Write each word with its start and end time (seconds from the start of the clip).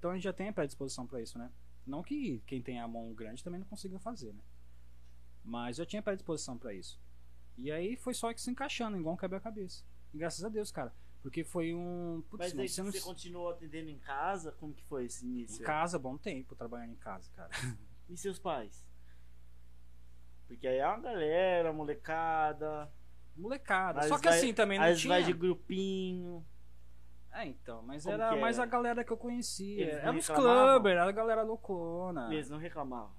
Então 0.00 0.12
a 0.12 0.14
gente 0.14 0.24
já 0.24 0.32
tem 0.32 0.48
a 0.48 0.52
predisposição 0.52 1.06
pra 1.06 1.20
isso, 1.20 1.38
né? 1.38 1.52
Não 1.86 2.02
que 2.02 2.42
quem 2.46 2.62
tem 2.62 2.80
a 2.80 2.88
mão 2.88 3.12
grande 3.12 3.44
também 3.44 3.60
não 3.60 3.66
consiga 3.66 3.98
fazer, 3.98 4.32
né? 4.32 4.40
Mas 5.44 5.78
eu 5.78 5.84
tinha 5.84 6.00
predisposição 6.02 6.56
pra 6.56 6.72
isso. 6.72 6.98
E 7.58 7.70
aí 7.70 7.96
foi 7.96 8.14
só 8.14 8.32
que 8.32 8.40
se 8.40 8.50
encaixando, 8.50 8.96
igual 8.96 9.14
um 9.14 9.18
quebra-cabeça. 9.18 9.84
E 10.14 10.16
graças 10.16 10.42
a 10.42 10.48
Deus, 10.48 10.70
cara. 10.72 10.90
Porque 11.22 11.44
foi 11.44 11.74
um. 11.74 12.24
Putz, 12.30 12.54
Mas 12.54 12.58
aí 12.58 12.66
você 12.66 12.82
você, 12.82 13.00
continuou 13.02 13.50
atendendo 13.50 13.90
em 13.90 13.98
casa? 13.98 14.52
Como 14.52 14.72
que 14.72 14.82
foi 14.84 15.04
esse 15.04 15.26
Em 15.26 15.28
início? 15.40 15.62
casa, 15.62 15.98
bom 15.98 16.16
tempo 16.16 16.56
trabalhando 16.56 16.92
em 16.92 16.96
casa, 16.96 17.30
cara. 17.36 17.50
E 18.08 18.16
seus 18.16 18.38
pais? 18.40 18.84
Porque 20.48 20.66
aí 20.66 20.78
é 20.78 20.86
uma 20.88 20.98
galera, 20.98 21.72
molecada. 21.72 22.90
Molecada. 23.36 24.02
Só 24.08 24.18
que 24.18 24.28
vai- 24.28 24.38
assim 24.38 24.52
também 24.52 24.78
não 24.80 24.94
tinha. 24.96 25.14
vai 25.14 25.22
de 25.22 25.32
grupinho. 25.32 26.44
É, 27.32 27.46
então, 27.46 27.82
mas 27.82 28.02
Como 28.02 28.14
era 28.14 28.30
que 28.34 28.40
mais 28.40 28.56
era? 28.58 28.66
a 28.66 28.70
galera 28.70 29.04
que 29.04 29.12
eu 29.12 29.16
conhecia. 29.16 29.84
Eles 29.84 29.94
Era 30.02 30.16
os 30.18 30.26
clubbers, 30.28 30.96
era 30.96 31.08
a 31.08 31.12
galera 31.12 31.42
loucona. 31.42 32.32
Eles 32.32 32.50
não 32.50 32.58
reclamavam. 32.58 33.14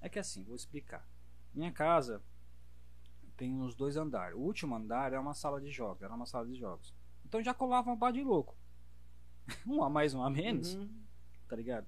É 0.00 0.08
que 0.08 0.18
assim, 0.18 0.42
vou 0.42 0.56
explicar. 0.56 1.08
Minha 1.54 1.70
casa 1.70 2.20
tem 3.36 3.54
uns 3.60 3.74
dois 3.74 3.96
andares. 3.96 4.34
O 4.36 4.40
último 4.40 4.74
andar 4.74 5.12
é 5.12 5.18
uma 5.18 5.32
sala 5.34 5.60
de 5.60 5.70
jogos, 5.70 6.02
era 6.02 6.12
uma 6.12 6.26
sala 6.26 6.44
de 6.46 6.56
jogos. 6.56 6.92
Então 7.24 7.40
já 7.40 7.54
colava 7.54 7.90
um 7.90 7.96
bar 7.96 8.10
de 8.10 8.22
louco. 8.24 8.56
um 9.66 9.82
a 9.84 9.88
mais, 9.88 10.12
um 10.12 10.22
a 10.22 10.28
menos, 10.28 10.74
Uhum. 10.74 10.90
tá 11.48 11.54
ligado? 11.54 11.86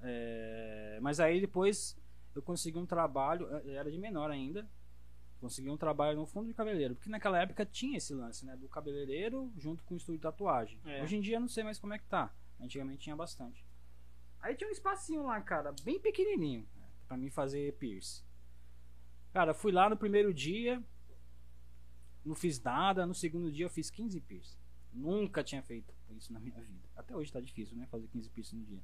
É, 0.00 0.98
Mas 1.02 1.18
aí 1.18 1.40
depois 1.40 1.98
eu 2.34 2.42
consegui 2.42 2.78
um 2.78 2.86
trabalho, 2.86 3.48
eh, 3.56 3.72
era 3.74 3.90
de 3.90 3.98
menor 3.98 4.30
ainda. 4.30 4.68
Consegui 5.40 5.70
um 5.70 5.76
trabalho 5.76 6.18
no 6.18 6.26
fundo 6.26 6.48
de 6.48 6.54
cabeleireiro, 6.54 6.94
porque 6.94 7.08
naquela 7.08 7.40
época 7.40 7.64
tinha 7.64 7.98
esse 7.98 8.12
lance, 8.12 8.44
né? 8.44 8.56
Do 8.56 8.68
cabeleireiro 8.68 9.52
junto 9.56 9.84
com 9.84 9.94
o 9.94 9.96
estúdio 9.96 10.18
de 10.18 10.22
tatuagem. 10.22 10.80
É. 10.84 11.02
Hoje 11.02 11.16
em 11.16 11.20
dia 11.20 11.36
eu 11.36 11.40
não 11.40 11.48
sei 11.48 11.62
mais 11.62 11.78
como 11.78 11.94
é 11.94 11.98
que 11.98 12.06
tá. 12.06 12.34
Antigamente 12.60 13.02
tinha 13.02 13.14
bastante. 13.14 13.64
Aí 14.40 14.56
tinha 14.56 14.68
um 14.68 14.72
espacinho 14.72 15.22
lá, 15.22 15.40
cara, 15.40 15.72
bem 15.84 16.00
pequenininho, 16.00 16.66
né, 16.76 16.86
pra 17.06 17.16
mim 17.16 17.30
fazer 17.30 17.72
piercing. 17.74 18.24
Cara, 19.32 19.54
fui 19.54 19.70
lá 19.70 19.88
no 19.88 19.96
primeiro 19.96 20.32
dia, 20.34 20.82
não 22.24 22.34
fiz 22.34 22.60
nada. 22.60 23.06
No 23.06 23.14
segundo 23.14 23.50
dia 23.52 23.66
eu 23.66 23.70
fiz 23.70 23.90
15 23.90 24.20
piercing. 24.20 24.58
Nunca 24.92 25.44
tinha 25.44 25.62
feito 25.62 25.94
isso 26.10 26.32
na 26.32 26.40
minha 26.40 26.60
vida. 26.60 26.88
Até 26.96 27.14
hoje 27.14 27.32
tá 27.32 27.40
difícil, 27.40 27.76
né? 27.76 27.86
Fazer 27.86 28.08
15 28.08 28.30
piercing 28.30 28.56
no 28.56 28.64
dia. 28.64 28.82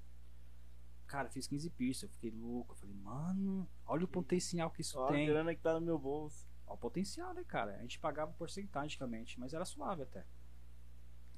Cara, 1.07 1.29
fiz 1.31 1.47
15 1.47 1.71
piercing. 1.71 2.07
Eu 2.07 2.11
fiquei 2.11 2.31
louco. 2.31 2.73
Eu 2.73 2.77
falei, 2.77 2.95
mano, 2.97 3.69
olha 3.87 4.05
o 4.05 4.09
potencial 4.09 4.71
que 4.71 4.81
isso 4.81 4.99
Ó, 4.99 5.05
a 5.07 5.13
tem. 5.13 5.27
grana 5.27 5.55
que 5.55 5.61
tá 5.61 5.75
no 5.75 5.81
meu 5.81 5.99
bolso. 5.99 6.49
Ó, 6.67 6.75
o 6.75 6.79
potencial, 6.79 7.33
né, 7.35 7.45
cara? 7.47 7.77
A 7.77 7.83
gente 7.83 7.99
pagava 7.99 8.33
porcentagicamente, 8.33 9.39
mas 9.39 9.53
era 9.55 9.65
suave 9.65 10.03
até. 10.03 10.25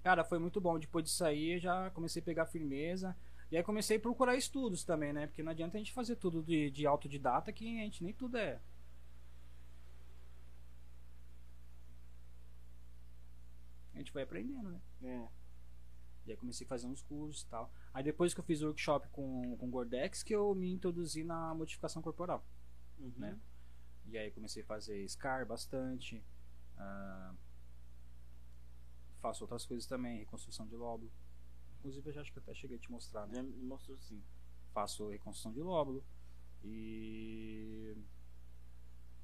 Cara, 0.03 0.25
foi 0.25 0.39
muito 0.39 0.61
bom. 0.61 0.79
Depois 0.79 1.05
de 1.05 1.11
sair, 1.11 1.59
já 1.59 1.91
comecei 1.91 2.23
a 2.23 2.25
pegar 2.25 2.47
firmeza. 2.47 3.17
E 3.51 3.57
aí 3.57 3.63
comecei 3.63 3.97
a 3.97 4.01
procurar 4.01 4.37
estudos 4.37 4.85
também, 4.85 5.13
né? 5.13 5.27
Porque 5.27 5.43
não 5.43 5.53
adianta 5.53 5.77
a 5.77 5.79
gente 5.79 5.93
fazer 5.93 6.17
tudo 6.17 6.43
de, 6.43 6.71
de 6.71 6.87
autodidata, 6.87 7.53
que 7.53 7.81
a 7.81 7.85
gente 7.85 8.03
nem 8.03 8.13
tudo 8.13 8.37
é. 8.37 8.61
A 13.95 13.99
gente 13.99 14.13
vai 14.13 14.25
aprendendo, 14.25 14.71
né? 14.71 14.81
É. 15.03 15.29
E 16.27 16.33
aí 16.33 16.37
comecei 16.37 16.65
a 16.67 16.69
fazer 16.69 16.87
uns 16.87 17.03
cursos 17.03 17.43
e 17.43 17.47
tal. 17.47 17.73
Aí 17.95 18.03
depois 18.03 18.35
que 18.35 18.41
eu 18.41 18.45
fiz 18.45 18.63
o 18.63 18.67
workshop 18.67 19.09
com, 19.11 19.57
com 19.57 19.67
o 19.67 19.71
Gordex, 19.71 20.23
que 20.23 20.35
eu 20.35 20.55
me 20.55 20.73
introduzi 20.73 21.23
na 21.23 21.55
modificação 21.55 22.03
corporal. 22.03 22.45
Uhum. 22.99 23.13
Né? 23.17 23.39
E 24.07 24.19
aí 24.19 24.31
comecei 24.31 24.63
a 24.63 24.67
fazer 24.67 25.09
SCAR 25.09 25.47
bastante. 25.47 26.25
ah, 26.77 27.35
faço 29.21 29.45
outras 29.45 29.67
coisas 29.67 29.87
também, 29.87 30.19
reconstrução 30.19 30.67
de 30.67 30.77
lóbulo. 30.77 31.11
Inclusive 31.79 32.09
eu 32.09 32.13
já 32.13 32.21
acho 32.21 32.33
que 32.33 32.39
até 32.39 32.55
cheguei 32.55 32.77
a 32.77 32.81
te 32.81 32.91
mostrar, 32.91 33.27
né? 33.27 33.37
Já 33.37 33.43
me 33.43 33.63
mostrou 33.65 33.99
sim. 33.99 34.23
Faço 34.73 35.09
reconstrução 35.09 35.53
de 35.53 35.61
lóbulo. 35.61 36.05
E 36.65 37.97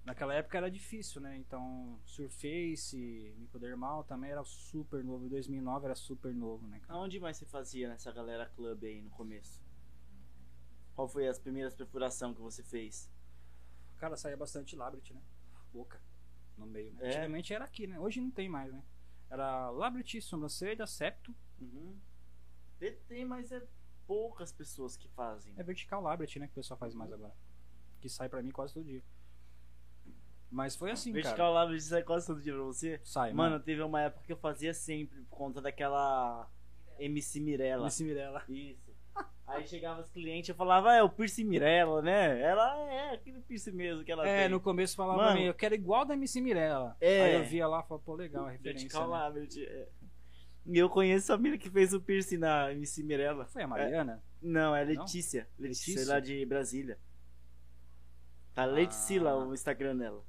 naquela 0.04 0.34
época 0.34 0.56
era 0.58 0.70
difícil, 0.70 1.20
né? 1.20 1.36
Então, 1.36 1.98
Surface, 2.04 3.34
Microdermal 3.38 4.04
também 4.04 4.30
era 4.30 4.42
super 4.44 5.02
novo. 5.04 5.24
Em 5.24 5.28
2009 5.28 5.84
era 5.86 5.94
super 5.94 6.34
novo, 6.34 6.66
né? 6.66 6.80
cara? 6.80 6.98
Aonde 6.98 7.18
mais 7.20 7.36
você 7.36 7.46
fazia 7.46 7.88
nessa 7.88 8.10
galera 8.12 8.46
club 8.46 8.84
aí 8.84 9.00
no 9.00 9.10
começo? 9.10 9.60
Qual 10.94 11.08
foi 11.08 11.26
as 11.26 11.38
primeiras 11.38 11.74
perfuração 11.74 12.34
que 12.34 12.40
você 12.40 12.62
fez? 12.62 13.10
Cara, 13.98 14.16
saía 14.16 14.36
bastante 14.36 14.76
Labrit, 14.76 15.12
né? 15.14 15.22
Boca. 15.72 16.00
No 16.58 16.66
meio, 16.66 16.92
né? 16.92 17.04
É. 17.04 17.08
Antigamente 17.08 17.54
era 17.54 17.64
aqui, 17.64 17.86
né? 17.86 17.98
Hoje 17.98 18.20
não 18.20 18.30
tem 18.30 18.48
mais, 18.48 18.72
né? 18.72 18.82
Era 19.30 19.70
Labrit, 19.70 20.20
sobrancelha, 20.20 20.86
septo. 20.86 21.34
Uhum. 21.60 21.98
Tem- 22.78 22.96
Tem, 23.08 23.24
mas 23.24 23.50
é 23.52 23.66
poucas 24.06 24.52
pessoas 24.52 24.96
que 24.96 25.08
fazem. 25.08 25.54
É 25.56 25.62
vertical 25.62 26.02
Labret, 26.02 26.38
né? 26.38 26.46
Que 26.46 26.52
o 26.52 26.56
pessoal 26.56 26.76
faz 26.78 26.94
mais 26.94 27.10
agora. 27.12 27.34
Que 28.00 28.08
sai 28.08 28.28
pra 28.28 28.42
mim 28.42 28.50
quase 28.50 28.74
todo 28.74 28.84
dia. 28.84 29.02
Mas 30.52 30.76
foi 30.76 30.90
assim, 30.90 31.12
Vertical 31.12 31.36
cara. 31.54 31.66
lá 31.72 31.80
sai 31.80 32.00
é 32.00 32.02
quase 32.04 32.26
todo 32.26 32.42
dia 32.42 32.52
pra 32.52 32.62
você? 32.62 33.00
Sai, 33.02 33.32
Mano, 33.32 33.52
mano. 33.52 33.64
teve 33.64 33.80
uma 33.82 34.02
época 34.02 34.22
que 34.26 34.32
eu 34.32 34.36
fazia 34.36 34.74
sempre 34.74 35.18
por 35.22 35.36
conta 35.38 35.62
daquela 35.62 36.46
MC 36.98 37.40
Mirella. 37.40 37.88
Esse 37.88 38.04
Mirella. 38.04 38.44
Isso. 38.48 38.92
Aí 39.46 39.66
chegava 39.66 40.00
os 40.00 40.08
clientes 40.10 40.50
e 40.50 40.54
falava, 40.54 40.90
ah, 40.90 40.96
é 40.96 41.02
o 41.02 41.08
Pierce 41.08 41.42
Mirella, 41.42 42.00
né? 42.02 42.40
Ela 42.40 42.78
é 42.90 43.14
aquele 43.14 43.40
Pierce 43.40 43.72
mesmo 43.72 44.04
que 44.04 44.12
ela 44.12 44.26
É, 44.28 44.42
tem. 44.42 44.48
no 44.50 44.60
começo 44.60 44.94
falava 44.94 45.18
Mano. 45.22 45.40
eu 45.40 45.54
quero 45.54 45.74
igual 45.74 46.04
da 46.04 46.14
MC 46.14 46.40
Mirella. 46.40 46.96
É. 47.00 47.22
Aí 47.22 47.34
eu 47.34 47.44
via 47.44 47.66
lá 47.66 47.80
e 47.80 47.88
falava, 47.88 48.04
pô, 48.04 48.14
legal, 48.14 48.44
a 48.46 48.50
referência. 48.50 48.80
Vertical 48.80 49.08
né? 49.08 49.16
Labret. 49.16 49.64
é. 49.64 49.88
E 50.66 50.78
eu 50.78 50.88
conheço 50.88 51.32
a 51.32 51.38
mina 51.38 51.58
que 51.58 51.68
fez 51.68 51.92
o 51.92 52.00
piercing 52.00 52.36
na 52.38 52.70
MC 52.72 53.02
Mirella. 53.02 53.46
Foi 53.46 53.62
a 53.62 53.66
Mariana? 53.66 54.22
Não, 54.40 54.76
é 54.76 54.84
Não? 54.84 55.02
Letícia. 55.02 55.48
Letícia, 55.58 55.92
Letícia? 55.94 56.12
lá 56.14 56.20
de 56.20 56.46
Brasília. 56.46 56.98
Tá 58.54 58.62
Ah. 58.62 58.66
Leticila 58.66 59.34
o 59.34 59.52
Instagram 59.54 59.96
dela. 59.96 60.22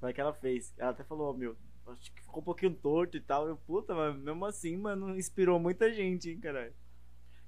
Foi 0.00 0.12
que 0.12 0.20
ela 0.20 0.32
fez. 0.32 0.72
Ela 0.78 0.90
até 0.90 1.02
falou, 1.04 1.30
ó, 1.30 1.32
meu, 1.36 1.56
acho 1.88 2.12
que 2.12 2.22
ficou 2.22 2.40
um 2.40 2.44
pouquinho 2.44 2.74
torto 2.74 3.16
e 3.16 3.20
tal. 3.20 3.48
Eu, 3.48 3.56
puta, 3.56 3.94
mas 3.94 4.16
mesmo 4.16 4.44
assim, 4.44 4.76
mano, 4.76 5.16
inspirou 5.16 5.58
muita 5.58 5.92
gente, 5.92 6.30
hein, 6.30 6.38
caralho. 6.40 6.72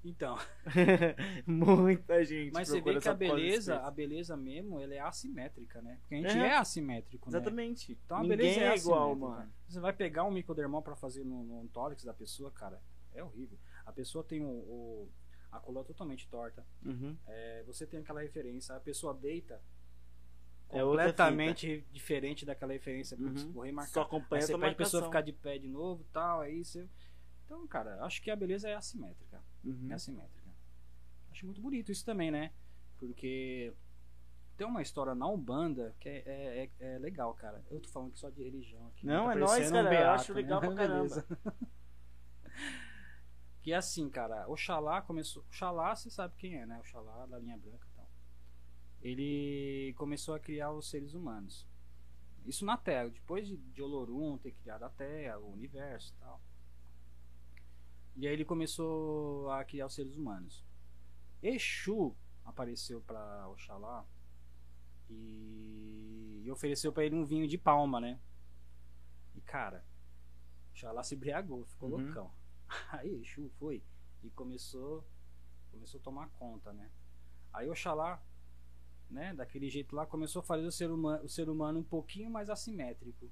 Então, 0.03 0.35
muita 1.45 2.23
gente. 2.25 2.51
mas 2.53 2.67
você 2.67 2.81
vê 2.81 2.99
que 2.99 3.07
a 3.07 3.13
beleza, 3.13 3.77
a 3.81 3.91
beleza 3.91 4.35
mesmo, 4.35 4.79
ela 4.79 4.93
é 4.95 4.99
assimétrica, 4.99 5.81
né? 5.81 5.97
Porque 6.01 6.15
a 6.15 6.17
gente 6.17 6.37
É. 6.37 6.47
é, 6.47 6.57
assimétrico, 6.57 7.29
né? 7.29 7.37
Exatamente. 7.37 7.97
Então 8.05 8.17
a 8.17 8.21
Ninguém 8.23 8.37
beleza 8.37 8.59
é, 8.61 8.67
é 8.69 8.75
igual, 8.77 9.15
mano. 9.15 9.51
Você 9.67 9.79
vai 9.79 9.93
pegar 9.93 10.23
um 10.23 10.31
microdermal 10.31 10.81
pra 10.81 10.95
fazer 10.95 11.23
no, 11.23 11.43
no 11.43 11.67
tórax 11.69 12.03
da 12.03 12.13
pessoa, 12.13 12.51
cara, 12.51 12.81
é 13.13 13.23
horrível. 13.23 13.57
A 13.85 13.91
pessoa 13.91 14.23
tem 14.23 14.41
o, 14.41 14.47
o- 14.49 15.09
a 15.51 15.59
coluna 15.59 15.83
totalmente 15.85 16.27
torta. 16.29 16.65
Uhum. 16.83 17.15
É, 17.27 17.63
você 17.67 17.85
tem 17.85 17.99
aquela 17.99 18.21
referência, 18.21 18.73
a 18.75 18.79
pessoa 18.79 19.13
deita 19.13 19.61
É 20.73 20.81
completamente 20.81 21.85
diferente 21.91 22.45
daquela 22.45 22.73
referência 22.73 23.17
Uhum. 23.17 23.27
putz, 23.27 23.43
vou 23.43 23.63
remarcar. 23.63 23.93
Só 23.93 24.01
acompanha 24.01 24.39
Aí 24.41 24.43
a 24.43 24.47
você 24.47 24.57
pede 24.57 24.73
a 24.73 24.75
pessoa 24.75 25.03
ficar 25.03 25.21
de 25.21 25.33
pé 25.33 25.57
de 25.57 25.67
novo 25.67 26.03
tal, 26.13 26.41
aí 26.41 26.63
você. 26.63 26.87
Então, 27.45 27.67
cara, 27.67 28.03
acho 28.05 28.21
que 28.21 28.31
a 28.31 28.35
beleza 28.35 28.69
é 28.69 28.75
assimétrica. 28.75 29.41
Uhum. 29.63 29.87
É 29.89 29.93
assimétrica. 29.93 30.49
Acho 31.31 31.45
muito 31.45 31.61
bonito 31.61 31.91
isso 31.91 32.05
também, 32.05 32.31
né? 32.31 32.51
Porque 32.97 33.73
tem 34.57 34.65
uma 34.67 34.81
história 34.81 35.13
na 35.15 35.27
Umbanda 35.27 35.95
que 35.99 36.07
é, 36.07 36.23
é, 36.25 36.63
é- 36.79 36.93
é 36.95 36.99
legal, 36.99 37.33
cara. 37.33 37.63
Eu 37.69 37.79
tô 37.81 37.89
falando 37.89 38.15
só 38.15 38.29
de 38.29 38.43
religião 38.43 38.87
aqui. 38.87 39.05
Não, 39.05 39.25
tá 39.25 39.31
é 39.33 39.35
nóis, 39.35 39.51
parecendo 39.51 39.79
um 39.79 39.83
cara, 39.83 39.95
eu 39.95 39.99
beato, 39.99 40.21
acho 40.21 40.33
legal 40.33 40.59
pra 40.61 40.69
Beleza. 40.75 41.27
que 43.61 43.71
é 43.71 43.75
assim, 43.75 44.09
cara, 44.09 44.47
Oxalá 44.49 45.01
começou. 45.01 45.43
Oxalá, 45.49 45.95
você 45.95 46.09
sabe 46.09 46.33
quem 46.37 46.55
é, 46.59 46.65
né? 46.65 46.79
Oxalá 46.79 47.25
da 47.27 47.37
linha 47.37 47.57
branca. 47.57 47.87
Ele 49.01 49.93
começou 49.97 50.35
a 50.35 50.39
criar 50.39 50.71
os 50.71 50.89
seres 50.89 51.13
humanos. 51.13 51.67
Isso 52.45 52.65
na 52.65 52.77
Terra, 52.77 53.09
depois 53.09 53.47
de, 53.47 53.57
de 53.57 53.81
Olorum 53.81 54.37
ter 54.37 54.51
criado 54.53 54.83
a 54.83 54.89
Terra, 54.89 55.39
o 55.39 55.51
universo 55.51 56.13
e 56.13 56.17
tal. 56.19 56.41
E 58.15 58.27
aí 58.27 58.33
ele 58.33 58.45
começou 58.45 59.49
a 59.51 59.63
criar 59.63 59.85
os 59.87 59.93
seres 59.93 60.15
humanos. 60.15 60.63
Exu 61.41 62.15
apareceu 62.43 63.01
para 63.01 63.47
Oxalá 63.49 64.05
e, 65.09 66.41
e 66.43 66.51
ofereceu 66.51 66.91
para 66.91 67.05
ele 67.05 67.15
um 67.15 67.25
vinho 67.25 67.47
de 67.47 67.57
palma, 67.57 67.99
né? 67.99 68.19
E 69.35 69.41
cara, 69.41 69.85
Oxalá 70.71 71.03
se 71.03 71.15
embriagou, 71.15 71.65
ficou 71.65 71.89
Uhum. 71.89 71.97
loucão. 72.03 72.31
Aí 72.91 73.13
Exu 73.21 73.49
foi 73.59 73.83
e 74.23 74.29
começou 74.31 75.05
começou 75.71 75.99
a 75.99 76.03
tomar 76.03 76.29
conta, 76.31 76.73
né? 76.73 76.91
Aí 77.53 77.69
Oxalá, 77.69 78.21
né, 79.11 79.33
daquele 79.33 79.69
jeito 79.69 79.95
lá, 79.95 80.05
começou 80.05 80.39
a 80.39 80.43
fazer 80.43 80.65
o 80.65 80.71
ser 80.71 80.89
humano, 80.89 81.23
o 81.23 81.29
ser 81.29 81.49
humano 81.49 81.79
um 81.79 81.83
pouquinho 81.83 82.29
mais 82.31 82.49
assimétrico. 82.49 83.29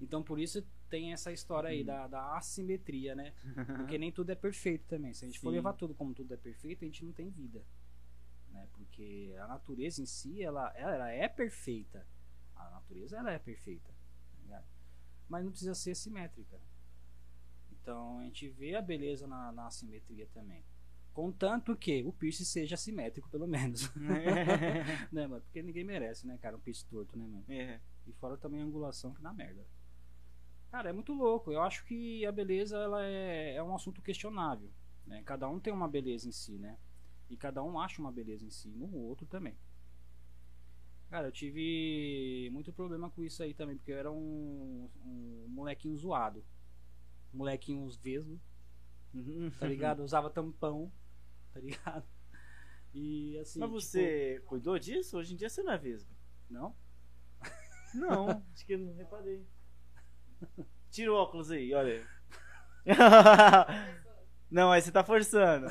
Então 0.00 0.22
por 0.22 0.38
isso 0.40 0.62
tem 0.88 1.12
essa 1.12 1.30
história 1.32 1.68
aí 1.70 1.80
Uhum. 1.80 1.86
da, 1.86 2.06
da 2.06 2.36
assimetria, 2.36 3.14
né? 3.14 3.34
Porque 3.76 3.98
nem 3.98 4.10
tudo 4.10 4.30
é 4.30 4.34
perfeito 4.34 4.86
também. 4.86 5.12
Se 5.12 5.24
a 5.24 5.28
gente 5.28 5.38
for 5.40 5.50
Sim. 5.50 5.56
levar 5.56 5.74
tudo 5.74 5.94
como 5.94 6.14
tudo 6.14 6.32
é 6.32 6.36
perfeito, 6.36 6.84
a 6.84 6.86
gente 6.86 7.04
não 7.04 7.12
tem 7.12 7.28
vida. 7.30 7.62
Né? 8.50 8.66
Porque 8.72 9.34
a 9.38 9.46
natureza 9.46 10.00
em 10.00 10.06
si, 10.06 10.42
ela, 10.42 10.72
ela 10.76 11.10
é 11.10 11.28
perfeita. 11.28 12.06
A 12.56 12.70
natureza 12.70 13.18
ela 13.18 13.32
é 13.32 13.38
perfeita. 13.38 13.92
tá? 14.48 14.64
Mas 15.28 15.44
não 15.44 15.50
precisa 15.50 15.74
ser 15.74 15.94
simétrica. 15.94 16.58
Então 17.72 18.18
a 18.20 18.24
gente 18.24 18.48
vê 18.48 18.74
a 18.76 18.80
beleza 18.82 19.26
na, 19.26 19.52
na 19.52 19.66
assimetria 19.66 20.26
também. 20.32 20.64
Contanto 21.18 21.74
que 21.74 22.04
o 22.04 22.12
piercing 22.12 22.44
seja 22.44 22.76
assimétrico, 22.76 23.28
pelo 23.28 23.48
menos. 23.48 23.92
né, 25.10 25.26
mano? 25.26 25.42
Porque 25.42 25.60
ninguém 25.60 25.82
merece, 25.82 26.24
né, 26.28 26.38
cara? 26.38 26.56
Um 26.56 26.60
piercing 26.60 26.86
torto, 26.86 27.18
né, 27.18 27.26
mano? 27.26 27.44
É. 27.48 27.80
E 28.06 28.12
fora 28.12 28.36
também 28.36 28.62
a 28.62 28.64
angulação, 28.64 29.12
que 29.12 29.20
na 29.20 29.34
merda. 29.34 29.66
Cara, 30.70 30.90
é 30.90 30.92
muito 30.92 31.12
louco. 31.12 31.50
Eu 31.50 31.60
acho 31.60 31.84
que 31.86 32.24
a 32.24 32.30
beleza 32.30 32.78
ela 32.78 33.04
é, 33.04 33.56
é 33.56 33.62
um 33.64 33.74
assunto 33.74 34.00
questionável. 34.00 34.70
Né? 35.04 35.20
Cada 35.24 35.48
um 35.48 35.58
tem 35.58 35.72
uma 35.72 35.88
beleza 35.88 36.28
em 36.28 36.30
si, 36.30 36.56
né? 36.56 36.78
E 37.28 37.36
cada 37.36 37.64
um 37.64 37.80
acha 37.80 38.00
uma 38.00 38.12
beleza 38.12 38.46
em 38.46 38.50
si, 38.50 38.68
no 38.68 38.88
outro 38.94 39.26
também. 39.26 39.58
Cara, 41.10 41.26
eu 41.26 41.32
tive 41.32 42.48
muito 42.52 42.72
problema 42.72 43.10
com 43.10 43.24
isso 43.24 43.42
aí 43.42 43.54
também, 43.54 43.76
porque 43.76 43.90
eu 43.90 43.98
era 43.98 44.12
um, 44.12 44.88
um 45.04 45.46
molequinho 45.48 45.96
zoado. 45.96 46.44
Molequinho 47.34 47.90
vesgo, 48.00 48.40
tá 49.58 49.66
ligado? 49.66 50.04
Usava 50.04 50.30
tampão, 50.30 50.92
tá 51.58 51.64
ligado? 51.64 52.04
E 52.94 53.38
assim. 53.38 53.58
Mas 53.58 53.68
tipo, 53.68 53.80
você 53.80 54.42
cuidou 54.46 54.78
disso? 54.78 55.18
Hoje 55.18 55.34
em 55.34 55.36
dia 55.36 55.48
você 55.48 55.62
não 55.62 55.72
é 55.72 55.78
vesgo. 55.78 56.10
não? 56.48 56.74
Não, 57.94 58.28
acho 58.54 58.64
que 58.64 58.74
eu 58.74 58.78
não 58.78 58.94
reparei. 58.94 59.46
Tira 60.90 61.12
o 61.12 61.16
óculos 61.16 61.50
aí, 61.50 61.74
olha 61.74 61.92
aí. 61.94 62.06
Não, 64.50 64.72
aí 64.72 64.80
você 64.80 64.90
tá 64.90 65.04
forçando. 65.04 65.66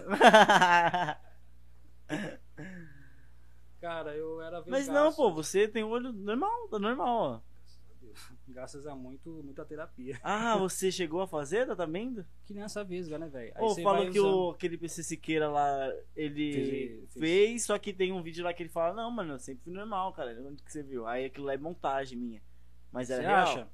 Cara, 3.82 4.16
eu 4.16 4.40
era 4.42 4.58
Mas 4.68 4.86
vesgaço. 4.86 4.92
não, 4.92 5.14
pô, 5.14 5.34
você 5.34 5.68
tem 5.68 5.84
um 5.84 5.90
olho 5.90 6.12
normal, 6.14 6.68
tá 6.70 6.78
normal, 6.78 7.18
ó. 7.18 7.42
Graças 8.48 8.88
a 8.88 8.96
muito, 8.96 9.30
muita 9.44 9.64
terapia. 9.66 10.20
Ah, 10.24 10.58
você 10.58 10.92
chegou 10.92 11.22
a 11.22 11.28
fazer 11.28 11.66
tratamento? 11.66 12.26
Que 12.46 12.54
nem 12.54 12.64
essa 12.64 12.84
vesga, 12.84 13.18
né, 13.20 13.28
velho? 13.28 13.54
Ou 13.58 13.76
falou 13.82 14.10
que 14.12 14.20
usando. 14.20 14.36
o, 14.48 14.50
aquele 14.52 14.78
PC 14.78 15.04
Siqueira 15.04 15.50
lá, 15.50 15.92
ele 16.16 16.54
Fez- 16.54 16.70
fez, 16.70 17.14
fez. 17.14 17.64
só 17.66 17.78
que 17.78 17.94
tem 17.94 18.12
um 18.12 18.22
vídeo 18.24 18.44
lá 18.44 18.54
que 18.54 18.64
ele 18.64 18.70
fala, 18.70 18.94
não, 18.94 19.12
mano, 19.12 19.34
eu 19.34 19.40
sempre 19.40 19.64
fui 19.64 19.74
normal, 19.74 20.14
cara. 20.14 20.32
Onde 20.42 20.64
que 20.64 20.72
você 20.72 20.82
viu? 20.84 21.06
Aí 21.08 21.26
aquilo 21.26 21.46
lá 21.46 21.54
é 21.54 21.58
montagem 21.58 22.18
minha. 22.18 22.42
Mas 22.92 23.10
era 23.10 23.22
Você 23.22 23.28
real. 23.28 23.44
acha? 23.44 23.68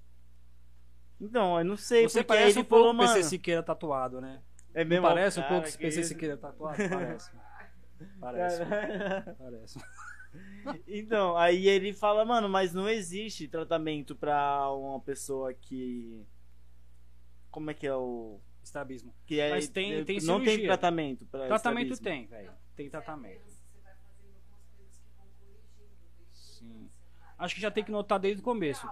Então, 1.21 1.57
eu 1.59 1.63
não 1.65 1.77
sei, 1.77 2.07
Você 2.09 2.19
porque 2.19 2.27
parece 2.27 2.51
ele 2.57 2.61
um 2.61 2.63
pouco 2.65 2.83
falou, 2.83 2.93
mano. 2.93 3.13
PC 3.13 3.29
Siqueira 3.29 3.63
tatuado, 3.63 4.19
né? 4.19 4.41
É 4.73 4.83
Não 4.83 4.89
mesmo? 4.89 5.07
parece 5.07 5.39
um 5.39 5.43
Cara, 5.43 5.53
pouco 5.61 5.71
que 5.71 5.77
PC. 5.77 6.03
Siqueira 6.03 6.35
tatuado? 6.37 6.77
Parece. 6.89 7.31
Parece. 8.19 8.61
Parece. 9.37 9.79
Então, 10.87 11.37
aí 11.37 11.67
ele 11.67 11.93
fala, 11.93 12.23
mano, 12.25 12.47
mas 12.49 12.73
não 12.73 12.87
existe 12.89 13.47
tratamento 13.47 14.15
pra 14.15 14.71
uma 14.71 14.99
pessoa 14.99 15.53
que. 15.53 16.25
Como 17.51 17.69
é 17.69 17.73
que 17.73 17.85
é 17.87 17.95
o. 17.95 18.39
Estrabismo. 18.63 19.13
Que 19.25 19.39
é, 19.41 19.49
Mas 19.51 19.67
tem- 19.67 20.05
tem 20.05 20.19
Não 20.21 20.37
tem 20.39 20.45
cirurgia. 20.45 20.67
tratamento 20.69 21.25
pra 21.25 21.47
Tratamento 21.47 21.91
estrabismo. 21.93 22.27
tem, 22.29 22.37
velho. 22.45 22.53
Tem 22.77 22.89
tratamento. 22.89 23.43
Você 23.45 23.79
vai 23.83 23.93
fazendo 23.95 24.35
algumas 24.37 24.65
coisas 24.77 24.97
que 24.99 25.09
vão 25.17 25.27
corrigindo. 25.37 26.29
Sim. 26.31 26.89
Acho 27.37 27.55
que 27.55 27.61
já 27.61 27.69
tem 27.69 27.83
que 27.83 27.91
notar 27.91 28.19
desde 28.19 28.39
o 28.41 28.43
começo. 28.43 28.87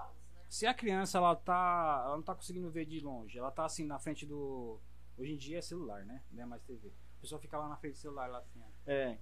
Se 0.50 0.66
a 0.68 0.74
criança 0.74 1.18
ela 1.20 1.34
tá, 1.38 2.02
ela 2.06 2.18
não 2.18 2.24
tá 2.24 2.36
conseguindo 2.36 2.70
ver 2.70 2.86
de 2.86 3.00
longe, 3.00 3.38
ela 3.40 3.50
tá 3.50 3.64
assim 3.64 3.86
na 3.86 3.98
frente 3.98 4.26
do 4.26 4.78
hoje 5.18 5.32
em 5.34 5.38
dia 5.38 5.60
é 5.60 5.62
celular, 5.62 6.04
né? 6.06 6.22
Não 6.32 6.44
é 6.44 6.46
mais 6.46 6.62
TV. 6.64 6.90
A 6.90 7.22
pessoa 7.22 7.40
fica 7.40 7.58
lá 7.58 7.70
na 7.70 7.78
frente 7.78 7.94
do 7.94 8.00
celular 8.00 8.28
lá 8.30 8.40
assim. 8.40 8.62
É. 8.86 9.18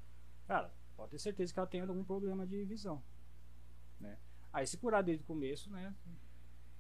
Cara, 0.48 0.74
pode 1.00 1.12
ter 1.12 1.20
certeza 1.20 1.54
que 1.54 1.60
ela 1.60 1.68
tem 1.68 1.82
algum 1.82 2.04
problema 2.04 2.46
de 2.46 2.64
visão, 2.66 3.02
né? 4.00 4.18
Aí 4.52 4.68
se 4.68 4.78
curar 4.78 5.02
desde 5.02 5.24
o 5.24 5.28
começo, 5.28 5.72
né? 5.72 5.96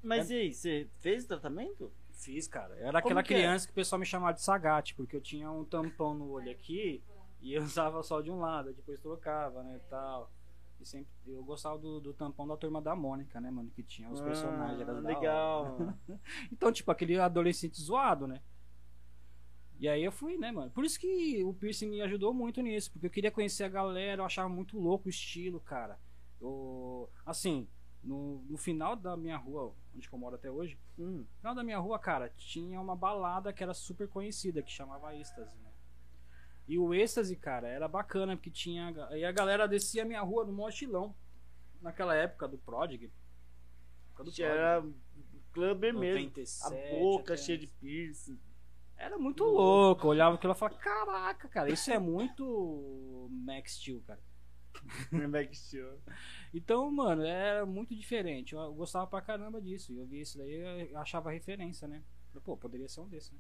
Mas 0.04 0.30
É- 0.30 0.33
e 0.33 0.38
aí, 0.38 0.54
você 0.54 0.89
fez 1.00 1.24
o 1.24 1.27
tratamento? 1.27 1.92
Fiz, 2.12 2.48
cara. 2.48 2.75
Eu 2.75 2.88
era 2.88 3.01
Como 3.01 3.13
aquela 3.13 3.24
que 3.24 3.33
é? 3.33 3.38
criança 3.38 3.66
que 3.66 3.71
o 3.71 3.75
pessoal 3.75 3.98
me 4.00 4.06
chamava 4.06 4.33
de 4.33 4.42
sagate, 4.42 4.94
porque 4.95 5.16
eu 5.16 5.21
tinha 5.21 5.50
um 5.50 5.63
tampão 5.63 6.13
no 6.13 6.31
olho 6.31 6.51
aqui 6.51 7.01
e 7.42 7.54
eu 7.54 7.63
usava 7.63 8.04
só 8.04 8.19
de 8.19 8.30
um 8.30 8.39
lado, 8.39 8.74
depois 8.74 9.00
trocava, 9.00 9.63
né, 9.63 9.80
tal. 9.89 10.30
E 10.81 10.86
sempre 10.86 11.10
eu 11.27 11.44
gostava 11.44 11.77
do, 11.77 12.00
do 12.01 12.13
tampão 12.13 12.45
da 12.48 12.57
turma 12.57 12.81
da 12.81 12.95
Mônica, 12.95 13.39
né, 13.39 13.50
mano, 13.51 13.69
que 13.71 13.83
tinha 13.83 14.10
os 14.10 14.19
personagens, 14.21 14.80
era 14.81 14.92
Ah, 14.98 15.01
da 15.01 15.07
hora. 15.07 15.18
legal. 15.19 15.94
Então, 16.51 16.71
tipo, 16.74 16.92
aquele 16.92 17.18
adolescente 17.19 17.81
zoado, 17.81 18.27
né? 18.27 18.42
E 19.79 19.87
aí 19.87 20.03
eu 20.03 20.11
fui, 20.11 20.37
né, 20.37 20.51
mano? 20.51 20.69
Por 20.71 20.83
isso 20.83 20.99
que 20.99 21.41
o 21.43 21.53
piercing 21.53 21.87
me 21.89 22.01
ajudou 22.01 22.33
muito 22.33 22.61
nisso, 22.61 22.91
porque 22.91 23.07
eu 23.07 23.11
queria 23.11 23.31
conhecer 23.31 23.63
a 23.63 23.69
galera, 23.69 24.21
eu 24.21 24.25
achava 24.25 24.49
muito 24.49 24.77
louco 24.77 25.07
o 25.07 25.09
estilo, 25.09 25.59
cara. 25.61 25.97
Eu, 26.41 27.09
assim, 27.25 27.65
no, 28.03 28.41
no 28.49 28.57
final 28.57 28.95
da 28.95 29.15
minha 29.15 29.37
rua, 29.37 29.73
onde 29.95 30.09
eu 30.11 30.19
moro 30.19 30.35
até 30.35 30.51
hoje, 30.51 30.77
Hum. 30.97 31.19
no 31.19 31.37
final 31.39 31.55
da 31.55 31.63
minha 31.63 31.79
rua, 31.79 31.97
cara, 31.97 32.29
tinha 32.35 32.79
uma 32.79 32.95
balada 32.95 33.53
que 33.53 33.63
era 33.63 33.73
super 33.73 34.09
conhecida, 34.09 34.61
que 34.61 34.71
chamava 34.71 35.15
Êxtase, 35.15 35.55
né? 35.59 35.69
E 36.67 36.77
o 36.77 36.93
Êxtase, 36.93 37.35
cara, 37.37 37.67
era 37.67 37.87
bacana, 37.87 38.35
porque 38.35 38.51
tinha. 38.51 38.93
Aí 39.07 39.23
a 39.25 39.31
galera 39.31 39.67
descia 39.67 40.03
a 40.03 40.05
minha 40.05 40.21
rua 40.21 40.45
no 40.45 40.51
maior 40.53 40.69
estilão. 40.69 41.15
Naquela 41.81 42.13
época 42.15 42.47
do 42.47 42.57
Prodigy. 42.57 43.11
Época 44.09 44.23
do 44.25 44.43
Era 44.43 44.85
clubber 45.53 45.93
mesmo. 45.93 46.19
97, 46.25 46.65
A 46.67 46.99
boca 46.99 47.33
até 47.33 47.41
cheia 47.41 47.57
de 47.57 47.65
piercing. 47.67 48.37
Era 48.99 49.17
muito 49.17 49.45
louco. 49.45 50.07
Eu 50.07 50.09
olhava 50.09 50.35
aquilo 50.35 50.51
e 50.51 50.55
falava, 50.55 50.77
caraca, 50.77 51.47
cara, 51.47 51.71
isso 51.71 51.89
é 51.89 51.97
muito 51.97 53.29
Max 53.31 53.77
Steel, 53.77 54.01
cara. 54.01 54.19
Back 55.31 55.57
Steel. 55.57 55.99
Então, 56.53 56.91
mano, 56.91 57.23
era 57.23 57.65
muito 57.65 57.95
diferente. 57.95 58.53
Eu 58.53 58.73
gostava 58.73 59.07
pra 59.07 59.21
caramba 59.21 59.61
disso. 59.61 59.93
Eu 59.93 60.05
via 60.05 60.21
isso 60.21 60.37
daí 60.37 60.91
eu 60.91 60.99
achava 60.99 61.31
referência, 61.31 61.87
né? 61.87 62.03
Pô, 62.43 62.57
poderia 62.57 62.87
ser 62.89 62.99
um 62.99 63.07
desses, 63.07 63.31
né? 63.31 63.39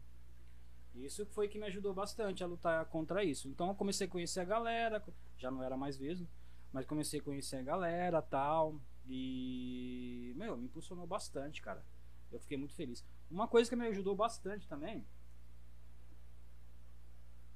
Isso 0.95 1.25
foi 1.27 1.47
que 1.47 1.59
me 1.59 1.65
ajudou 1.67 1.93
bastante 1.93 2.43
a 2.43 2.47
lutar 2.47 2.85
contra 2.85 3.23
isso. 3.23 3.47
Então 3.49 3.67
eu 3.67 3.75
comecei 3.75 4.07
a 4.07 4.09
conhecer 4.09 4.39
a 4.39 4.45
galera, 4.45 5.03
já 5.37 5.51
não 5.51 5.61
era 5.61 5.77
mais 5.77 5.97
mesmo, 5.97 6.27
mas 6.73 6.85
comecei 6.85 7.19
a 7.19 7.23
conhecer 7.23 7.57
a 7.57 7.63
galera 7.63 8.21
tal. 8.21 8.79
E, 9.07 10.33
meu, 10.35 10.57
me 10.57 10.65
impulsionou 10.65 11.05
bastante, 11.05 11.61
cara. 11.61 11.83
Eu 12.31 12.39
fiquei 12.39 12.57
muito 12.57 12.73
feliz. 12.75 13.05
Uma 13.29 13.47
coisa 13.47 13.69
que 13.69 13.75
me 13.75 13.87
ajudou 13.87 14.15
bastante 14.15 14.67
também 14.67 15.05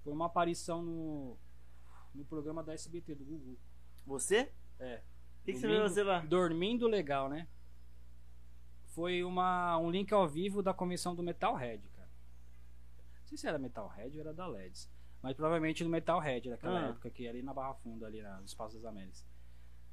foi 0.03 0.13
uma 0.13 0.25
aparição 0.25 0.81
no, 0.81 1.38
no 2.13 2.25
programa 2.25 2.63
da 2.63 2.73
SBT 2.73 3.15
do 3.15 3.25
Google. 3.25 3.57
Você? 4.05 4.51
É. 4.79 5.01
O 5.41 5.45
que, 5.45 5.53
que 5.53 5.59
você 5.59 5.67
vai 5.67 5.79
fazer 5.81 6.03
lá? 6.03 6.19
Dormindo 6.19 6.88
legal, 6.88 7.29
né? 7.29 7.47
Foi 8.88 9.23
uma, 9.23 9.77
um 9.79 9.89
link 9.89 10.13
ao 10.13 10.27
vivo 10.27 10.61
da 10.61 10.73
convenção 10.73 11.15
do 11.15 11.23
Metalhead, 11.23 11.88
cara. 11.89 12.09
Não 13.21 13.27
sei 13.27 13.38
se 13.38 13.47
era 13.47 13.57
Metalhead 13.57 14.15
ou 14.17 14.21
era 14.21 14.33
da 14.33 14.45
LEDs. 14.47 14.89
Mas 15.22 15.36
provavelmente 15.36 15.83
do 15.83 15.89
Metalhead, 15.89 16.50
daquela 16.50 16.79
Ah. 16.79 16.89
época, 16.89 17.10
que 17.10 17.25
era 17.25 17.36
ali 17.38 17.41
na 17.43 17.53
Barra 17.53 17.74
Funda, 17.75 18.05
ali 18.05 18.22
na- 18.22 18.38
no 18.39 18.45
Espaço 18.45 18.75
das 18.75 18.86
Américas. 18.86 19.25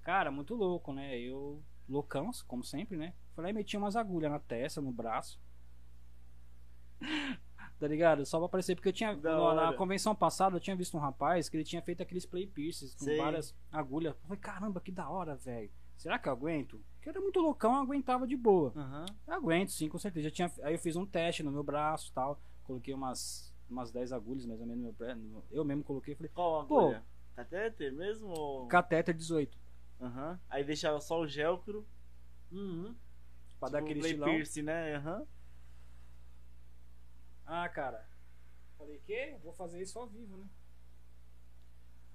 Cara, 0.02 0.30
muito 0.30 0.54
louco, 0.54 0.92
né? 0.92 1.16
Eu, 1.18 1.62
loucão, 1.88 2.30
como 2.46 2.62
sempre, 2.64 2.96
né? 2.96 3.14
E 3.38 3.52
meti 3.52 3.76
umas 3.76 3.96
agulhas 3.96 4.30
na 4.30 4.38
testa, 4.40 4.80
no 4.80 4.92
braço. 4.92 5.40
tá 7.80 7.88
ligado? 7.88 8.24
Só 8.26 8.38
pra 8.38 8.46
aparecer, 8.46 8.76
porque 8.76 8.90
eu 8.90 8.92
tinha. 8.92 9.14
No- 9.16 9.54
na 9.54 9.72
convenção 9.72 10.14
passada 10.14 10.56
eu 10.56 10.60
tinha 10.60 10.76
visto 10.76 10.96
um 10.96 11.00
rapaz 11.00 11.48
que 11.48 11.56
ele 11.56 11.64
tinha 11.64 11.82
feito 11.82 12.02
aqueles 12.02 12.24
play 12.26 12.46
piercings 12.46 12.94
com 12.94 13.04
Sei. 13.06 13.16
várias 13.16 13.56
agulhas. 13.72 14.14
Eu 14.14 14.20
falei, 14.22 14.38
caramba, 14.38 14.80
que 14.80 14.92
da 14.92 15.08
hora, 15.08 15.34
velho. 15.34 15.70
Será 15.96 16.18
que 16.18 16.28
eu 16.28 16.32
aguento? 16.32 16.80
Porque 16.94 17.08
eu 17.08 17.12
era 17.12 17.20
muito 17.20 17.40
loucão, 17.40 17.74
eu 17.74 17.80
aguentava 17.82 18.26
de 18.26 18.36
boa. 18.36 18.72
Eu 19.26 19.34
aguento, 19.34 19.70
sim, 19.70 19.88
com 19.88 19.98
certeza. 19.98 20.28
Já 20.28 20.30
tinha, 20.30 20.52
aí 20.62 20.74
eu 20.74 20.78
fiz 20.78 20.94
um 20.96 21.04
teste 21.06 21.42
no 21.42 21.50
meu 21.50 21.62
braço 21.62 22.10
e 22.10 22.12
tal. 22.14 22.40
Coloquei 22.64 22.94
umas, 22.94 23.52
umas 23.68 23.90
10 23.90 24.12
agulhas, 24.12 24.46
mais 24.46 24.60
ou 24.60 24.66
menos, 24.66 24.82
no 24.82 24.88
meu 24.90 24.94
pé. 24.94 25.14
no- 25.14 25.42
Eu 25.50 25.64
mesmo 25.64 25.82
coloquei. 25.82 26.14
Falei, 26.14 26.30
Qual 26.34 26.64
Pô. 26.66 26.80
agulha? 26.80 27.02
Catéter 27.34 27.92
mesmo? 27.92 28.28
Ou... 28.28 28.66
catéter 28.66 29.14
18. 29.14 29.58
Aham. 30.00 30.38
Aí 30.48 30.62
deixava 30.64 31.00
só 31.00 31.18
o 31.20 31.26
gelcro. 31.26 31.86
Uhum. 32.50 32.94
Pra 33.58 33.68
tipo 33.68 33.70
dar 33.70 33.78
aquele 33.80 34.00
estilão. 34.00 34.28
piercing, 34.28 34.62
né? 34.62 34.96
Aham. 34.96 35.26
Ah, 37.52 37.68
cara. 37.68 38.08
Falei, 38.78 39.00
que? 39.04 39.36
Vou 39.42 39.52
fazer 39.52 39.82
isso 39.82 39.98
ao 39.98 40.06
vivo, 40.06 40.36
né? 40.36 40.46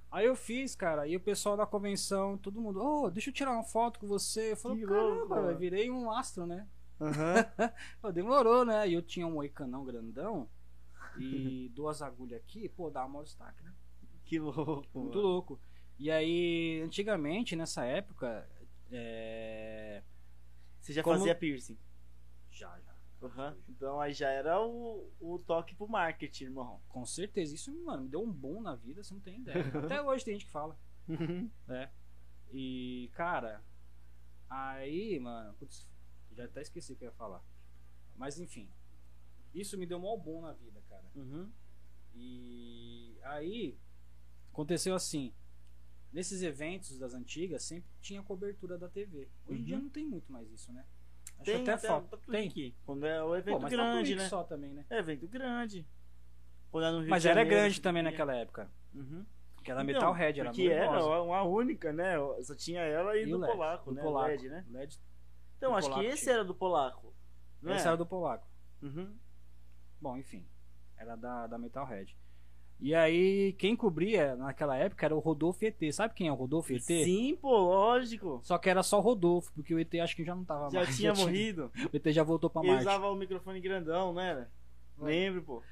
Aí 0.10 0.26
eu 0.26 0.36
fiz, 0.36 0.76
cara, 0.76 1.06
e 1.06 1.18
o 1.18 1.20
pessoal 1.20 1.58
da 1.58 1.66
convenção, 1.66 2.38
todo 2.38 2.62
mundo, 2.62 2.82
ô, 2.82 3.10
deixa 3.10 3.30
eu 3.30 3.34
tirar 3.34 3.52
uma 3.52 3.64
foto 3.64 4.00
com 4.00 4.08
você. 4.08 4.54
Eu 4.54 4.58
falei, 4.58 4.80
caramba, 4.86 5.04
louco, 5.04 5.34
eu 5.36 5.44
mano." 5.44 5.58
virei 5.58 5.92
um 5.92 6.10
astro, 6.10 6.46
né? 6.48 6.66
Pô, 8.02 8.14
demorou, 8.14 8.64
né? 8.64 8.88
E 8.88 8.94
eu 8.94 9.02
tinha 9.02 9.28
um 9.28 9.34
moicanão 9.34 9.84
grandão 9.84 10.50
e 11.20 11.70
duas 11.76 12.02
agulhas 12.02 12.40
aqui, 12.40 12.70
pô, 12.70 12.90
dá 12.90 13.06
uma 13.06 13.22
destaque, 13.24 13.62
né? 13.62 13.74
que 14.24 14.40
louco. 14.40 14.88
Muito 14.94 15.18
mano. 15.18 15.28
louco. 15.28 15.60
E 16.00 16.10
aí, 16.10 16.82
antigamente, 16.82 17.56
nessa 17.56 17.84
época, 17.84 18.50
é... 18.90 20.02
Você 20.80 20.94
já 20.94 21.04
Como- 21.04 21.18
fazia 21.18 21.36
piercing? 21.36 21.78
Aham. 23.22 23.58
Então 23.70 24.00
aí 24.00 24.14
já 24.14 24.30
era 24.30 24.62
o, 24.62 25.12
o 25.20 25.40
toque 25.40 25.74
pro 25.76 25.88
marketing, 25.88 26.46
irmão. 26.46 26.82
Com 26.90 27.06
certeza. 27.06 27.56
Isso, 27.56 27.74
mano, 27.84 28.04
me 28.04 28.10
deu 28.10 28.22
um 28.24 28.32
bom 28.32 28.62
na 28.62 28.76
vida, 28.76 29.04
você 29.04 29.14
não 29.14 29.22
tem 29.22 29.40
ideia. 29.40 29.64
Até 29.86 30.02
hoje 30.02 30.24
tem 30.26 30.34
gente 30.36 30.46
que 30.46 30.52
fala. 30.52 30.78
né? 31.68 31.92
E, 32.52 33.10
cara, 33.14 33.64
aí, 34.50 35.20
mano, 35.20 35.54
putz, 35.56 35.88
já 36.32 36.46
até 36.46 36.62
esqueci 36.62 36.94
o 36.94 36.96
que 36.96 37.04
eu 37.04 37.10
ia 37.10 37.16
falar. 37.16 37.44
Mas 38.16 38.40
enfim. 38.40 38.70
Isso 39.54 39.78
me 39.78 39.86
deu 39.86 40.00
mó 40.00 40.16
bom 40.18 40.42
na 40.42 40.54
vida, 40.54 40.82
cara. 40.90 41.06
Uhum. 41.16 41.50
E 42.14 43.18
aí 43.24 43.78
aconteceu 44.52 44.96
assim. 44.96 45.34
Nesses 46.14 46.42
eventos 46.42 46.98
das 46.98 47.14
antigas 47.14 47.64
sempre 47.64 47.90
tinha 48.00 48.24
cobertura 48.24 48.78
da 48.78 48.88
TV. 48.88 49.28
Hoje 49.48 49.58
em 49.58 49.60
Uhum. 49.60 49.64
dia 49.66 49.80
não 49.80 49.90
tem 49.90 50.06
muito 50.06 50.32
mais 50.32 50.50
isso, 50.52 50.72
né? 50.72 50.86
Acho 51.40 51.44
Tem 51.52 51.62
até 51.62 51.78
falta. 51.78 52.18
tá 52.18 52.32
Tem. 52.32 52.48
aqui. 52.48 52.76
Quando 52.86 53.06
é 53.06 53.22
o 53.24 53.28
Pô, 53.28 53.36
evento 53.36 53.62
mas 53.62 53.64
tá 53.64 53.70
grande, 53.70 54.14
aí 54.14 54.18
né? 54.20 54.28
só 54.30 54.44
também, 54.44 54.74
né? 54.74 54.86
É 54.90 54.98
evento 55.00 55.28
grande. 55.28 55.88
É 56.74 56.92
no 56.92 57.00
Rio 57.02 57.10
Mas 57.10 57.26
era 57.26 57.36
Janeiro, 57.36 57.50
grande 57.50 57.82
também 57.82 58.02
tinha. 58.04 58.12
naquela 58.12 58.36
época. 58.36 58.70
Uhum. 58.94 59.26
Que 59.64 59.72
era 59.72 59.82
Então, 59.82 59.94
Metalhead, 59.96 60.40
era 60.42 60.50
Porque 60.50 60.68
era 60.68 61.22
uma 61.24 61.44
única, 61.44 61.92
né? 61.94 62.16
Só 62.44 62.54
tinha 62.56 62.82
ela 62.82 63.18
e, 63.18 63.24
E 63.24 63.26
do 63.26 63.38
LED, 63.38 63.52
polaco, 63.54 63.90
do 63.92 63.96
né? 63.96 64.02
Polaco. 64.02 64.28
LED, 64.30 64.50
né? 64.50 64.66
LED, 64.70 65.00
Então, 65.58 65.72
do 65.72 65.78
acho 65.78 65.88
que 65.88 65.94
polaco 65.94 66.14
esse 66.14 66.24
tinha. 66.24 66.34
era 66.36 66.44
do 66.46 66.54
polaco. 66.56 67.16
Não 67.62 67.74
esse 67.74 67.86
é? 67.86 67.88
era 67.88 67.98
do 67.98 68.06
Polaco. 68.06 68.48
Uhum. 68.82 69.18
Bom, 70.00 70.18
enfim. 70.18 70.48
Era 70.98 71.16
da, 71.16 71.48
da 71.48 71.58
Metalhead. 71.58 72.16
E 72.80 72.94
aí, 72.94 73.54
quem 73.54 73.76
cobria 73.76 74.36
naquela 74.36 74.76
época 74.76 75.06
era 75.06 75.16
o 75.16 75.20
Rodolfo 75.20 75.64
ET. 75.66 75.78
Sabe 75.94 76.14
quem 76.14 76.28
é 76.28 76.32
o 76.32 76.36
Rodolfo 76.36 76.74
ET? 76.74 76.82
Sim, 76.82 77.38
pô, 77.42 77.58
lógico. 77.58 78.40
Só 78.44 78.58
que 78.58 78.70
era 78.70 78.84
só 78.84 79.00
o 79.00 79.02
Rodolfo, 79.02 79.52
porque 79.54 79.74
o 79.74 79.80
ET 79.80 79.94
acho 79.96 80.16
que 80.16 80.24
já 80.26 80.36
não 80.36 80.44
tava 80.44 80.70
Já 80.70 80.82
mais. 80.84 80.96
tinha 80.98 81.14
morrido. 81.14 81.72
O 81.92 81.96
ET 81.96 82.06
já 82.12 82.22
voltou 82.24 82.50
pra 82.50 82.62
Ele 82.62 82.72
Marte. 82.72 82.84
usava 82.84 83.10
o 83.10 83.16
microfone 83.16 83.60
grandão? 83.62 84.14
Vai. 84.14 84.46
Lembro, 85.00 85.42
pô. 85.42 85.64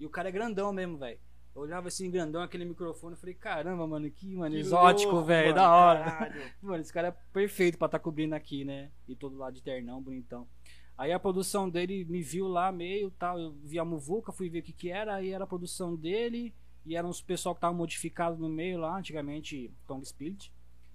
E 0.00 0.06
o 0.06 0.10
cara 0.10 0.28
é 0.28 0.32
grandão 0.32 0.72
mesmo, 0.72 0.96
velho. 0.98 1.18
Eu 1.54 1.62
olhava 1.62 1.88
assim, 1.88 2.10
grandão, 2.10 2.42
aquele 2.42 2.66
microfone. 2.66 3.14
Eu 3.14 3.18
falei, 3.18 3.34
caramba, 3.34 3.86
mano, 3.86 4.10
que, 4.10 4.34
mano, 4.36 4.54
Que 4.54 4.60
exótico, 4.60 5.22
velho. 5.22 5.54
Da 5.54 5.74
hora. 5.74 6.04
caralho. 6.04 6.42
Mano, 6.60 6.82
esse 6.82 6.92
cara 6.92 7.08
é 7.08 7.16
perfeito 7.32 7.78
pra 7.78 7.86
estar 7.86 7.98
cobrindo 7.98 8.34
aqui, 8.34 8.62
né? 8.62 8.90
E 9.08 9.16
todo 9.16 9.38
lado 9.38 9.54
de 9.54 9.62
ternão, 9.62 10.02
bonitão. 10.02 10.46
Aí 10.96 11.12
a 11.12 11.20
produção 11.20 11.68
dele 11.68 12.04
me 12.04 12.22
viu 12.22 12.48
lá 12.48 12.72
meio 12.72 13.10
tal. 13.10 13.38
Eu 13.38 13.52
vi 13.52 13.78
a 13.78 13.84
Muvuca, 13.84 14.32
fui 14.32 14.48
ver 14.48 14.60
o 14.60 14.62
que 14.62 14.72
que 14.72 14.90
era. 14.90 15.16
Aí 15.16 15.30
era 15.30 15.44
a 15.44 15.46
produção 15.46 15.94
dele. 15.94 16.54
E 16.84 16.96
eram 16.96 17.08
uns 17.08 17.20
pessoal 17.20 17.54
que 17.54 17.60
tava 17.60 17.74
modificado 17.74 18.36
no 18.38 18.48
meio 18.48 18.78
lá, 18.78 18.96
antigamente 18.96 19.74
Tongue 19.88 20.06
Spirit, 20.06 20.52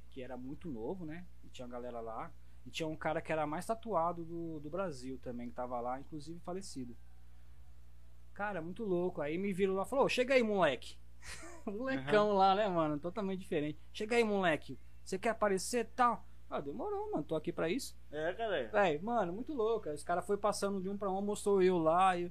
que 0.09 0.21
era 0.21 0.37
muito 0.37 0.69
novo, 0.69 1.05
né? 1.05 1.25
E 1.43 1.49
tinha 1.49 1.65
uma 1.65 1.73
galera 1.73 1.99
lá. 1.99 2.31
E 2.65 2.69
tinha 2.69 2.87
um 2.87 2.95
cara 2.95 3.21
que 3.21 3.31
era 3.31 3.45
mais 3.45 3.65
tatuado 3.65 4.23
do, 4.23 4.59
do 4.59 4.69
Brasil 4.69 5.19
também, 5.21 5.49
que 5.49 5.55
tava 5.55 5.79
lá, 5.81 5.99
inclusive 5.99 6.39
falecido. 6.39 6.95
Cara, 8.33 8.61
muito 8.61 8.83
louco. 8.85 9.21
Aí 9.21 9.37
me 9.37 9.51
viram 9.51 9.73
lá 9.73 9.83
e 9.83 9.89
falou: 9.89 10.05
"Ô, 10.05 10.09
chega 10.09 10.33
aí, 10.33 10.41
moleque. 10.41 10.95
Molecão 11.65 12.33
lá, 12.33 12.55
né, 12.55 12.67
mano? 12.67 12.97
Totalmente 12.97 13.39
diferente. 13.39 13.77
Chega 13.93 14.15
aí, 14.15 14.23
moleque. 14.23 14.79
Você 15.03 15.19
quer 15.19 15.29
aparecer 15.29 15.85
e 15.85 15.89
tal? 15.89 16.25
Ah, 16.51 16.59
demorou, 16.59 17.09
mano. 17.09 17.23
Tô 17.23 17.33
aqui 17.33 17.53
pra 17.53 17.69
isso. 17.69 17.97
É, 18.11 18.33
galera. 18.33 18.69
Véi, 18.73 18.99
mano, 18.99 19.31
muito 19.31 19.53
louco. 19.53 19.89
Os 19.89 20.03
caras 20.03 20.27
foi 20.27 20.35
passando 20.35 20.81
de 20.81 20.89
um 20.89 20.97
pra 20.97 21.09
um, 21.09 21.21
mostrou 21.21 21.63
eu 21.63 21.77
lá. 21.77 22.17
E, 22.17 22.29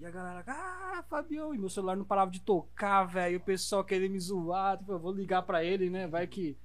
e 0.00 0.04
a 0.04 0.10
galera, 0.10 0.44
ah, 0.48 1.04
Fabião. 1.08 1.54
E 1.54 1.58
meu 1.58 1.70
celular 1.70 1.96
não 1.96 2.04
parava 2.04 2.30
de 2.32 2.40
tocar, 2.40 3.04
velho. 3.04 3.38
O 3.38 3.42
pessoal 3.42 3.84
querendo 3.84 4.10
me 4.10 4.18
zoar. 4.18 4.78
Tipo, 4.78 4.92
eu 4.92 4.98
vou 4.98 5.12
ligar 5.12 5.42
pra 5.42 5.62
ele, 5.62 5.88
né? 5.88 6.08
Vai 6.08 6.26
que. 6.26 6.58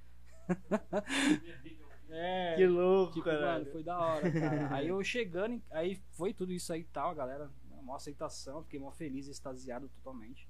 é. 2.10 2.56
Que 2.56 2.66
louco, 2.66 3.12
Tipo, 3.12 3.28
mano, 3.28 3.66
foi 3.66 3.84
da 3.84 3.96
hora, 3.96 4.32
cara. 4.32 4.74
aí 4.74 4.88
eu 4.88 5.04
chegando, 5.04 5.62
aí 5.70 6.02
foi 6.14 6.34
tudo 6.34 6.52
isso 6.52 6.72
aí 6.72 6.80
e 6.80 6.84
tal, 6.84 7.14
galera, 7.14 7.48
uma 7.80 7.96
aceitação, 7.96 8.64
fiquei 8.64 8.80
mó 8.80 8.90
feliz, 8.90 9.28
extasiado 9.28 9.88
totalmente. 9.88 10.48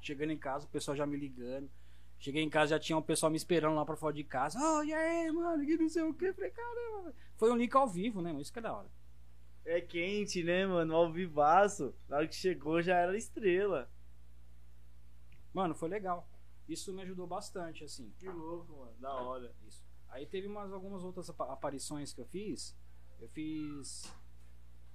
Chegando 0.00 0.32
em 0.32 0.38
casa, 0.38 0.66
o 0.66 0.70
pessoal 0.70 0.96
já 0.96 1.06
me 1.06 1.16
ligando. 1.16 1.70
Cheguei 2.22 2.40
em 2.40 2.48
casa, 2.48 2.70
já 2.70 2.78
tinha 2.78 2.96
um 2.96 3.02
pessoal 3.02 3.30
me 3.32 3.36
esperando 3.36 3.74
lá 3.74 3.84
pra 3.84 3.96
fora 3.96 4.14
de 4.14 4.22
casa. 4.22 4.56
Oh, 4.62 4.84
e 4.84 4.92
aí, 4.94 5.28
mano, 5.32 5.66
que 5.66 5.76
não 5.76 5.88
sei 5.88 6.04
o 6.04 6.14
que. 6.14 6.32
Falei, 6.32 6.50
caramba. 6.52 7.12
Foi 7.36 7.50
um 7.50 7.56
link 7.56 7.74
ao 7.74 7.88
vivo, 7.88 8.22
né? 8.22 8.32
Isso 8.40 8.52
que 8.52 8.60
é 8.60 8.62
da 8.62 8.72
hora. 8.76 8.88
É 9.64 9.80
quente, 9.80 10.44
né, 10.44 10.64
mano? 10.64 10.94
Ao 10.94 11.12
vivaço. 11.12 11.92
Na 12.08 12.18
hora 12.18 12.28
que 12.28 12.36
chegou 12.36 12.80
já 12.80 12.96
era 12.96 13.16
estrela. 13.16 13.90
Mano, 15.52 15.74
foi 15.74 15.88
legal. 15.88 16.28
Isso 16.68 16.92
me 16.94 17.02
ajudou 17.02 17.26
bastante, 17.26 17.82
assim. 17.82 18.14
Que 18.16 18.28
louco, 18.28 18.72
mano. 18.72 18.94
Da 19.00 19.12
hora. 19.14 19.52
Isso. 19.66 19.84
Aí 20.08 20.24
teve 20.24 20.46
umas, 20.46 20.72
algumas 20.72 21.02
outras 21.02 21.28
apa- 21.28 21.52
aparições 21.52 22.12
que 22.12 22.20
eu 22.20 22.26
fiz. 22.26 22.76
Eu 23.18 23.28
fiz. 23.30 24.14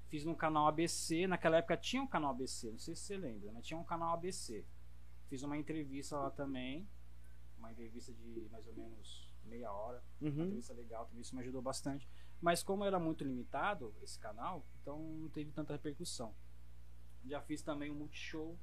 Fiz 0.08 0.24
no 0.24 0.34
canal 0.34 0.68
ABC. 0.68 1.28
Naquela 1.28 1.58
época 1.58 1.76
tinha 1.76 2.02
um 2.02 2.08
canal 2.08 2.32
ABC, 2.32 2.72
não 2.72 2.80
sei 2.80 2.96
se 2.96 3.02
você 3.02 3.18
lembra, 3.18 3.52
mas 3.52 3.66
tinha 3.66 3.78
um 3.78 3.84
canal 3.84 4.14
ABC. 4.14 4.66
Fiz 5.28 5.44
uma 5.44 5.58
entrevista 5.58 6.18
lá 6.18 6.32
também. 6.32 6.88
Uma 7.68 7.74
entrevista 7.74 8.14
de 8.14 8.48
mais 8.50 8.66
ou 8.66 8.74
menos 8.74 9.30
meia 9.44 9.72
hora. 9.72 10.02
Uma 10.22 10.30
Uhum. 10.30 10.42
entrevista 10.44 10.74
legal, 10.74 11.06
também 11.06 11.22
isso 11.22 11.36
me 11.36 11.42
ajudou 11.42 11.62
bastante. 11.62 12.08
Mas 12.42 12.64
como 12.64 12.84
era 12.86 12.98
muito 13.00 13.24
limitado 13.26 13.94
esse 14.02 14.18
canal, 14.20 14.66
então 14.82 14.98
não 15.00 15.30
teve 15.30 15.52
tanta 15.52 15.74
repercussão. 15.74 16.34
Já 17.26 17.42
fiz 17.42 17.62
também 17.62 17.92
um 17.92 17.96
multishow. 17.96 18.58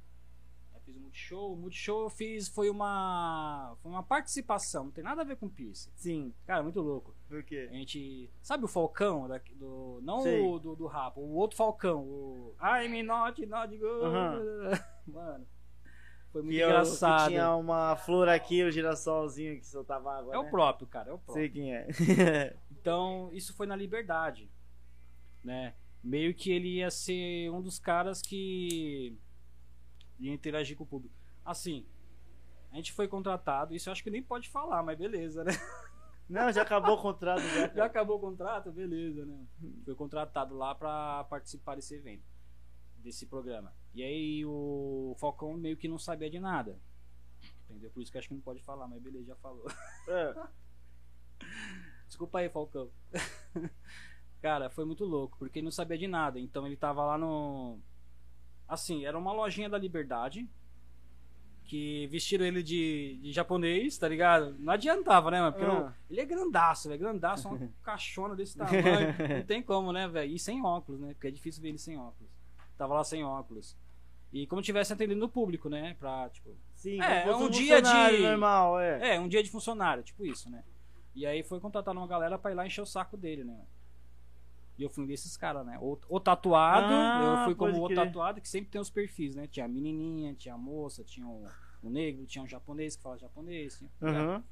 Já 0.73 0.79
fiz 0.79 0.95
um 0.97 1.01
multishow. 1.01 1.53
O 1.53 1.55
multishow 1.55 2.03
eu 2.03 2.09
fiz 2.09 2.47
foi 2.47 2.69
uma. 2.69 3.75
Foi 3.81 3.91
uma 3.91 4.01
participação, 4.03 4.85
não 4.85 4.91
tem 4.91 5.03
nada 5.03 5.21
a 5.21 5.25
ver 5.25 5.35
com 5.37 5.47
piercing. 5.49 5.91
Sim. 5.95 6.33
Cara, 6.47 6.63
muito 6.63 6.81
louco. 6.81 7.13
Por 7.27 7.43
quê? 7.43 7.67
A 7.69 7.73
gente. 7.73 8.29
Sabe 8.41 8.63
o 8.65 8.67
Falcão? 8.67 9.27
Da, 9.27 9.39
do, 9.55 9.99
não 10.03 10.21
Sei. 10.21 10.41
o 10.41 10.57
do, 10.57 10.75
do 10.75 10.87
rap, 10.87 11.17
o 11.17 11.33
outro 11.35 11.57
Falcão. 11.57 12.03
O. 12.03 12.55
I'm 12.59 13.03
not, 13.03 13.45
not 13.45 13.77
good. 13.77 14.05
Aham. 14.05 14.39
Mano. 15.07 15.47
Foi 16.35 16.41
muito 16.41 16.53
Que, 16.53 16.59
eu, 16.59 16.67
que 16.67 16.73
engraçado. 16.73 17.29
tinha 17.29 17.55
uma 17.55 17.95
flor 17.95 18.27
aqui, 18.27 18.61
o 18.61 18.69
girassolzinho 18.69 19.57
que 19.57 19.65
soltava 19.65 20.17
água. 20.17 20.35
É 20.35 20.37
o 20.37 20.43
né? 20.43 20.49
próprio, 20.49 20.85
cara. 20.85 21.11
É 21.11 21.13
o 21.13 21.17
próprio. 21.17 21.33
Sei 21.33 21.49
quem 21.49 21.73
é. 21.73 21.87
Então, 22.69 23.29
isso 23.31 23.55
foi 23.55 23.65
na 23.65 23.75
Liberdade, 23.75 24.51
né? 25.41 25.75
Meio 26.03 26.35
que 26.35 26.51
ele 26.51 26.75
ia 26.75 26.91
ser 26.91 27.49
um 27.51 27.61
dos 27.61 27.79
caras 27.79 28.21
que 28.21 29.17
ia 30.19 30.33
interagir 30.33 30.75
com 30.75 30.83
o 30.83 30.87
público. 30.87 31.15
Assim, 31.43 31.85
a 32.69 32.75
gente 32.75 32.91
foi 32.91 33.07
contratado, 33.07 33.73
isso 33.73 33.87
eu 33.87 33.93
acho 33.93 34.03
que 34.03 34.11
nem 34.11 34.21
pode 34.21 34.49
falar, 34.49 34.83
mas 34.83 34.97
beleza, 34.97 35.41
né? 35.41 35.53
Não, 36.27 36.51
já 36.51 36.63
acabou 36.63 36.95
o 36.95 37.01
contrato 37.01 37.41
já. 37.41 37.69
Já 37.69 37.85
acabou 37.85 38.17
o 38.17 38.19
contrato, 38.19 38.71
beleza, 38.73 39.25
né? 39.25 39.47
Foi 39.85 39.95
contratado 39.95 40.53
lá 40.53 40.75
pra 40.75 41.23
participar 41.29 41.75
desse 41.75 41.95
evento, 41.95 42.25
desse 43.05 43.25
programa. 43.27 43.71
E 43.93 44.03
aí 44.03 44.43
o 44.45 45.15
Falcão 45.19 45.53
meio 45.53 45.77
que 45.77 45.87
não 45.87 45.97
sabia 45.99 46.29
de 46.29 46.39
nada. 46.39 46.77
Entendeu? 47.69 47.89
Por 47.91 48.01
isso 48.01 48.11
que 48.11 48.17
acho 48.17 48.27
que 48.27 48.33
não 48.33 48.41
pode 48.41 48.61
falar, 48.63 48.87
mas 48.87 49.01
beleza, 49.01 49.27
já 49.27 49.35
falou. 49.37 49.65
É. 50.07 50.35
Desculpa 52.07 52.39
aí, 52.39 52.49
Falcão. 52.49 52.89
Cara, 54.41 54.69
foi 54.69 54.85
muito 54.85 55.03
louco, 55.05 55.37
porque 55.39 55.59
ele 55.59 55.65
não 55.65 55.71
sabia 55.71 55.97
de 55.97 56.07
nada. 56.07 56.39
Então 56.39 56.65
ele 56.65 56.75
tava 56.77 57.03
lá 57.03 57.17
no. 57.17 57.79
Assim, 58.67 59.05
era 59.05 59.17
uma 59.17 59.31
lojinha 59.33 59.69
da 59.69 59.77
Liberdade. 59.77 60.47
Que 61.67 62.05
vestiram 62.11 62.45
ele 62.45 62.61
de, 62.61 63.17
de 63.23 63.31
japonês, 63.31 63.97
tá 63.97 64.07
ligado? 64.07 64.55
Não 64.59 64.71
adiantava, 64.71 65.31
né, 65.31 65.39
mano? 65.41 65.51
Porque 65.53 65.65
Ah. 65.65 65.73
eu- 65.79 65.91
ele 66.11 66.21
é 66.21 66.25
grandaço, 66.25 66.87
velho. 66.89 66.99
Grandaço, 67.01 67.47
uma 67.49 67.57
caixona 67.81 68.35
desse 68.35 68.55
tamanho. 68.55 68.83
Não 69.39 69.45
tem 69.47 69.63
como, 69.63 69.91
né, 69.91 70.07
velho? 70.07 70.31
E 70.31 70.37
sem 70.37 70.63
óculos, 70.63 71.01
né? 71.01 71.13
Porque 71.15 71.27
é 71.27 71.31
difícil 71.31 71.63
ver 71.63 71.69
ele 71.69 71.79
sem 71.79 71.97
óculos. 71.97 72.24
Tava 72.77 72.93
lá 72.93 73.03
sem 73.03 73.23
óculos. 73.23 73.75
E 74.33 74.45
como 74.47 74.61
tivesse 74.61 74.91
atendendo 74.91 75.25
o 75.25 75.29
público, 75.29 75.69
né? 75.69 75.95
Pra, 75.99 76.29
tipo, 76.29 76.55
Sim, 76.75 77.01
É, 77.01 77.21
é 77.21 77.23
fosse 77.23 77.43
um 77.43 77.49
dia 77.49 77.81
de- 77.81 78.21
normal, 78.21 78.79
é. 78.79 79.15
é, 79.15 79.19
um 79.19 79.27
dia 79.27 79.41
de 79.41 79.49
funcionário, 79.49 80.03
tipo 80.03 80.25
isso, 80.25 80.49
né? 80.49 80.63
E 81.15 81.25
aí 81.25 81.41
foi 81.43 81.59
contratar 81.59 81.95
uma 81.95 82.05
galera 82.07 82.37
pra 82.37 82.51
ir 82.51 82.55
lá 82.55 82.65
encher 82.67 82.81
o 82.81 82.85
saco 82.85 83.15
dele, 83.15 83.43
né? 83.45 83.57
E 84.77 84.83
eu 84.83 84.89
fui 84.89 85.05
um 85.05 85.07
desses 85.07 85.37
caras, 85.37 85.65
né? 85.65 85.77
O, 85.81 85.97
o 86.09 86.19
tatuado, 86.19 86.93
Ah, 86.93 87.19
eu 87.21 87.45
fui 87.45 87.55
como 87.55 87.81
o 87.81 87.89
tatuado, 87.89 88.41
que 88.41 88.49
sempre 88.49 88.69
tem 88.71 88.81
os 88.81 88.89
perfis, 88.89 89.33
né? 89.33 89.47
Tinha 89.47 89.65
a 89.65 89.69
menininha, 89.69 90.33
tinha 90.33 90.53
a 90.53 90.57
moça, 90.57 91.01
tinha 91.01 91.25
o, 91.25 91.45
o 91.81 91.89
negro, 91.89 92.25
tinha 92.25 92.43
um 92.43 92.47
japonês 92.47 92.97
que 92.97 93.01
fala 93.01 93.17
japonês. 93.17 93.77
Tinha, 93.77 93.89
Aham. 94.01 94.43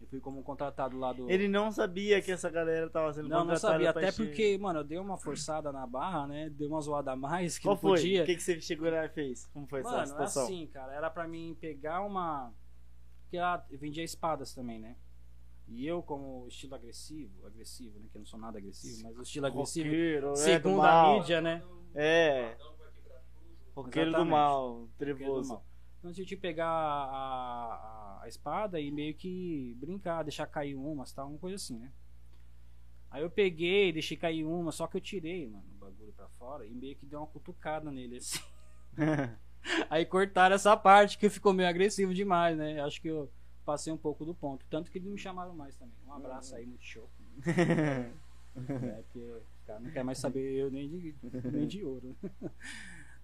Eu 0.00 0.06
fui 0.06 0.18
como 0.20 0.42
contratado 0.42 0.98
lá 0.98 1.12
do. 1.12 1.30
Ele 1.30 1.46
não 1.46 1.70
sabia 1.70 2.22
que 2.22 2.32
essa 2.32 2.48
galera 2.50 2.88
tava 2.88 3.12
sendo 3.12 3.28
não, 3.28 3.40
não 3.40 3.46
contratada 3.48 3.72
sabia, 3.74 3.90
até 3.90 4.08
encher- 4.08 4.26
porque, 4.26 4.58
mano, 4.58 4.80
eu 4.80 4.84
dei 4.84 4.98
uma 4.98 5.18
forçada 5.18 5.70
na 5.70 5.86
barra, 5.86 6.26
né? 6.26 6.48
Dei 6.50 6.66
uma 6.66 6.80
zoada 6.80 7.12
a 7.12 7.16
mais 7.16 7.58
que 7.58 7.64
Qual 7.64 7.74
não 7.74 7.80
foi? 7.80 7.98
podia. 7.98 8.22
O 8.22 8.26
que, 8.26 8.34
que 8.36 8.42
você 8.42 8.60
chegou 8.60 8.90
lá 8.90 9.04
e 9.04 9.08
fez? 9.10 9.46
Como 9.48 9.66
foi 9.66 9.80
essa 9.80 9.90
Mano, 9.90 10.02
é 10.02 10.06
situação? 10.06 10.44
assim, 10.44 10.66
cara, 10.68 10.94
era 10.94 11.10
pra 11.10 11.28
mim 11.28 11.54
pegar 11.60 12.00
uma. 12.00 12.52
Porque 13.24 13.36
ela 13.36 13.64
vendia 13.72 14.02
espadas 14.02 14.54
também, 14.54 14.80
né? 14.80 14.96
E 15.68 15.86
eu, 15.86 16.02
como 16.02 16.48
estilo 16.48 16.74
agressivo, 16.74 17.46
agressivo, 17.46 17.98
né? 18.00 18.08
Que 18.10 18.16
eu 18.16 18.20
não 18.20 18.26
sou 18.26 18.40
nada 18.40 18.58
agressivo, 18.58 19.02
mas 19.04 19.16
o 19.18 19.22
estilo 19.22 19.46
agressivo, 19.46 19.86
Roqueiro, 19.88 20.26
é, 20.28 20.30
do 20.32 20.36
segundo 20.36 20.80
a 20.82 20.84
mal. 20.86 21.18
mídia, 21.20 21.40
né? 21.40 21.62
É. 21.94 22.56
Roqueiro 23.76 24.10
do 24.10 24.16
Exatamente. 24.16 24.30
mal, 24.32 24.76
é 24.76 24.80
do 24.86 24.88
trevoso. 24.98 25.60
Então 26.00 26.10
a 26.10 26.14
gente 26.14 26.34
pegar 26.34 26.66
a, 26.66 28.18
a, 28.20 28.22
a 28.22 28.28
espada 28.28 28.80
e 28.80 28.90
meio 28.90 29.14
que 29.14 29.76
brincar, 29.78 30.22
deixar 30.22 30.46
cair 30.46 30.74
umas, 30.74 31.12
tal, 31.12 31.28
uma 31.28 31.38
coisa 31.38 31.56
assim, 31.56 31.78
né? 31.78 31.92
Aí 33.10 33.22
eu 33.22 33.30
peguei, 33.30 33.92
deixei 33.92 34.16
cair 34.16 34.44
uma, 34.44 34.72
só 34.72 34.86
que 34.86 34.96
eu 34.96 35.00
tirei, 35.00 35.46
mano, 35.46 35.64
o 35.74 35.78
bagulho 35.78 36.12
pra 36.14 36.26
fora 36.30 36.66
e 36.66 36.70
meio 36.70 36.96
que 36.96 37.04
deu 37.04 37.18
uma 37.18 37.26
cutucada 37.26 37.90
nele, 37.92 38.16
assim. 38.16 38.40
Aí 39.90 40.06
cortaram 40.06 40.54
essa 40.54 40.74
parte 40.74 41.18
que 41.18 41.28
ficou 41.28 41.52
meio 41.52 41.68
agressivo 41.68 42.14
demais, 42.14 42.56
né? 42.56 42.80
Acho 42.80 42.98
que 42.98 43.08
eu 43.08 43.30
passei 43.62 43.92
um 43.92 43.96
pouco 43.98 44.24
do 44.24 44.34
ponto. 44.34 44.64
Tanto 44.70 44.90
que 44.90 44.96
eles 44.96 45.10
me 45.10 45.18
chamaram 45.18 45.54
mais 45.54 45.76
também. 45.76 45.94
Um 46.06 46.14
abraço 46.14 46.54
aí, 46.54 46.64
muito 46.64 46.82
show. 46.82 47.10
né? 47.44 48.10
Porque 49.04 49.18
os 49.18 49.66
caras 49.66 49.82
não 49.82 49.90
querem 49.90 50.04
mais 50.04 50.18
saber 50.18 50.52
eu 50.54 50.70
nem 50.70 50.88
de, 50.88 51.14
nem 51.44 51.66
de 51.66 51.84
ouro. 51.84 52.16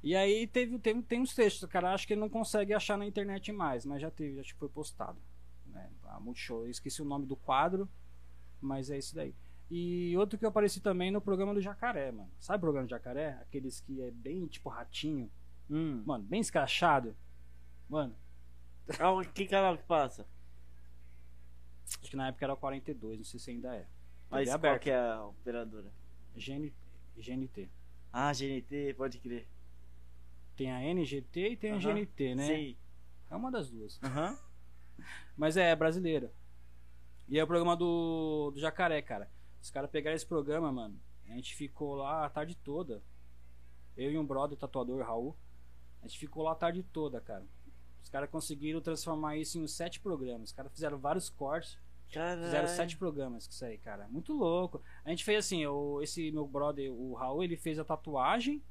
E 0.06 0.14
aí 0.14 0.46
teve, 0.46 0.78
tem, 0.78 1.02
tem 1.02 1.20
uns 1.20 1.34
textos, 1.34 1.68
cara 1.68 1.92
acho 1.92 2.06
que 2.06 2.12
ele 2.12 2.20
não 2.20 2.28
consegue 2.28 2.72
achar 2.72 2.96
na 2.96 3.04
internet 3.04 3.50
mais, 3.50 3.84
mas 3.84 4.00
já 4.00 4.08
teve, 4.08 4.38
acho 4.38 4.52
que 4.54 4.58
foi 4.60 4.68
postado. 4.68 5.18
Né? 5.66 5.90
A 6.04 6.20
Multishow, 6.20 6.62
eu 6.64 6.70
esqueci 6.70 7.02
o 7.02 7.04
nome 7.04 7.26
do 7.26 7.34
quadro, 7.34 7.88
mas 8.60 8.88
é 8.88 8.96
isso 8.98 9.16
daí. 9.16 9.34
E 9.68 10.16
outro 10.16 10.38
que 10.38 10.44
eu 10.44 10.48
apareci 10.48 10.80
também 10.80 11.10
no 11.10 11.20
programa 11.20 11.52
do 11.52 11.60
Jacaré, 11.60 12.12
mano. 12.12 12.30
Sabe 12.38 12.58
o 12.58 12.60
programa 12.60 12.86
do 12.86 12.90
Jacaré? 12.90 13.30
Aqueles 13.42 13.80
que 13.80 14.00
é 14.00 14.12
bem 14.12 14.46
tipo 14.46 14.68
ratinho, 14.68 15.28
Hum. 15.68 16.04
mano, 16.06 16.22
bem 16.22 16.40
escrachado. 16.40 17.16
Mano, 17.88 18.14
o- 19.12 19.28
que 19.32 19.44
canal 19.48 19.76
que 19.76 19.82
passa? 19.82 20.24
acho 21.84 21.98
que 22.10 22.16
na 22.16 22.28
época 22.28 22.44
era 22.46 22.54
o 22.54 22.56
42, 22.56 23.18
não 23.18 23.24
sei 23.24 23.40
se 23.40 23.50
ainda 23.50 23.74
é. 23.74 23.88
Mas 24.30 24.54
qual 24.54 24.78
que 24.78 24.90
é 24.90 24.96
a 24.96 25.24
operadora? 25.24 25.90
GN, 26.36 26.72
GNT. 27.18 27.68
Ah, 28.12 28.32
GNT, 28.32 28.94
pode 28.96 29.18
crer. 29.18 29.48
Tem 30.56 30.72
a 30.72 30.80
NGT 30.80 31.50
e 31.50 31.56
tem 31.56 31.72
a 31.72 31.78
GNT, 31.78 32.34
né? 32.34 32.46
Sei. 32.46 32.78
É 33.30 33.36
uma 33.36 33.50
das 33.50 33.70
duas. 33.70 34.00
Mas 35.36 35.56
é, 35.56 35.70
é 35.70 35.76
brasileira. 35.76 36.32
E 37.28 37.38
é 37.38 37.44
o 37.44 37.46
programa 37.46 37.76
do, 37.76 38.50
do 38.52 38.60
Jacaré, 38.60 39.02
cara. 39.02 39.30
Os 39.60 39.70
caras 39.70 39.90
pegaram 39.90 40.16
esse 40.16 40.26
programa, 40.26 40.72
mano. 40.72 40.98
A 41.28 41.32
gente 41.32 41.54
ficou 41.54 41.94
lá 41.96 42.24
a 42.24 42.30
tarde 42.30 42.56
toda. 42.56 43.02
Eu 43.96 44.12
e 44.12 44.18
um 44.18 44.24
brother 44.24 44.56
tatuador, 44.56 45.04
Raul. 45.04 45.36
A 46.02 46.06
gente 46.06 46.18
ficou 46.18 46.44
lá 46.44 46.52
a 46.52 46.56
tarde 46.56 46.82
toda, 46.84 47.20
cara. 47.20 47.44
Os 48.02 48.08
caras 48.08 48.30
conseguiram 48.30 48.80
transformar 48.80 49.36
isso 49.36 49.58
em 49.58 49.66
sete 49.66 49.98
programas. 49.98 50.50
Os 50.50 50.54
caras 50.54 50.72
fizeram 50.72 50.98
vários 50.98 51.28
cortes. 51.28 51.76
Fizeram 52.44 52.68
sete 52.68 52.96
programas 52.96 53.46
com 53.46 53.52
isso 53.52 53.64
aí, 53.64 53.78
cara. 53.78 54.06
Muito 54.08 54.32
louco. 54.32 54.80
A 55.04 55.10
gente 55.10 55.24
fez 55.24 55.44
assim, 55.44 55.66
o, 55.66 56.00
esse 56.00 56.30
meu 56.30 56.46
brother, 56.46 56.92
o 56.92 57.14
Raul, 57.14 57.42
ele 57.42 57.56
fez 57.56 57.80
a 57.80 57.84
tatuagem, 57.84 58.62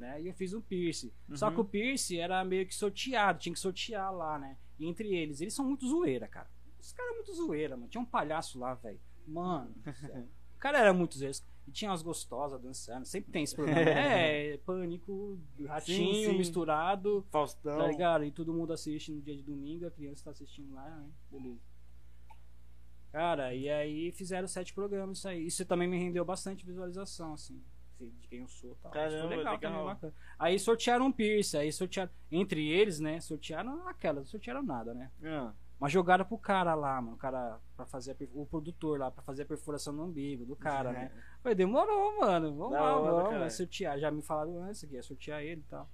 né? 0.00 0.20
E 0.20 0.26
eu 0.26 0.34
fiz 0.34 0.52
um 0.52 0.60
piercing. 0.60 1.12
Só 1.34 1.48
Uhum. 1.48 1.54
que 1.54 1.60
o 1.60 1.64
piercing 1.64 2.16
era 2.16 2.44
meio 2.44 2.66
que 2.66 2.74
sorteado, 2.74 3.38
tinha 3.38 3.52
que 3.52 3.60
sortear 3.60 4.12
lá, 4.12 4.38
né? 4.38 4.56
E 4.78 4.86
entre 4.86 5.14
eles, 5.14 5.40
eles 5.40 5.54
são 5.54 5.64
muito 5.64 5.86
zoeira, 5.86 6.26
cara. 6.26 6.50
Os 6.80 6.92
caras 6.92 7.14
muito 7.14 7.32
zoeira, 7.34 7.76
mano. 7.76 7.88
Tinha 7.88 8.00
um 8.00 8.06
palhaço 8.06 8.58
lá, 8.58 8.74
velho. 8.74 8.98
Mano, 9.26 9.72
o 10.56 10.58
cara 10.58 10.78
era 10.78 10.92
muito 10.92 11.16
zoeiro. 11.16 11.36
E 11.68 11.70
tinha 11.70 11.90
umas 11.90 12.02
gostosas 12.02 12.60
dançando. 12.60 13.04
Sempre 13.04 13.30
tem 13.30 13.44
esse 13.44 13.54
programa. 13.54 13.78
é, 13.90 14.56
pânico, 14.58 15.38
ratinho 15.66 16.30
sim. 16.30 16.38
misturado. 16.38 17.24
Faustão. 17.30 17.78
Tá 17.78 17.86
ligado? 17.86 18.24
E 18.24 18.32
todo 18.32 18.52
mundo 18.52 18.72
assiste 18.72 19.12
no 19.12 19.20
dia 19.20 19.36
de 19.36 19.42
domingo, 19.42 19.86
a 19.86 19.90
criança 19.90 20.24
tá 20.24 20.30
assistindo 20.30 20.74
lá, 20.74 20.88
né? 20.88 21.10
Beleza. 21.30 21.60
Cara, 23.12 23.54
e 23.54 23.68
aí 23.68 24.12
fizeram 24.12 24.46
sete 24.48 24.72
programas 24.72 25.18
isso 25.18 25.28
aí. 25.28 25.46
Isso 25.46 25.64
também 25.64 25.86
me 25.88 25.98
rendeu 25.98 26.24
bastante 26.24 26.64
visualização, 26.64 27.34
assim. 27.34 27.60
De 28.08 28.28
quem 28.28 28.40
eu 28.40 28.48
sou 28.48 28.76
tal. 28.82 28.90
Caramba, 28.92 29.28
legal, 29.36 29.54
legal. 29.54 29.96
também. 29.96 30.14
Aí 30.38 30.58
sortearam 30.58 31.06
um 31.06 31.12
piercing, 31.12 31.58
aí 31.58 31.72
sortearam. 31.72 32.10
Entre 32.30 32.68
eles, 32.68 33.00
né? 33.00 33.20
Sortearam 33.20 33.86
aquela, 33.88 34.20
não 34.20 34.26
sortearam 34.26 34.62
nada, 34.62 34.94
né? 34.94 35.10
Ah, 35.22 35.52
Mas 35.78 35.92
jogaram 35.92 36.24
pro 36.24 36.36
cara 36.38 36.74
lá, 36.74 37.00
mano. 37.00 37.14
O 37.14 37.18
cara, 37.18 37.58
pra 37.76 37.86
fazer 37.86 38.14
per- 38.14 38.28
o 38.34 38.44
produtor 38.46 38.98
lá, 38.98 39.10
pra 39.10 39.22
fazer 39.22 39.42
a 39.42 39.46
perfuração 39.46 39.92
no 39.92 40.04
umbigo 40.04 40.44
do 40.44 40.54
cara, 40.56 40.92
né? 40.92 41.10
Falei, 41.42 41.54
demorou, 41.56 42.20
mano. 42.20 42.54
Vamos 42.56 42.72
Da 42.72 42.80
lá, 42.82 42.96
hora, 42.98 43.30
vamos. 43.32 43.46
É 43.46 43.50
sortear. 43.50 43.98
Já 43.98 44.10
me 44.10 44.20
falaram 44.22 44.62
antes 44.62 44.84
que 44.84 44.94
ia 44.94 45.02
sortear 45.02 45.42
ele 45.42 45.60
e 45.62 45.64
tal. 45.70 45.88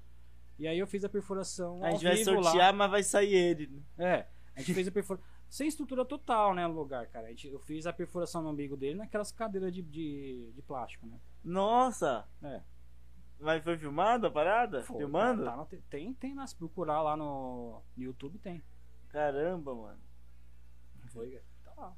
E 0.59 0.67
aí 0.67 0.79
eu 0.79 0.87
fiz 0.87 1.05
a 1.05 1.09
perfuração. 1.09 1.85
A 1.85 1.91
gente 1.93 2.05
vai 2.05 2.17
vivo 2.17 2.31
lá. 2.37 2.43
sortear, 2.45 2.75
mas 2.75 2.91
vai 2.91 3.03
sair 3.03 3.35
ele. 3.35 3.83
É, 3.99 4.27
a 4.55 4.61
gente 4.61 4.75
fez 4.75 4.89
a 4.89 4.91
perfuração. 4.91 5.27
Sem 5.49 5.69
estrutura 5.69 6.05
total, 6.05 6.53
né, 6.55 6.67
no 6.67 6.75
lugar, 6.75 7.07
cara. 7.07 7.27
A 7.29 7.31
gente, 7.31 7.47
eu 7.47 7.61
fiz 7.61 7.87
a 7.87 7.93
perfuração 7.93 8.43
no 8.43 8.51
umbigo 8.51 8.77
dele 8.77 8.97
naquelas 8.97 9.31
cadeiras 9.31 9.73
de, 9.73 9.81
de, 9.81 10.51
de 10.53 10.63
plástico, 10.63 11.07
né? 11.07 11.17
Nossa! 11.47 12.29
É. 12.43 12.61
Mas 13.39 13.63
foi 13.63 13.79
filmado 13.79 14.27
a 14.27 14.31
parada? 14.31 14.83
Foi, 14.83 14.99
Filmando? 14.99 15.45
tá- 15.45 15.65
tá 15.65 15.77
tem, 15.89 16.13
tem 16.15 16.35
nas 16.35 16.53
procurar 16.53 17.03
lá 17.03 17.17
no, 17.17 17.83
no 17.97 18.03
YouTube, 18.03 18.39
tem. 18.39 18.63
Caramba, 19.09 19.75
mano. 19.75 20.01
Foi, 21.13 21.41
tá 21.63 21.73
lá. 21.77 21.97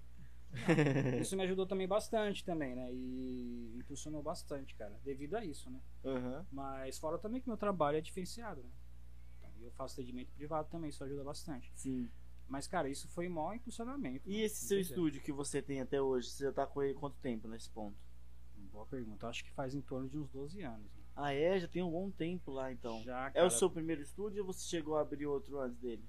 Isso 1.20 1.36
me 1.36 1.42
ajudou 1.44 1.66
também 1.66 1.88
bastante 1.88 2.44
também, 2.44 2.74
né? 2.74 2.92
E 2.92 3.76
impulsionou 3.78 4.22
bastante, 4.22 4.74
cara, 4.74 4.98
devido 5.02 5.34
a 5.34 5.44
isso, 5.44 5.70
né? 5.70 5.80
Aham. 6.04 6.46
Mas 6.52 6.98
fora 6.98 7.18
também 7.18 7.40
que 7.40 7.48
meu 7.48 7.56
trabalho 7.56 7.96
é 7.96 8.00
diferenciado, 8.02 8.62
né? 8.62 8.70
Então, 9.38 9.50
eu 9.60 9.70
faço 9.72 9.94
atendimento 9.94 10.30
privado 10.32 10.68
também, 10.68 10.90
isso 10.90 11.02
ajuda 11.04 11.24
bastante. 11.24 11.72
Sim. 11.74 12.10
Mas, 12.46 12.66
cara, 12.66 12.88
isso 12.88 13.08
foi 13.08 13.28
maior 13.28 13.54
impulsionamento. 13.54 14.28
E 14.28 14.38
né? 14.38 14.44
esse 14.44 14.66
seu 14.66 14.68
certeza. 14.68 14.90
estúdio 14.90 15.22
que 15.22 15.32
você 15.32 15.62
tem 15.62 15.80
até 15.80 16.00
hoje, 16.00 16.30
você 16.30 16.44
já 16.44 16.52
tá 16.52 16.66
com 16.66 16.82
ele 16.82 16.94
quanto 16.94 17.16
tempo 17.18 17.46
nesse 17.48 17.70
ponto? 17.70 18.07
Boa 18.78 18.86
pergunta. 18.86 19.26
Acho 19.26 19.42
que 19.42 19.50
faz 19.50 19.74
em 19.74 19.80
torno 19.80 20.08
de 20.08 20.16
uns 20.16 20.30
12 20.30 20.62
anos. 20.62 20.86
né? 20.94 21.02
Ah, 21.16 21.34
é? 21.34 21.58
Já 21.58 21.66
tem 21.66 21.82
um 21.82 21.90
bom 21.90 22.12
tempo 22.12 22.52
lá 22.52 22.70
então. 22.70 23.02
Já, 23.02 23.26
É 23.26 23.30
cara, 23.32 23.46
o 23.46 23.50
seu 23.50 23.68
primeiro 23.68 24.00
estúdio 24.00 24.42
ou 24.46 24.52
você 24.52 24.64
chegou 24.68 24.96
a 24.96 25.00
abrir 25.00 25.26
outro 25.26 25.58
antes 25.58 25.76
dele? 25.80 26.08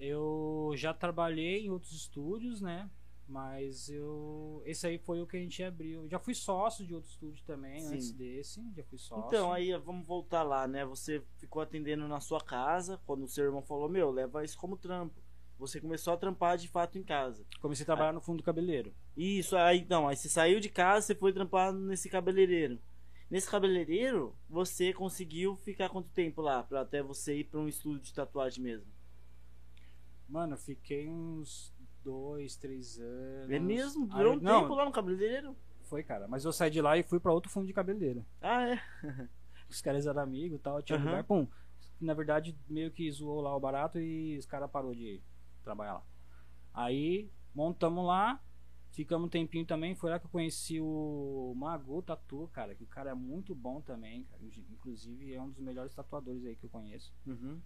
Eu 0.00 0.72
já 0.74 0.94
trabalhei 0.94 1.66
em 1.66 1.70
outros 1.70 1.92
estúdios, 1.92 2.62
né? 2.62 2.90
Mas 3.28 3.90
eu. 3.90 4.62
Esse 4.64 4.86
aí 4.86 4.96
foi 4.96 5.20
o 5.20 5.26
que 5.26 5.36
a 5.36 5.40
gente 5.40 5.62
abriu. 5.62 6.08
Já 6.08 6.18
fui 6.18 6.34
sócio 6.34 6.86
de 6.86 6.94
outro 6.94 7.10
estúdio 7.10 7.44
também, 7.44 7.78
Sim. 7.78 7.94
antes 7.94 8.10
desse. 8.12 8.72
Já 8.74 8.82
fui 8.84 8.96
sócio. 8.96 9.26
Então, 9.26 9.52
aí 9.52 9.70
vamos 9.76 10.06
voltar 10.06 10.42
lá, 10.42 10.66
né? 10.66 10.86
Você 10.86 11.22
ficou 11.36 11.60
atendendo 11.60 12.08
na 12.08 12.20
sua 12.20 12.40
casa, 12.40 12.98
quando 13.04 13.24
o 13.24 13.28
seu 13.28 13.44
irmão 13.44 13.60
falou, 13.60 13.86
meu, 13.86 14.10
leva 14.10 14.42
isso 14.42 14.56
como 14.56 14.78
trampo. 14.78 15.20
Você 15.58 15.78
começou 15.78 16.14
a 16.14 16.16
trampar 16.16 16.56
de 16.56 16.68
fato 16.68 16.96
em 16.96 17.02
casa. 17.02 17.44
Comecei 17.60 17.82
a 17.82 17.86
trabalhar 17.86 18.12
no 18.12 18.20
fundo 18.20 18.38
do 18.38 18.44
cabeleireiro. 18.44 18.94
Isso, 19.18 19.56
aí 19.56 19.80
então, 19.80 20.06
aí 20.06 20.14
você 20.16 20.28
saiu 20.28 20.60
de 20.60 20.68
casa, 20.68 21.06
você 21.08 21.14
foi 21.14 21.32
trampar 21.32 21.72
nesse 21.72 22.08
cabeleireiro. 22.08 22.78
Nesse 23.28 23.50
cabeleireiro, 23.50 24.34
você 24.48 24.92
conseguiu 24.92 25.56
ficar 25.56 25.88
quanto 25.88 26.08
tempo 26.10 26.40
lá? 26.40 26.62
Pra 26.62 26.82
até 26.82 27.02
você 27.02 27.40
ir 27.40 27.44
pra 27.44 27.58
um 27.58 27.66
estúdio 27.68 28.00
de 28.00 28.14
tatuagem 28.14 28.62
mesmo? 28.62 28.86
Mano, 30.28 30.54
eu 30.54 30.58
fiquei 30.58 31.08
uns 31.08 31.74
dois, 32.04 32.56
três 32.56 32.98
anos. 33.00 33.50
É 33.50 33.58
mesmo? 33.58 34.04
Aí- 34.12 34.18
Durou 34.18 34.34
um 34.34 34.40
não, 34.40 34.60
tempo 34.62 34.74
lá 34.74 34.84
no 34.84 34.92
cabeleireiro? 34.92 35.56
Foi, 35.84 36.02
cara. 36.04 36.28
Mas 36.28 36.44
eu 36.44 36.52
saí 36.52 36.70
de 36.70 36.80
lá 36.80 36.96
e 36.96 37.02
fui 37.02 37.18
pra 37.18 37.32
outro 37.32 37.50
fundo 37.50 37.66
de 37.66 37.72
cabeleireiro. 37.72 38.24
Ah, 38.40 38.68
é? 38.68 38.80
Os 39.68 39.80
caras 39.80 40.06
eram 40.06 40.22
amigos 40.22 40.58
e 40.58 40.62
tal. 40.62 40.80
Tinha 40.80 40.96
Aham. 40.96 41.06
lugar, 41.06 41.24
pum. 41.24 41.46
Na 42.00 42.14
verdade, 42.14 42.56
meio 42.68 42.90
que 42.92 43.10
zoou 43.10 43.40
lá 43.40 43.54
o 43.56 43.60
barato 43.60 43.98
e 43.98 44.38
os 44.38 44.46
caras 44.46 44.70
parou 44.70 44.94
de 44.94 45.20
trabalhar 45.64 45.94
lá. 45.94 46.02
Aí, 46.72 47.28
montamos 47.54 48.06
lá. 48.06 48.40
Ficamos 48.90 49.26
um 49.26 49.30
tempinho 49.30 49.64
também. 49.64 49.94
Foi 49.94 50.10
lá 50.10 50.18
que 50.18 50.26
eu 50.26 50.30
conheci 50.30 50.80
o 50.80 51.54
Mago 51.56 52.02
Tatu, 52.02 52.48
cara. 52.52 52.74
Que 52.74 52.82
o 52.82 52.86
cara 52.86 53.10
é 53.10 53.14
muito 53.14 53.54
bom 53.54 53.80
também, 53.80 54.24
cara. 54.24 54.42
Inclusive, 54.70 55.32
é 55.34 55.40
um 55.40 55.50
dos 55.50 55.60
melhores 55.60 55.94
tatuadores 55.94 56.44
aí 56.44 56.56
que 56.56 56.66
eu 56.66 56.70
conheço. 56.70 57.14
Uhum. 57.26 57.60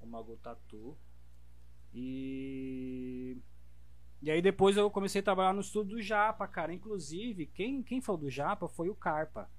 o 0.00 0.06
Mago 0.06 0.36
Tatu. 0.38 0.96
E. 1.92 3.36
E 4.22 4.30
aí 4.30 4.40
depois 4.40 4.76
eu 4.76 4.90
comecei 4.90 5.20
a 5.20 5.24
trabalhar 5.24 5.52
no 5.52 5.60
estúdio 5.60 5.96
do 5.96 6.02
Japa, 6.02 6.46
cara. 6.48 6.72
Inclusive, 6.72 7.46
quem, 7.46 7.82
quem 7.82 8.00
falou 8.00 8.22
do 8.22 8.30
Japa 8.30 8.66
foi 8.68 8.88
o 8.88 8.94
Carpa. 8.94 9.50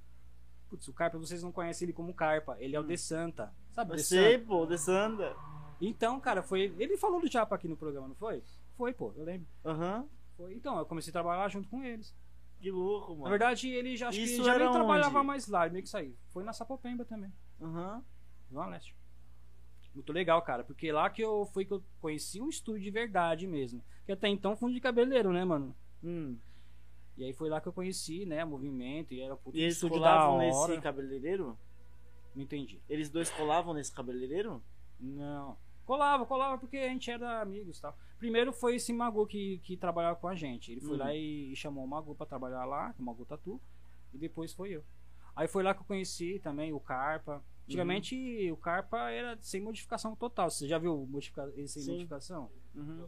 Putz, 0.68 0.88
o 0.88 0.94
Carpa, 0.94 1.18
vocês 1.20 1.44
não 1.44 1.52
conhecem 1.52 1.86
ele 1.86 1.94
como 1.94 2.14
Carpa. 2.14 2.58
Ele 2.60 2.76
é 2.76 2.80
o 2.80 2.84
Hum. 2.84 2.88
De 2.88 2.98
Santa. 2.98 3.54
Sabe 3.72 3.92
Eu 3.92 3.96
De 3.98 4.04
sei, 4.04 4.34
Santa? 4.40 4.46
pô, 4.48 4.66
de 4.66 4.78
Sanda. 4.78 5.36
Então, 5.80 6.20
cara, 6.20 6.42
foi. 6.42 6.74
Ele 6.80 6.98
falou 6.98 7.22
do 7.22 7.28
Japa 7.32 7.56
aqui 7.56 7.68
no 7.68 7.78
programa, 7.78 8.08
não 8.08 8.16
foi? 8.16 8.44
Foi, 8.76 8.92
pô, 8.92 9.14
eu 9.16 9.24
lembro. 9.24 9.48
Aham. 9.64 10.08
Foi. 10.38 10.54
Então, 10.54 10.78
eu 10.78 10.86
comecei 10.86 11.12
a 11.12 11.14
trabalhar 11.14 11.48
junto 11.50 11.68
com 11.70 11.84
eles. 11.84 12.16
Que 12.60 12.72
louco, 12.72 13.12
mano. 13.12 13.24
Na 13.26 13.30
verdade, 13.30 13.70
ele 13.70 13.96
já, 13.96 14.10
acho 14.10 14.18
que 14.18 14.24
Isso 14.24 14.42
ele 14.42 14.44
já 14.44 14.58
nem 14.58 14.72
trabalhava 14.72 15.20
onde? 15.20 15.28
mais 15.28 15.48
lá, 15.48 15.66
ele 15.66 15.74
meio 15.74 15.84
que 15.84 15.90
saiu. 15.90 16.16
Foi 16.30 16.44
na 16.44 16.54
Sapopemba 16.54 17.06
também. 17.06 17.32
Aham. 17.62 18.04
Zona 18.52 18.68
Leste. 18.68 18.96
Muito 19.94 20.12
legal, 20.12 20.42
cara, 20.42 20.64
porque 20.64 20.92
lá 20.92 21.10
que 21.10 21.22
eu 21.22 21.46
foi 21.54 21.64
que 21.64 21.72
eu 21.72 21.82
conheci 22.02 22.42
um 22.42 22.50
estúdio 22.50 22.84
de 22.84 22.92
verdade 22.92 23.48
mesmo. 23.48 23.82
Que 24.06 24.12
até 24.12 24.28
então 24.28 24.56
fundo 24.56 24.74
de 24.74 24.82
cabeleireiro, 24.82 25.32
né, 25.32 25.46
mano? 25.46 25.74
Hum. 26.04 26.38
E 27.18 27.24
aí 27.24 27.34
foi 27.34 27.50
lá 27.50 27.62
que 27.62 27.68
eu 27.68 27.74
conheci, 27.74 28.26
né, 28.26 28.44
movimento, 28.44 29.14
e 29.14 29.22
era 29.22 29.38
puto 29.38 29.58
E 29.58 29.62
eles 29.62 29.76
estúdio 29.76 29.98
colavam 30.00 30.38
da 30.38 30.44
nesse 30.44 30.82
cabeleireiro? 30.82 31.58
Não 32.36 32.44
entendi. 32.44 32.82
Eles 32.90 33.10
dois 33.10 33.30
colavam 33.30 33.74
nesse 33.74 33.92
cabeleireiro? 33.94 34.62
Não. 35.00 35.58
Colava, 35.86 36.26
colava 36.26 36.58
porque 36.58 36.78
a 36.78 36.90
gente 36.90 37.10
era 37.12 37.42
amigos 37.42 37.78
e 37.78 37.82
tal. 37.82 37.98
Primeiro 38.18 38.52
foi 38.52 38.76
esse 38.76 38.92
Magu 38.92 39.26
que, 39.28 39.60
que 39.60 39.78
trabalhava 39.78 40.16
com 40.20 40.28
a 40.28 40.36
gente. 40.36 40.72
Ele 40.72 40.82
foi 40.82 40.96
Hum. 40.96 41.00
lá 41.00 41.14
e, 41.14 41.52
e 41.52 41.56
chamou 41.56 41.84
o 41.84 41.88
Magu 41.88 42.16
pra 42.16 42.26
trabalhar 42.26 42.66
lá, 42.66 42.94
o 42.98 43.04
Magu 43.04 43.26
Tatu. 43.26 43.62
E 44.14 44.18
depois 44.18 44.54
foi 44.54 44.72
eu. 44.72 44.84
Aí 45.36 45.48
foi 45.48 45.62
lá 45.64 45.74
que 45.74 45.82
eu 45.82 45.86
conheci 45.86 46.40
também 46.40 46.74
o 46.74 46.80
Carpa. 46.80 47.44
Antigamente 47.66 48.16
Uhum. 48.48 48.54
o 48.54 48.58
Carpa 48.58 49.10
era 49.12 49.38
sem 49.42 49.62
modificação 49.62 50.16
total. 50.16 50.50
Você 50.50 50.68
já 50.68 50.78
viu 50.78 51.06
modifica... 51.06 51.52
ele 51.56 51.68
sem 51.68 51.86
modificação? 51.86 52.50
Uhum. 52.74 53.08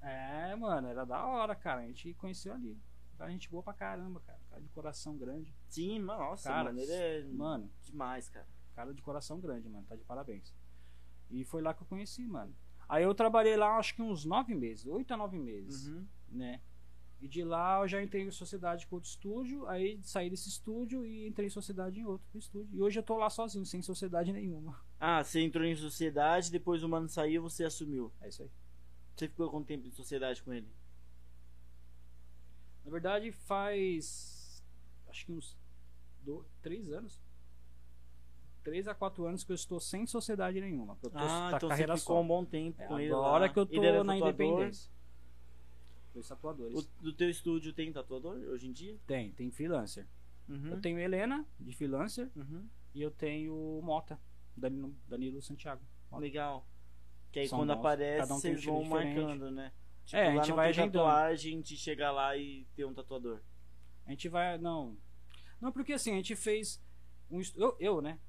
É, 0.00 0.54
mano, 0.56 0.88
era 0.88 1.04
da 1.04 1.24
hora, 1.26 1.54
cara. 1.54 1.80
A 1.80 1.86
gente 1.86 2.12
conheceu 2.14 2.52
ali. 2.54 2.78
A 3.18 3.28
gente 3.30 3.48
boa 3.50 3.62
pra 3.62 3.72
caramba, 3.72 4.20
cara. 4.20 4.38
Cara 4.50 4.60
de 4.62 4.68
coração 4.70 5.16
grande. 5.16 5.54
Sim, 5.68 6.00
mas 6.00 6.18
nossa, 6.18 6.48
Cara, 6.48 6.64
mano, 6.64 6.80
ele 6.80 6.92
é 6.92 7.22
Mano, 7.32 7.70
demais, 7.82 8.28
cara. 8.28 8.46
cara 8.74 8.92
de 8.92 9.00
coração 9.02 9.40
grande, 9.40 9.68
mano. 9.68 9.86
Tá 9.88 9.96
de 9.96 10.04
parabéns. 10.04 10.52
E 11.30 11.44
foi 11.44 11.62
lá 11.62 11.72
que 11.74 11.82
eu 11.82 11.86
conheci, 11.86 12.26
mano. 12.26 12.54
Aí 12.88 13.02
eu 13.02 13.14
trabalhei 13.14 13.56
lá 13.56 13.76
acho 13.78 13.94
que 13.94 14.02
uns 14.02 14.24
nove 14.24 14.54
meses, 14.54 14.86
oito 14.86 15.12
a 15.12 15.16
nove 15.16 15.38
meses, 15.38 15.86
Uhum. 15.88 16.06
né? 16.28 16.60
E 17.20 17.26
de 17.28 17.42
lá 17.42 17.80
eu 17.80 17.88
já 17.88 18.02
entrei 18.02 18.22
em 18.22 18.30
sociedade 18.30 18.86
com 18.86 18.96
outro 18.96 19.08
estúdio, 19.08 19.66
aí 19.66 19.98
saí 20.02 20.28
desse 20.28 20.48
estúdio 20.50 21.06
e 21.06 21.26
entrei 21.26 21.46
em 21.46 21.50
sociedade 21.50 21.98
em 22.00 22.04
outro 22.04 22.38
estúdio. 22.38 22.76
E 22.76 22.82
hoje 22.82 22.98
eu 22.98 23.02
tô 23.02 23.16
lá 23.16 23.30
sozinho, 23.30 23.64
sem 23.64 23.80
sociedade 23.80 24.30
nenhuma. 24.32 24.78
Ah, 25.00 25.24
você 25.24 25.40
entrou 25.40 25.64
em 25.64 25.74
sociedade, 25.74 26.50
depois 26.52 26.82
o 26.82 26.88
mano 26.88 27.08
saiu 27.08 27.42
você 27.42 27.64
assumiu. 27.64 28.12
É 28.20 28.28
isso 28.28 28.42
aí. 28.42 28.50
Você 29.16 29.28
ficou 29.28 29.48
quanto 29.50 29.66
tempo 29.66 29.86
em 29.86 29.90
sociedade 29.90 30.42
com 30.42 30.52
ele? 30.52 30.68
Na 32.84 32.90
verdade, 32.90 33.32
faz. 33.32 34.62
Acho 35.08 35.24
que 35.24 35.32
uns. 35.32 35.56
Do, 36.22 36.44
três 36.60 36.90
anos. 36.90 37.18
Três 38.64 38.88
a 38.88 38.94
quatro 38.94 39.26
anos 39.26 39.44
que 39.44 39.52
eu 39.52 39.54
estou 39.54 39.78
sem 39.78 40.06
sociedade 40.06 40.60
nenhuma. 40.60 40.98
Eu 41.02 41.10
tô 41.10 41.18
ah, 41.18 41.20
tá 41.50 41.56
então 41.56 41.60
você 41.60 41.68
carreira 41.68 41.96
ficou 41.98 42.16
solo. 42.16 42.24
um 42.24 42.28
bom 42.28 42.44
tempo 42.44 42.80
É, 42.82 42.86
com 42.86 42.98
ele 42.98 43.12
agora 43.12 43.46
lá. 43.46 43.48
que 43.52 43.58
eu 43.58 43.66
tô 43.66 43.76
na 43.80 43.82
tatuador. 44.14 44.16
independência. 44.16 44.90
Dois 46.14 46.28
tatuadores. 46.28 46.74
O, 46.78 47.02
do 47.02 47.12
teu 47.12 47.28
estúdio 47.28 47.72
tem 47.72 47.92
tatuador 47.92 48.36
hoje 48.36 48.68
em 48.68 48.72
dia? 48.72 48.98
Tem, 49.06 49.32
tem 49.32 49.50
freelancer. 49.50 50.06
Uhum. 50.48 50.68
Eu 50.68 50.80
tenho 50.80 50.98
Helena, 50.98 51.46
de 51.60 51.72
freelancer, 51.74 52.30
Uhum. 52.36 52.66
e 52.94 53.02
eu 53.02 53.10
tenho 53.10 53.80
Mota, 53.82 54.18
Danilo, 54.56 54.94
Danilo 55.08 55.42
Santiago. 55.42 55.82
Mota. 56.10 56.22
Legal. 56.22 56.66
Que 57.32 57.40
aí 57.40 57.48
São 57.48 57.58
quando 57.58 57.70
bons. 57.70 57.78
aparece, 57.80 58.20
Cada 58.20 58.34
um 58.34 58.40
tem 58.40 58.50
um 58.52 58.54
vocês 58.54 58.64
vão 58.64 58.82
diferente. 58.82 59.16
marcando, 59.20 59.50
né? 59.50 59.72
Tipo, 60.04 60.16
É, 60.18 60.28
a 60.28 60.34
gente 60.36 60.48
não 60.50 60.56
vai 60.56 60.72
tem 60.72 60.82
agendando. 60.82 61.04
tatuagem 61.04 61.60
de 61.60 61.76
chegar 61.76 62.12
lá 62.12 62.36
e 62.36 62.66
ter 62.76 62.84
um 62.84 62.94
tatuador. 62.94 63.40
A 64.06 64.10
gente 64.10 64.28
vai. 64.28 64.56
Não. 64.58 64.96
Não, 65.60 65.72
porque 65.72 65.94
assim, 65.94 66.12
a 66.12 66.16
gente 66.16 66.36
fez. 66.36 66.80
Um, 67.30 67.40
eu, 67.56 67.76
eu, 67.80 68.00
né? 68.02 68.20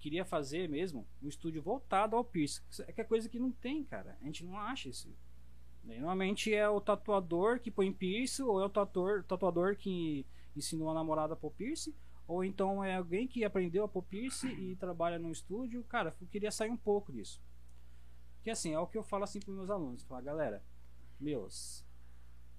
Queria 0.00 0.24
fazer 0.24 0.68
mesmo 0.68 1.06
um 1.22 1.28
estúdio 1.28 1.62
voltado 1.62 2.16
ao 2.16 2.24
piercing. 2.24 2.62
É 2.86 2.92
que 2.92 3.00
é 3.00 3.04
coisa 3.04 3.28
que 3.28 3.38
não 3.38 3.52
tem, 3.52 3.84
cara. 3.84 4.16
A 4.20 4.24
gente 4.24 4.44
não 4.44 4.58
acha 4.58 4.88
isso. 4.88 5.14
Normalmente 5.84 6.52
é 6.52 6.68
o 6.68 6.80
tatuador 6.80 7.60
que 7.60 7.70
põe 7.70 7.92
piercing, 7.92 8.42
ou 8.42 8.60
é 8.60 8.64
o 8.64 8.68
tatuador, 8.68 9.24
tatuador 9.24 9.76
que 9.76 10.26
ensinou 10.56 10.90
a 10.90 10.94
namorada 10.94 11.34
a 11.34 11.36
pôr 11.36 11.50
piercing, 11.52 11.94
ou 12.26 12.44
então 12.44 12.82
é 12.82 12.96
alguém 12.96 13.26
que 13.26 13.44
aprendeu 13.44 13.84
a 13.84 13.88
pôr 13.88 14.02
piercing 14.02 14.48
e 14.48 14.76
trabalha 14.76 15.18
no 15.18 15.30
estúdio. 15.30 15.84
Cara, 15.84 16.14
eu 16.20 16.26
queria 16.26 16.50
sair 16.50 16.70
um 16.70 16.76
pouco 16.76 17.12
disso. 17.12 17.40
Que 18.42 18.50
assim, 18.50 18.72
é 18.72 18.78
o 18.78 18.86
que 18.86 18.96
eu 18.96 19.02
falo 19.02 19.24
assim 19.24 19.40
pros 19.40 19.54
meus 19.54 19.70
alunos. 19.70 20.02
Falar, 20.04 20.22
galera, 20.22 20.64
meus, 21.18 21.84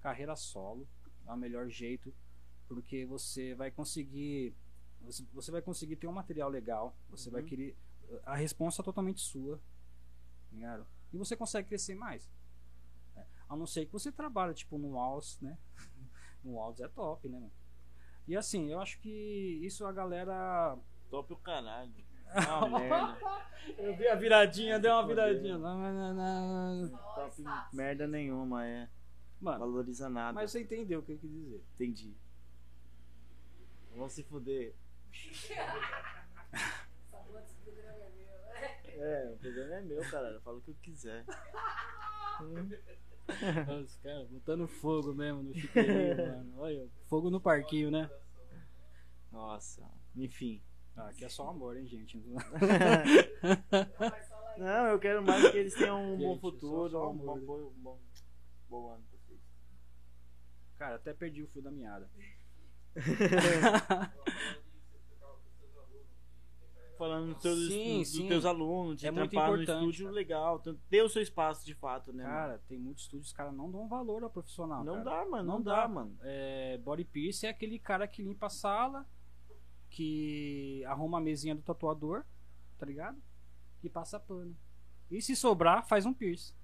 carreira 0.00 0.36
solo 0.36 0.86
é 1.26 1.32
o 1.32 1.36
melhor 1.36 1.68
jeito 1.68 2.12
porque 2.68 3.04
você 3.04 3.54
vai 3.54 3.70
conseguir 3.70 4.54
você, 5.04 5.24
você 5.32 5.50
vai 5.50 5.60
conseguir 5.62 5.96
ter 5.96 6.06
um 6.06 6.12
material 6.12 6.48
legal 6.48 6.96
você 7.10 7.30
vai 7.30 7.42
Uhum. 7.42 7.48
querer 7.48 7.76
a 8.24 8.34
resposta 8.36 8.82
é 8.82 8.84
totalmente 8.84 9.20
sua 9.20 9.60
ligado? 10.50 10.86
e 11.12 11.16
você 11.16 11.36
consegue 11.36 11.68
crescer 11.68 11.94
mais 11.94 12.30
né? 13.14 13.26
a 13.48 13.56
não 13.56 13.66
ser 13.66 13.86
que 13.86 13.92
você 13.92 14.10
trabalhe 14.12 14.54
tipo 14.54 14.78
no 14.78 14.92
Walls 14.92 15.38
né 15.40 15.58
no 16.44 16.52
Walls 16.54 16.80
é 16.80 16.88
top 16.88 17.28
né 17.28 17.38
mano? 17.38 17.52
e 18.28 18.36
assim 18.36 18.70
eu 18.70 18.80
acho 18.80 18.98
que 19.00 19.60
isso 19.62 19.84
a 19.86 19.92
galera 19.92 20.78
Top 21.10 21.30
o 21.32 21.36
caralho. 21.36 21.92
É 23.76 23.86
eu 23.88 23.94
vi 23.94 24.08
a 24.08 24.14
viradinha 24.14 24.78
deu 24.78 24.92
uma 24.94 25.06
viradinha 25.06 25.58
Top 25.58 27.42
merda 27.74 28.06
nenhuma, 28.06 28.66
é. 28.66 28.88
mano 29.38 29.58
Valoriza 29.58 30.08
nada. 30.08 30.32
mas 30.32 30.50
você 30.50 30.62
entendeu 30.62 31.00
o 31.00 31.02
que 31.02 31.12
eu 31.12 31.18
quis 31.18 31.30
dizer 31.30 31.62
Entendi. 31.74 32.16
Vamos 33.94 34.14
se 34.14 34.22
fuder. 34.22 34.74
Programa 37.64 38.04
é 38.04 38.10
meu. 38.10 39.04
É, 39.04 39.30
o 39.30 39.36
problema 39.38 39.74
é 39.74 39.80
meu, 39.82 40.10
cara. 40.10 40.28
Eu 40.28 40.40
falo 40.42 40.58
o 40.58 40.62
que 40.62 40.70
eu 40.70 40.76
quiser. 40.82 41.24
Os 43.82 43.96
caras 43.98 44.28
botando 44.28 44.66
fogo 44.68 45.12
mesmo 45.14 45.42
no 45.42 45.54
chiqueirinho, 45.54 46.16
mano. 46.28 46.54
Olha, 46.60 46.88
fogo 47.08 47.30
no 47.30 47.40
parquinho, 47.40 47.90
né? 47.90 48.10
Nossa. 49.30 49.82
Enfim. 50.16 50.62
Ah, 50.96 51.08
aqui 51.08 51.24
é 51.24 51.28
só 51.28 51.48
amor, 51.48 51.76
hein, 51.76 51.86
gente? 51.86 52.18
Não, 54.58 54.86
eu 54.88 54.98
quero 54.98 55.22
mais 55.22 55.50
que 55.50 55.56
eles 55.56 55.72
tenham 55.74 56.12
um 56.12 56.18
bom 56.18 56.32
Gente, 56.34 56.40
futuro, 56.42 56.90
só- 56.90 56.98
só 57.00 57.10
um 57.10 57.16
bom, 57.16 57.40
bom, 57.40 57.72
bom, 57.78 57.98
bom 58.68 58.90
ano 58.92 59.02
pra 59.08 59.18
vocês. 59.18 59.40
Cara, 60.76 60.96
até 60.96 61.14
perdi 61.14 61.42
o 61.42 61.48
fio 61.48 61.62
da 61.62 61.70
meada. 61.70 62.10
Falando 67.02 67.32
dos 67.34 67.42
teus, 67.42 67.66
Sim, 67.68 67.98
dos 67.98 68.08
sim. 68.12 68.28
teus 68.28 68.44
alunos, 68.44 68.96
de 68.96 69.08
É 69.08 69.10
muito 69.10 69.30
trampar 69.32 69.48
no 69.50 69.54
importante, 69.62 69.80
estúdio 69.80 70.04
cara. 70.04 70.14
legal, 70.14 70.62
ter 70.88 71.02
o 71.02 71.08
seu 71.08 71.20
espaço 71.20 71.66
de 71.66 71.74
fato, 71.74 72.12
né? 72.12 72.22
Cara, 72.22 72.58
tem 72.68 72.78
muitos 72.78 73.02
estúdios, 73.02 73.26
os 73.28 73.32
caras 73.32 73.52
não 73.52 73.68
dão 73.68 73.88
valor 73.88 74.22
ao 74.22 74.30
profissional. 74.30 74.84
mano? 74.84 74.96
não 74.98 75.04
cara. 75.04 75.24
dá, 75.24 75.30
mano, 75.30 75.48
não, 75.48 75.54
Não 75.56 75.62
dá, 75.62 75.82
dá. 75.82 75.88
mano. 75.88 76.16
É, 76.22 76.78
body 76.78 77.04
pierce 77.04 77.44
é 77.44 77.48
aquele 77.48 77.76
cara 77.80 78.06
que 78.06 78.22
limpa 78.22 78.46
a 78.46 78.50
sala, 78.50 79.04
que 79.90 80.84
arruma 80.86 81.18
a 81.18 81.20
mesinha 81.20 81.56
do 81.56 81.62
tatuador, 81.62 82.24
tá 82.78 82.86
ligado? 82.86 83.20
E 83.82 83.88
passa 83.90 84.20
pano. 84.20 84.56
E 85.10 85.20
se 85.20 85.34
sobrar, 85.34 85.84
faz 85.86 86.06
um 86.06 86.14
pierce. 86.14 86.54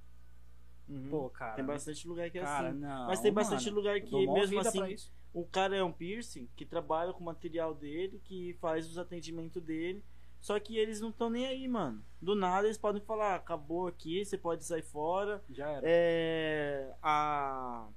Uhum. 0.88 1.08
Pô, 1.10 1.30
cara. 1.30 1.56
tem 1.56 1.64
bastante 1.64 2.06
lugar 2.06 2.30
que 2.30 2.38
é 2.38 2.42
cara, 2.42 2.68
assim. 2.68 2.78
não. 2.78 3.06
Mas 3.08 3.20
tem 3.20 3.32
bastante 3.32 3.64
mano, 3.64 3.76
lugar 3.76 3.98
eu 3.98 4.04
que, 4.04 4.26
mesmo 4.28 4.60
assim, 4.60 4.96
o 5.34 5.44
cara 5.44 5.76
é 5.76 5.82
um 5.82 5.92
piercing 5.92 6.48
que 6.54 6.64
trabalha 6.64 7.12
com 7.12 7.20
o 7.20 7.24
material 7.26 7.74
dele, 7.74 8.20
que 8.24 8.56
faz 8.60 8.88
os 8.88 8.96
atendimentos 8.96 9.60
dele. 9.60 10.02
Só 10.40 10.58
que 10.58 10.76
eles 10.76 11.00
não 11.00 11.10
estão 11.10 11.28
nem 11.28 11.46
aí, 11.46 11.66
mano. 11.66 12.02
Do 12.20 12.34
nada 12.34 12.66
eles 12.66 12.78
podem 12.78 13.02
falar, 13.02 13.36
acabou 13.36 13.86
aqui, 13.86 14.24
você 14.24 14.38
pode 14.38 14.64
sair 14.64 14.82
fora. 14.82 15.42
Já 15.50 15.68
era. 15.68 15.82
É, 15.84 16.94
a... 17.02 17.88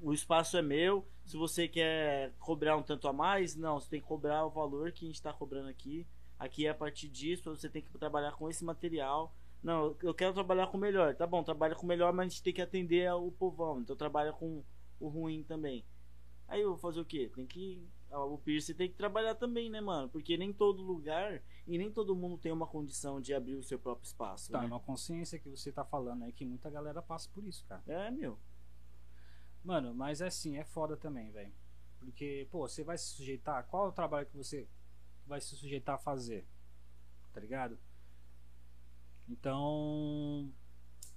O 0.00 0.12
espaço 0.12 0.56
é 0.56 0.62
meu. 0.62 1.06
Se 1.24 1.36
você 1.36 1.66
quer 1.66 2.32
cobrar 2.38 2.76
um 2.76 2.82
tanto 2.82 3.08
a 3.08 3.12
mais, 3.12 3.56
não, 3.56 3.80
você 3.80 3.88
tem 3.88 4.00
que 4.00 4.06
cobrar 4.06 4.44
o 4.44 4.50
valor 4.50 4.92
que 4.92 5.04
a 5.04 5.08
gente 5.08 5.16
está 5.16 5.32
cobrando 5.32 5.68
aqui. 5.68 6.06
Aqui 6.38 6.66
é 6.66 6.70
a 6.70 6.74
partir 6.74 7.08
disso, 7.08 7.54
você 7.54 7.68
tem 7.68 7.80
que 7.80 7.90
trabalhar 7.98 8.32
com 8.32 8.50
esse 8.50 8.64
material. 8.64 9.34
Não, 9.62 9.96
eu 10.02 10.12
quero 10.12 10.34
trabalhar 10.34 10.66
com 10.66 10.76
o 10.76 10.80
melhor. 10.80 11.14
Tá 11.14 11.26
bom, 11.26 11.42
trabalha 11.42 11.74
com 11.74 11.84
o 11.84 11.88
melhor, 11.88 12.12
mas 12.12 12.26
a 12.26 12.28
gente 12.28 12.42
tem 12.42 12.52
que 12.52 12.60
atender 12.60 13.10
o 13.14 13.30
povão. 13.32 13.80
Então 13.80 13.96
trabalha 13.96 14.30
com 14.32 14.62
o 15.00 15.08
ruim 15.08 15.42
também. 15.42 15.84
Aí 16.46 16.60
eu 16.60 16.70
vou 16.70 16.78
fazer 16.78 17.00
o 17.00 17.04
quê? 17.04 17.30
Tem 17.34 17.46
que. 17.46 17.88
O 18.16 18.38
piercing 18.38 18.74
tem 18.74 18.88
que 18.88 18.94
trabalhar 18.94 19.34
também, 19.34 19.70
né, 19.70 19.80
mano? 19.80 20.08
Porque 20.08 20.36
nem 20.36 20.52
todo 20.52 20.82
lugar 20.82 21.42
e 21.66 21.76
nem 21.78 21.90
todo 21.90 22.14
mundo 22.14 22.38
tem 22.38 22.52
uma 22.52 22.66
condição 22.66 23.20
de 23.20 23.34
abrir 23.34 23.56
o 23.56 23.62
seu 23.62 23.78
próprio 23.78 24.06
espaço. 24.06 24.52
Tá, 24.52 24.60
né? 24.60 24.66
uma 24.66 24.80
consciência 24.80 25.38
que 25.38 25.48
você 25.48 25.72
tá 25.72 25.84
falando 25.84 26.24
aí 26.24 26.32
que 26.32 26.44
muita 26.44 26.70
galera 26.70 27.02
passa 27.02 27.28
por 27.32 27.44
isso, 27.44 27.64
cara. 27.66 27.82
É, 27.86 28.10
meu. 28.10 28.38
Mano, 29.64 29.94
mas 29.94 30.20
é 30.20 30.26
assim, 30.26 30.58
é 30.58 30.64
foda 30.64 30.96
também, 30.96 31.30
velho. 31.30 31.52
Porque, 31.98 32.46
pô, 32.50 32.68
você 32.68 32.84
vai 32.84 32.98
se 32.98 33.06
sujeitar. 33.06 33.66
Qual 33.66 33.86
é 33.86 33.88
o 33.88 33.92
trabalho 33.92 34.26
que 34.26 34.36
você 34.36 34.68
vai 35.26 35.40
se 35.40 35.56
sujeitar 35.56 35.94
a 35.94 35.98
fazer? 35.98 36.46
Tá 37.32 37.40
ligado? 37.40 37.78
Então. 39.28 40.52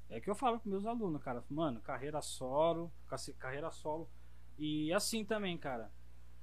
É 0.09 0.21
que 0.21 0.29
eu 0.29 0.35
falo 0.35 0.59
com 0.59 0.69
meus 0.69 0.85
alunos, 0.85 1.21
cara. 1.21 1.43
Mano, 1.49 1.81
carreira 1.81 2.21
solo. 2.21 2.91
Carreira 3.37 3.69
solo. 3.69 4.09
E 4.57 4.91
assim 4.93 5.25
também, 5.25 5.57
cara. 5.57 5.91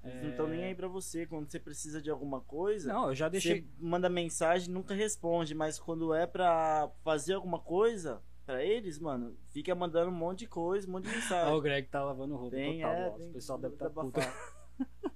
Eles 0.04 0.22
não 0.22 0.30
estão 0.30 0.46
nem 0.46 0.64
aí 0.64 0.74
pra 0.74 0.86
você. 0.86 1.26
Quando 1.26 1.50
você 1.50 1.58
precisa 1.58 2.00
de 2.00 2.10
alguma 2.10 2.40
coisa, 2.40 2.92
Não, 2.92 3.08
eu 3.08 3.14
já 3.14 3.28
deixei. 3.28 3.62
você 3.62 3.68
manda 3.78 4.08
mensagem 4.08 4.72
nunca 4.72 4.94
responde. 4.94 5.54
Mas 5.54 5.78
quando 5.78 6.12
é 6.12 6.26
pra 6.26 6.90
fazer 7.02 7.34
alguma 7.34 7.58
coisa 7.58 8.22
pra 8.44 8.62
eles, 8.62 8.98
mano, 8.98 9.36
fica 9.48 9.74
mandando 9.74 10.10
um 10.10 10.14
monte 10.14 10.40
de 10.40 10.46
coisa, 10.46 10.86
um 10.86 10.92
monte 10.92 11.08
de 11.08 11.14
mensagem. 11.16 11.54
o 11.54 11.60
Greg 11.60 11.88
tá 11.88 12.04
lavando 12.04 12.36
roupa 12.36 12.54
Tem, 12.56 12.80
total. 12.82 12.94
é, 12.94 13.08
ó. 13.08 13.10
tem 13.12 13.28
o 13.28 13.32
pessoal 13.32 13.58
deve 13.58 13.74
estar 13.74 13.90
tá 13.90 14.02
puto. 14.02 14.20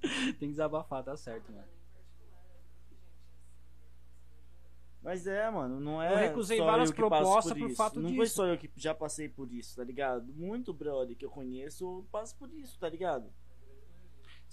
tem 0.00 0.34
que 0.34 0.46
desabafar, 0.48 1.02
tá 1.02 1.16
certo, 1.16 1.52
mano. 1.52 1.74
Mas 5.02 5.26
é, 5.26 5.50
mano, 5.50 5.78
não 5.80 6.00
é. 6.00 6.10
Eu 6.12 6.16
recusei 6.16 6.58
várias 6.58 6.88
eu 6.88 6.96
propostas 6.96 7.52
por 7.52 7.68
por 7.68 7.76
fato 7.76 8.00
Não 8.00 8.04
disso. 8.08 8.16
foi 8.16 8.26
só 8.26 8.46
eu 8.46 8.56
que 8.56 8.70
já 8.74 8.94
passei 8.94 9.28
por 9.28 9.52
isso, 9.52 9.76
tá 9.76 9.84
ligado? 9.84 10.32
Muito 10.32 10.72
brother 10.72 11.14
que 11.14 11.26
eu 11.26 11.30
conheço 11.30 12.06
passa 12.10 12.34
por 12.34 12.50
isso, 12.50 12.78
tá 12.78 12.88
ligado? 12.88 13.30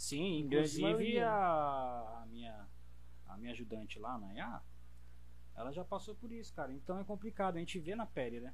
Sim, 0.02 0.40
inclusive 0.40 1.20
a, 1.20 2.22
a 2.24 2.26
minha 2.26 2.68
a 3.28 3.38
minha 3.38 3.52
ajudante 3.52 4.00
lá, 4.00 4.18
Nayá, 4.18 4.60
ela 5.56 5.72
já 5.72 5.86
passou 5.86 6.16
por 6.16 6.32
isso, 6.32 6.52
cara. 6.56 6.74
Então 6.74 7.00
é 7.00 7.04
complicado, 7.04 7.56
a 7.56 7.60
gente 7.60 7.80
vê 7.80 7.96
na 7.96 8.08
pele, 8.08 8.40
né? 8.40 8.52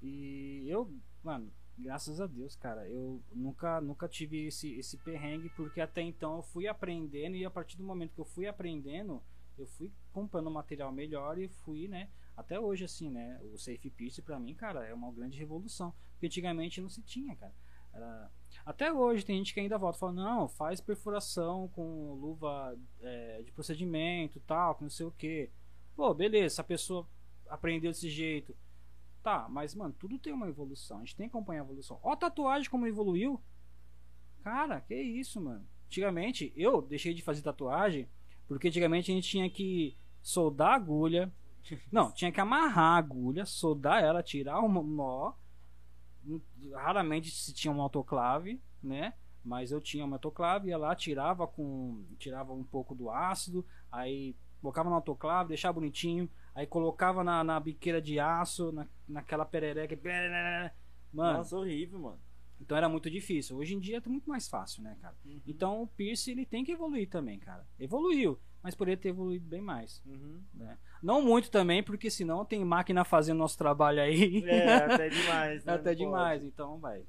E 0.00 0.64
eu, 0.68 0.88
mano, 1.24 1.52
graças 1.76 2.20
a 2.20 2.26
Deus, 2.28 2.54
cara, 2.54 2.88
eu 2.88 3.20
nunca 3.32 3.80
nunca 3.80 4.08
tive 4.08 4.46
esse 4.46 4.72
esse 4.78 4.96
perrengue 4.98 5.48
porque 5.56 5.80
até 5.80 6.02
então 6.02 6.36
eu 6.36 6.42
fui 6.42 6.68
aprendendo 6.68 7.34
e 7.34 7.44
a 7.44 7.50
partir 7.50 7.76
do 7.76 7.82
momento 7.82 8.14
que 8.14 8.20
eu 8.20 8.24
fui 8.24 8.46
aprendendo, 8.46 9.20
eu 9.58 9.66
fui 9.66 9.90
comprando 10.12 10.48
material 10.52 10.92
melhor 10.92 11.36
e 11.36 11.48
fui, 11.48 11.88
né, 11.88 12.08
até 12.36 12.60
hoje 12.60 12.84
assim, 12.84 13.10
né, 13.10 13.40
o 13.52 13.58
Safe 13.58 13.90
Pierce 13.90 14.22
pra 14.22 14.38
mim, 14.38 14.54
cara, 14.54 14.86
é 14.86 14.94
uma 14.94 15.10
grande 15.10 15.36
revolução, 15.36 15.92
porque 16.12 16.26
antigamente 16.26 16.80
não 16.80 16.88
se 16.88 17.02
tinha, 17.02 17.34
cara. 17.34 17.52
Era 17.92 18.30
até 18.64 18.92
hoje 18.92 19.24
tem 19.24 19.38
gente 19.38 19.54
que 19.54 19.60
ainda 19.60 19.78
volta 19.78 19.98
fala, 19.98 20.12
não, 20.12 20.48
faz 20.48 20.80
perfuração 20.80 21.68
com 21.68 22.14
luva 22.14 22.76
é, 23.00 23.42
de 23.42 23.52
procedimento 23.52 24.38
tal, 24.40 24.76
não 24.80 24.90
sei 24.90 25.06
o 25.06 25.10
que. 25.10 25.50
Pô, 25.96 26.12
beleza, 26.14 26.60
a 26.60 26.64
pessoa 26.64 27.08
aprendeu 27.48 27.90
desse 27.90 28.10
jeito, 28.10 28.54
Tá, 29.22 29.46
mas, 29.50 29.74
mano, 29.74 29.94
tudo 29.98 30.18
tem 30.18 30.32
uma 30.32 30.48
evolução. 30.48 30.98
A 30.98 31.00
gente 31.00 31.16
tem 31.16 31.28
que 31.28 31.36
acompanhar 31.36 31.60
a 31.60 31.64
evolução. 31.64 32.00
Ó 32.02 32.12
a 32.12 32.16
tatuagem 32.16 32.70
como 32.70 32.86
evoluiu. 32.86 33.40
Cara, 34.42 34.80
que 34.80 34.94
isso, 34.94 35.40
mano. 35.40 35.66
Antigamente, 35.86 36.52
eu 36.56 36.80
deixei 36.80 37.12
de 37.12 37.22
fazer 37.22 37.42
tatuagem 37.42 38.08
porque 38.48 38.68
antigamente 38.68 39.10
a 39.10 39.14
gente 39.14 39.28
tinha 39.28 39.50
que 39.50 39.96
soldar 40.22 40.68
a 40.68 40.74
agulha. 40.74 41.32
Não, 41.92 42.10
tinha 42.12 42.32
que 42.32 42.40
amarrar 42.40 42.94
a 42.94 42.96
agulha, 42.96 43.44
soldar 43.44 44.02
ela, 44.02 44.22
tirar 44.22 44.60
o 44.60 44.68
nó. 44.68 45.34
Raramente 46.74 47.30
se 47.30 47.52
tinha 47.52 47.72
um 47.72 47.80
autoclave, 47.80 48.60
né? 48.82 49.14
Mas 49.44 49.72
eu 49.72 49.80
tinha 49.80 50.04
uma 50.04 50.16
autoclave, 50.16 50.68
ia 50.68 50.78
lá, 50.78 50.94
tirava 50.94 51.46
com. 51.46 52.04
tirava 52.18 52.52
um 52.52 52.64
pouco 52.64 52.94
do 52.94 53.10
ácido, 53.10 53.64
aí 53.90 54.36
colocava 54.60 54.90
no 54.90 54.96
autoclave, 54.96 55.48
deixava 55.48 55.74
bonitinho, 55.74 56.28
aí 56.54 56.66
colocava 56.66 57.24
na, 57.24 57.42
na 57.42 57.58
biqueira 57.58 58.00
de 58.00 58.20
aço, 58.20 58.70
na, 58.72 58.86
naquela 59.08 59.44
perereca. 59.44 59.98
Mano, 61.12 61.38
Nossa, 61.38 61.56
horrível, 61.56 61.98
mano. 61.98 62.20
então 62.60 62.76
era 62.76 62.88
muito 62.88 63.10
difícil. 63.10 63.56
Hoje 63.56 63.74
em 63.74 63.80
dia 63.80 63.96
é 64.04 64.08
muito 64.08 64.28
mais 64.28 64.48
fácil, 64.48 64.82
né, 64.82 64.96
cara? 65.00 65.16
Uhum. 65.24 65.40
Então 65.46 65.82
o 65.82 65.86
Pierce 65.86 66.30
ele 66.30 66.46
tem 66.46 66.64
que 66.64 66.72
evoluir 66.72 67.08
também, 67.08 67.38
cara. 67.38 67.66
Evoluiu, 67.78 68.38
mas 68.62 68.74
poderia 68.74 69.00
ter 69.00 69.08
evoluído 69.08 69.48
bem 69.48 69.60
mais. 69.60 70.02
Uhum. 70.04 70.42
Né? 70.54 70.78
Não 71.02 71.22
muito 71.22 71.50
também, 71.50 71.82
porque 71.82 72.10
senão 72.10 72.44
tem 72.44 72.64
máquina 72.64 73.04
fazendo 73.04 73.38
nosso 73.38 73.56
trabalho 73.56 74.00
aí. 74.02 74.42
É, 74.44 74.74
até 74.84 75.08
demais, 75.08 75.64
né? 75.64 75.72
Até 75.74 75.90
Não 75.90 75.96
demais, 75.96 76.44
então 76.44 76.78
vai. 76.78 77.04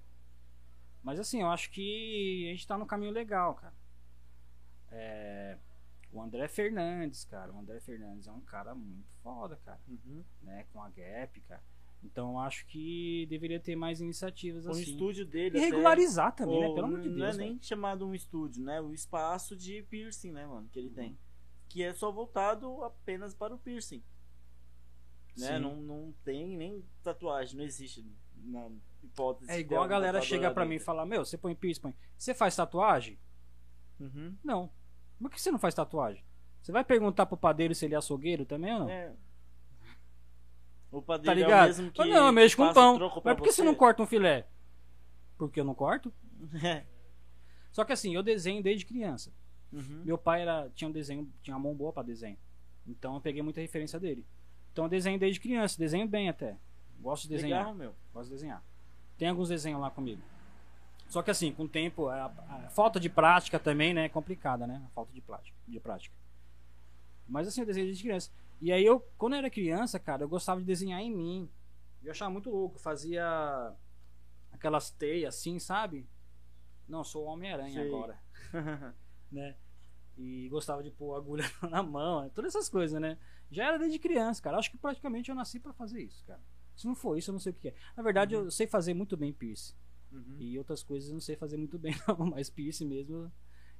Mas 1.04 1.20
assim, 1.20 1.42
eu 1.42 1.48
acho 1.48 1.70
que 1.72 2.48
a 2.48 2.52
gente 2.52 2.68
tá 2.68 2.78
no 2.78 2.86
caminho 2.86 3.12
legal, 3.12 3.56
cara. 3.56 3.74
É, 4.92 5.58
O 6.12 6.22
André 6.22 6.48
Fernandes, 6.48 7.26
cara. 7.26 7.52
O 7.54 7.60
André 7.60 7.80
Fernandes 7.80 8.28
é 8.28 8.32
um 8.32 8.42
cara 8.42 8.76
muito 8.76 9.08
foda, 9.24 9.58
cara. 9.66 9.80
pode. 9.88 10.00
Uhum. 10.10 10.24
Né? 10.42 10.66
Com 10.72 10.82
a 10.82 10.90
Gap, 10.90 11.40
cara. 11.42 11.64
Então 12.04 12.32
eu 12.32 12.40
acho 12.40 12.66
que 12.66 13.28
deveria 13.30 13.60
ter 13.60 13.76
mais 13.76 14.02
iniciativas 14.02 14.66
O 14.66 14.72
assim. 14.72 14.82
estúdio 14.82 15.26
dele. 15.26 15.58
E 15.58 15.62
até- 15.62 15.70
regularizar 15.70 16.36
também, 16.36 16.60
né? 16.60 16.74
Pelo 16.74 16.86
amor 16.86 17.00
de 17.00 17.10
não 17.10 17.16
Deus. 17.18 17.36
é 17.36 17.38
velho. 17.38 17.50
nem 17.52 17.62
chamado 17.62 18.08
um 18.08 18.14
estúdio, 18.16 18.64
né? 18.64 18.82
O 18.82 18.92
espaço 18.94 19.56
de 19.56 19.84
piercing, 19.84 20.32
né, 20.32 20.46
mano? 20.48 20.68
Que 20.72 20.80
ele 20.80 20.90
tem. 20.90 21.18
Que 21.72 21.84
é 21.84 21.94
só 21.94 22.12
voltado 22.12 22.84
apenas 22.84 23.34
para 23.34 23.56
o 23.56 23.58
piercing. 23.58 24.04
Né? 25.38 25.48
Sim. 25.56 25.60
Não, 25.60 25.76
não 25.78 26.14
tem 26.26 26.58
nem 26.58 26.86
tatuagem, 27.02 27.58
não 27.58 27.64
existe 27.64 28.06
na 28.36 28.70
hipótese. 29.02 29.50
É 29.50 29.58
igual 29.58 29.84
a 29.84 29.88
galera 29.88 30.14
tatuador 30.20 30.28
chega 30.28 30.48
lá 30.50 30.54
pra 30.54 30.66
mim 30.66 30.72
e 30.72 30.74
dentro. 30.74 30.86
fala: 30.86 31.06
Meu, 31.06 31.24
você 31.24 31.38
põe 31.38 31.56
piercing? 31.56 31.82
Põe. 31.82 31.96
Você 32.18 32.34
faz 32.34 32.56
tatuagem? 32.58 33.18
Uhum. 34.00 34.36
Não. 34.44 34.70
Por 35.18 35.32
que 35.32 35.40
você 35.42 35.50
não 35.50 35.60
faz 35.60 35.74
tatuagem? 35.74 36.26
Você 36.62 36.74
vai 36.74 36.84
perguntar 36.84 37.26
pro 37.26 37.38
padeiro 37.38 37.74
se 37.74 37.86
ele 37.86 37.96
é 37.96 37.98
açougueiro 37.98 38.46
também 38.46 38.74
ou 38.74 38.80
não? 38.80 38.90
É. 38.90 39.16
O 40.92 41.02
padeiro 41.02 41.26
Tá 41.26 41.32
é 41.32 41.36
o 41.36 41.48
ligado? 41.48 41.68
mesmo 41.68 41.92
que 41.92 42.00
Mas 42.00 42.10
não, 42.10 42.26
eu 42.28 42.34
mexo 42.34 42.58
com 42.58 42.74
pão. 42.74 43.00
Mas 43.24 43.36
por 43.38 43.44
que 43.44 43.54
você 43.54 43.64
não 43.64 43.74
corta 43.74 44.04
um 44.04 44.06
filé? 44.06 44.46
Porque 45.38 45.60
eu 45.60 45.64
não 45.64 45.74
corto? 45.74 46.14
É. 46.66 46.86
Só 47.72 47.86
que 47.86 47.94
assim, 47.94 48.14
eu 48.14 48.22
desenho 48.22 48.62
desde 48.62 48.86
criança. 48.86 49.34
Uhum. 49.72 50.02
Meu 50.04 50.18
pai 50.18 50.42
era, 50.42 50.70
tinha 50.76 50.88
um 50.88 50.92
desenho, 50.92 51.32
tinha 51.42 51.56
uma 51.56 51.64
mão 51.64 51.76
boa 51.76 51.94
pra 51.94 52.04
desenho. 52.04 52.38
Então 52.86 53.16
eu 53.16 53.22
peguei 53.22 53.42
muita 53.42 53.62
referência 53.62 54.00
dele. 54.00 54.26
Então 54.72 54.86
eu 54.86 54.90
desenho 54.90 55.20
desde 55.20 55.40
criança, 55.40 55.78
desenho 55.78 56.08
bem 56.08 56.30
até. 56.30 56.58
Gosto 57.00 57.24
de 57.24 57.30
desenhar. 57.30 57.60
Legal, 57.60 57.76
meu. 57.76 57.96
Gosto 58.14 58.30
de 58.30 58.36
desenhar. 58.36 58.64
Tem 59.18 59.28
alguns 59.28 59.50
desenhos 59.50 59.82
lá 59.82 59.90
comigo. 59.90 60.22
Só 61.08 61.22
que 61.22 61.30
assim, 61.30 61.52
com 61.52 61.64
o 61.64 61.68
tempo, 61.68 62.08
a, 62.08 62.26
a 62.26 62.70
falta 62.70 63.00
de 63.00 63.10
prática 63.10 63.60
também, 63.60 63.94
né, 63.94 64.06
é 64.06 64.10
complicada, 64.10 64.66
né? 64.66 64.82
A 64.86 64.90
falta 64.92 65.12
de 65.12 65.20
prática, 65.20 65.58
de 65.68 65.80
prática. 65.80 66.16
Mas 67.28 67.48
assim, 67.48 67.62
eu 67.62 67.68
desenho 67.68 67.86
desde 67.88 68.04
criança. 68.04 68.32
E 68.62 68.72
aí 68.72 68.86
eu, 68.86 69.00
quando 69.18 69.34
eu 69.34 69.40
era 69.40 69.50
criança, 69.50 70.00
cara, 70.00 70.24
eu 70.24 70.30
gostava 70.30 70.62
de 70.62 70.66
desenhar 70.66 71.02
em 71.02 71.14
mim. 71.14 71.50
Eu 72.04 72.12
achava 72.12 72.32
muito 72.32 72.50
louco, 72.50 72.80
fazia 72.80 73.74
aquelas 74.52 74.90
teias 74.92 75.36
assim, 75.36 75.60
sabe? 75.60 76.08
Não, 76.88 77.04
sou 77.04 77.26
o 77.26 77.28
Homem-Aranha 77.28 77.82
agora, 77.82 78.18
né? 79.32 79.56
E 80.18 80.48
gostava 80.50 80.84
de 80.84 80.92
pôr 80.92 81.16
agulha 81.16 81.44
na 81.70 81.82
mão, 81.82 82.30
todas 82.30 82.54
essas 82.56 82.70
coisas, 82.70 83.00
né? 83.02 83.18
Já 83.50 83.68
era 83.68 83.80
desde 83.80 83.98
criança, 83.98 84.42
cara. 84.42 84.58
Acho 84.58 84.70
que 84.72 84.78
praticamente 84.78 85.30
eu 85.30 85.36
nasci 85.36 85.60
pra 85.60 85.74
fazer 85.74 86.02
isso, 86.02 86.24
cara. 86.26 86.42
Se 86.76 86.86
não 86.88 86.96
for 86.96 87.18
isso, 87.18 87.30
eu 87.30 87.34
não 87.34 87.40
sei 87.40 87.52
o 87.52 87.56
que 87.56 87.70
é. 87.70 87.76
Na 87.96 88.04
verdade, 88.04 88.34
eu 88.34 88.50
sei 88.52 88.68
fazer 88.68 88.94
muito 88.94 89.16
bem 89.18 89.32
piercing. 89.34 89.74
Uhum. 90.12 90.38
E 90.40 90.58
outras 90.58 90.84
coisas 90.84 91.10
eu 91.10 91.14
não 91.14 91.22
sei 91.22 91.36
fazer 91.36 91.58
muito 91.58 91.78
bem, 91.80 91.94
não. 92.08 92.26
Mas 92.28 92.50
piercing 92.50 92.88
mesmo. 92.88 93.32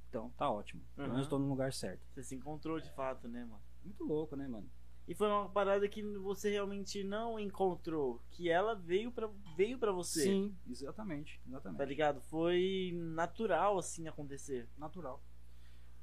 Então, 0.08 0.30
tá 0.36 0.50
ótimo. 0.50 0.82
Pelo 0.94 1.08
menos 1.08 1.24
Uhum. 1.24 1.30
tô 1.30 1.38
no 1.38 1.48
lugar 1.48 1.72
certo. 1.72 2.02
Você 2.12 2.22
se 2.22 2.34
encontrou 2.34 2.80
de 2.80 2.90
fato, 2.92 3.28
né, 3.28 3.44
mano? 3.44 3.62
Muito 3.84 4.04
louco, 4.04 4.36
né, 4.36 4.46
mano? 4.46 4.68
E 5.08 5.14
foi 5.14 5.26
uma 5.26 5.48
parada 5.48 5.88
que 5.88 6.02
você 6.18 6.50
realmente 6.50 7.02
não 7.02 7.38
encontrou, 7.38 8.22
que 8.30 8.48
ela 8.48 8.74
veio 8.74 9.10
pra, 9.10 9.28
veio 9.56 9.78
pra 9.78 9.90
você. 9.90 10.22
Sim, 10.22 10.56
exatamente. 10.68 11.40
Exatamente. 11.46 11.78
Tá 11.78 11.84
ligado? 11.84 12.20
Foi 12.20 12.92
natural 12.94 13.78
assim 13.78 14.06
acontecer. 14.06 14.68
Natural. 14.78 15.20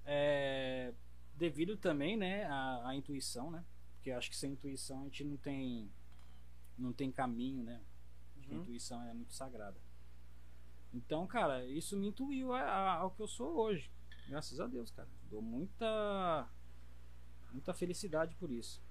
É, 0.06 0.94
devido 1.36 1.78
também, 1.78 2.18
né, 2.18 2.46
à, 2.46 2.90
à 2.90 2.96
intuição, 2.96 3.50
né? 3.52 3.64
Porque 3.96 4.10
eu 4.12 4.18
acho 4.18 4.30
que 4.30 4.38
sem 4.38 4.54
intuição 4.54 5.02
a 5.02 5.04
gente 5.06 5.24
não 5.24 5.38
tem 5.38 5.92
não 6.78 6.94
tem 6.94 7.12
caminho, 7.12 7.62
né? 7.64 7.82
Que 8.42 8.52
a 8.52 8.56
Uhum. 8.56 8.62
intuição 8.62 9.02
é 9.04 9.14
muito 9.14 9.34
sagrada. 9.34 9.78
Então, 10.94 11.28
cara, 11.28 11.66
isso 11.68 11.98
me 11.98 12.08
intuiu 12.08 12.54
a- 12.54 12.62
a- 12.62 12.94
ao 12.96 13.12
que 13.12 13.22
eu 13.22 13.28
sou 13.28 13.54
hoje. 13.58 13.92
Graças 14.28 14.60
a 14.60 14.66
Deus, 14.68 14.90
cara. 14.92 15.10
Dou 15.30 15.42
muita 15.42 16.50
muita 17.52 17.74
felicidade 17.74 18.36
por 18.36 18.50
isso. 18.52 18.82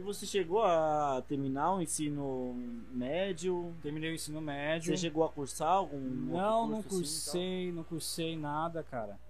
E 0.00 0.02
você 0.02 0.24
chegou 0.24 0.62
a 0.62 1.22
terminar 1.28 1.74
o 1.74 1.82
ensino 1.82 2.54
médio? 2.90 3.74
Terminei 3.82 4.10
o 4.10 4.14
ensino 4.14 4.40
médio. 4.40 4.96
Você 4.96 4.96
chegou 4.96 5.22
a 5.22 5.28
cursar 5.28 5.68
algum 5.68 6.00
Não, 6.00 6.66
não 6.66 6.78
assim, 6.78 6.88
cursei, 6.88 7.70
não 7.72 7.84
cursei 7.84 8.34
nada, 8.34 8.82
cara. 8.82 9.20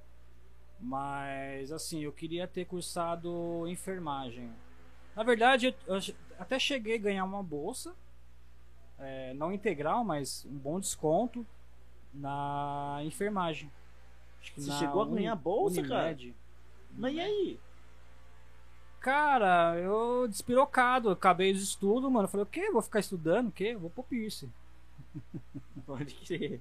Mas 0.78 1.72
assim, 1.72 2.04
eu 2.04 2.12
queria 2.12 2.46
ter 2.46 2.66
cursado 2.66 3.66
enfermagem. 3.66 4.48
Na 5.16 5.24
verdade, 5.24 5.74
eu, 5.88 5.96
eu 5.96 6.14
até 6.38 6.56
cheguei 6.56 6.94
a 6.94 6.98
ganhar 6.98 7.24
uma 7.24 7.42
bolsa, 7.42 7.92
é, 8.96 9.34
não 9.34 9.52
integral, 9.52 10.04
mas 10.04 10.46
um 10.48 10.56
bom 10.56 10.78
desconto 10.78 11.44
na 12.14 13.00
enfermagem. 13.02 13.68
Acho 14.40 14.54
que 14.54 14.60
Você 14.62 14.70
chegou 14.78 15.02
a 15.02 15.06
ganhar 15.06 15.34
bolsa, 15.34 15.82
cara? 15.82 16.10
Unimed. 16.10 16.30
tal? 16.30 16.40
Mas 16.96 17.14
e 17.16 17.20
aí? 17.20 17.60
Cara, 19.00 19.78
eu 19.78 20.28
despirocado, 20.28 21.08
eu 21.08 21.12
acabei 21.12 21.52
os 21.52 21.62
estudos, 21.62 22.10
mano. 22.10 22.24
Eu 22.24 22.28
falei, 22.28 22.44
o 22.44 22.46
quê? 22.46 22.70
Vou 22.70 22.82
ficar 22.82 23.00
estudando? 23.00 23.48
O 23.48 23.52
quê? 23.52 23.74
Vou 23.74 23.88
pro 23.88 24.04
piercing. 24.04 24.52
Pode 25.86 26.14
crer. 26.16 26.60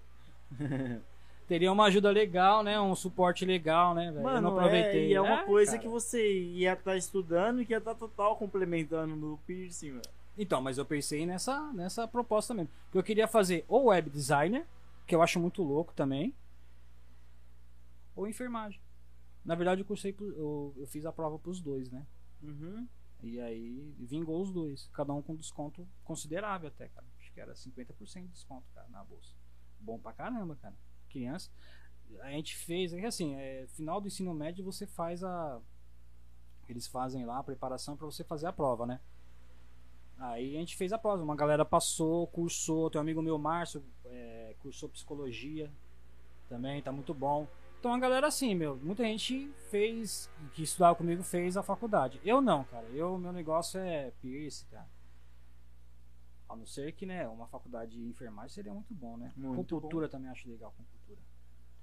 Teria 1.47 1.71
uma 1.71 1.86
ajuda 1.86 2.12
legal, 2.12 2.63
né? 2.63 2.80
Um 2.80 2.95
suporte 2.95 3.43
legal, 3.43 3.93
né, 3.93 4.06
velho? 4.06 4.19
Eu 4.19 4.23
Mano, 4.23 4.41
não 4.41 4.58
aproveitei. 4.58 5.06
É, 5.06 5.08
e 5.10 5.13
é 5.15 5.21
uma 5.21 5.43
coisa 5.43 5.71
cara. 5.71 5.84
que 5.84 5.89
você 5.89 6.41
ia 6.41 6.73
estar 6.73 6.95
estudando 6.95 7.62
e 7.62 7.65
que 7.65 7.73
ia 7.73 7.80
estar 7.80 7.95
total 7.95 8.38
complementando 8.38 9.15
no 9.15 9.38
piercing, 9.45 9.91
mano. 9.91 10.02
Então, 10.38 10.62
mas 10.62 10.78
eu 10.78 10.86
pensei 10.86 11.25
nessa, 11.25 11.73
nessa 11.73 12.08
proposta 12.08 12.54
mesmo. 12.54 12.69
Que 12.91 12.97
eu 12.97 13.04
queria 13.04 13.28
fazer 13.28 13.65
ou 13.67 13.86
web 13.86 14.10
designer, 14.10 14.65
que 15.06 15.13
eu 15.13 15.21
acho 15.21 15.39
muito 15.39 15.62
louco 15.62 15.91
também, 15.93 16.34
ou 18.15 18.28
enfermagem. 18.28 18.80
Na 19.43 19.56
verdade, 19.56 19.82
eu 19.82 19.86
cursei, 19.86 20.15
eu, 20.19 20.73
eu 20.78 20.88
fiz 20.88 21.06
a 21.06 21.12
prova 21.12 21.38
pros 21.39 21.60
dois, 21.60 21.89
né? 21.89 22.06
Uhum. 22.41 22.88
E 23.21 23.39
aí 23.39 23.93
vingou 23.99 24.41
os 24.41 24.52
dois, 24.52 24.89
cada 24.93 25.13
um 25.13 25.21
com 25.21 25.36
desconto 25.36 25.88
considerável 26.04 26.69
até, 26.69 26.88
cara. 26.88 27.06
Acho 27.19 27.34
que 27.34 27.41
era 27.41 27.54
50% 27.54 28.21
de 28.21 28.28
desconto, 28.30 28.65
cara, 28.73 28.88
na 28.89 29.04
bolsa. 29.04 29.36
Bom 29.80 29.99
pra 29.99 30.13
caramba, 30.13 30.56
cara. 30.56 30.75
Criança. 31.10 31.49
A 32.21 32.32
gente 32.32 32.56
fez, 32.56 32.93
é 32.93 33.06
assim, 33.06 33.36
é, 33.36 33.67
final 33.67 34.02
do 34.02 34.08
ensino 34.08 34.34
médio 34.34 34.63
você 34.63 34.88
faz 34.88 35.23
a. 35.23 35.62
Eles 36.67 36.88
fazem 36.88 37.25
lá 37.25 37.39
a 37.39 37.43
preparação 37.43 37.97
pra 37.97 38.06
você 38.06 38.23
fazer 38.23 38.47
a 38.47 38.54
prova, 38.54 38.86
né? 38.86 38.99
Aí 40.17 40.56
a 40.56 40.60
gente 40.60 40.75
fez 40.75 40.93
a 40.93 40.97
prova. 40.97 41.23
Uma 41.23 41.36
galera 41.36 41.65
passou, 41.65 42.28
cursou. 42.28 42.89
Tem 42.89 42.99
um 42.99 43.02
amigo 43.02 43.21
meu, 43.21 43.38
Márcio, 43.38 43.84
é, 44.06 44.56
cursou 44.60 44.89
psicologia 44.89 45.71
também, 46.47 46.82
tá 46.82 46.91
muito 46.91 47.13
bom. 47.13 47.47
Então 47.79 47.93
a 47.93 47.99
galera 47.99 48.27
assim, 48.27 48.53
meu, 48.53 48.75
muita 48.75 49.03
gente 49.03 49.49
fez, 49.69 50.29
que 50.53 50.63
estudava 50.63 50.95
comigo 50.95 51.23
fez 51.23 51.55
a 51.55 51.63
faculdade. 51.63 52.19
Eu 52.25 52.41
não, 52.41 52.65
cara. 52.65 52.85
Eu, 52.89 53.17
meu 53.17 53.31
negócio 53.31 53.79
é 53.79 54.11
piercing, 54.19 54.65
cara. 54.67 54.89
A 56.49 56.55
não 56.57 56.65
ser 56.65 56.91
que, 56.91 57.05
né, 57.05 57.25
uma 57.27 57.47
faculdade 57.47 57.91
de 57.91 58.03
enfermagem 58.05 58.49
seria 58.49 58.73
muito 58.73 58.93
bom, 58.93 59.15
né? 59.15 59.31
Muito 59.37 59.55
Compultura 59.55 60.09
também 60.09 60.29
acho 60.29 60.49
legal, 60.49 60.73
compultura. 60.75 61.21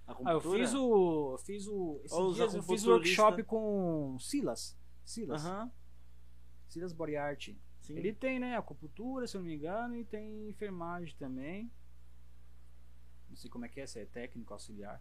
A 0.06 0.12
Ah, 0.24 0.32
eu 0.32 0.40
fiz 0.40 0.74
o. 0.74 1.32
Eu 1.32 1.38
fiz 1.38 1.66
o. 1.66 2.00
Dias 2.34 2.54
eu 2.54 2.62
fiz 2.62 2.84
o 2.84 2.90
workshop 2.90 3.42
com 3.44 4.18
Silas. 4.20 4.76
Silas. 5.02 5.42
Silas 6.68 6.92
Boriart. 6.92 7.56
sim. 7.80 7.96
Ele 7.96 8.12
tem, 8.12 8.38
né, 8.38 8.56
acupuntura, 8.56 9.26
se 9.26 9.36
eu 9.36 9.40
não 9.40 9.48
me 9.48 9.54
engano, 9.54 9.96
e 9.96 10.04
tem 10.04 10.48
enfermagem 10.48 11.16
também. 11.16 11.70
Não 13.30 13.36
sei 13.36 13.48
como 13.48 13.64
é 13.64 13.68
que 13.68 13.80
é, 13.80 13.86
se 13.86 13.98
é 13.98 14.04
técnico, 14.04 14.52
auxiliar. 14.52 15.00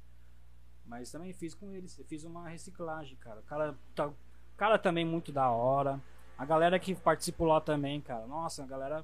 Mas 0.86 1.12
também 1.12 1.34
fiz 1.34 1.54
com 1.54 1.72
eles. 1.72 1.98
Eu 1.98 2.06
fiz 2.06 2.24
uma 2.24 2.48
reciclagem, 2.48 3.18
cara. 3.18 3.40
O 3.40 3.44
cara 3.44 3.76
tá 3.96 4.12
Cara, 4.58 4.80
também 4.80 5.04
muito 5.06 5.32
da 5.32 5.50
hora. 5.50 6.00
A 6.38 6.46
galera 6.46 6.80
que 6.80 6.96
participou 6.96 7.48
lá 7.48 7.60
também, 7.60 8.00
cara. 8.02 8.26
Nossa, 8.26 8.64
a 8.64 8.68
galera. 8.68 9.04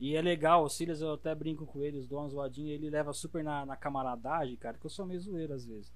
E 0.00 0.16
é 0.16 0.22
legal, 0.22 0.64
o 0.64 0.68
Silas 0.68 1.00
eu 1.00 1.12
até 1.14 1.34
brinco 1.34 1.66
com 1.66 1.82
eles, 1.82 2.06
dou 2.06 2.20
uma 2.20 2.28
zoadinha, 2.28 2.72
ele 2.72 2.88
leva 2.88 3.12
super 3.12 3.42
na, 3.42 3.66
na 3.66 3.76
camaradagem, 3.76 4.56
cara, 4.56 4.78
que 4.78 4.86
eu 4.86 4.90
sou 4.90 5.04
meio 5.04 5.20
zoeiro 5.20 5.52
às 5.52 5.64
vezes. 5.66 5.92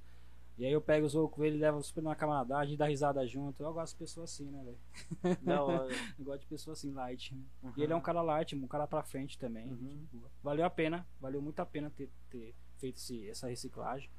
E 0.58 0.66
aí 0.66 0.72
eu 0.72 0.80
pego 0.80 1.06
o 1.06 1.08
zoo 1.08 1.28
com 1.28 1.44
ele, 1.44 1.56
levo 1.56 1.80
super 1.82 2.02
na 2.02 2.14
camaradagem, 2.14 2.76
dá 2.76 2.86
risada 2.86 3.26
junto. 3.26 3.62
Eu 3.62 3.72
gosto 3.72 3.94
de 3.94 3.98
pessoa 4.00 4.24
assim, 4.24 4.50
né, 4.50 4.62
velho? 4.64 5.38
Da 5.42 5.62
hora. 5.62 5.88
Eu 6.18 6.24
gosto 6.24 6.40
de 6.40 6.46
pessoa 6.46 6.72
assim, 6.72 6.92
light. 6.92 7.34
Né? 7.34 7.42
Uhum. 7.62 7.72
E 7.76 7.82
ele 7.82 7.92
é 7.92 7.96
um 7.96 8.00
cara 8.00 8.20
light, 8.22 8.54
um 8.54 8.66
cara 8.66 8.86
pra 8.86 9.02
frente 9.02 9.38
também. 9.38 9.68
Uhum. 9.70 10.06
Valeu 10.42 10.64
a 10.64 10.70
pena, 10.70 11.06
valeu 11.20 11.40
muito 11.40 11.58
a 11.60 11.66
pena 11.66 11.90
ter, 11.90 12.10
ter 12.28 12.54
feito 12.76 12.96
esse- 12.96 13.28
essa 13.30 13.48
reciclagem. 13.48 14.10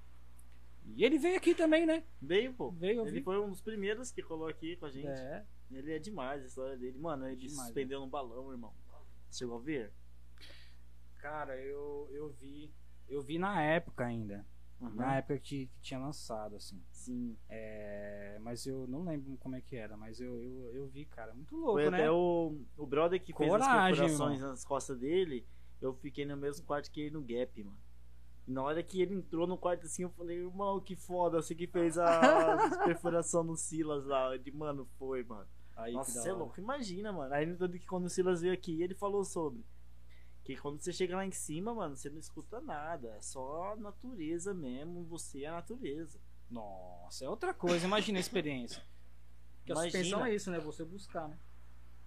E 0.96 1.04
ele 1.04 1.18
veio 1.18 1.38
aqui 1.38 1.56
também, 1.56 1.86
né? 1.86 2.04
Veio, 2.22 2.54
pô. 2.54 2.72
Veio, 2.72 3.02
Ele 3.02 3.12
vi. 3.20 3.24
foi 3.24 3.40
um 3.40 3.50
dos 3.50 3.62
primeiros 3.62 4.12
que 4.12 4.22
colou 4.22 4.48
aqui 4.48 4.76
com 4.78 4.86
a 4.86 4.92
gente. 4.92 5.08
É, 5.08 5.46
Ele 5.72 5.94
é 5.94 6.00
demais 6.00 6.44
a 6.44 6.46
história 6.46 6.78
dele. 6.78 6.98
Mano, 7.00 7.26
ele 7.28 7.36
Demais, 7.38 7.68
suspendeu 7.68 8.00
no 8.00 8.08
balão, 8.08 8.52
irmão. 8.52 8.74
Chegou 9.32 9.58
a 9.58 9.62
ver? 9.62 9.92
cara, 11.20 11.56
eu, 11.58 12.10
eu 12.12 12.30
vi. 12.34 12.70
Eu 13.08 13.22
vi 13.22 13.40
na 13.40 13.62
época 13.62 14.06
ainda. 14.06 14.46
Uhum. 14.82 14.90
Na 14.96 15.16
época 15.16 15.40
que, 15.40 15.68
que 15.68 15.82
tinha 15.82 16.00
lançado, 16.00 16.58
assim. 16.58 16.84
Sim. 16.92 17.38
É, 17.48 18.38
mas 18.42 18.66
eu 18.66 18.86
não 18.88 19.06
lembro 19.06 19.38
como 19.38 19.56
é 19.56 19.62
que 19.62 19.78
era, 19.78 19.96
mas 19.96 20.20
eu, 20.20 20.42
eu, 20.42 20.74
eu 20.74 20.88
vi, 20.88 21.06
cara. 21.06 21.34
Muito 21.34 21.56
louco, 21.56 21.74
Foi 21.74 21.90
né? 21.90 21.98
até 22.00 22.12
o, 22.12 22.60
o 22.78 22.86
brother 22.86 23.22
que 23.24 23.34
fez 23.34 23.50
Coragem, 23.50 23.92
as 23.92 23.98
perfurações 24.12 24.42
nas 24.42 24.66
costas 24.66 25.00
dele. 25.00 25.48
Eu 25.82 25.94
fiquei 25.96 26.26
no 26.26 26.36
mesmo 26.36 26.66
quarto 26.66 26.92
que 26.92 27.02
ele 27.02 27.12
no 27.12 27.22
Gap, 27.22 27.64
mano. 27.64 27.78
Na 28.46 28.62
hora 28.62 28.84
que 28.84 29.02
ele 29.02 29.16
entrou 29.16 29.48
no 29.48 29.58
quarto 29.58 29.86
assim, 29.86 30.04
eu 30.04 30.10
falei, 30.10 30.38
irmão, 30.38 30.80
que 30.80 30.96
foda, 30.96 31.42
você 31.42 31.56
que 31.56 31.66
fez 31.66 31.98
a 31.98 32.58
perfuração 32.84 33.44
no 33.44 33.56
Silas 33.56 34.06
lá. 34.06 34.36
De, 34.36 34.52
mano, 34.52 34.86
foi, 34.98 35.24
mano. 35.24 35.48
Aí, 35.76 35.94
Nossa, 35.94 36.22
você 36.22 36.30
é 36.30 36.34
louco, 36.34 36.60
imagina, 36.60 37.12
mano. 37.12 37.34
Aí 37.34 37.56
tanto 37.56 37.80
que 37.80 37.86
quando 37.86 38.06
o 38.06 38.10
Silas 38.10 38.42
veio 38.42 38.54
aqui, 38.54 38.82
ele 38.82 38.94
falou 38.94 39.24
sobre. 39.24 39.66
Que 40.44 40.58
quando 40.58 40.82
você 40.82 40.92
chega 40.92 41.16
lá 41.16 41.26
em 41.26 41.32
cima, 41.32 41.74
mano, 41.74 41.96
você 41.96 42.10
não 42.10 42.20
escuta 42.20 42.60
nada. 42.60 43.16
É 43.16 43.22
só 43.22 43.76
natureza 43.78 44.54
mesmo. 44.54 45.06
Você 45.06 45.44
é 45.44 45.48
a 45.48 45.54
natureza. 45.54 46.20
Nossa, 46.50 47.24
é 47.24 47.30
outra 47.30 47.54
coisa. 47.54 47.86
Imagina 47.86 48.20
a 48.20 48.22
experiência. 48.22 48.84
Porque 49.60 49.72
a 49.72 49.76
Imagina. 49.76 49.92
suspensão 50.04 50.26
é 50.26 50.36
isso, 50.36 50.52
né? 50.52 50.60
Você 50.60 50.84
buscar, 50.84 51.30
né? 51.30 51.40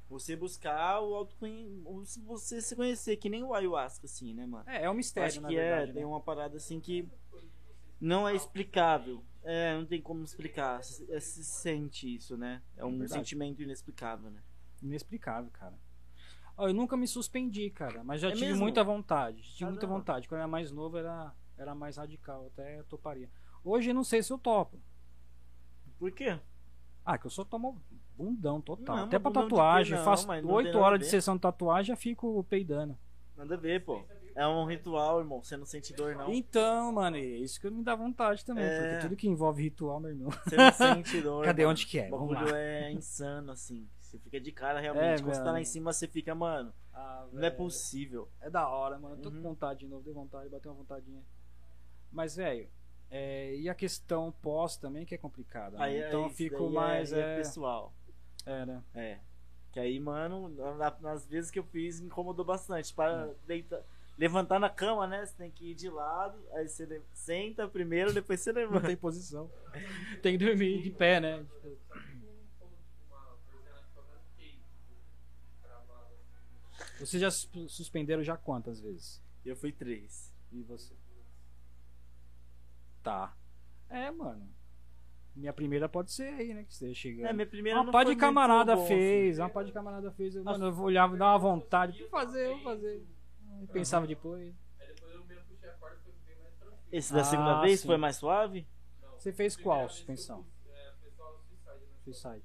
Você 0.09 0.37
buscar 0.37 1.01
o 1.01 1.14
autoconhecimento. 1.14 2.27
Você 2.27 2.61
se 2.62 2.77
conhecer, 2.77 3.16
que 3.16 3.29
nem 3.29 3.42
o 3.42 3.53
ayahuasca, 3.53 4.07
assim, 4.07 4.33
né, 4.35 4.47
mano? 4.47 4.64
É, 4.69 4.85
é 4.85 4.90
um 4.90 4.95
mistério, 4.95 5.29
Acho 5.29 5.40
que 5.40 5.55
verdade, 5.55 5.83
é, 5.83 5.87
né? 5.87 5.92
tem 5.92 6.05
uma 6.05 6.21
parada 6.21 6.57
assim 6.57 6.81
que 6.81 7.09
não 8.01 8.29
é 8.29 8.35
explicável. 8.35 9.25
É, 9.42 9.75
não 9.77 9.85
tem 9.87 10.01
como 10.01 10.23
explicar. 10.25 10.83
Se, 10.83 11.11
é, 11.12 11.19
se 11.21 11.45
sente 11.45 12.14
isso, 12.14 12.37
né? 12.37 12.62
É 12.77 12.85
um 12.85 12.90
verdade. 12.90 13.12
sentimento 13.12 13.62
inexplicável, 13.62 14.31
né? 14.31 14.42
Inexplicável, 14.83 15.51
cara. 15.51 15.79
Ó, 16.57 16.69
eu 16.69 16.75
nunca 16.75 16.97
me 16.97 17.07
suspendi, 17.07 17.71
cara, 17.71 18.03
mas 18.03 18.21
já 18.21 18.29
É 18.29 18.33
tive 18.33 18.47
mesmo? 18.47 18.62
muita 18.62 18.83
vontade. 18.83 19.42
Tive 19.42 19.64
muita 19.71 19.81
Caramba. 19.81 19.99
vontade. 19.99 20.29
Quando 20.29 20.38
eu 20.38 20.42
era 20.42 20.49
mais 20.49 20.71
novo, 20.71 20.97
era, 20.97 21.35
era 21.57 21.75
mais 21.75 21.97
radical. 21.97 22.47
Até 22.47 22.83
toparia. 22.85 23.31
Hoje 23.64 23.90
eu 23.90 23.95
não 23.95 24.05
sei 24.05 24.23
se 24.23 24.33
eu 24.33 24.38
topo. 24.38 24.81
Por 25.99 26.11
quê? 26.12 26.38
Ah, 27.05 27.19
que 27.19 27.27
eu 27.27 27.31
só 27.31 27.45
tomo 27.45 27.83
bundão 28.16 28.61
total. 28.61 28.96
Não, 28.96 29.05
Até 29.05 29.18
pra 29.18 29.31
de 29.31 29.35
tatuagem. 29.35 29.96
Não, 29.96 30.05
faço 30.05 30.26
mas 30.26 30.42
não 30.42 30.48
tem 30.48 30.57
8 30.57 30.66
nada 30.66 30.79
a 30.79 30.83
horas 30.83 31.00
de 31.00 31.07
sessão 31.07 31.35
de 31.37 31.40
tatuagem 31.42 31.88
já 31.88 31.96
fico 31.96 32.42
peidando. 32.44 32.96
Nada 33.37 33.55
a 33.55 33.59
ver, 33.59 33.85
pô. 33.85 34.02
É 34.35 34.46
um 34.46 34.66
ritual, 34.66 35.18
irmão. 35.20 35.42
Você 35.42 35.57
não 35.57 35.64
sente 35.64 35.94
dor, 35.94 36.14
não. 36.14 36.31
Então, 36.33 36.92
mano, 36.92 37.16
é 37.16 37.20
isso 37.20 37.59
que 37.61 37.70
me 37.70 37.83
dá 37.83 37.94
vontade 37.94 38.44
também. 38.44 38.64
É. 38.64 38.81
Porque 38.90 39.00
tudo 39.09 39.16
que 39.16 39.26
envolve 39.29 39.62
ritual, 39.62 39.98
meu 39.98 40.11
irmão. 40.11 40.31
Você 40.31 40.57
não 40.57 40.72
sente 40.72 41.20
dor. 41.22 41.44
Cadê? 41.44 41.62
mano. 41.62 41.70
Onde 41.72 41.87
que 41.87 41.98
é? 41.98 42.09
O 42.09 42.11
Vamos 42.11 42.35
bagulho 42.35 42.52
lá. 42.52 42.59
é 42.59 42.92
insano, 42.92 43.52
assim. 43.52 43.88
Você 43.98 44.18
fica 44.18 44.38
de 44.40 44.52
cara 44.52 44.79
realmente. 44.79 45.20
É, 45.20 45.22
Quando 45.22 45.35
você 45.35 45.42
tá 45.42 45.52
lá 45.52 45.61
em 45.61 45.64
cima, 45.64 45.90
você 45.92 46.07
fica, 46.07 46.35
mano, 46.35 46.72
Ah, 46.92 47.26
não 47.33 47.42
é 47.44 47.50
possível. 47.50 48.29
É 48.40 48.48
da 48.50 48.68
hora, 48.68 48.98
mano. 48.98 49.16
Eu 49.16 49.20
tô 49.22 49.29
Uhum. 49.31 49.37
com 49.37 49.42
vontade 49.42 49.81
de 49.81 49.88
novo, 49.88 50.02
deu 50.05 50.14
vontade, 50.14 50.48
bateu 50.50 50.70
uma 50.72 50.79
vontadinha. 50.79 51.22
Mas, 52.12 52.37
velho, 52.37 52.68
é, 53.11 53.55
e 53.57 53.68
a 53.68 53.74
questão 53.74 54.33
pós 54.42 54.76
também 54.76 55.05
que 55.07 55.14
é 55.14 55.18
complicada. 55.18 55.79
né? 55.79 55.85
Aí, 55.85 55.98
então 56.07 56.24
eu 56.24 56.31
fico 56.31 56.68
mais. 56.70 57.11
É, 57.12 57.20
É, 57.20 57.35
é 57.35 57.37
pessoal. 57.38 57.94
É, 58.46 58.64
né? 58.66 58.82
É. 58.94 59.18
Que 59.72 59.80
aí, 59.80 60.00
mano, 60.00 60.48
na- 60.76 60.96
nas 61.00 61.26
vezes 61.26 61.50
que 61.50 61.59
eu 61.59 61.64
fiz, 61.64 62.00
me 62.00 62.06
incomodou 62.06 62.44
bastante. 62.44 62.94
Para 62.94 63.26
Hum. 63.26 63.35
deitar, 63.46 63.82
levantar 64.16 64.59
na 64.59 64.70
cama, 64.70 65.06
né? 65.06 65.26
Você 65.26 65.35
tem 65.37 65.50
que 65.50 65.72
ir 65.72 65.74
de 65.74 65.90
lado, 65.90 66.38
aí 66.52 66.66
você 66.68 67.02
senta 67.12 67.68
primeiro, 67.68 68.12
depois 68.14 68.40
você 68.40 68.52
Não 68.52 68.61
levanta. 68.62 68.87
tem 68.87 68.96
posição. 68.96 69.50
Tem 70.22 70.38
que 70.38 70.44
dormir 70.44 70.82
de 70.82 70.90
pé, 70.90 71.20
né? 71.20 71.44
Vocês 76.98 77.20
já 77.20 77.30
sus- 77.30 77.50
suspenderam 77.72 78.22
já 78.22 78.37
quantas 78.37 78.80
vezes? 78.80 79.22
Eu 79.44 79.56
fui 79.56 79.72
três. 79.72 80.32
E 80.52 80.62
você? 80.62 80.94
Tá. 83.02 83.37
É, 83.88 84.11
mano. 84.11 84.48
Minha 85.37 85.53
primeira 85.53 85.87
pode 85.88 86.11
ser 86.12 86.29
aí, 86.33 86.55
né? 86.55 86.64
Que 86.64 86.75
você 86.75 86.94
chega. 86.94 87.29
É, 87.29 87.33
minha 87.33 87.46
primeira 87.46 87.79
Uma 87.79 87.85
não 87.85 87.92
pá 87.92 88.03
de 88.05 88.16
camarada 88.16 88.75
bom, 88.75 88.87
fez, 88.87 89.38
uma 89.38 89.51
pá 89.51 89.62
de 89.62 89.70
camarada 89.70 90.11
fez. 90.12 90.35
Eu, 90.35 90.42
mano, 90.42 90.66
eu 90.66 90.79
olhava 90.81 91.14
e 91.14 91.18
dava 91.18 91.33
uma 91.33 91.38
vontade. 91.38 92.01
Vou 92.01 92.09
fazer, 92.09 92.49
vou 92.49 92.61
fazer. 92.62 93.07
E 93.62 93.66
pensava 93.66 94.07
depois. 94.07 94.49
assim. 94.49 94.57
Esse 96.90 97.12
da 97.12 97.20
Ah, 97.20 97.25
segunda 97.25 97.61
vez 97.61 97.81
sim. 97.81 97.87
foi 97.87 97.96
mais 97.96 98.16
suave? 98.16 98.66
Você 99.18 99.33
fez 99.33 99.57
qual 99.57 99.88
suspensão? 99.88 100.46
Suicide. 102.05 102.42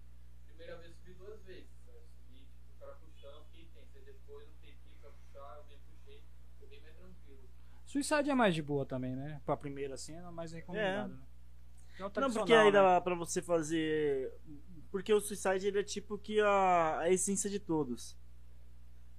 Primeira 0.47 0.77
vez 0.77 0.95
subi 0.95 1.13
duas 1.13 1.39
vezes. 1.43 1.69
né? 1.85 1.93
Subi, 2.17 2.39
tipo, 2.39 2.73
o 2.75 2.79
cara 2.79 2.93
puxando, 2.95 3.45
fiquei 3.45 3.65
tenso. 3.67 3.95
Aí 3.95 4.03
depois 4.03 4.47
eu 4.47 4.53
peguei 4.59 4.75
pra 4.99 5.11
puxar, 5.11 5.57
eu 5.57 5.65
me 5.65 5.77
puxei, 5.77 6.23
foi 6.59 6.67
bem 6.67 6.81
mais 6.81 6.95
tranquilo. 6.95 7.47
Suicide 7.85 8.29
é 8.31 8.33
mais 8.35 8.55
de 8.55 8.61
boa 8.63 8.85
também, 8.85 9.15
né? 9.15 9.39
Pra 9.45 9.55
primeira 9.55 9.95
cena, 9.97 10.27
é 10.29 10.31
mais 10.31 10.51
recomendado. 10.51 11.13
né? 11.13 11.19
É 11.21 11.23
o 11.23 11.30
Não, 12.01 12.09
tradicional, 12.09 12.45
porque 12.47 12.53
aí 12.53 12.65
né? 12.65 12.71
dá 12.71 12.99
pra 13.01 13.15
você 13.15 13.41
fazer. 13.41 14.31
Porque 14.89 15.13
o 15.13 15.21
Suicide 15.21 15.67
ele 15.67 15.79
é 15.79 15.83
tipo 15.83 16.17
que 16.17 16.39
a, 16.41 16.99
a 16.99 17.09
essência 17.09 17.49
de 17.49 17.59
todos. 17.59 18.17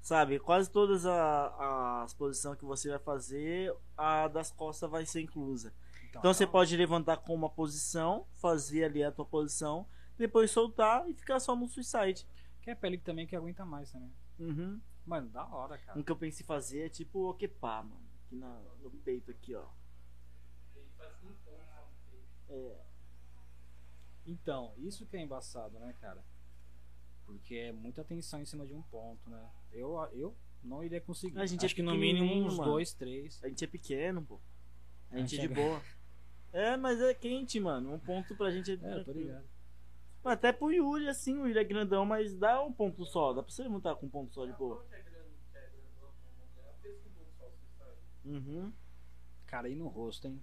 Sabe? 0.01 0.39
Quase 0.41 0.69
todas 0.71 1.07
a- 1.07 2.03
as 2.03 2.13
posições 2.13 2.59
que 2.59 2.65
você 2.65 2.91
vai 2.91 2.99
fazer, 2.99 3.73
a 3.97 4.27
das 4.29 4.51
costas 4.51 4.91
vai 4.91 5.07
ser 5.07 5.21
inclusa. 5.21 5.73
Então 6.11 6.35
você 6.35 6.47
pode 6.47 6.77
levantar 6.77 7.17
com 7.19 7.35
uma 7.35 7.49
posição, 7.49 8.27
fazer 8.35 8.85
ali 8.85 9.03
a 9.03 9.11
tua 9.13 9.25
posição, 9.25 9.87
depois 10.19 10.51
soltar 10.51 11.09
e 11.09 11.15
ficar 11.15 11.41
só 11.41 11.55
no 11.57 11.67
Suicide. 11.69 12.27
Que 12.61 12.71
é 12.71 12.75
pele 12.75 12.99
que 12.99 13.05
também 13.05 13.27
que 13.27 13.35
aguenta 13.35 13.65
mais 13.65 13.91
também. 13.93 14.13
Uhum. 14.39 14.81
Mano, 15.07 15.29
da 15.31 15.47
hora, 15.47 15.79
cara. 15.79 15.99
Um 15.99 16.03
que 16.03 16.13
eu 16.13 16.17
pensei 16.17 16.45
em 16.45 16.47
fazer 16.47 16.87
é 16.87 16.89
tipo 16.89 17.21
o 17.21 17.31
Okepá, 17.31 17.83
mano. 17.83 18.05
Aqui 18.27 18.37
na- 18.37 18.61
no 18.83 18.91
peito 18.91 19.31
aqui, 19.31 19.55
ó. 19.55 19.65
Ele 20.75 20.87
faz 20.99 21.13
um 21.23 21.33
ponto 21.45 21.65
só 21.75 21.87
no 21.87 22.11
peito. 22.11 22.27
É. 22.53 22.77
Então, 24.27 24.73
isso 24.79 25.07
que 25.07 25.17
é 25.17 25.21
embaçado, 25.21 25.79
né, 25.79 25.95
cara? 26.01 26.23
Porque 27.25 27.55
é 27.57 27.73
muita 27.73 28.05
tensão 28.05 28.41
em 28.41 28.45
cima 28.45 28.67
de 28.67 28.75
um 28.75 28.83
ponto, 28.83 29.29
né? 29.31 29.51
Eu, 29.73 29.97
eu 30.13 30.37
não 30.63 30.85
iria 30.85 31.01
conseguir. 31.01 31.39
A 31.39 31.47
gente 31.47 31.63
é 31.63 31.67
Acho 31.67 31.75
que 31.75 31.83
no 31.83 31.95
mínimo 31.95 32.33
uns 32.35 32.57
mano. 32.57 32.71
dois, 32.71 32.93
três. 32.93 33.43
A 33.43 33.49
gente 33.49 33.65
é 33.65 33.67
pequeno, 33.67 34.25
pô. 34.25 34.41
A 35.11 35.15
A 35.15 35.19
gente 35.19 35.39
é 35.39 35.47
de 35.47 35.53
é- 35.53 35.55
boa. 35.55 35.83
É, 36.53 36.77
mas 36.77 37.01
é 37.01 37.15
quente, 37.15 37.59
mano. 37.59 37.95
Um 37.95 37.99
ponto 37.99 38.37
pra 38.37 38.51
gente 38.51 38.71
é. 38.73 38.75
É, 39.01 39.03
tô 39.05 39.13
ligado. 39.13 39.49
Mas 40.23 40.35
Até 40.35 40.53
pro 40.53 40.71
Yuri, 40.71 41.09
assim, 41.09 41.39
o 41.39 41.47
Yuri 41.49 41.59
é 41.59 41.65
grandão, 41.65 42.05
mas 42.05 42.37
dá 42.37 42.63
um 42.63 42.73
ponto 42.73 43.05
só. 43.05 43.33
Dá 43.33 43.43
pra 43.43 43.51
você 43.51 43.67
montar 43.67 43.97
com 43.97 44.07
um 44.07 44.11
ponto 44.11 44.33
só 44.33 44.47
de 44.47 44.53
boa. 44.53 44.87
É 44.93 45.01
é 45.01 45.23
um. 48.25 48.35
Uhum. 48.37 48.73
Cara, 49.47 49.69
e 49.69 49.75
no 49.75 49.89
rosto, 49.89 50.29
hein? 50.29 50.41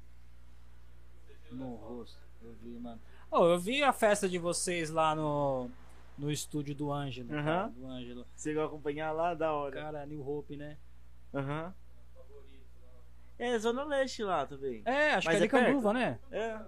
No 1.51 1.75
rosto. 1.75 2.17
Eu 2.41 2.53
vi, 2.61 2.79
mano. 2.79 2.99
Oh, 3.31 3.45
eu 3.45 3.59
vi 3.59 3.83
a 3.83 3.91
festa 3.93 4.27
de 4.27 4.37
vocês 4.37 4.89
lá 4.89 5.13
no, 5.13 5.69
no 6.17 6.31
estúdio 6.31 6.73
do 6.73 6.91
Ângelo. 6.91 7.29
Cara, 7.29 7.67
Do 7.67 7.85
Ângelo. 7.85 8.25
Você 8.35 8.53
vai 8.53 8.65
acompanhar 8.65 9.11
lá, 9.11 9.33
da 9.33 9.51
hora. 9.51 9.81
Cara, 9.81 10.05
New 10.05 10.27
Hope, 10.27 10.55
né? 10.55 10.77
Aham. 11.33 11.73
Favorito. 12.15 12.65
lá. 12.81 13.45
É, 13.45 13.59
Zona 13.59 13.83
Leste 13.83 14.23
lá 14.23 14.45
também. 14.45 14.81
É, 14.85 15.13
acho 15.13 15.27
Mas 15.27 15.37
que 15.37 15.43
é 15.43 15.45
é 15.45 15.47
de 15.47 15.49
Canduva, 15.49 15.93
né? 15.93 16.19
É, 16.31 16.59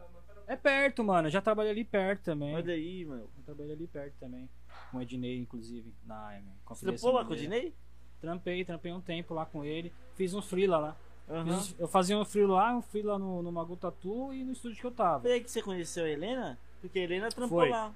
É 0.48 0.56
perto, 0.56 1.04
mano. 1.04 1.28
Eu 1.28 1.32
já 1.32 1.42
trabalhei 1.42 1.72
ali 1.72 1.84
perto 1.84 2.24
também. 2.24 2.56
olha 2.56 2.74
aí, 2.74 3.06
mano. 3.06 3.30
Eu 3.38 3.44
trabalhei 3.44 3.74
ali 3.74 3.88
perto 3.88 4.16
também. 4.20 4.50
Com 4.92 4.98
o 4.98 5.02
Ednei, 5.02 5.40
inclusive. 5.40 5.94
Na 6.06 6.40
Você 6.68 6.86
trampou 6.86 7.12
lá 7.12 7.26
com 7.26 7.34
o. 7.34 7.36
Dinei? 7.36 7.74
Trampei, 8.20 8.64
trampei 8.64 8.92
um 8.92 9.02
tempo 9.02 9.34
lá 9.34 9.46
com 9.46 9.64
ele. 9.64 9.92
Fiz 10.14 10.34
uns 10.34 10.48
freela 10.48 10.78
lá. 10.78 10.98
Uns- 11.32 11.76
eu 11.80 11.88
fazia 11.88 12.18
um 12.18 12.26
freela 12.26 12.54
lá, 12.56 12.76
um 12.76 12.82
freela 12.82 13.18
no, 13.18 13.42
no 13.42 13.52
Magu 13.52 13.76
Tatu 13.78 14.34
e 14.34 14.44
no 14.44 14.52
estúdio 14.52 14.80
que 14.80 14.86
eu 14.86 14.92
tava. 14.92 15.22
Foi 15.22 15.34
aí 15.34 15.44
que 15.44 15.50
você 15.52 15.62
conheceu 15.62 16.06
a 16.06 16.10
Helena? 16.10 16.60
Porque 16.82 17.00
a 17.00 17.04
Helena 17.04 17.30
trampou 17.30 17.60
Foi. 17.60 17.70
lá. 17.70 17.94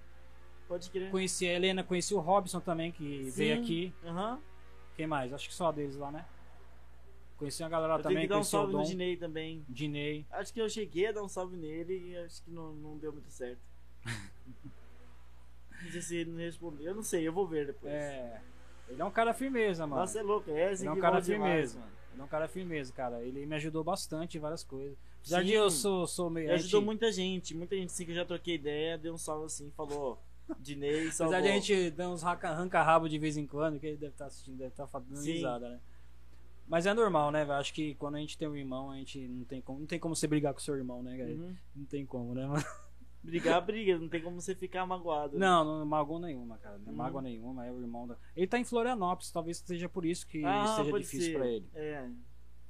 Pode 0.68 0.90
crer. 0.90 1.12
Conheci 1.12 1.48
a 1.48 1.54
Helena, 1.54 1.84
conheci 1.84 2.14
o 2.14 2.20
Robson 2.20 2.60
também, 2.60 2.92
que 2.92 3.26
Sim. 3.26 3.32
veio 3.32 3.60
aqui. 3.62 3.94
Aham. 4.06 4.40
Quem 4.96 5.06
mais? 5.08 5.34
Acho 5.34 5.48
que 5.50 5.54
só 5.54 5.72
deles 5.72 5.96
lá, 5.98 6.12
né? 6.12 6.26
Conheci 7.38 7.62
a 7.64 7.68
galera 7.70 7.94
Eu 7.96 7.98
tenho 7.98 8.10
também, 8.10 8.24
que 8.24 8.30
dar 8.30 8.40
um 8.40 8.44
salve 8.44 8.72
no 8.74 8.84
Dinei 8.84 9.18
também. 9.18 9.66
Dinei. 9.68 10.26
Acho 10.32 10.54
que 10.54 10.62
eu 10.62 10.70
cheguei 10.70 11.08
a 11.08 11.12
dar 11.12 11.22
um 11.24 11.28
salve 11.28 11.58
nele 11.58 12.12
e 12.12 12.18
acho 12.18 12.42
que 12.44 12.50
não, 12.50 12.74
não 12.74 12.98
deu 12.98 13.12
muito 13.12 13.30
certo. 13.30 13.60
Não 15.84 15.92
sei 15.92 16.02
se 16.02 16.16
ele 16.16 16.32
não 16.32 16.38
respondeu. 16.40 16.86
Eu 16.88 16.96
não 16.96 17.04
sei, 17.04 17.28
eu 17.28 17.34
vou 17.34 17.46
ver 17.46 17.68
depois. 17.68 17.94
É. 17.94 18.42
Ele 18.90 19.02
é 19.02 19.06
um 19.06 19.12
cara 19.12 19.34
firmeza, 19.34 19.86
mano. 19.86 20.02
Nossa, 20.02 20.20
é 20.20 20.24
louco. 20.24 20.50
É, 20.52 20.72
esse 20.72 20.84
Ele 20.84 20.90
é 20.90 20.92
um 20.94 21.00
cara 21.00 21.20
demais, 21.20 21.74
firmeza. 21.74 21.80
mano. 21.80 21.92
Ele 22.16 22.22
é 22.22 22.26
um 22.26 22.28
cara 22.30 22.47
firmeza, 22.47 22.93
cara. 22.93 23.22
Ele 23.22 23.45
me 23.45 23.55
ajudou 23.55 23.84
bastante 23.84 24.38
em 24.38 24.41
várias 24.41 24.63
coisas. 24.63 24.97
Apesar 25.20 25.41
Sim. 25.41 25.45
de 25.47 25.53
eu 25.53 25.70
sou, 25.70 26.07
sou 26.07 26.30
meio. 26.30 26.45
Ele 26.45 26.53
ajudou 26.53 26.82
muita 26.82 27.11
gente. 27.11 27.53
Muita 27.53 27.76
gente 27.76 27.88
assim 27.89 28.05
que 28.05 28.11
eu 28.11 28.16
já 28.16 28.26
troquei 28.26 28.55
ideia, 28.55 28.97
deu 28.97 29.13
um 29.13 29.18
salve 29.18 29.45
assim, 29.45 29.70
falou. 29.76 30.18
Dinei, 30.59 31.11
salvou. 31.11 31.36
Apesar 31.36 31.41
de 31.41 31.47
a 31.49 31.59
gente 31.59 31.91
dar 31.91 32.09
uns 32.09 32.24
arranca- 32.24 32.49
arranca-rabo 32.49 33.09
de 33.09 33.18
vez 33.18 33.36
em 33.36 33.45
quando, 33.45 33.80
que 33.80 33.88
ele 33.88 33.97
deve 33.97 34.13
estar 34.13 34.28
assistindo, 34.28 34.57
deve 34.57 34.70
estar 34.70 34.86
dando 34.86 35.18
Sim. 35.18 35.34
risada, 35.34 35.70
né? 35.70 35.80
Mas 36.68 36.86
é 36.86 36.93
normal, 36.93 37.32
né, 37.32 37.43
velho? 37.43 37.59
Acho 37.59 37.74
que 37.74 37.95
quando 37.95 38.16
a 38.16 38.20
gente 38.20 38.38
tem 38.38 38.47
um 38.47 38.55
irmão, 38.55 38.91
a 38.91 38.95
gente 38.95 39.28
não 39.28 39.43
tem 39.43 39.61
como, 39.61 39.80
não 39.80 39.88
tem 39.88 39.99
como 39.99 40.16
você 40.16 40.28
brigar 40.28 40.53
com 40.53 40.59
seu 40.59 40.76
irmão, 40.76 41.03
né, 41.03 41.18
cara? 41.18 41.30
Uhum. 41.32 41.55
Não 41.76 41.86
tem 41.86 42.05
como, 42.05 42.34
né, 42.34 42.45
mano? 42.45 42.63
Brigar, 43.26 43.66
briga. 43.66 43.98
Não 43.98 44.08
tem 44.08 44.22
como 44.22 44.40
você 44.40 44.54
ficar 44.54 44.86
magoado. 44.86 45.38
Não, 45.38 45.64
não 45.66 45.86
magoa 45.86 46.20
nenhuma, 46.20 46.58
cara. 46.60 46.78
Não 46.78 46.92
Uhum. 46.92 46.96
mágoa 46.98 47.22
nenhuma, 47.22 47.66
é 47.66 47.72
o 47.72 47.82
irmão 47.82 48.08
da. 48.08 48.16
Ele 48.36 48.46
tá 48.48 48.60
em 48.60 48.64
Florianópolis, 48.64 49.32
talvez 49.32 49.58
seja 49.58 49.90
por 49.90 50.06
isso 50.06 50.28
que 50.28 50.44
Ah, 50.46 50.76
seja 50.78 50.92
difícil 51.00 51.32
ser. 51.34 51.38
pra 51.38 51.48
ele. 51.48 51.70
É. 51.74 52.10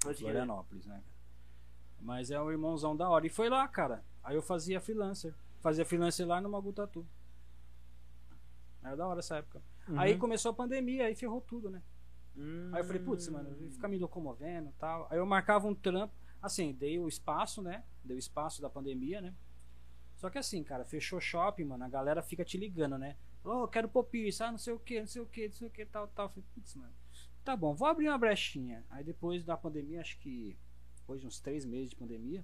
Pode. 0.01 0.19
Florianópolis, 0.19 0.85
né? 0.85 1.03
Mas 1.99 2.31
é 2.31 2.41
um 2.41 2.49
irmãozão 2.51 2.95
da 2.95 3.09
hora. 3.09 3.25
E 3.25 3.29
foi 3.29 3.49
lá, 3.49 3.67
cara. 3.67 4.03
Aí 4.23 4.35
eu 4.35 4.41
fazia 4.41 4.79
freelancer. 4.79 5.33
Fazia 5.59 5.83
freelancer 5.85 6.25
lá 6.27 6.39
no 6.39 6.49
Magu 6.49 6.71
Tatu. 6.71 7.05
Era 8.83 8.95
da 8.95 9.07
hora 9.07 9.19
essa 9.19 9.37
época. 9.37 9.61
Uhum. 9.87 9.99
Aí 9.99 10.17
começou 10.17 10.51
a 10.51 10.53
pandemia, 10.53 11.05
aí 11.05 11.15
ferrou 11.15 11.41
tudo, 11.41 11.69
né? 11.69 11.81
Hum. 12.37 12.69
Aí 12.73 12.81
eu 12.81 12.85
falei, 12.85 13.01
putz, 13.01 13.27
mano, 13.29 13.55
ficar 13.71 13.87
me 13.87 13.97
locomovendo 13.97 14.69
e 14.69 14.73
tal. 14.73 15.07
Aí 15.09 15.17
eu 15.17 15.25
marcava 15.25 15.67
um 15.67 15.73
trampo, 15.73 16.13
assim, 16.41 16.73
dei 16.73 16.99
o 16.99 17.07
espaço, 17.07 17.61
né? 17.61 17.83
Dei 18.03 18.15
o 18.15 18.19
espaço 18.19 18.61
da 18.61 18.69
pandemia, 18.69 19.21
né? 19.21 19.33
Só 20.15 20.29
que 20.29 20.37
assim, 20.37 20.63
cara, 20.63 20.85
fechou 20.85 21.19
shopping, 21.19 21.65
mano, 21.65 21.83
a 21.83 21.89
galera 21.89 22.21
fica 22.21 22.45
te 22.45 22.57
ligando, 22.57 22.97
né? 22.97 23.17
Ô, 23.43 23.63
eu 23.63 23.67
quero 23.67 23.89
popis, 23.89 24.39
ah, 24.41 24.51
não 24.51 24.57
sei 24.57 24.73
o 24.73 24.79
que, 24.79 24.99
não 24.99 25.07
sei 25.07 25.21
o 25.21 25.25
que, 25.25 25.47
não 25.47 25.53
sei 25.53 25.67
o 25.67 25.71
que, 25.71 25.85
tal, 25.85 26.07
tal. 26.07 26.29
Falei, 26.29 26.45
putz, 26.53 26.75
mano, 26.75 26.93
tá 27.43 27.55
bom, 27.55 27.75
vou 27.75 27.87
abrir 27.87 28.07
uma 28.07 28.17
brechinha. 28.17 28.83
Aí 28.89 29.03
depois 29.03 29.43
da 29.43 29.57
pandemia, 29.57 30.01
acho 30.01 30.17
que 30.19 30.57
depois 30.95 31.21
de 31.21 31.27
uns 31.27 31.39
três 31.39 31.65
meses 31.65 31.89
de 31.89 31.95
pandemia, 31.95 32.43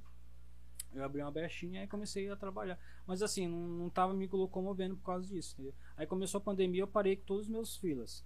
eu 0.93 1.03
abri 1.03 1.21
uma 1.21 1.31
brechinha 1.31 1.83
e 1.83 1.87
comecei 1.87 2.29
a 2.29 2.35
trabalhar. 2.35 2.77
Mas 3.07 3.21
assim, 3.21 3.47
não, 3.47 3.59
não 3.59 3.89
tava 3.89 4.13
me 4.13 4.27
locomovendo 4.27 4.97
por 4.97 5.05
causa 5.05 5.25
disso, 5.25 5.53
entendeu? 5.53 5.73
Aí 5.95 6.05
começou 6.05 6.39
a 6.39 6.43
pandemia, 6.43 6.81
eu 6.81 6.87
parei 6.87 7.15
com 7.15 7.23
todos 7.23 7.45
os 7.45 7.49
meus 7.49 7.77
filas. 7.77 8.25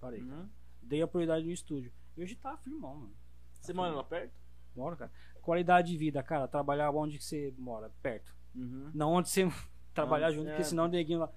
Parei. 0.00 0.22
Uhum. 0.22 0.48
Dei 0.82 1.02
a 1.02 1.06
prioridade 1.06 1.44
no 1.44 1.52
estúdio. 1.52 1.92
E 2.16 2.22
hoje 2.22 2.34
tá 2.34 2.56
firmão, 2.56 2.96
mano. 2.96 3.16
Você 3.60 3.72
mora 3.72 3.94
lá 3.94 4.04
perto? 4.04 4.40
Moro, 4.74 4.96
cara. 4.96 5.10
Qualidade 5.42 5.90
de 5.90 5.96
vida, 5.96 6.22
cara. 6.22 6.46
Trabalhar 6.46 6.90
onde 6.90 7.18
que 7.18 7.24
você 7.24 7.52
mora, 7.58 7.90
perto. 8.02 8.35
Uhum. 8.56 8.90
Não 8.94 9.12
onde 9.12 9.28
você 9.28 9.48
trabalhar 9.94 10.32
junto, 10.32 10.48
é. 10.48 10.50
porque 10.52 10.64
senão 10.64 10.84
o 10.84 10.88
neguinho 10.88 11.20
lá. 11.20 11.30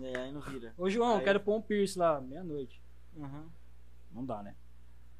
É, 0.00 0.18
aí 0.20 0.32
não 0.32 0.40
vira. 0.40 0.72
Ô, 0.76 0.88
João, 0.88 1.18
Aí- 1.18 1.24
quero 1.24 1.40
pôr 1.40 1.56
um 1.56 1.62
piercing 1.62 1.98
lá, 1.98 2.20
meia-noite. 2.20 2.80
Uhum. 3.14 3.48
Não 4.12 4.24
dá, 4.24 4.42
né? 4.42 4.54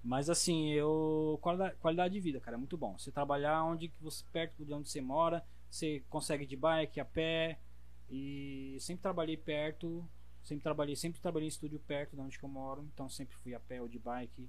Mas 0.02 0.30
assim, 0.30 0.70
eu. 0.70 1.38
Qualidade, 1.42 1.76
qualidade 1.76 2.14
de 2.14 2.20
vida, 2.20 2.40
cara, 2.40 2.56
é 2.56 2.58
muito 2.58 2.76
bom. 2.76 2.96
Você 2.98 3.12
trabalhar 3.12 3.62
onde 3.64 3.88
que 3.88 4.02
você, 4.02 4.24
perto 4.32 4.64
de 4.64 4.72
onde 4.72 4.88
você 4.88 5.00
mora, 5.00 5.44
você 5.70 6.02
consegue 6.08 6.46
de 6.46 6.56
bike, 6.56 6.98
a 7.00 7.04
pé. 7.04 7.58
E 8.08 8.76
sempre 8.80 9.02
trabalhei 9.02 9.36
perto. 9.36 10.08
Sempre 10.42 10.62
trabalhei, 10.62 10.96
sempre 10.96 11.20
trabalhei 11.20 11.46
em 11.46 11.50
estúdio 11.50 11.78
perto 11.80 12.16
de 12.16 12.22
onde 12.22 12.38
que 12.38 12.44
eu 12.44 12.48
moro. 12.48 12.88
Então 12.94 13.08
sempre 13.10 13.36
fui 13.36 13.54
a 13.54 13.60
pé 13.60 13.82
ou 13.82 13.88
de 13.88 13.98
bike. 13.98 14.48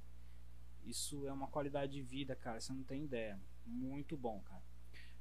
Isso 0.85 1.27
é 1.27 1.33
uma 1.33 1.47
qualidade 1.47 1.91
de 1.91 2.01
vida, 2.01 2.35
cara. 2.35 2.59
Você 2.59 2.71
não 2.71 2.83
tem 2.83 3.03
ideia. 3.03 3.37
Muito 3.65 4.15
bom, 4.15 4.39
cara. 4.45 4.63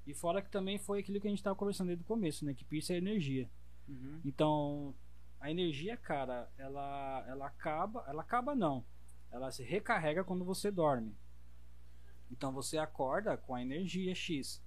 E 0.07 0.15
fora 0.15 0.43
que 0.43 0.51
também 0.51 0.79
foi 0.79 1.01
aquilo 1.01 1.21
que 1.21 1.27
a 1.27 1.31
gente 1.31 1.43
tava 1.43 1.57
conversando 1.57 1.89
desde 1.89 2.03
o 2.03 2.07
começo, 2.07 2.45
né? 2.45 2.55
Que 2.55 2.65
piercing 2.65 2.95
é 2.95 2.99
energia. 2.99 3.51
Uhum. 3.89 4.21
Então, 4.25 4.95
a 5.39 5.51
energia, 5.51 5.97
cara, 5.97 6.51
ela, 6.59 7.25
ela 7.29 7.47
acaba, 7.47 8.05
ela 8.09 8.23
acaba 8.23 8.55
não. 8.55 8.85
Ela 9.31 9.51
se 9.51 9.63
recarrega 9.63 10.25
quando 10.25 10.45
você 10.45 10.71
dorme. 10.71 11.17
Então 12.31 12.53
você 12.53 12.79
acorda 12.79 13.37
com 13.37 13.55
a 13.55 13.63
energia 13.63 14.15
X. 14.15 14.63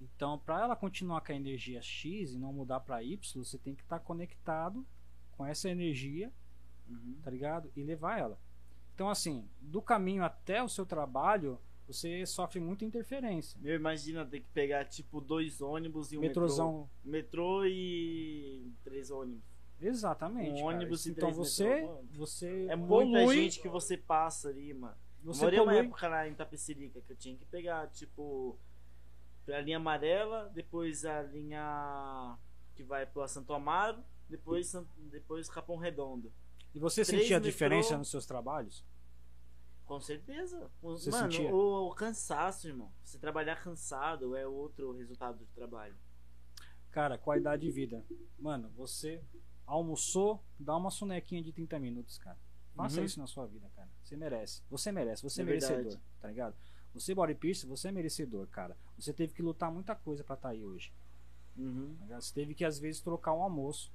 Então, 0.00 0.38
para 0.38 0.62
ela 0.62 0.74
continuar 0.76 1.20
com 1.20 1.32
a 1.32 1.36
energia 1.36 1.80
X 1.80 2.32
e 2.32 2.38
não 2.38 2.52
mudar 2.52 2.80
para 2.80 3.02
Y, 3.02 3.18
você 3.44 3.56
tem 3.58 3.74
que 3.74 3.82
estar 3.82 4.00
conectado 4.00 4.86
com 5.32 5.46
essa 5.46 5.68
energia, 5.68 6.32
Uhum. 6.88 7.18
tá 7.22 7.30
ligado? 7.30 7.70
E 7.76 7.82
levar 7.82 8.18
ela. 8.18 8.38
Então, 8.94 9.08
assim, 9.08 9.48
do 9.60 9.80
caminho 9.80 10.24
até 10.24 10.62
o 10.62 10.68
seu 10.68 10.84
trabalho, 10.84 11.58
você 11.86 12.24
sofre 12.26 12.60
muita 12.60 12.84
interferência. 12.84 13.58
Meu, 13.60 13.74
imagina 13.74 14.24
ter 14.24 14.40
que 14.40 14.48
pegar 14.50 14.84
tipo 14.86 15.20
dois 15.20 15.60
ônibus 15.60 16.12
e 16.12 16.18
um 16.18 16.20
Metrozão, 16.20 16.88
metrô. 17.04 17.58
Metrô 17.58 17.66
e 17.66 18.72
três 18.84 19.10
ônibus. 19.10 19.42
exatamente. 19.80 20.50
Um 20.62 20.66
cara. 20.66 20.76
ônibus 20.76 21.06
e 21.06 21.10
então 21.10 21.28
três 21.32 21.36
você, 21.36 21.64
metrô, 21.68 22.04
você 22.12 22.66
É 22.68 22.76
muita 22.76 23.18
polui, 23.20 23.34
gente 23.36 23.60
que 23.60 23.68
você 23.68 23.96
passa 23.96 24.48
ali, 24.48 24.72
mano. 24.74 24.96
Eu 25.24 25.32
você 25.34 25.44
morei 25.44 25.60
uma 25.60 25.72
polui. 25.72 25.86
época 25.86 26.08
lá 26.08 26.28
em 26.28 26.34
Tapecerica 26.34 27.00
que 27.00 27.12
eu 27.12 27.16
tinha 27.16 27.36
que 27.36 27.44
pegar, 27.46 27.86
tipo, 27.88 28.58
a 29.48 29.60
linha 29.60 29.76
amarela, 29.76 30.50
depois 30.54 31.04
a 31.04 31.22
linha 31.22 32.38
que 32.74 32.82
vai 32.82 33.04
pro 33.06 33.26
Santo 33.28 33.52
Amaro, 33.52 34.02
depois, 34.28 34.72
depois 35.10 35.48
Capão 35.48 35.76
Redondo. 35.76 36.32
E 36.74 36.78
você 36.78 37.04
Três 37.04 37.22
sentia 37.22 37.36
a 37.36 37.40
metrô. 37.40 37.50
diferença 37.50 37.98
nos 37.98 38.08
seus 38.10 38.24
trabalhos? 38.24 38.84
Com 39.86 40.00
certeza. 40.00 40.70
O- 40.80 40.96
Você 40.96 41.10
Mano, 41.10 41.30
sentia? 41.32 41.54
o, 41.54 41.88
o 41.88 41.94
cansaço, 41.94 42.68
irmão. 42.68 42.90
Você 43.04 43.18
trabalhar 43.18 43.56
cansado 43.62 44.34
é 44.36 44.46
outro 44.46 44.92
resultado 44.92 45.38
do 45.38 45.46
trabalho. 45.54 45.94
Cara, 46.90 47.18
qualidade 47.18 47.62
de 47.62 47.70
vida. 47.70 48.04
Mano, 48.38 48.70
você 48.76 49.22
almoçou, 49.66 50.42
dá 50.58 50.76
uma 50.76 50.90
sonequinha 50.90 51.42
de 51.42 51.52
30 51.52 51.78
minutos, 51.78 52.18
cara. 52.18 52.38
Faça 52.74 52.98
Uhum. 53.00 53.04
isso 53.04 53.18
na 53.18 53.26
sua 53.26 53.46
vida, 53.46 53.68
cara. 53.76 53.88
Você 54.02 54.16
merece. 54.16 54.62
Você 54.70 54.92
merece. 54.92 55.22
Você 55.22 55.40
é, 55.40 55.42
É 55.42 55.46
merecedor, 55.46 55.76
verdade. 55.84 56.02
tá 56.20 56.28
ligado? 56.28 56.56
Você 56.94 57.14
body 57.14 57.34
piercing, 57.34 57.66
você 57.68 57.88
é 57.88 57.92
merecedor, 57.92 58.46
cara. 58.48 58.76
Você 58.98 59.12
teve 59.12 59.32
que 59.34 59.42
lutar 59.42 59.70
muita 59.72 59.94
coisa 59.94 60.22
pra 60.24 60.34
estar 60.34 60.50
aí 60.50 60.62
hoje. 60.62 60.92
Uhum. 61.56 61.96
tá? 62.08 62.20
Você 62.20 62.32
teve 62.32 62.54
que 62.54 62.64
às 62.64 62.78
vezes 62.78 63.00
trocar 63.00 63.32
um 63.34 63.42
almoço. 63.42 63.90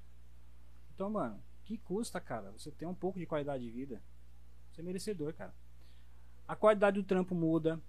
Então, 0.94 1.10
mano, 1.10 1.42
que 1.66 1.78
custa, 1.78 2.20
cara? 2.22 2.52
Você 2.52 2.72
ter 2.72 2.86
um 2.86 2.94
pouco 2.96 3.20
de 3.20 3.26
qualidade 3.26 3.64
de 3.64 3.72
vida. 3.72 4.02
Você 4.72 4.82
é 4.82 4.84
merecedor, 4.84 5.34
cara. 5.34 5.54
A 6.48 6.56
qualidade 6.56 7.00
do 7.02 7.06
trampo 7.06 7.36
muda, 7.36 7.82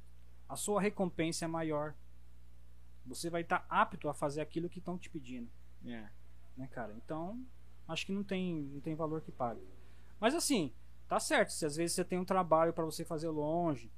a 0.49 0.57
sua 0.57 0.81
recompensa 0.81 1.45
é 1.45 1.49
maior. 1.49 1.95
Você 3.07 3.31
vai 3.31 3.43
estar 3.43 3.65
apto 3.69 4.09
a 4.09 4.15
fazer 4.15 4.41
aquilo 4.41 4.69
que 4.69 4.79
estão 4.79 4.99
te 4.99 5.09
pedindo, 5.09 5.49
É. 5.85 6.09
né, 6.57 6.67
cara? 6.69 6.93
Então, 6.95 7.43
acho 7.87 8.05
que 8.05 8.13
não 8.13 8.23
tem, 8.25 8.63
não 8.65 8.81
tem 8.81 8.95
valor 8.95 9.23
que 9.23 9.33
pague. 9.33 9.63
Mas 10.21 10.35
assim, 10.35 10.73
tá 11.07 11.19
certo. 11.21 11.51
Se 11.53 11.65
às 11.65 11.77
vezes 11.77 11.95
você 11.95 12.05
tem 12.05 12.19
um 12.19 12.25
trabalho 12.25 12.73
para 12.73 12.85
você 12.85 13.05
fazer 13.05 13.29
longe, 13.29 13.91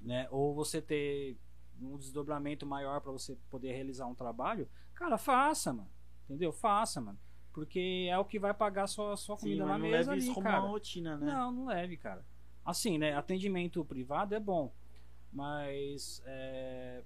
né? 0.00 0.28
Ou 0.30 0.54
você 0.54 0.80
ter 0.80 1.36
um 1.80 1.96
desdobramento 1.96 2.66
maior 2.66 3.00
para 3.00 3.10
você 3.12 3.36
poder 3.50 3.72
realizar 3.72 4.06
um 4.06 4.14
trabalho, 4.14 4.68
cara, 4.94 5.16
faça, 5.16 5.72
mano. 5.72 5.90
Entendeu? 6.24 6.52
Faça, 6.52 7.00
mano. 7.00 7.18
Porque 7.52 8.06
é 8.10 8.18
o 8.18 8.24
que 8.24 8.38
vai 8.38 8.52
pagar 8.54 8.86
sua, 8.86 9.16
sua 9.16 9.36
Sim, 9.36 9.42
comida 9.46 9.64
mas 9.64 9.72
na 9.72 9.78
não 9.78 9.82
mesa 9.90 9.98
leve 9.98 10.10
ali, 10.12 10.20
isso 10.20 10.34
como 10.34 10.46
cara. 10.46 10.60
uma 10.60 10.68
rotina, 10.68 11.16
né? 11.16 11.26
Não, 11.26 11.50
não 11.50 11.64
leve, 11.66 11.96
cara. 11.96 12.24
Assim, 12.68 12.98
né? 12.98 13.14
Atendimento 13.14 13.82
privado 13.82 14.34
é 14.34 14.38
bom, 14.38 14.70
mas 15.32 16.22
é, 16.26 17.02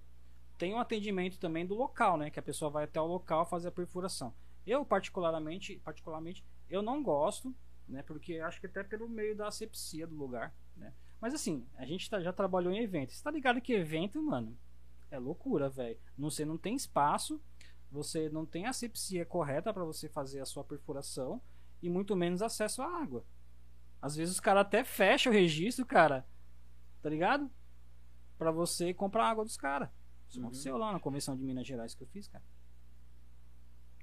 tem 0.58 0.74
um 0.74 0.80
atendimento 0.80 1.38
também 1.38 1.64
do 1.64 1.76
local, 1.76 2.16
né? 2.16 2.32
Que 2.32 2.40
a 2.40 2.42
pessoa 2.42 2.68
vai 2.68 2.82
até 2.82 3.00
o 3.00 3.06
local 3.06 3.46
fazer 3.46 3.68
a 3.68 3.70
perfuração. 3.70 4.34
Eu 4.66 4.84
particularmente, 4.84 5.80
particularmente, 5.84 6.44
eu 6.68 6.82
não 6.82 7.00
gosto, 7.00 7.54
né? 7.88 8.02
Porque 8.02 8.40
acho 8.40 8.58
que 8.60 8.66
até 8.66 8.82
pelo 8.82 9.08
meio 9.08 9.36
da 9.36 9.46
asepsia 9.46 10.04
do 10.04 10.16
lugar, 10.16 10.52
né? 10.76 10.92
Mas 11.20 11.32
assim, 11.32 11.64
a 11.76 11.86
gente 11.86 12.10
tá- 12.10 12.20
já 12.20 12.32
trabalhou 12.32 12.72
em 12.72 12.82
evento. 12.82 13.12
Você 13.12 13.22
tá 13.22 13.30
ligado 13.30 13.60
que 13.60 13.72
evento, 13.72 14.20
mano, 14.20 14.58
é 15.12 15.18
loucura, 15.20 15.68
velho. 15.68 15.96
Você 16.18 16.44
não 16.44 16.58
tem 16.58 16.74
espaço, 16.74 17.40
você 17.88 18.28
não 18.28 18.44
tem 18.44 18.66
asepsia 18.66 19.24
correta 19.24 19.72
para 19.72 19.84
você 19.84 20.08
fazer 20.08 20.40
a 20.40 20.44
sua 20.44 20.64
perfuração 20.64 21.40
e 21.80 21.88
muito 21.88 22.16
menos 22.16 22.42
acesso 22.42 22.82
à 22.82 23.00
água. 23.00 23.24
Às 24.02 24.16
vezes 24.16 24.34
os 24.34 24.40
caras 24.40 24.62
até 24.62 24.82
fecham 24.84 25.32
o 25.32 25.34
registro, 25.34 25.86
cara. 25.86 26.26
Tá 27.00 27.08
ligado? 27.08 27.48
Pra 28.36 28.50
você 28.50 28.92
comprar 28.92 29.28
água 29.30 29.44
dos 29.44 29.56
caras. 29.56 29.88
Isso 30.28 30.38
Uhum. 30.40 30.46
aconteceu 30.46 30.76
lá 30.76 30.92
na 30.92 30.98
convenção 31.00 31.36
de 31.36 31.44
Minas 31.44 31.66
Gerais 31.66 31.94
que 31.94 32.02
eu 32.02 32.08
fiz, 32.08 32.26
cara. 32.26 32.42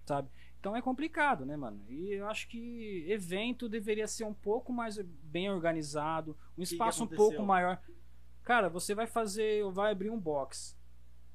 Sabe? 0.05 0.29
Então 0.59 0.75
é 0.75 0.81
complicado, 0.81 1.45
né, 1.45 1.55
mano? 1.55 1.83
E 1.87 2.13
eu 2.13 2.27
acho 2.27 2.47
que 2.47 3.05
evento 3.07 3.69
deveria 3.69 4.07
ser 4.07 4.23
um 4.25 4.33
pouco 4.33 4.73
mais 4.73 4.97
bem 4.97 5.49
organizado, 5.49 6.35
um 6.57 6.63
que 6.63 6.63
espaço 6.63 7.03
um 7.03 7.07
pouco 7.07 7.43
maior. 7.45 7.81
Cara, 8.43 8.69
você 8.69 8.95
vai 8.95 9.05
fazer, 9.07 9.63
vai 9.71 9.91
abrir 9.91 10.09
um 10.09 10.19
box. 10.19 10.77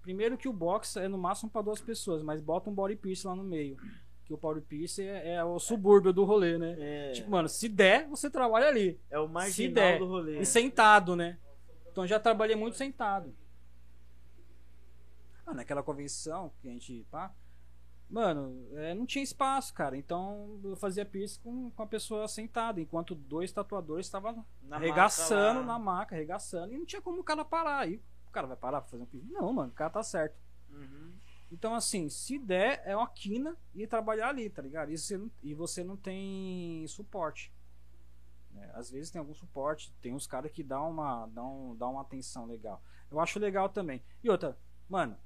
Primeiro 0.02 0.36
que 0.36 0.48
o 0.48 0.52
box 0.52 0.96
é 0.96 1.08
no 1.08 1.16
máximo 1.16 1.50
pra 1.50 1.62
duas 1.62 1.80
pessoas, 1.80 2.22
mas 2.22 2.40
bota 2.40 2.68
um 2.68 2.74
body 2.74 2.96
piercing 2.96 3.28
lá 3.28 3.34
no 3.36 3.44
meio. 3.44 3.76
Que 4.24 4.32
o 4.32 4.36
body 4.36 4.60
piercing 4.62 5.02
é, 5.04 5.34
é 5.34 5.44
o 5.44 5.58
subúrbio 5.58 6.12
do 6.12 6.24
rolê, 6.24 6.56
né? 6.58 6.76
É, 6.78 7.12
Tipo, 7.12 7.30
mano, 7.30 7.48
se 7.48 7.68
der, 7.68 8.08
você 8.08 8.30
trabalha 8.30 8.68
ali. 8.68 8.98
é 9.10 9.18
o 9.18 9.26
se 9.26 9.32
marginal 9.32 9.74
der. 9.74 9.98
do 9.98 10.06
rolê. 10.06 10.40
E 10.40 10.46
sentado, 10.46 11.14
né? 11.14 11.38
Então 11.90 12.06
já 12.06 12.18
trabalhei 12.18 12.56
muito 12.56 12.76
sentado. 12.76 13.34
Ah, 15.46 15.52
naquela 15.52 15.82
convenção 15.82 16.52
que 16.60 16.68
a 16.68 16.70
gente, 16.72 17.06
pá, 17.10 17.34
Mano, 18.08 18.68
é, 18.74 18.94
não 18.94 19.06
tinha 19.06 19.24
espaço, 19.24 19.72
cara. 19.74 19.96
Então 19.96 20.60
eu 20.62 20.76
fazia 20.76 21.04
piercing 21.04 21.40
com, 21.42 21.70
com 21.70 21.82
a 21.82 21.86
pessoa 21.86 22.28
sentada, 22.28 22.80
enquanto 22.80 23.14
dois 23.14 23.50
tatuadores 23.50 24.06
estavam 24.06 24.44
arregaçando 24.70 25.60
maca 25.60 25.66
na 25.66 25.78
maca, 25.78 26.14
arregaçando. 26.14 26.72
E 26.72 26.78
não 26.78 26.84
tinha 26.84 27.02
como 27.02 27.20
o 27.20 27.24
cara 27.24 27.44
parar. 27.44 27.80
Aí 27.80 28.00
o 28.28 28.30
cara 28.30 28.46
vai 28.46 28.56
parar 28.56 28.80
pra 28.82 28.90
fazer 28.90 29.02
um 29.02 29.06
piercing? 29.06 29.32
Não, 29.32 29.52
mano, 29.52 29.70
o 29.70 29.74
cara 29.74 29.90
tá 29.90 30.02
certo. 30.02 30.36
Uhum. 30.70 31.12
Então, 31.54 31.72
assim, 31.72 32.08
se 32.08 32.36
der, 32.36 32.82
é 32.84 32.96
uma 32.96 33.08
quina 33.08 33.56
e 33.72 33.86
trabalhar 33.86 34.30
ali, 34.30 34.50
tá 34.50 34.60
ligado? 34.60 34.90
E 34.90 34.98
você 34.98 35.16
não, 35.16 35.30
e 35.40 35.54
você 35.54 35.84
não 35.84 35.96
tem 35.96 36.84
suporte. 36.88 37.52
né? 38.50 38.68
Às 38.74 38.90
vezes 38.90 39.08
tem 39.10 39.20
algum 39.20 39.32
suporte, 39.34 39.94
tem 40.02 40.12
uns 40.12 40.26
caras 40.26 40.50
que 40.50 40.64
dão 40.64 40.90
uma, 40.90 41.26
dão, 41.28 41.76
dão 41.76 41.92
uma 41.92 42.02
atenção 42.02 42.44
legal. 42.44 42.82
Eu 43.08 43.20
acho 43.20 43.38
legal 43.38 43.68
também. 43.68 44.02
E 44.22 44.28
outra, 44.28 44.58
mano, 44.88 45.16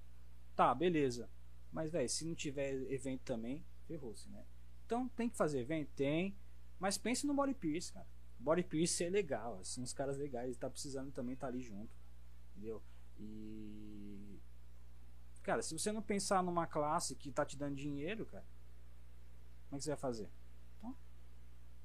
tá, 0.54 0.74
beleza. 0.74 1.30
Mas, 1.72 1.90
velho, 1.90 2.08
se 2.10 2.26
não 2.26 2.34
tiver 2.34 2.74
evento 2.92 3.22
também, 3.22 3.64
ferrou-se, 3.86 4.28
né? 4.28 4.44
Então, 4.84 5.08
tem 5.08 5.30
que 5.30 5.36
fazer 5.36 5.60
evento? 5.60 5.90
Tem. 5.96 6.36
Mas 6.78 6.98
pense 6.98 7.26
no 7.26 7.34
body 7.34 7.54
pierce, 7.54 7.90
cara. 7.92 8.06
Body 8.38 8.62
pierce 8.64 9.02
é 9.02 9.08
legal, 9.08 9.60
assim, 9.60 9.82
os 9.82 9.94
caras 9.94 10.18
legais, 10.18 10.56
tá 10.58 10.68
precisando 10.68 11.10
também 11.10 11.32
estar 11.34 11.46
ali 11.48 11.62
junto. 11.62 11.90
Entendeu? 12.52 12.82
E. 13.18 14.07
Cara, 15.48 15.62
se 15.62 15.72
você 15.72 15.90
não 15.90 16.02
pensar 16.02 16.42
numa 16.42 16.66
classe 16.66 17.16
que 17.16 17.32
tá 17.32 17.42
te 17.42 17.56
dando 17.56 17.74
dinheiro, 17.74 18.26
cara, 18.26 18.44
como 19.64 19.76
é 19.76 19.78
que 19.78 19.84
você 19.84 19.88
vai 19.88 19.98
fazer? 19.98 20.28
Então, 20.76 20.94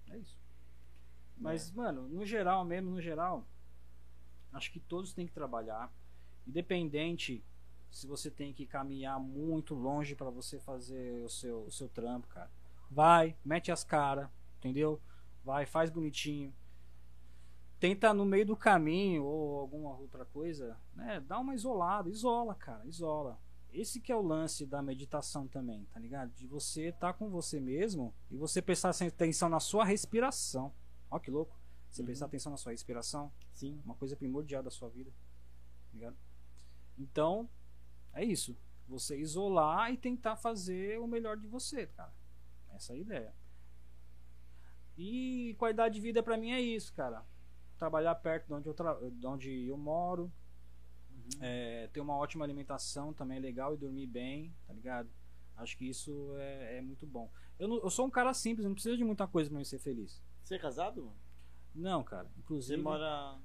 é 0.09 0.17
isso. 0.17 0.37
Mas, 1.37 1.71
mano, 1.71 2.09
no 2.09 2.25
geral 2.25 2.65
mesmo, 2.65 2.91
no 2.91 2.99
geral, 2.99 3.47
acho 4.51 4.69
que 4.69 4.81
todos 4.81 5.13
têm 5.13 5.25
que 5.25 5.31
trabalhar. 5.31 5.89
Independente 6.45 7.41
se 7.89 8.05
você 8.05 8.29
tem 8.29 8.51
que 8.51 8.65
caminhar 8.65 9.17
muito 9.17 9.73
longe 9.73 10.13
pra 10.13 10.29
você 10.29 10.59
fazer 10.59 11.23
o 11.23 11.29
seu, 11.29 11.63
o 11.63 11.71
seu 11.71 11.87
trampo, 11.87 12.27
cara. 12.27 12.51
Vai, 12.91 13.33
mete 13.45 13.71
as 13.71 13.85
caras, 13.85 14.29
entendeu? 14.57 15.01
Vai, 15.41 15.65
faz 15.65 15.89
bonitinho. 15.89 16.53
Tenta 17.79 18.13
no 18.13 18.25
meio 18.25 18.45
do 18.45 18.57
caminho 18.57 19.23
ou 19.23 19.61
alguma 19.61 19.97
outra 19.97 20.25
coisa, 20.25 20.77
né? 20.93 21.21
Dá 21.21 21.39
uma 21.39 21.55
isolada, 21.55 22.09
isola, 22.09 22.55
cara, 22.55 22.85
isola. 22.85 23.39
Esse 23.73 23.99
que 23.99 24.11
é 24.11 24.15
o 24.15 24.21
lance 24.21 24.65
da 24.67 24.81
meditação 24.83 25.47
também, 25.47 25.85
tá 25.85 25.99
ligado? 25.99 26.31
De 26.33 26.45
você 26.45 26.89
estar 26.89 27.13
com 27.13 27.29
você 27.29 27.59
mesmo 27.59 28.13
e 28.29 28.37
você 28.37 28.61
prestar 28.61 28.91
atenção 28.91 29.49
na 29.49 29.59
sua 29.59 29.83
respiração. 29.83 30.71
Ó 31.09 31.17
que 31.17 31.31
louco. 31.31 31.59
Você 31.89 32.01
Uhum. 32.01 32.05
prestar 32.05 32.25
atenção 32.27 32.51
na 32.51 32.57
sua 32.57 32.71
respiração, 32.71 33.31
Sim. 33.53 33.81
uma 33.85 33.95
coisa 33.95 34.15
primordial 34.15 34.61
da 34.63 34.69
sua 34.71 34.89
vida. 34.89 35.11
Tá 35.11 35.89
ligado? 35.93 36.17
Então, 36.97 37.49
é 38.13 38.23
isso. 38.23 38.55
Você 38.87 39.17
isolar 39.19 39.91
e 39.91 39.97
tentar 39.97 40.35
fazer 40.35 40.99
o 40.99 41.07
melhor 41.07 41.37
de 41.37 41.47
você, 41.47 41.87
cara. 41.87 42.13
Essa 42.71 42.93
é 42.93 42.95
a 42.95 42.99
ideia. 42.99 43.35
E 44.97 45.55
qualidade 45.57 45.95
de 45.95 46.01
vida 46.01 46.21
pra 46.21 46.37
mim 46.37 46.51
é 46.51 46.61
isso, 46.61 46.93
cara. 46.93 47.25
Trabalhar 47.77 48.13
perto 48.15 48.47
de 48.47 48.53
onde 48.53 48.69
eu, 48.69 48.73
tra... 48.73 48.93
de 49.11 49.25
onde 49.27 49.67
eu 49.67 49.77
moro. 49.77 50.31
É, 51.41 51.87
ter 51.93 51.99
uma 52.01 52.15
ótima 52.15 52.43
alimentação 52.45 53.13
também 53.13 53.37
é 53.37 53.41
legal 53.41 53.73
e 53.73 53.77
dormir 53.77 54.07
bem, 54.07 54.53
tá 54.67 54.73
ligado? 54.73 55.09
Acho 55.57 55.77
que 55.77 55.87
isso 55.87 56.35
é, 56.37 56.77
é 56.77 56.81
muito 56.81 57.05
bom. 57.05 57.31
Eu, 57.59 57.67
não- 57.67 57.77
eu 57.83 57.89
sou 57.89 58.05
um 58.05 58.09
cara 58.09 58.33
simples, 58.33 58.65
não 58.65 58.73
preciso 58.73 58.97
de 58.97 59.03
muita 59.03 59.27
coisa 59.27 59.49
pra 59.49 59.59
me 59.59 59.65
ser 59.65 59.79
feliz. 59.79 60.21
Você 60.43 60.55
é 60.55 60.59
casado, 60.59 61.03
mano? 61.05 61.17
Não, 61.75 62.03
cara. 62.03 62.25
Você 62.25 62.39
Inclusive, 62.41 62.81
mora. 62.81 63.37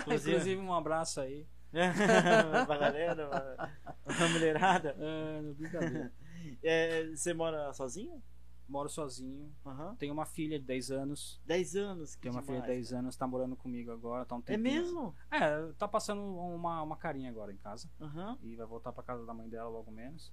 inclusive 0.00 0.56
um 0.60 0.72
abraço 0.74 1.20
aí. 1.20 1.46
pra 2.66 2.76
galera, 2.78 3.28
pra- 3.28 4.28
mulherada. 4.28 4.96
É, 4.98 5.42
não, 5.42 5.54
brincadeira. 5.54 6.12
É, 6.62 7.06
você 7.14 7.34
mora 7.34 7.70
sozinho? 7.74 8.22
Moro 8.70 8.88
sozinho. 8.88 9.52
Aham. 9.66 9.96
Tenho 9.96 10.12
uma 10.12 10.24
filha 10.24 10.56
de 10.58 10.64
10 10.64 10.92
anos. 10.92 11.40
10 11.44 11.74
anos. 11.74 12.14
que 12.14 12.22
Tenho 12.22 12.34
uma 12.34 12.40
filha 12.42 12.60
de 12.60 12.66
demais, 12.66 12.88
10 12.88 12.92
anos, 13.00 13.16
tá 13.16 13.26
morando 13.26 13.56
comigo 13.56 13.90
agora. 13.90 14.24
Tá 14.24 14.36
um 14.36 14.40
cara. 14.40 14.54
É 14.54 14.56
mesmo? 14.56 15.12
É, 15.28 15.72
tá 15.72 15.88
passando 15.88 16.22
uma, 16.22 16.80
uma 16.80 16.96
carinha 16.96 17.28
agora 17.30 17.52
em 17.52 17.56
casa. 17.56 17.90
Aham. 18.00 18.38
E 18.42 18.54
vai 18.54 18.64
voltar 18.66 18.92
pra 18.92 19.02
casa 19.02 19.26
da 19.26 19.34
mãe 19.34 19.48
dela 19.48 19.68
logo 19.68 19.90
menos. 19.90 20.32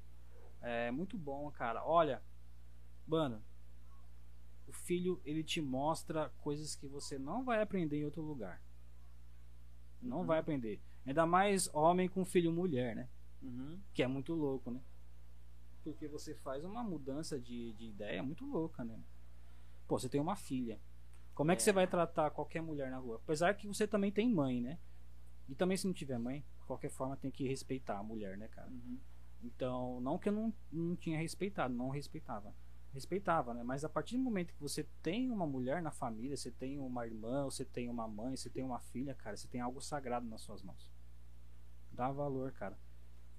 É 0.62 0.92
muito 0.92 1.18
bom, 1.18 1.50
cara. 1.52 1.84
Olha, 1.84 2.22
mano, 3.08 3.44
o 4.68 4.72
filho 4.72 5.20
ele 5.26 5.44
te 5.44 5.60
mostra 5.60 6.30
coisas 6.38 6.76
que 6.76 6.88
você 6.88 7.18
não 7.18 7.44
vai 7.44 7.60
aprender 7.60 7.98
em 7.98 8.06
outro 8.06 8.22
lugar. 8.22 8.62
Não 10.00 10.20
Uhum. 10.20 10.26
vai 10.28 10.38
aprender. 10.38 10.80
Ainda 11.08 11.26
mais 11.26 11.74
homem 11.74 12.08
com 12.08 12.24
filho 12.24 12.52
mulher, 12.52 12.96
né? 12.96 13.10
Uhum. 13.42 13.82
Que 13.96 14.04
é 14.04 14.08
muito 14.08 14.36
louco, 14.36 14.70
né? 14.70 14.80
Porque 15.92 16.08
você 16.08 16.36
faz 16.36 16.64
uma 16.66 16.84
mudança 16.84 17.40
de, 17.40 17.74
de 17.74 17.86
ideia 17.86 18.22
muito 18.22 18.46
louca, 18.46 18.84
né? 18.84 19.00
Pô, 19.88 19.98
você 19.98 20.10
tem 20.10 20.20
uma 20.20 20.36
filha. 20.36 20.80
Como 21.34 21.52
é 21.52 21.56
que 21.56 21.62
É. 21.62 21.66
você 21.66 21.72
vai 21.72 21.88
tratar 21.88 22.30
qualquer 22.32 22.62
mulher 22.62 22.92
na 22.92 22.98
rua? 22.98 23.18
Apesar 23.24 23.54
que 23.56 23.68
você 23.68 23.88
também 23.88 24.12
tem 24.12 24.30
mãe, 24.30 24.62
né? 24.62 24.80
E 25.48 25.56
também 25.56 25.78
se 25.78 25.88
não 25.88 25.94
tiver 25.94 26.18
mãe, 26.18 26.44
de 26.60 26.66
qualquer 26.66 26.90
forma 26.90 27.16
tem 27.16 27.32
que 27.32 27.48
respeitar 27.48 27.98
a 27.98 28.04
mulher, 28.04 28.38
né, 28.38 28.48
cara? 28.50 28.70
Uhum. 28.70 29.00
Então, 29.42 30.02
não 30.02 30.18
que 30.18 30.28
eu 30.28 30.34
não, 30.34 30.54
não 30.72 30.96
tinha 30.96 31.18
respeitado, 31.18 31.74
não 31.74 31.90
respeitava. 31.90 32.54
Respeitava, 32.92 33.54
né? 33.54 33.64
Mas 33.64 33.86
a 33.86 33.90
partir 33.90 34.18
do 34.18 34.24
momento 34.24 34.54
que 34.54 34.60
você 34.62 34.84
tem 35.02 35.30
uma 35.32 35.46
mulher 35.48 35.82
na 35.82 35.92
família, 35.92 36.36
você 36.36 36.52
tem 36.52 36.80
uma 36.80 37.06
irmã, 37.06 37.46
você 37.46 37.64
tem 37.64 37.90
uma 37.90 38.08
mãe, 38.08 38.36
você 38.36 38.50
tem 38.50 38.64
uma 38.64 38.80
filha, 38.80 39.14
cara, 39.14 39.38
você 39.38 39.48
tem 39.48 39.62
algo 39.62 39.80
sagrado 39.80 40.28
nas 40.28 40.42
suas 40.42 40.62
mãos. 40.62 40.92
Dá 41.92 42.12
valor, 42.12 42.52
cara. 42.52 42.78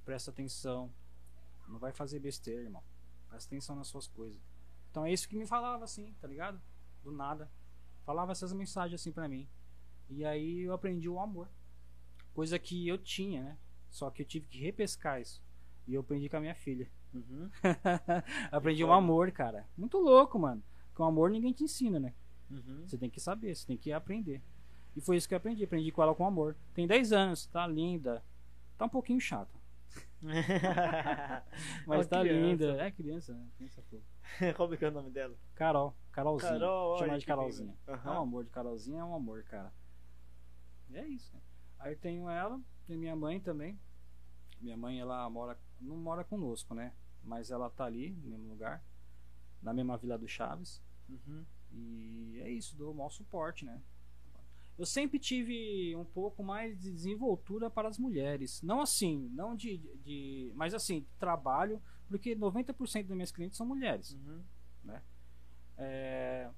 Presta 0.04 0.30
atenção. 0.30 0.90
Não 1.68 1.78
vai 1.78 1.92
fazer 1.92 2.18
besteira, 2.18 2.62
irmão. 2.62 2.82
Presta 3.28 3.48
atenção 3.48 3.76
nas 3.76 3.88
suas 3.88 4.06
coisas. 4.06 4.40
Então 4.90 5.04
é 5.04 5.12
isso 5.12 5.28
que 5.28 5.36
me 5.36 5.46
falava 5.46 5.84
assim, 5.84 6.14
tá 6.20 6.26
ligado? 6.26 6.60
Do 7.02 7.12
nada. 7.12 7.50
Falava 8.04 8.32
essas 8.32 8.52
mensagens 8.52 9.00
assim 9.00 9.12
pra 9.12 9.28
mim. 9.28 9.48
E 10.08 10.24
aí 10.24 10.60
eu 10.60 10.72
aprendi 10.72 11.08
o 11.08 11.20
amor. 11.20 11.48
Coisa 12.32 12.58
que 12.58 12.88
eu 12.88 12.96
tinha, 12.96 13.42
né? 13.42 13.58
Só 13.90 14.10
que 14.10 14.22
eu 14.22 14.26
tive 14.26 14.46
que 14.46 14.58
repescar 14.58 15.20
isso. 15.20 15.42
E 15.86 15.94
eu 15.94 16.00
aprendi 16.00 16.28
com 16.28 16.36
a 16.36 16.40
minha 16.40 16.54
filha. 16.54 16.90
Uhum. 17.12 17.50
aprendi 18.50 18.84
um 18.84 18.88
foda. 18.88 18.98
amor, 18.98 19.30
cara. 19.32 19.68
Muito 19.76 19.98
louco, 19.98 20.38
mano. 20.38 20.62
Com 20.94 21.04
amor 21.04 21.30
ninguém 21.30 21.52
te 21.52 21.64
ensina, 21.64 21.98
né? 21.98 22.14
Uhum. 22.50 22.86
Você 22.86 22.96
tem 22.96 23.10
que 23.10 23.20
saber, 23.20 23.54
você 23.54 23.66
tem 23.66 23.76
que 23.76 23.92
aprender. 23.92 24.42
E 24.96 25.00
foi 25.00 25.16
isso 25.16 25.28
que 25.28 25.34
eu 25.34 25.38
aprendi. 25.38 25.64
Aprendi 25.64 25.92
com 25.92 26.02
ela 26.02 26.14
com 26.14 26.26
amor. 26.26 26.56
Tem 26.74 26.86
10 26.86 27.12
anos, 27.12 27.46
tá 27.46 27.66
linda. 27.66 28.24
Tá 28.76 28.86
um 28.86 28.88
pouquinho 28.88 29.20
chata. 29.20 29.57
Mas 31.86 32.06
tá 32.06 32.20
criança. 32.20 32.46
linda. 32.46 32.82
É 32.82 32.90
criança, 32.90 33.34
né? 33.34 33.48
Criança 33.56 33.82
fofa. 33.82 34.04
Qual 34.56 34.68
que 34.68 34.84
é 34.84 34.88
o 34.88 34.92
nome 34.92 35.10
dela? 35.10 35.36
Carol. 35.54 35.96
Carolzinha. 36.12 36.52
Carol, 36.52 36.98
Chamar 36.98 37.18
de 37.18 37.26
Carolzinha. 37.26 37.76
linda. 37.86 38.02
É 38.04 38.10
um 38.10 38.22
amor 38.22 38.44
de 38.44 38.50
Carolzinha, 38.50 39.00
é 39.00 39.04
um 39.04 39.14
amor, 39.14 39.44
cara. 39.44 39.72
E 40.90 40.96
é 40.96 41.06
isso, 41.06 41.32
né? 41.34 41.40
Aí 41.78 41.92
eu 41.92 41.98
tenho 41.98 42.28
ela, 42.28 42.60
tem 42.86 42.96
minha 42.96 43.14
mãe 43.14 43.40
também. 43.40 43.78
Minha 44.60 44.76
mãe, 44.76 44.98
ela 44.98 45.28
mora, 45.30 45.56
não 45.80 45.96
mora 45.96 46.24
conosco, 46.24 46.74
né? 46.74 46.92
Mas 47.22 47.50
ela 47.50 47.70
tá 47.70 47.84
ali, 47.84 48.10
no 48.10 48.30
mesmo 48.30 48.48
lugar, 48.48 48.84
na 49.62 49.72
mesma 49.72 49.96
Vila 49.96 50.18
do 50.18 50.26
Chaves. 50.26 50.82
Uhum. 51.08 51.44
E 51.70 52.40
é 52.42 52.50
isso, 52.50 52.76
dou 52.76 52.92
o 52.92 52.94
maior 52.94 53.10
suporte, 53.10 53.64
né? 53.64 53.80
Eu 54.78 54.86
sempre 54.86 55.18
tive 55.18 55.96
um 55.96 56.04
pouco 56.04 56.42
mais 56.42 56.78
de 56.78 56.92
desenvoltura 56.92 57.68
para 57.68 57.88
as 57.88 57.98
mulheres. 57.98 58.62
Não 58.62 58.80
assim, 58.80 59.28
não 59.34 59.56
de. 59.56 59.78
de 60.04 60.52
mas 60.54 60.72
assim, 60.72 61.04
trabalho, 61.18 61.82
porque 62.08 62.36
90% 62.36 63.06
das 63.06 63.16
minhas 63.16 63.32
clientes 63.32 63.58
são 63.58 63.66
mulheres. 63.66 64.12
Uhum. 64.12 64.42
É, 65.76 66.48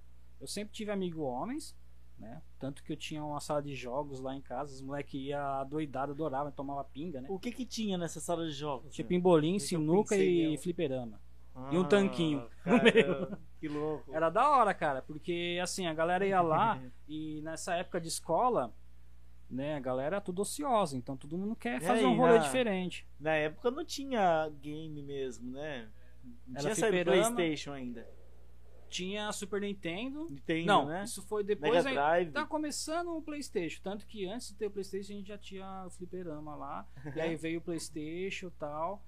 eu 0.41 0.47
sempre 0.47 0.73
tive 0.73 0.91
amigo 0.91 1.23
homens, 1.23 1.77
né? 2.19 2.43
Tanto 2.59 2.83
que 2.83 2.93
eu 2.93 2.97
tinha 2.97 3.23
uma 3.25 3.41
sala 3.41 3.63
de 3.63 3.75
jogos 3.75 4.21
lá 4.21 4.35
em 4.35 4.41
casa, 4.41 4.75
os 4.75 4.83
moleques 4.83 5.21
iam 5.21 5.67
doidado, 5.67 6.13
adoravam, 6.13 6.53
tomava 6.53 6.85
pinga, 6.85 7.21
né? 7.21 7.29
O 7.31 7.39
que 7.39 7.53
que 7.53 7.67
tinha 7.67 7.99
nessa 7.99 8.21
sala 8.21 8.47
de 8.47 8.53
jogos? 8.53 8.95
Tinha 8.95 9.05
né? 9.05 9.09
pimbolim, 9.09 9.59
sinuca 9.59 10.17
e 10.17 10.57
fliperama. 10.59 11.21
Ah, 11.55 11.71
e 11.73 11.79
um 11.79 11.85
tanquinho 11.87 12.49
no 12.65 12.81
caramba, 12.81 13.41
Que 13.61 13.69
louco. 13.69 14.13
Era 14.15 14.31
da 14.31 14.49
hora, 14.51 14.73
cara, 14.75 15.03
porque 15.03 15.59
assim, 15.63 15.87
a 15.87 15.93
galera 15.95 16.27
ia 16.27 16.41
lá 16.41 16.81
e 17.07 17.41
nessa 17.43 17.75
época 17.75 18.01
de 18.01 18.09
escola, 18.09 18.75
né, 19.51 19.75
a 19.77 19.81
galera 19.81 20.17
é 20.17 20.21
tudo 20.21 20.43
ociosa, 20.43 20.97
então 20.97 21.17
todo 21.17 21.37
mundo 21.37 21.55
quer 21.55 21.77
É, 21.77 21.81
fazer 21.81 22.03
e 22.03 22.07
um 22.07 22.17
rolê 22.17 22.39
na- 22.39 22.45
diferente. 22.45 23.07
Na 23.19 23.33
época 23.35 23.71
não 23.71 23.85
tinha 23.85 24.49
game 24.63 25.03
mesmo, 25.03 25.51
né? 25.53 25.89
Não 26.47 26.55
Era 26.55 26.61
tinha 26.63 26.75
saído. 26.75 27.11
Playstation 27.11 27.73
ainda. 27.73 28.09
Tinha 28.89 29.31
Super 29.31 29.61
Nintendo. 29.61 30.27
Nintendo, 30.29 30.67
Não, 30.67 30.87
né? 30.87 31.05
isso 31.05 31.23
foi 31.23 31.45
depois 31.45 31.73
Mega 31.85 31.89
aí- 31.91 31.95
Drive. 32.25 32.33
Tá 32.33 32.45
começando 32.47 33.17
o 33.17 33.23
PlayStation, 33.23 33.81
tanto 33.85 34.05
que 34.07 34.27
antes 34.27 34.49
de 34.49 34.55
ter 34.57 34.67
o 34.67 34.71
PlayStation 34.71 35.13
a 35.13 35.17
gente 35.17 35.29
já 35.29 35.39
tinha 35.39 35.85
o 35.87 35.91
fliperama 35.91 36.57
lá, 36.57 36.89
e 37.15 37.21
aí 37.21 37.37
veio 37.37 37.61
o 37.61 37.63
PlayStation 37.63 38.49
e 38.49 38.51
tal. 38.53 39.05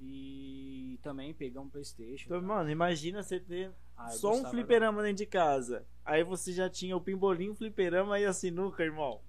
E 0.00 0.98
também 1.02 1.34
pegamos 1.34 1.68
o 1.68 1.72
PlayStation. 1.72 2.24
Então, 2.26 2.42
mano, 2.42 2.70
imagina 2.70 3.22
você 3.22 3.38
ter 3.38 3.70
Ah, 3.96 4.08
só 4.10 4.32
um 4.32 4.44
fliperama 4.46 5.02
dentro 5.02 5.18
de 5.18 5.26
casa. 5.26 5.84
Aí 6.04 6.24
você 6.24 6.52
já 6.52 6.68
tinha 6.70 6.96
o 6.96 7.00
pimbolinho, 7.00 7.52
o 7.52 7.54
fliperama 7.54 8.18
e 8.18 8.24
a 8.24 8.32
sinuca, 8.32 8.82
irmão. 8.82 9.20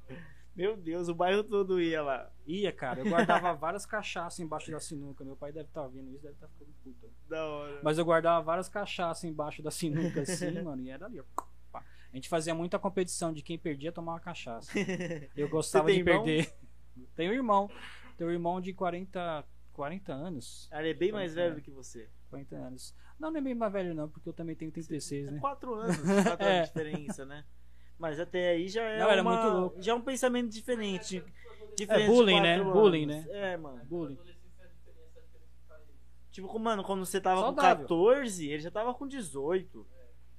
Meu 0.56 0.76
Deus, 0.76 1.08
o 1.08 1.16
bairro 1.16 1.44
todo 1.44 1.80
ia 1.82 2.02
lá. 2.02 2.30
Ia, 2.46 2.72
cara. 2.72 3.00
Eu 3.00 3.10
guardava 3.10 3.54
várias 3.56 3.86
cachaças 3.86 4.40
embaixo 4.40 4.72
da 4.72 4.80
sinuca. 4.80 5.24
Meu 5.24 5.36
pai 5.36 5.52
deve 5.52 5.68
estar 5.68 5.84
ouvindo 5.84 6.12
isso, 6.12 6.24
deve 6.24 6.36
estar 6.36 6.48
ficando 6.50 6.72
puta. 6.84 7.08
Da 7.30 7.46
hora. 7.46 7.80
Mas 7.84 7.98
eu 7.98 8.04
guardava 8.06 8.44
várias 8.44 8.68
cachaças 8.68 9.24
embaixo 9.24 9.62
da 9.62 9.72
sinuca, 9.72 10.22
assim, 10.22 10.52
mano, 10.62 10.82
e 10.82 10.90
era 10.90 11.06
ali, 11.06 11.20
ó. 11.20 11.24
A 11.74 12.16
gente 12.18 12.28
fazia 12.28 12.54
muita 12.54 12.78
competição 12.78 13.32
de 13.32 13.42
quem 13.42 13.58
perdia 13.58 13.90
tomar 13.92 14.14
uma 14.14 14.20
cachaça. 14.20 14.70
Eu 15.36 15.48
gostava 15.48 15.90
de 15.90 16.00
irmão? 16.00 16.24
perder. 16.26 16.54
Tenho 17.16 17.32
um 17.32 17.36
irmão. 17.36 17.70
Tenho 18.18 18.30
um 18.30 18.34
irmão 18.34 18.60
de 18.60 18.74
40, 18.74 19.46
40 19.82 20.14
anos. 20.14 20.70
Ele 20.72 20.90
é 20.92 20.94
bem 20.94 21.12
mais 21.12 21.32
é. 21.32 21.36
velho 21.42 21.56
do 21.56 21.62
que 21.62 21.72
você. 21.72 22.08
40 22.30 22.56
anos. 22.56 22.96
Não, 23.20 23.32
não 23.32 23.40
é 23.40 23.42
bem 23.42 23.56
mais 23.56 23.74
velho, 23.74 23.96
não, 23.96 24.08
porque 24.08 24.30
eu 24.30 24.34
também 24.34 24.56
tenho 24.56 24.72
36, 24.72 25.28
É 25.28 25.32
né? 25.32 25.40
quatro 25.40 25.74
anos, 25.74 25.98
quatro 26.38 26.46
É. 26.46 26.58
anos 26.60 26.70
de 26.70 26.74
diferença, 26.76 27.26
né? 27.26 27.44
Mas 27.98 28.20
até 28.20 28.50
aí 28.50 28.68
já 28.68 28.84
é, 28.84 29.00
Não, 29.00 29.10
era 29.10 29.22
uma- 29.24 29.42
muito 29.42 29.58
louco. 29.58 29.82
já 29.82 29.92
é 29.92 29.96
um 29.96 30.02
pensamento 30.02 30.50
diferente. 30.52 31.24
diferente 31.76 32.04
É 32.04 32.08
bullying, 32.08 32.42
né? 32.42 32.56
anos. 32.58 32.74
Bullying, 32.74 33.06
né? 33.08 33.26
É, 33.30 33.58
mano. 33.58 33.84
Bullying. 33.86 34.20
É. 34.60 34.68
Tipo, 36.30 36.60
mano, 36.60 36.84
quando 36.84 37.04
você 37.04 37.20
tava 37.20 37.42
Saudável. 37.42 37.88
com 37.88 37.96
14, 37.96 38.50
ele 38.50 38.62
já 38.62 38.70
tava 38.70 38.94
com 38.94 39.08
18. 39.08 39.86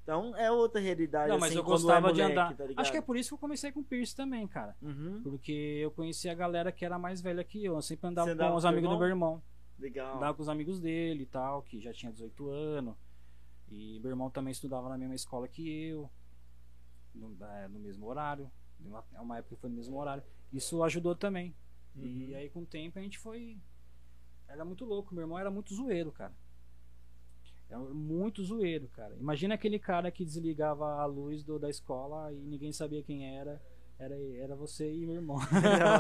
Então 0.03 0.37
é 0.37 0.51
outra 0.51 0.81
realidade. 0.81 1.29
Não, 1.31 1.39
mas 1.39 1.51
assim, 1.51 1.59
eu 1.59 1.65
quando 1.65 1.83
gostava 1.83 2.09
é 2.11 2.13
de 2.13 2.21
moleque, 2.23 2.41
andar. 2.41 2.57
tá? 2.57 2.65
Acho 2.77 2.91
que 2.91 2.99
é 2.99 3.01
por 3.03 3.17
isso 3.17 3.31
que 3.31 3.35
eu 3.35 3.39
comecei 3.39 3.71
com 3.71 3.83
piercing 3.85 4.17
também, 4.17 4.47
cara. 4.49 4.77
Uhum. 4.83 5.21
Porque 5.23 5.53
eu 5.53 5.91
conhecia 5.93 6.33
a 6.33 6.35
galera 6.35 6.73
que 6.73 6.85
era 6.85 6.99
mais 6.99 7.21
velha 7.21 7.45
que 7.45 7.65
eu. 7.65 7.75
Eu 7.77 7.83
sempre 7.83 8.09
andava, 8.09 8.31
andava 8.31 8.51
com 8.51 8.57
os 8.59 8.65
amigos 8.65 8.89
teu 8.89 8.97
do 8.97 8.99
meu 8.99 9.09
irmão. 9.09 9.43
Legal. 9.79 10.17
Andava 10.17 10.35
com 10.35 10.43
os 10.43 10.49
amigos 10.49 10.81
dele 10.81 11.23
e 11.23 11.27
tal, 11.27 11.63
que 11.63 11.81
já 11.81 11.93
tinha 11.93 12.11
18 12.13 12.49
anos. 12.51 12.95
E 13.71 14.01
meu 14.01 14.11
irmão 14.11 14.29
também 14.29 14.51
estudava 14.53 14.89
na 14.89 14.99
mesma 14.99 15.15
escola 15.15 15.47
que 15.47 15.69
eu. 15.89 16.11
No, 17.15 17.37
é, 17.45 17.69
no 17.69 17.79
mesmo 17.79 18.07
horário. 18.07 18.51
É 19.15 19.21
uma 19.21 19.39
época 19.39 19.55
que 19.55 19.61
foi 19.61 19.71
no 19.71 19.77
mesmo 19.77 19.97
horário. 19.97 20.23
Isso 20.53 20.83
ajudou 20.83 21.15
também. 21.15 21.55
E 21.95 22.31
Uhum. 22.33 22.37
aí 22.37 22.51
com 22.51 22.61
o 22.63 22.67
tempo 22.67 22.99
a 22.99 23.03
gente 23.03 23.19
foi. 23.19 23.57
Era 24.49 24.65
muito 24.65 24.85
louco. 24.85 25.15
Meu 25.15 25.23
irmão 25.23 25.39
era 25.39 25.51
muito 25.51 25.75
zoeiro, 25.75 26.11
cara. 26.11 26.33
Era 27.73 27.81
muito 27.81 28.45
zoeiro, 28.45 28.87
cara. 28.89 29.17
Imagina 29.19 29.55
aquele 29.55 29.79
cara 29.79 30.11
que 30.11 30.27
desligava 30.27 31.01
a 31.01 31.07
luz 31.07 31.43
do, 31.43 31.59
da 31.59 31.71
escola 31.71 32.31
e 32.31 32.37
ninguém 32.37 32.71
sabia 32.71 33.03
quem 33.03 33.35
era. 33.35 33.63
Era, 33.99 34.15
era 34.37 34.55
você 34.55 34.93
e 34.93 35.07
meu 35.07 35.15
irmão. 35.15 35.39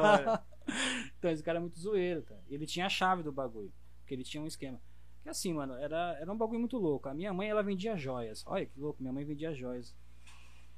Hora. 0.02 0.44
então 1.18 1.30
esse 1.30 1.42
cara 1.42 1.56
é 1.56 1.60
muito 1.60 1.80
zoeiro, 1.80 2.22
cara. 2.24 2.42
Ele 2.50 2.66
tinha 2.66 2.84
a 2.84 2.90
chave 2.90 3.22
do 3.22 3.32
bagulho. 3.32 3.72
Porque 4.00 4.12
ele 4.12 4.22
tinha 4.22 4.42
um 4.42 4.46
esquema. 4.46 4.78
Que 5.22 5.30
assim, 5.30 5.54
mano, 5.54 5.72
era, 5.74 6.18
era 6.20 6.30
um 6.30 6.36
bagulho 6.36 6.60
muito 6.60 6.76
louco. 6.76 7.08
A 7.08 7.14
minha 7.14 7.32
mãe, 7.32 7.48
ela 7.48 7.62
vendia 7.62 7.96
joias. 7.96 8.44
Olha 8.46 8.66
que 8.66 8.78
louco, 8.78 9.00
minha 9.00 9.12
mãe 9.12 9.24
vendia 9.24 9.54
joias. 9.54 9.96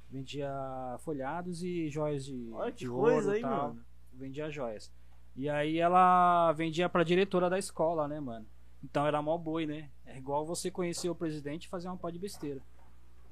Vendia 0.09 0.49
folhados 0.99 1.61
e 1.61 1.89
joias 1.89 2.23
de, 2.23 2.51
Olha 2.53 2.71
que 2.71 2.85
de 2.85 2.89
coisa 2.89 3.33
aí, 3.33 3.41
tal. 3.41 3.67
mano. 3.69 3.85
Vendia 4.13 4.49
joias. 4.49 4.93
E 5.35 5.49
aí 5.49 5.77
ela 5.77 6.53
vendia 6.53 6.87
pra 6.87 7.03
diretora 7.03 7.49
da 7.49 7.59
escola, 7.59 8.07
né, 8.07 8.21
mano? 8.21 8.47
Então 8.85 9.07
era 9.07 9.21
mó 9.21 9.35
boi, 9.35 9.65
né? 9.65 9.89
É 10.05 10.17
igual 10.17 10.45
você 10.45 10.69
conhecer 10.69 11.09
o 11.09 11.15
presidente 11.15 11.65
e 11.65 11.69
fazer 11.69 11.87
uma 11.87 11.97
pó 11.97 12.09
de 12.11 12.19
besteira. 12.19 12.61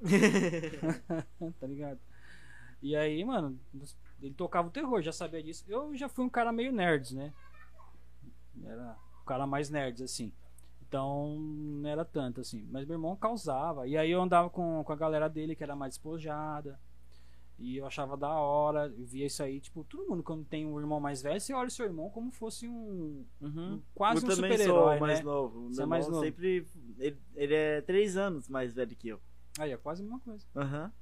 tá 1.60 1.66
ligado? 1.66 2.00
E 2.82 2.94
aí, 2.96 3.24
mano, 3.24 3.58
ele 4.20 4.34
tocava 4.34 4.68
o 4.68 4.70
terror, 4.70 5.00
já 5.00 5.12
sabia 5.12 5.42
disso. 5.42 5.64
Eu 5.68 5.96
já 5.96 6.08
fui 6.08 6.24
um 6.24 6.28
cara 6.28 6.52
meio 6.52 6.72
nerds, 6.72 7.12
né? 7.12 7.32
Era 8.62 8.96
um 9.22 9.24
cara 9.24 9.46
mais 9.46 9.70
nerds, 9.70 10.02
assim. 10.02 10.32
Então, 10.86 11.36
não 11.38 11.88
era 11.88 12.04
tanto, 12.04 12.40
assim. 12.40 12.66
Mas 12.70 12.84
meu 12.84 12.96
irmão 12.96 13.16
causava. 13.16 13.86
E 13.86 13.96
aí 13.96 14.10
eu 14.10 14.20
andava 14.20 14.50
com, 14.50 14.82
com 14.84 14.92
a 14.92 14.96
galera 14.96 15.28
dele, 15.28 15.56
que 15.56 15.62
era 15.62 15.76
mais 15.76 15.94
despojada. 15.94 16.78
E 17.58 17.76
eu 17.76 17.86
achava 17.86 18.16
da 18.16 18.30
hora. 18.30 18.86
Eu 18.96 19.06
via 19.06 19.26
isso 19.26 19.42
aí, 19.42 19.60
tipo, 19.60 19.84
todo 19.84 20.08
mundo 20.08 20.22
quando 20.22 20.44
tem 20.44 20.66
um 20.66 20.78
irmão 20.78 20.98
mais 21.00 21.22
velho, 21.22 21.40
você 21.40 21.52
olha 21.54 21.68
o 21.68 21.70
seu 21.70 21.86
irmão 21.86 22.10
como 22.10 22.32
fosse 22.32 22.68
um. 22.68 23.24
Uhum. 23.40 23.80
Quase 23.94 24.24
eu 24.24 24.30
um 24.30 24.34
super-herói, 24.34 24.98
sou 24.98 25.00
mais 25.06 25.18
né? 25.18 25.24
novo. 25.24 25.60
Meu 25.60 25.68
Você 25.72 25.80
é 25.80 25.84
irmão 25.84 25.88
mais 25.88 26.08
novo. 26.08 26.24
sempre. 26.24 26.66
Ele, 26.98 27.18
ele 27.34 27.54
é 27.54 27.80
três 27.80 28.16
anos 28.16 28.48
mais 28.48 28.72
velho 28.74 28.96
que 28.96 29.08
eu. 29.08 29.20
Aí 29.58 29.70
é 29.70 29.76
quase 29.76 30.02
a 30.02 30.04
mesma 30.04 30.20
coisa. 30.20 30.44
Aham. 30.56 30.92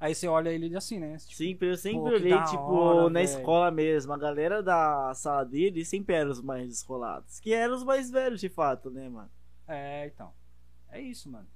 Aí 0.00 0.14
você 0.14 0.26
olha 0.26 0.48
ele 0.48 0.74
assim, 0.74 0.98
né? 0.98 1.16
Tipo, 1.18 1.34
Sempre, 1.34 1.68
eu 1.70 1.76
sempre 1.76 2.00
Pô, 2.00 2.06
olhei, 2.16 2.42
tipo, 2.44 2.72
hora, 2.72 3.10
na 3.10 3.20
velho. 3.20 3.24
escola 3.24 3.70
mesmo. 3.70 4.12
A 4.14 4.16
galera 4.18 4.62
da 4.62 5.12
sala 5.14 5.44
dele 5.44 5.84
sempre 5.84 6.14
eram 6.14 6.30
os 6.30 6.40
mais 6.40 6.66
descolados. 6.68 7.38
Que 7.38 7.52
eram 7.52 7.74
os 7.76 7.84
mais 7.84 8.10
velhos, 8.10 8.40
de 8.40 8.48
fato, 8.48 8.90
né, 8.90 9.08
mano? 9.10 9.30
É, 9.68 10.06
então. 10.06 10.32
É 10.88 11.00
isso, 11.00 11.30
mano. 11.30 11.46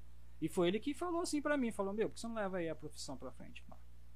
E 0.43 0.49
foi 0.49 0.69
ele 0.69 0.79
que 0.79 0.93
falou 0.93 1.23
assim 1.23 1.41
pra 1.41 1.57
mim, 1.57 1.73
falou, 1.73 1.95
meu, 1.95 2.09
por 2.09 2.15
que 2.15 2.21
você 2.21 2.29
não 2.29 2.35
leva 2.35 2.59
aí 2.59 2.69
a 2.69 2.75
profissão 2.75 3.17
pra 3.17 3.33
frente, 3.33 3.65
mano? 3.67 3.74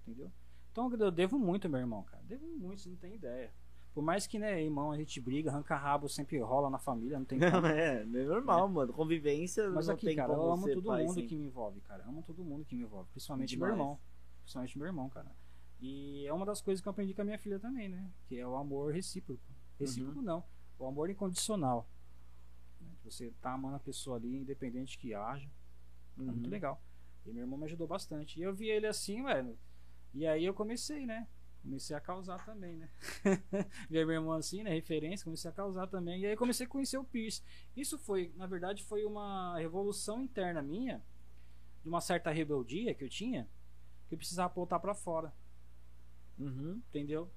Entendeu? 0.08 0.32
Então 0.72 0.92
eu 0.94 1.10
devo 1.10 1.38
muito 1.38 1.68
meu 1.68 1.80
irmão, 1.80 2.02
cara. 2.04 2.22
Devo 2.24 2.46
muito, 2.46 2.80
você 2.82 2.88
não 2.88 2.96
tem 2.96 3.14
ideia. 3.14 3.52
Por 3.92 4.02
mais 4.02 4.26
que, 4.26 4.38
né, 4.38 4.62
irmão, 4.62 4.92
a 4.92 4.96
gente 4.96 5.20
briga, 5.20 5.50
arranca 5.50 5.74
rabo, 5.76 6.08
sempre 6.08 6.38
rola 6.38 6.70
na 6.70 6.78
família, 6.78 7.18
não 7.18 7.26
tem 7.26 7.38
Não, 7.38 7.50
como. 7.50 7.66
é, 7.66 8.02
é 8.02 8.04
normal, 8.04 8.68
mano. 8.68 8.92
Convivência 8.92 9.68
Mas 9.70 9.88
não 9.88 9.94
aqui, 9.94 10.06
tem 10.06 10.16
cara, 10.16 10.32
eu 10.32 10.52
amo 10.52 10.68
todo 10.72 10.92
mundo 10.92 11.14
sem- 11.14 11.26
que 11.26 11.34
me 11.36 11.46
envolve, 11.46 11.80
cara. 11.80 12.04
Eu 12.04 12.08
amo 12.10 12.22
todo 12.22 12.44
mundo 12.44 12.64
que 12.64 12.76
me 12.76 12.82
envolve. 12.84 13.08
Principalmente 13.10 13.50
Demais. 13.50 13.72
meu 13.72 13.80
irmão. 13.82 14.00
Principalmente 14.42 14.78
meu 14.78 14.86
irmão, 14.86 15.08
cara. 15.08 15.34
E 15.80 16.24
é 16.26 16.32
uma 16.32 16.46
das 16.46 16.60
coisas 16.60 16.80
que 16.80 16.88
eu 16.88 16.90
aprendi 16.90 17.12
com 17.14 17.22
a 17.22 17.24
minha 17.24 17.38
filha 17.38 17.58
também, 17.58 17.88
né? 17.88 18.10
Que 18.26 18.38
é 18.38 18.46
o 18.46 18.56
amor 18.56 18.92
recíproco. 18.92 19.42
Recíproco 19.80 20.22
não. 20.22 20.44
O 20.78 20.86
amor 20.86 21.10
incondicional. 21.10 21.88
Né? 22.80 22.88
Você 23.04 23.32
tá 23.40 23.52
amando 23.54 23.76
a 23.76 23.80
pessoa 23.80 24.16
ali, 24.16 24.36
independente 24.36 24.96
que 24.98 25.12
haja. 25.14 25.48
É 26.16 26.22
muito 26.22 26.44
Uhum. 26.44 26.50
legal. 26.50 26.80
E 27.26 27.32
meu 27.32 27.42
irmão 27.42 27.58
me 27.58 27.64
ajudou 27.64 27.86
bastante. 27.86 28.38
E 28.38 28.42
eu 28.42 28.54
vi 28.54 28.68
ele 28.68 28.86
assim, 28.86 29.22
velho. 29.24 29.58
E 30.14 30.26
aí 30.26 30.44
eu 30.44 30.54
comecei, 30.54 31.06
né? 31.06 31.26
Comecei 31.62 31.94
a 31.94 32.00
causar 32.00 32.44
também, 32.44 32.76
né? 32.76 32.88
Vi 33.90 34.04
meu 34.04 34.10
irmão 34.12 34.32
assim, 34.32 34.62
né? 34.62 34.70
Referência, 34.70 35.24
comecei 35.24 35.50
a 35.50 35.54
causar 35.54 35.86
também. 35.86 36.20
E 36.22 36.26
aí 36.26 36.36
comecei 36.36 36.66
a 36.66 36.68
conhecer 36.68 36.96
o 36.98 37.04
Pierce. 37.04 37.42
Isso 37.76 37.98
foi, 37.98 38.32
na 38.36 38.46
verdade, 38.46 38.82
foi 38.84 39.04
uma 39.04 39.58
revolução 39.58 40.22
interna 40.22 40.62
minha, 40.62 41.02
de 41.82 41.88
uma 41.88 42.00
certa 42.00 42.30
rebeldia 42.30 42.94
que 42.94 43.04
eu 43.04 43.08
tinha, 43.08 43.48
que 44.08 44.14
eu 44.14 44.18
precisava 44.18 44.52
voltar 44.54 44.78
pra 44.78 44.94
fora, 44.94 45.32
Uhum. 46.38 46.80
entendeu? 46.88 47.30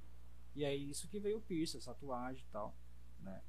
E 0.56 0.64
aí 0.64 0.90
isso 0.90 1.08
que 1.08 1.20
veio 1.20 1.38
o 1.38 1.42
Pierce, 1.42 1.78
essa 1.78 1.94
tatuagem 1.94 2.44
e 2.48 2.52
tal, 2.52 2.76
né? 3.22 3.42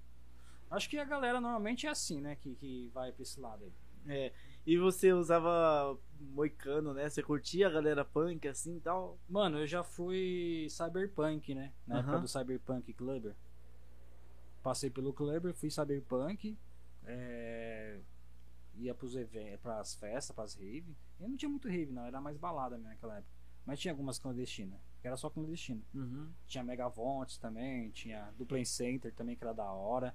Acho 0.70 0.88
que 0.88 0.96
a 0.98 1.04
galera 1.04 1.40
normalmente 1.40 1.86
é 1.86 1.90
assim, 1.90 2.20
né? 2.20 2.34
Que, 2.36 2.54
que 2.54 2.88
vai 2.94 3.12
pra 3.12 3.22
esse 3.22 3.38
lado 3.38 3.64
aí. 3.64 3.72
É. 4.08 4.32
E 4.64 4.76
você 4.78 5.12
usava 5.12 5.98
moicano, 6.20 6.94
né? 6.94 7.08
Você 7.08 7.22
curtia 7.22 7.66
a 7.66 7.70
galera 7.70 8.04
punk 8.04 8.46
assim 8.46 8.76
e 8.76 8.80
tal? 8.80 9.18
Mano, 9.28 9.58
eu 9.58 9.66
já 9.66 9.82
fui 9.82 10.66
cyberpunk, 10.70 11.54
né? 11.54 11.72
Na 11.86 11.98
época 11.98 12.12
Aham. 12.12 12.20
do 12.22 12.28
Cyberpunk 12.28 12.92
Clubber. 12.92 13.34
Passei 14.62 14.88
pelo 14.88 15.12
Clubber, 15.12 15.52
fui 15.52 15.70
cyberpunk. 15.70 16.56
É... 17.04 17.98
Ia 18.76 18.94
pros 18.94 19.16
eventos, 19.16 19.60
pras 19.60 19.94
festas, 19.94 20.34
pras 20.34 20.54
rave. 20.54 20.96
Eu 21.20 21.28
não 21.28 21.36
tinha 21.36 21.48
muito 21.48 21.68
rave, 21.68 21.92
não, 21.92 22.04
era 22.06 22.20
mais 22.20 22.36
balada 22.36 22.76
mesmo 22.76 22.90
naquela 22.90 23.18
época. 23.18 23.32
Mas 23.66 23.78
tinha 23.78 23.92
algumas 23.92 24.18
clandestinas, 24.18 24.80
que 25.00 25.06
era 25.06 25.16
só 25.16 25.28
clandestina. 25.28 25.82
Uhum. 25.94 26.32
Tinha 26.46 26.64
Megavontes 26.64 27.38
também, 27.38 27.90
tinha 27.90 28.32
Duplain 28.36 28.64
Center 28.64 29.12
também, 29.14 29.36
que 29.36 29.44
era 29.44 29.52
da 29.52 29.70
hora. 29.70 30.14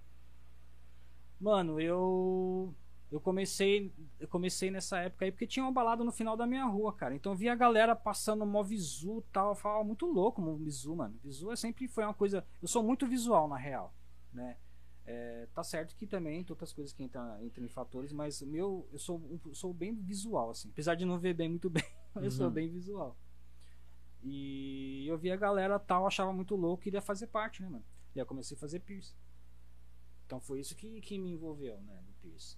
Mano, 1.39 1.80
eu. 1.80 2.74
Eu 3.12 3.22
comecei. 3.22 3.93
Eu 4.20 4.28
comecei 4.28 4.70
nessa 4.70 4.99
época 4.99 5.24
aí 5.26 5.32
porque 5.32 5.47
tinha 5.47 5.64
uma 5.64 5.72
balada 5.72 6.03
no 6.03 6.12
final 6.12 6.36
da 6.36 6.45
minha 6.45 6.66
rua, 6.66 6.91
cara. 6.93 7.16
Então 7.16 7.32
eu 7.32 7.38
via 7.38 7.53
a 7.53 7.55
galera 7.55 7.95
passando 7.95 8.45
mó 8.45 8.62
visu 8.64 9.20
e 9.20 9.32
tal. 9.32 9.49
Eu 9.51 9.55
falava 9.55 9.84
muito 9.84 10.05
louco, 10.05 10.41
mano, 10.41 10.58
visu, 10.58 10.95
mano. 10.95 11.18
Visu 11.24 11.51
é 11.51 11.55
sempre 11.55 11.88
foi 11.88 12.03
uma 12.03 12.14
coisa. 12.14 12.45
Eu 12.62 12.68
sou 12.68 12.84
muito 12.84 13.08
visual, 13.08 13.47
na 13.47 13.58
real, 13.58 13.93
né? 14.34 14.58
É, 15.05 15.47
tá 15.53 15.64
certo 15.64 15.95
que 15.95 16.05
também 16.05 16.43
tem 16.43 16.51
outras 16.51 16.74
coisas 16.74 16.91
que 16.91 17.01
entram, 17.01 17.41
entram 17.41 17.64
em 17.64 17.70
fatores, 17.70 18.12
mas 18.12 18.41
o 18.41 18.45
meu, 18.47 18.86
eu 18.91 18.99
sou, 18.99 19.39
eu 19.45 19.55
sou 19.55 19.74
bem 19.74 19.95
visual, 19.95 20.49
assim. 20.49 20.68
Apesar 20.70 20.95
de 20.95 21.05
não 21.05 21.18
ver 21.18 21.34
bem 21.34 21.47
muito 21.47 21.70
bem, 21.70 21.86
eu 22.16 22.30
sou 22.30 22.47
Uhum. 22.47 22.51
bem 22.51 22.68
visual. 22.70 23.18
E 24.24 25.05
eu 25.08 25.18
via 25.18 25.34
a 25.36 25.38
galera 25.38 25.80
tal, 25.80 26.05
achava 26.05 26.34
muito 26.34 26.55
louco, 26.58 26.84
queria 26.84 27.01
fazer 27.01 27.28
parte, 27.28 27.62
né, 27.62 27.70
mano? 27.70 27.86
E 28.14 28.20
aí 28.20 28.22
eu 28.24 28.26
comecei 28.26 28.58
a 28.58 28.60
fazer 28.60 28.80
piercing. 28.82 29.16
Então 30.26 30.41
foi 30.41 30.60
isso 30.60 30.76
que, 30.76 30.99
que 30.99 31.18
me 31.18 31.32
envolveu, 31.32 31.80
né, 31.84 32.03
no 32.05 32.14
piercing. 32.16 32.58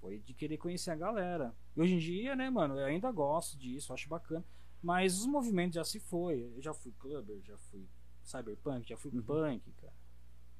Foi 0.00 0.18
de 0.18 0.32
querer 0.34 0.56
conhecer 0.58 0.90
a 0.90 0.96
galera. 0.96 1.54
E 1.76 1.80
hoje 1.80 1.94
em 1.94 1.98
dia, 1.98 2.36
né, 2.36 2.48
mano, 2.50 2.78
eu 2.78 2.86
ainda 2.86 3.10
gosto 3.10 3.58
disso, 3.58 3.92
acho 3.92 4.08
bacana. 4.08 4.44
Mas 4.82 5.18
os 5.18 5.26
movimentos 5.26 5.74
já 5.74 5.84
se 5.84 5.98
foi. 5.98 6.52
Eu 6.56 6.62
já 6.62 6.72
fui 6.72 6.92
clubber, 6.98 7.40
já 7.44 7.56
fui 7.58 7.88
cyberpunk, 8.22 8.88
já 8.88 8.96
fui 8.96 9.10
Uhum. 9.12 9.22
punk, 9.22 9.72
cara. 9.72 9.92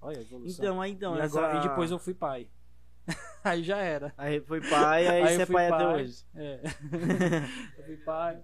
Olha 0.01 0.18
a 0.18 0.20
evolução. 0.20 0.64
Então, 0.64 0.80
aí 0.80 0.93
então, 0.93 1.16
e, 1.16 1.20
essa... 1.20 1.39
agora, 1.39 1.59
e 1.59 1.68
depois 1.68 1.91
eu 1.91 1.99
fui 1.99 2.14
pai. 2.14 2.49
aí 3.45 3.62
já 3.62 3.78
era. 3.78 4.12
Aí 4.16 4.41
foi 4.41 4.61
pai, 4.61 5.07
aí, 5.07 5.22
Aí 5.22 5.36
você 5.36 5.43
é 5.43 5.47
fui 5.47 5.55
pai, 5.55 5.66
até 5.68 5.84
pai. 5.84 6.03
hoje. 6.03 6.24
É. 6.34 6.61
eu 7.78 7.84
fui 7.84 7.97
pai. 7.99 8.43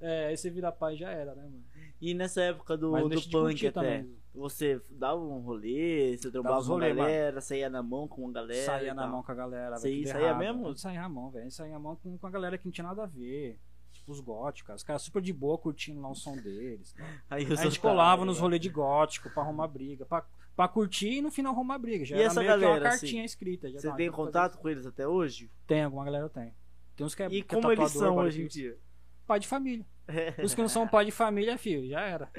É, 0.00 0.26
aí 0.26 0.36
você 0.36 0.50
vira 0.50 0.70
pai 0.70 0.96
já 0.96 1.10
era, 1.10 1.34
né, 1.34 1.42
mano? 1.42 1.64
E 2.00 2.14
nessa 2.14 2.40
época 2.42 2.76
do, 2.76 2.92
Mas 2.92 3.08
do 3.08 3.30
punk 3.30 3.66
até, 3.66 3.70
também. 3.72 4.16
Você 4.38 4.80
dava 4.90 5.20
um 5.20 5.40
rolê, 5.40 6.16
você 6.16 6.30
trombava 6.30 6.56
com 6.56 6.62
a 6.62 6.66
rolê, 6.66 6.94
galera, 6.94 7.40
saía 7.40 7.68
na 7.68 7.82
mão 7.82 8.06
com 8.06 8.28
a 8.28 8.32
galera. 8.32 8.66
Saía 8.66 8.94
na 8.94 9.06
mão 9.06 9.22
com 9.22 9.32
a 9.32 9.34
galera. 9.34 9.78
Velho, 9.78 10.08
saía 10.08 10.26
errado. 10.26 10.38
mesmo? 10.38 10.68
A 10.68 10.76
saía 10.76 11.00
na 11.02 11.08
mão, 11.08 11.30
velho. 11.30 11.46
A 11.46 11.50
saía 11.50 11.72
na 11.72 11.78
mão 11.78 11.96
com, 11.96 12.16
com 12.16 12.26
a 12.26 12.30
galera 12.30 12.56
que 12.56 12.64
não 12.64 12.72
tinha 12.72 12.86
nada 12.86 13.02
a 13.02 13.06
ver. 13.06 13.58
Tipo, 13.92 14.12
os 14.12 14.20
góticos. 14.20 14.74
Os 14.76 14.82
caras 14.82 15.02
super 15.02 15.20
de 15.20 15.32
boa 15.32 15.58
curtindo 15.58 16.00
lá 16.00 16.08
o 16.08 16.14
som 16.14 16.36
deles. 16.36 16.94
Aí 17.28 17.46
A 17.50 17.54
gente 17.56 17.80
colava 17.80 18.24
nos 18.24 18.38
rolês 18.38 18.60
de 18.60 18.68
gótico 18.68 19.28
pra 19.30 19.42
arrumar 19.42 19.66
briga. 19.66 20.06
Pra, 20.06 20.24
pra 20.54 20.68
curtir 20.68 21.18
e 21.18 21.22
no 21.22 21.30
final 21.30 21.52
arrumar 21.52 21.78
briga. 21.78 22.04
Já 22.04 22.16
E 22.16 22.22
essa 22.22 22.40
meio 22.40 22.52
que 22.52 22.56
uma 22.58 22.68
galera, 22.68 22.90
cartinha 22.90 23.22
assim, 23.22 23.24
escrita. 23.24 23.70
Já 23.70 23.80
Você 23.80 23.92
tem 23.94 24.10
contato 24.10 24.58
com 24.58 24.68
eles 24.68 24.86
até 24.86 25.06
hoje? 25.06 25.50
Tem, 25.66 25.82
alguma 25.82 26.04
galera 26.04 26.28
tem. 26.28 26.54
Tem 26.96 27.06
uns 27.06 27.14
que 27.14 27.22
é, 27.22 27.26
E 27.26 27.42
que 27.42 27.54
é 27.54 27.60
como 27.60 27.72
eles 27.72 27.92
tatuador, 27.92 28.14
são 28.14 28.24
hoje 28.24 28.42
em 28.42 28.46
dia? 28.46 28.78
Pai 29.26 29.40
de 29.40 29.46
família. 29.46 29.86
Os 30.42 30.54
que 30.54 30.60
não 30.60 30.68
são 30.68 30.88
pai 30.88 31.04
de 31.04 31.10
família, 31.10 31.58
filho, 31.58 31.88
já 31.88 32.00
era. 32.00 32.30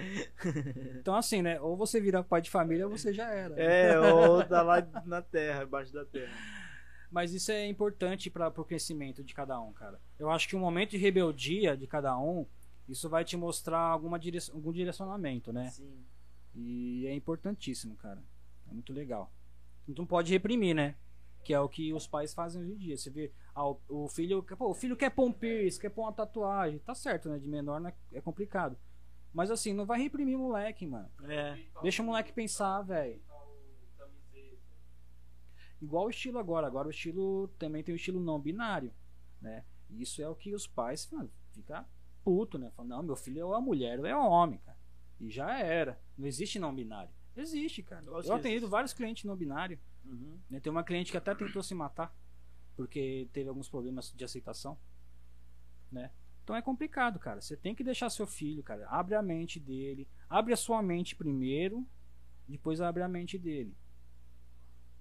Então 1.00 1.16
assim, 1.16 1.42
né? 1.42 1.60
Ou 1.62 1.78
você 1.78 2.02
vira 2.02 2.24
pai 2.24 2.42
de 2.42 2.50
família 2.50 2.86
ou 2.88 2.98
você 2.98 3.14
já 3.14 3.30
era. 3.30 3.56
É, 3.60 4.00
ou 4.00 4.44
tá 4.44 4.62
lá 4.62 4.82
na 5.06 5.22
terra, 5.22 5.64
embaixo 5.64 5.94
da 5.94 6.06
terra. 6.06 6.34
Mas 7.12 7.34
isso 7.34 7.52
é 7.52 7.66
importante 7.68 8.30
para 8.30 8.48
o 8.50 8.66
crescimento 8.66 9.24
de 9.24 9.34
cada 9.34 9.60
um, 9.60 9.74
cara. 9.74 10.00
Eu 10.18 10.30
acho 10.30 10.48
que 10.48 10.56
o 10.56 10.60
momento 10.60 10.92
de 10.92 10.98
rebeldia 10.98 11.76
de 11.76 11.88
cada 11.88 12.18
um, 12.20 12.46
isso 12.88 13.10
vai 13.10 13.24
te 13.26 13.36
mostrar 13.36 13.80
alguma 13.80 14.20
dire... 14.20 14.38
algum 14.54 14.72
direcionamento, 14.72 15.52
né? 15.52 15.70
Sim. 15.70 16.06
E 16.56 17.08
é 17.08 17.14
importantíssimo, 17.14 17.96
cara. 17.96 18.22
É 18.70 18.74
muito 18.74 18.94
legal. 18.94 19.32
Não 19.88 20.06
pode 20.06 20.32
reprimir, 20.32 20.76
né? 20.76 20.96
Que 21.44 21.54
é 21.54 21.60
o 21.60 21.70
que 21.70 21.94
os 21.94 22.06
pais 22.06 22.34
fazem 22.34 22.62
hoje 22.62 22.74
em 22.74 22.78
dia. 22.78 22.98
Você 22.98 23.10
vê, 23.10 23.32
ah, 23.56 23.66
o- 23.68 24.08
filho, 24.10 24.44
pô, 24.44 24.70
o 24.70 24.74
filho 24.74 24.96
quer 24.96 25.10
pôr 25.10 25.26
um 25.26 25.32
piercing, 25.32 25.80
quer 25.82 25.90
pôr 25.90 26.04
uma 26.04 26.14
tatuagem. 26.14 26.80
Tá 26.80 26.94
certo, 26.94 27.30
né? 27.30 27.40
De 27.40 27.48
menor 27.48 27.80
né? 27.80 27.94
é 28.12 28.22
complicado. 28.22 28.78
Mas 29.34 29.52
assim, 29.52 29.74
não 29.74 29.86
vai 29.86 30.02
reprimir 30.02 30.36
o 30.36 30.40
moleque, 30.40 30.86
mano. 30.86 31.10
É. 31.24 31.58
Deixa 31.82 32.02
o 32.02 32.06
moleque 32.06 32.34
pensar, 32.34 32.82
velho. 32.82 33.22
Igual 35.82 36.08
o 36.08 36.10
estilo 36.10 36.40
agora. 36.40 36.68
Agora 36.68 36.88
o 36.88 36.92
estilo 36.92 37.48
também 37.60 37.84
tem 37.84 37.94
o 37.94 37.96
estilo 37.96 38.20
não 38.20 38.40
binário, 38.40 38.94
né? 39.42 39.64
Isso 39.90 40.22
é 40.22 40.28
o 40.28 40.36
que 40.36 40.54
os 40.54 40.68
pais 40.68 41.10
mano, 41.12 41.32
fica 41.52 41.86
puto, 42.24 42.58
né? 42.58 42.72
Falam, 42.76 42.98
não, 42.98 43.04
meu 43.04 43.16
filho 43.16 43.40
é 43.40 43.46
ou 43.46 43.56
a 43.56 43.62
mulher 43.62 44.00
é 44.00 44.16
o 44.16 44.30
homem, 44.30 44.60
cara. 44.60 44.78
E 45.20 45.30
já 45.30 45.58
era. 45.58 46.00
Não 46.18 46.28
existe 46.28 46.60
não 46.60 46.74
binário. 46.76 47.12
Existe, 47.36 47.82
cara. 47.82 48.06
Eu 48.06 48.18
atendi 48.34 48.56
existe. 48.56 48.70
vários 48.70 48.94
clientes 48.94 49.24
não 49.24 49.36
binário. 49.36 49.80
Uhum. 50.06 50.40
Né? 50.50 50.60
Tem 50.60 50.72
uma 50.72 50.84
cliente 50.84 51.12
que 51.12 51.18
até 51.18 51.34
tentou 51.36 51.62
se 51.62 51.74
matar 51.76 52.14
porque 52.76 53.28
teve 53.34 53.50
alguns 53.50 53.68
problemas 53.68 54.14
de 54.16 54.24
aceitação, 54.24 54.80
né? 55.92 56.12
Então 56.44 56.56
é 56.56 56.62
complicado, 56.62 57.20
cara. 57.20 57.42
Você 57.42 57.58
tem 57.58 57.76
que 57.76 57.84
deixar 57.84 58.10
seu 58.10 58.26
filho, 58.26 58.64
cara. 58.64 58.88
Abre 58.88 59.16
a 59.16 59.22
mente 59.22 59.60
dele, 59.60 60.08
abre 60.30 60.54
a 60.54 60.58
sua 60.58 60.82
mente 60.82 61.14
primeiro, 61.14 61.86
depois 62.48 62.80
abre 62.80 63.04
a 63.04 63.08
mente 63.10 63.38
dele. 63.38 63.76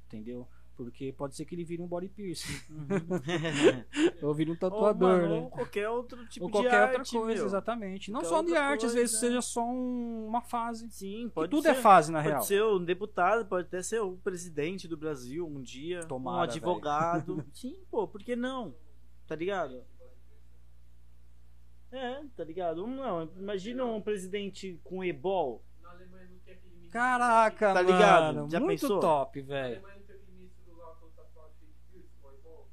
Entendeu? 0.07 0.49
Porque 0.79 1.12
pode 1.12 1.35
ser 1.35 1.45
que 1.45 1.57
ele 1.57 1.64
vire 1.64 1.83
um 1.83 1.89
body 1.89 2.09
piercing, 2.09 2.53
ou 4.22 4.33
vire 4.33 4.49
um 4.49 4.55
Ou, 4.55 4.59
tatuador, 4.61 5.09
mano, 5.22 5.29
né? 5.35 5.41
ou 5.41 5.51
qualquer 5.51 5.89
outro 5.89 6.24
tipo 6.29 6.45
ou 6.47 6.51
de 6.51 6.57
qualquer 6.57 6.83
outra 6.83 6.99
arte, 7.01 7.11
coisa, 7.18 7.35
meu. 7.35 7.47
exatamente. 7.47 8.11
Não 8.12 8.20
Qualquer 8.20 8.37
só 8.37 8.43
de 8.45 8.57
arte, 8.57 8.87
às 8.87 8.93
coisa, 8.93 8.95
vezes 8.95 9.16
é. 9.16 9.18
seja 9.18 9.43
só 9.43 9.64
um- 9.66 10.26
uma 10.29 10.41
fase. 10.41 10.89
Sim, 10.93 11.24
Que 11.26 11.35
pode 11.35 11.51
tudo 11.51 11.62
ser. 11.64 11.70
é 11.70 11.74
fase, 11.74 12.12
na 12.12 12.18
Pode 12.20 12.29
real. 12.31 12.43
ser 12.45 12.62
um 12.62 12.85
deputado, 12.85 13.45
pode 13.45 13.66
até 13.66 13.83
ser 13.83 14.01
o 14.01 14.16
presidente 14.18 14.87
do 14.87 14.97
Brasil 14.97 15.45
um 15.49 15.61
dia. 15.61 15.99
um 16.05 16.07
Tomara, 16.07 16.45
advogado. 16.45 17.45
Sim, 17.53 17.76
pô, 17.91 18.07
por 18.07 18.22
que 18.22 18.37
não? 18.37 18.72
Tá 19.26 19.35
ligado? 19.35 19.83
É, 21.91 22.22
tá 22.37 22.45
ligado? 22.45 22.85
Um, 22.85 22.97
Não, 22.97 23.29
imagina 23.37 23.85
um 23.85 24.01
presidente 24.01 24.81
com 24.85 25.03
ebol. 25.03 25.64
Caraca, 26.91 27.74
Tá 27.74 27.83
ligado? 27.83 28.35
mano. 28.37 28.51
Já 28.51 28.61
muito 28.61 28.81
pensou? 28.81 28.99
top, 29.01 29.43
velho. 29.43 29.76
Alemanha 29.76 29.97
não 29.99 30.07
tem 30.07 30.16
aquele 30.16 30.33
ministro 30.39 30.74
lá 30.79 30.95
todo 30.99 31.11
tatuado 31.14 31.51
feito 31.61 31.74
piercing, 31.93 32.09
voleibol. 32.22 32.66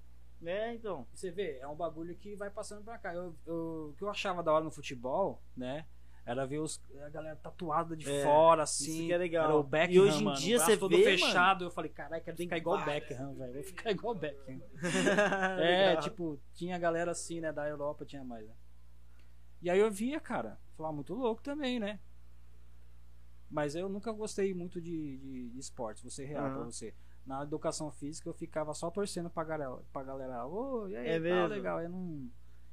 É, 0.46 0.74
então. 0.74 1.08
Você 1.14 1.32
vê, 1.32 1.58
é 1.60 1.68
um 1.68 1.76
bagulho 1.76 2.16
que 2.16 2.36
vai 2.36 2.50
passando 2.50 2.84
pra 2.84 2.98
cá. 2.98 3.14
Eu, 3.14 3.36
eu- 3.46 3.90
o 3.92 3.96
que 3.98 4.04
eu 4.04 4.10
achava 4.10 4.44
da 4.44 4.52
hora 4.54 4.64
no 4.64 4.72
futebol, 4.72 5.42
né? 5.56 5.86
Era 6.26 6.46
ver 6.46 6.58
os, 6.60 6.82
a 7.06 7.10
galera 7.10 7.36
tatuada 7.36 7.96
de 7.96 8.10
É, 8.10 8.24
fora, 8.24 8.64
isso 8.64 8.82
assim. 8.84 9.06
que 9.08 9.14
é 9.14 9.18
legal. 9.18 9.46
Era 9.46 9.56
o 9.56 9.64
Beckham, 9.64 9.94
E 9.94 10.00
hoje 10.00 10.22
em 10.22 10.24
mano, 10.26 10.38
dia 10.38 10.58
você 10.58 10.76
todo 10.76 10.98
vê, 10.98 11.04
fechado. 11.04 11.66
Eu 11.66 11.70
falei, 11.70 11.92
caralho, 11.92 12.24
quero 12.24 12.36
ficar 12.36 12.58
igual 12.58 12.82
o. 12.82 12.86
Beckham, 12.86 13.34
velho. 13.36 13.54
Vou 13.54 13.64
ficar 13.64 13.92
igual 13.92 14.16
o 14.16 14.18
Beckham. 14.18 14.60
É, 15.60 15.88
Legal. 15.90 16.04
tipo, 16.04 16.40
tinha 16.54 16.78
galera 16.80 17.12
assim, 17.12 17.40
né? 17.40 17.52
Da 17.54 17.68
Europa 17.68 18.06
tinha 18.06 18.24
mais, 18.24 18.48
né? 18.48 18.54
E 19.62 19.70
aí 19.70 19.80
eu 19.80 19.90
via, 19.92 20.20
cara, 20.20 20.60
falar 20.76 20.92
muito 20.92 21.14
louco 21.14 21.44
também, 21.44 21.80
né? 21.80 22.00
Mas 23.50 23.76
eu 23.76 23.88
nunca 23.88 24.12
gostei 24.12 24.54
muito 24.54 24.82
de, 24.82 25.18
de, 25.18 25.50
de 25.52 25.60
esportes, 25.60 26.02
vou 26.02 26.12
ser 26.12 26.26
real 26.26 26.46
Aham. 26.46 26.56
pra 26.56 26.64
você. 26.66 26.94
Na 27.26 27.42
educação 27.44 27.92
física 27.92 28.30
eu 28.30 28.34
ficava 28.34 28.74
só 28.74 28.92
torcendo 28.92 29.30
pra 29.30 29.44
galera, 29.44 29.76
pra 29.92 30.04
galera. 30.04 30.46
Ô, 30.46 30.88
e 30.88 30.96
aí, 30.96 31.08
É 31.08 31.14
tá 31.16 31.20
mesmo? 31.20 31.48
legal. 31.48 31.82
Eu 31.82 31.90
não. 31.90 32.28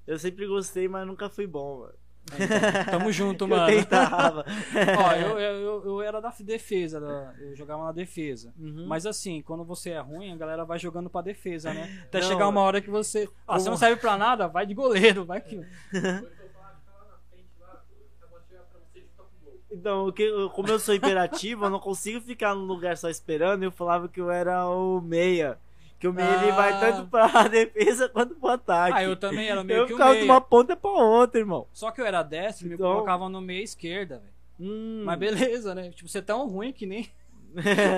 Eu 0.07 0.19
sempre 0.19 0.47
gostei, 0.47 0.89
mas 0.89 1.07
nunca 1.07 1.31
fui 1.31 1.47
bom, 1.47 1.81
mano. 1.81 1.95
Então, 2.35 2.99
tamo 2.99 3.11
junto, 3.11 3.45
Eu 3.47 3.49
mano. 3.49 3.67
tentava. 3.67 4.45
Ó, 4.99 5.13
eu, 5.15 5.41
eu, 5.41 5.61
eu, 5.61 5.85
eu 5.87 6.03
era 6.03 6.21
da 6.21 6.29
defesa, 6.41 7.01
da- 7.01 7.35
eu 7.41 7.57
jogava 7.57 7.83
na 7.85 7.93
defesa. 7.93 8.53
Uhum. 8.59 8.87
Mas 8.87 9.07
assim, 9.07 9.41
quando 9.43 9.65
você 9.65 9.91
é 9.91 10.01
ruim, 10.01 10.33
a 10.33 10.37
galera 10.37 10.65
vai 10.65 10.79
jogando 10.79 11.09
pra 11.11 11.21
defesa, 11.23 11.73
né? 11.75 12.03
Até 12.05 12.21
Não, 12.21 12.29
chegar 12.29 12.47
uma 12.49 12.61
hora 12.61 12.81
que 12.81 12.91
você. 12.91 13.29
Ah, 13.49 13.59
você 13.59 13.69
não 13.71 13.77
serve 13.77 14.01
pra 14.01 14.17
nada, 14.19 14.47
vai 14.49 14.67
de 14.67 14.75
goleiro, 14.75 15.25
vai 15.25 15.41
que. 15.41 15.57
Foi 15.91 16.01
que 16.01 16.43
eu 16.43 16.51
falava, 16.51 16.79
fica 16.79 16.93
lá 16.93 17.07
na 17.09 17.19
frente, 17.31 17.49
lá, 17.59 17.83
acabou 18.21 18.39
de 18.41 18.47
chegar 18.49 18.63
pra 18.65 18.79
você 18.81 18.99
e 18.99 19.03
chutar 19.03 19.25
pro 19.25 19.51
gol. 19.51 19.61
Então, 19.83 20.15
eu- 20.17 20.49
como 20.51 20.69
eu 20.69 20.79
sou 20.79 20.95
imperativo, 20.95 21.65
eu 21.65 21.71
não 21.71 21.81
consigo 21.81 22.21
ficar 22.21 22.55
num 22.55 22.63
lugar 22.67 22.97
só 22.97 23.11
esperando. 23.11 23.65
Eu 23.65 23.73
falava 23.73 24.09
que 24.09 24.21
eu 24.21 24.31
era 24.31 24.65
o 24.69 25.01
meia. 25.01 25.59
Que 25.99 26.07
o 26.07 26.13
meia 26.13 26.35
ele 26.41 26.53
Ah. 26.53 26.55
vai 26.55 26.79
tanto 26.81 27.09
pra 27.09 27.27
defesa 27.51 28.09
quanto 28.09 28.37
pro 28.37 28.51
ataque. 28.51 28.97
Ah, 28.97 29.03
eu 29.03 29.17
também 29.17 29.49
era 29.49 29.65
meio 29.65 29.81
eu 29.81 29.87
que 29.87 29.93
o 29.93 29.97
ficava 29.97 30.13
de 30.15 30.21
meia. 30.21 30.33
uma 30.33 30.41
ponta 30.41 30.77
pra 30.77 30.89
outra, 30.91 31.41
irmão. 31.41 31.67
Só 31.73 31.91
que 31.91 32.01
eu 32.01 32.07
era 32.07 32.23
destro 32.23 32.67
e 32.67 32.69
me 32.69 32.75
Então- 32.77 32.93
colocavam 32.93 33.29
no 33.29 33.41
meia 33.41 33.63
esquerda, 33.65 34.19
velho. 34.21 34.33
Hum. 34.61 35.03
Mas 35.05 35.19
beleza, 35.19 35.75
né? 35.75 35.91
Tipo, 35.91 36.09
você 36.09 36.19
é 36.19 36.23
tão 36.23 36.47
ruim 36.49 36.73
que 36.73 36.87
nem 36.87 37.11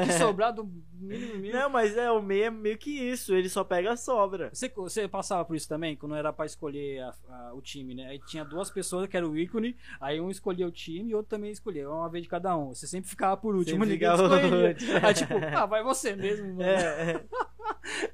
que 0.07 0.13
sobrar 0.15 0.53
do 0.53 0.65
mínimo 0.65 1.35
mínimo. 1.37 1.53
Não, 1.55 1.69
mas 1.69 1.97
é, 1.97 2.11
o 2.11 2.21
meia 2.23 2.47
é 2.47 2.51
meio 2.51 2.79
que 2.79 2.91
isso. 2.91 3.35
Ele 3.35 3.49
só 3.49 3.63
pega 3.63 3.93
a 3.93 3.97
sobra. 3.97 4.49
Você, 4.53 4.69
você 4.71 5.07
passava 5.07 5.45
por 5.45 5.55
isso 5.55 5.69
também, 5.69 5.95
quando 5.97 6.15
era 6.15 6.33
pra 6.33 6.47
escolher 6.47 7.01
a- 7.03 7.15
a- 7.29 7.55
o 7.55 7.61
time, 7.61 7.95
né? 7.95 8.07
Aí 8.09 8.19
tinha 8.27 8.45
duas 8.45 8.71
pessoas 8.71 9.07
que 9.09 9.17
era 9.17 9.29
o 9.29 9.37
ícone, 9.37 9.77
aí 10.01 10.21
um 10.21 10.31
escolhia 10.31 10.67
o 10.67 10.71
time 10.73 11.11
e 11.11 11.15
outro 11.15 11.31
também 11.31 11.51
escolhia, 11.51 11.89
uma 11.91 12.09
vez 12.09 12.25
de 12.25 12.31
cada 12.31 12.57
um. 12.57 12.75
Você 12.75 12.87
sempre 12.87 13.09
ficava 13.11 13.37
por 13.37 13.55
último, 13.55 13.85
Sempre 13.85 13.93
ninguém 13.95 14.13
escolhia. 14.13 14.77
Aí 15.07 15.15
tipo, 15.15 15.35
ah, 15.57 15.67
vai 15.67 15.83
você 15.83 16.17
mesmo, 16.17 16.47
mano. 16.55 16.63
É, 16.63 16.75
é. 17.13 17.25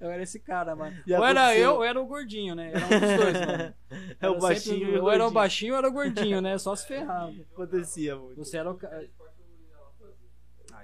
Eu 0.01 0.11
era 0.11 0.23
esse 0.23 0.41
cara, 0.41 0.75
mano. 0.75 0.97
Já 1.07 1.19
ou 1.19 1.25
era 1.27 1.41
aconteceu. 1.45 1.65
eu 1.71 1.75
ou 1.77 1.85
era 1.85 2.01
o 2.01 2.07
gordinho, 2.07 2.55
né? 2.55 2.73
Era 2.75 2.87
um 2.87 2.89
dos 2.89 3.25
dois, 3.25 3.47
mano. 3.47 3.75
É 4.21 4.29
o 4.29 4.33
Era 4.33 4.41
baixinho 4.41 4.79
sempre- 4.87 5.01
Ou 5.01 5.11
era 5.11 5.27
o 5.27 5.31
baixinho 5.31 5.73
ou 5.73 5.79
era 5.79 5.89
o 5.89 5.93
gordinho, 5.93 6.41
né? 6.41 6.57
Só 6.59 6.77
se 6.77 6.87
ferrava. 6.87 7.33
Acontecia 7.53 8.15
muito. 8.17 8.37
Você 8.37 8.57
era 8.57 8.71
o 8.71 8.75
cara. 8.75 9.09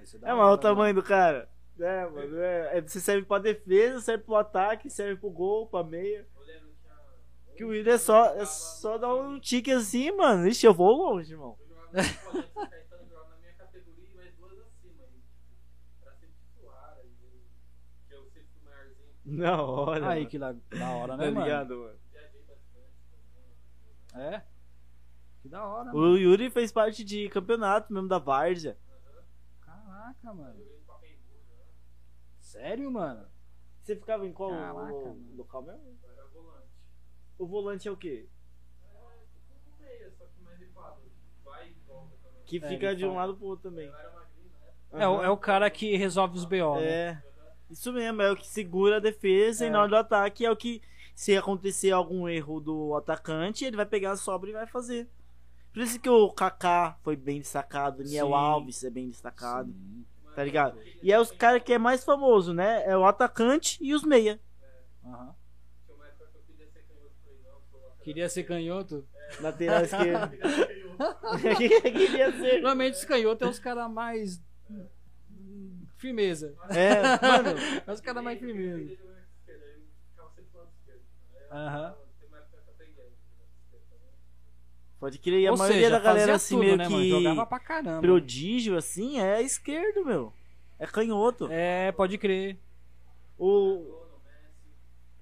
Isso 0.06 0.18
da 0.18 0.28
É, 0.28 0.32
mas 0.32 0.40
olha 0.44 0.54
o 0.54 0.58
tamanho 0.58 0.94
do 0.94 1.02
cara. 1.02 1.48
É, 1.78 2.06
mano. 2.06 2.38
É, 2.40 2.78
é, 2.78 2.80
você 2.80 3.00
serve 3.00 3.26
pra 3.26 3.38
defesa, 3.38 4.00
serve 4.00 4.24
pro 4.24 4.36
ataque, 4.36 4.88
serve 4.88 5.16
pro 5.20 5.28
gol, 5.30 5.66
pra 5.66 5.82
meia. 5.84 6.24
Que 6.24 6.44
tinha. 6.44 7.54
Que 7.56 7.64
o 7.64 7.68
Willian 7.68 7.94
é 7.94 7.98
só, 7.98 8.34
é 8.34 8.44
só 8.46 8.96
dar 8.98 9.14
um 9.14 9.38
tique 9.40 9.70
assim, 9.72 10.10
mano. 10.12 10.46
Ixi, 10.46 10.64
eu 10.66 10.72
vou 10.74 10.96
longe, 10.96 11.32
irmão. 11.32 11.56
Eu 11.92 12.02
jogava 12.02 12.36
no 12.36 12.42
colégio, 12.52 12.52
o 12.54 12.70
Caetano 12.70 13.08
jogava 13.08 13.28
na 13.30 13.36
minha 13.38 13.52
categoria 13.54 14.08
e 14.12 14.16
mais 14.16 14.34
duas 14.36 14.52
acima. 14.60 15.02
E 15.04 16.02
pra 16.02 16.12
ser 16.12 16.26
titular, 16.28 16.96
aí 16.98 17.10
eu, 17.20 17.30
que 18.08 18.14
eu 18.14 18.24
sempre 18.30 18.48
fui 18.52 18.70
maiorzinho, 18.70 19.38
Na 19.38 19.62
hora. 19.62 20.08
Aí 20.08 20.18
mano. 20.20 20.28
que 20.30 20.38
da 20.38 20.48
hora, 20.94 21.12
Tá 21.12 21.16
né, 21.16 21.30
mano? 21.30 21.44
ligado, 21.46 21.76
mano? 21.78 21.98
viajei 22.12 22.42
bastante. 22.42 24.16
É. 24.34 24.42
Que 25.42 25.48
da 25.48 25.66
hora, 25.66 25.90
O 25.92 25.94
mano. 25.98 26.16
Yuri 26.18 26.50
fez 26.50 26.70
parte 26.72 27.02
de 27.04 27.28
campeonato 27.28 27.92
mesmo 27.92 28.08
da 28.08 28.18
Várzea. 28.18 28.76
Caraca, 30.06 30.34
mano. 30.34 30.54
Né? 30.54 30.64
Sério, 32.40 32.90
mano? 32.90 33.26
Você 33.82 33.96
ficava 33.96 34.26
em 34.26 34.32
qual 34.32 34.50
Caraca, 34.50 34.72
lo- 34.92 35.06
mano. 35.08 35.36
local 35.36 35.62
mesmo? 35.62 35.98
Eu 36.02 36.10
era 36.12 36.26
volante. 36.28 36.68
O 37.38 37.46
volante 37.46 37.88
é 37.88 37.90
o 37.90 37.96
quê? 37.96 38.28
É, 38.82 39.16
tipo 39.32 39.70
um 39.76 39.82
meia, 39.82 40.10
só 40.16 40.24
que 40.26 40.42
mais. 40.42 40.60
Vai 41.44 41.68
e 41.70 41.74
volta 41.86 42.16
também. 42.22 42.42
Que 42.44 42.56
É, 42.64 42.68
fica 42.68 42.94
de 42.96 43.04
um 43.04 43.10
fala. 43.10 43.20
lado 43.26 43.36
pro 43.36 43.46
outro 43.46 43.70
também. 43.70 43.86
Eu 43.86 43.94
era 43.96 44.12
magrinho, 44.12 44.50
né? 44.92 45.02
É, 45.04 45.08
o, 45.08 45.22
é 45.22 45.30
o 45.30 45.36
cara 45.36 45.70
que 45.70 45.96
resolve 45.96 46.36
os 46.36 46.44
BO, 46.44 46.76
né? 46.80 46.84
É. 46.86 47.22
Isso 47.70 47.92
mesmo, 47.92 48.22
é 48.22 48.30
o 48.30 48.36
que 48.36 48.46
segura 48.46 48.96
a 48.96 49.00
defesa 49.00 49.64
É. 49.64 49.68
e 49.68 49.70
na 49.70 49.80
hora 49.80 49.88
do 49.88 49.96
ataque 49.96 50.44
é 50.46 50.50
o 50.50 50.56
que, 50.56 50.80
se 51.16 51.36
acontecer 51.36 51.90
algum 51.90 52.28
erro 52.28 52.60
do 52.60 52.94
atacante, 52.94 53.64
ele 53.64 53.76
vai 53.76 53.86
pegar 53.86 54.12
a 54.12 54.16
sobra 54.16 54.50
e 54.50 54.52
vai 54.52 54.66
fazer. 54.68 55.08
Por 55.76 55.82
isso 55.82 56.00
que 56.00 56.08
o 56.08 56.32
Kaká 56.32 56.96
foi 57.02 57.16
bem 57.16 57.38
destacado, 57.38 58.00
o 58.00 58.02
Daniel 58.02 58.28
Sim. 58.28 58.32
Alves 58.32 58.82
é 58.82 58.88
bem 58.88 59.10
destacado, 59.10 59.70
Sim. 59.70 60.06
tá 60.34 60.42
ligado? 60.42 60.80
E 61.02 61.12
é 61.12 61.20
os 61.20 61.30
caras 61.30 61.62
que 61.62 61.70
é 61.70 61.76
mais 61.76 62.02
famoso, 62.02 62.54
né? 62.54 62.82
É 62.86 62.96
o 62.96 63.04
atacante 63.04 63.76
e 63.82 63.94
os 63.94 64.02
meia. 64.02 64.40
Aham. 65.04 65.34
Eu 65.86 65.98
queria 68.02 68.26
ser 68.30 68.44
canhoto, 68.44 69.06
lateral. 69.42 69.82
Queria 69.82 69.86
ser 69.86 69.98
canhoto? 69.98 70.32
Lateral 70.98 71.44
esquerdo. 71.52 71.92
Queria 71.92 72.32
ser. 72.40 72.52
Normalmente 72.54 72.94
os 72.94 73.04
canhotos 73.04 73.46
é 73.46 73.50
os 73.50 73.58
caras 73.58 73.90
mais. 73.90 74.42
Firmeza. 75.98 76.56
É, 76.70 77.02
mano. 77.20 77.50
É 77.86 77.92
os 77.92 78.00
caras 78.00 78.24
mais 78.24 78.38
firmeza. 78.38 78.78
queria 78.78 78.96
jogar 78.96 79.12
com 79.12 79.20
esquerda, 79.40 79.62
aí 79.66 79.72
eu 79.74 79.82
ficava 80.08 80.30
sempre 80.30 80.50
do 80.52 80.56
lado 80.58 80.70
esquerdo. 80.78 81.02
Aí 81.34 81.44
eu 81.44 81.52
Aham. 81.54 81.94
Tem 82.18 82.28
uma 82.28 82.38
época 82.38 82.56
que 82.62 82.66
eu 82.66 82.72
aprendi 82.72 82.98
aí, 83.02 83.10
jogar 83.10 83.44
com 83.44 83.52
esquerda 83.60 83.84
também. 83.90 84.10
Pode 85.06 85.20
crer. 85.20 85.40
E 85.40 85.46
a 85.46 85.52
Ou 85.52 85.56
maioria 85.56 85.82
seja, 85.82 85.90
da 85.90 86.00
galera 86.00 86.34
assim, 86.34 86.56
tudo, 86.56 86.64
meio 86.64 86.76
né, 86.76 86.86
que 86.86 86.92
mano? 86.92 87.08
Jogava 87.08 87.46
pra 87.46 87.60
caramba. 87.60 88.00
prodígio, 88.00 88.76
assim, 88.76 89.20
é 89.20 89.40
esquerdo, 89.40 90.04
meu. 90.04 90.32
É 90.80 90.86
canhoto. 90.86 91.46
É, 91.48 91.92
pode 91.92 92.18
crer. 92.18 92.58
O. 93.38 93.84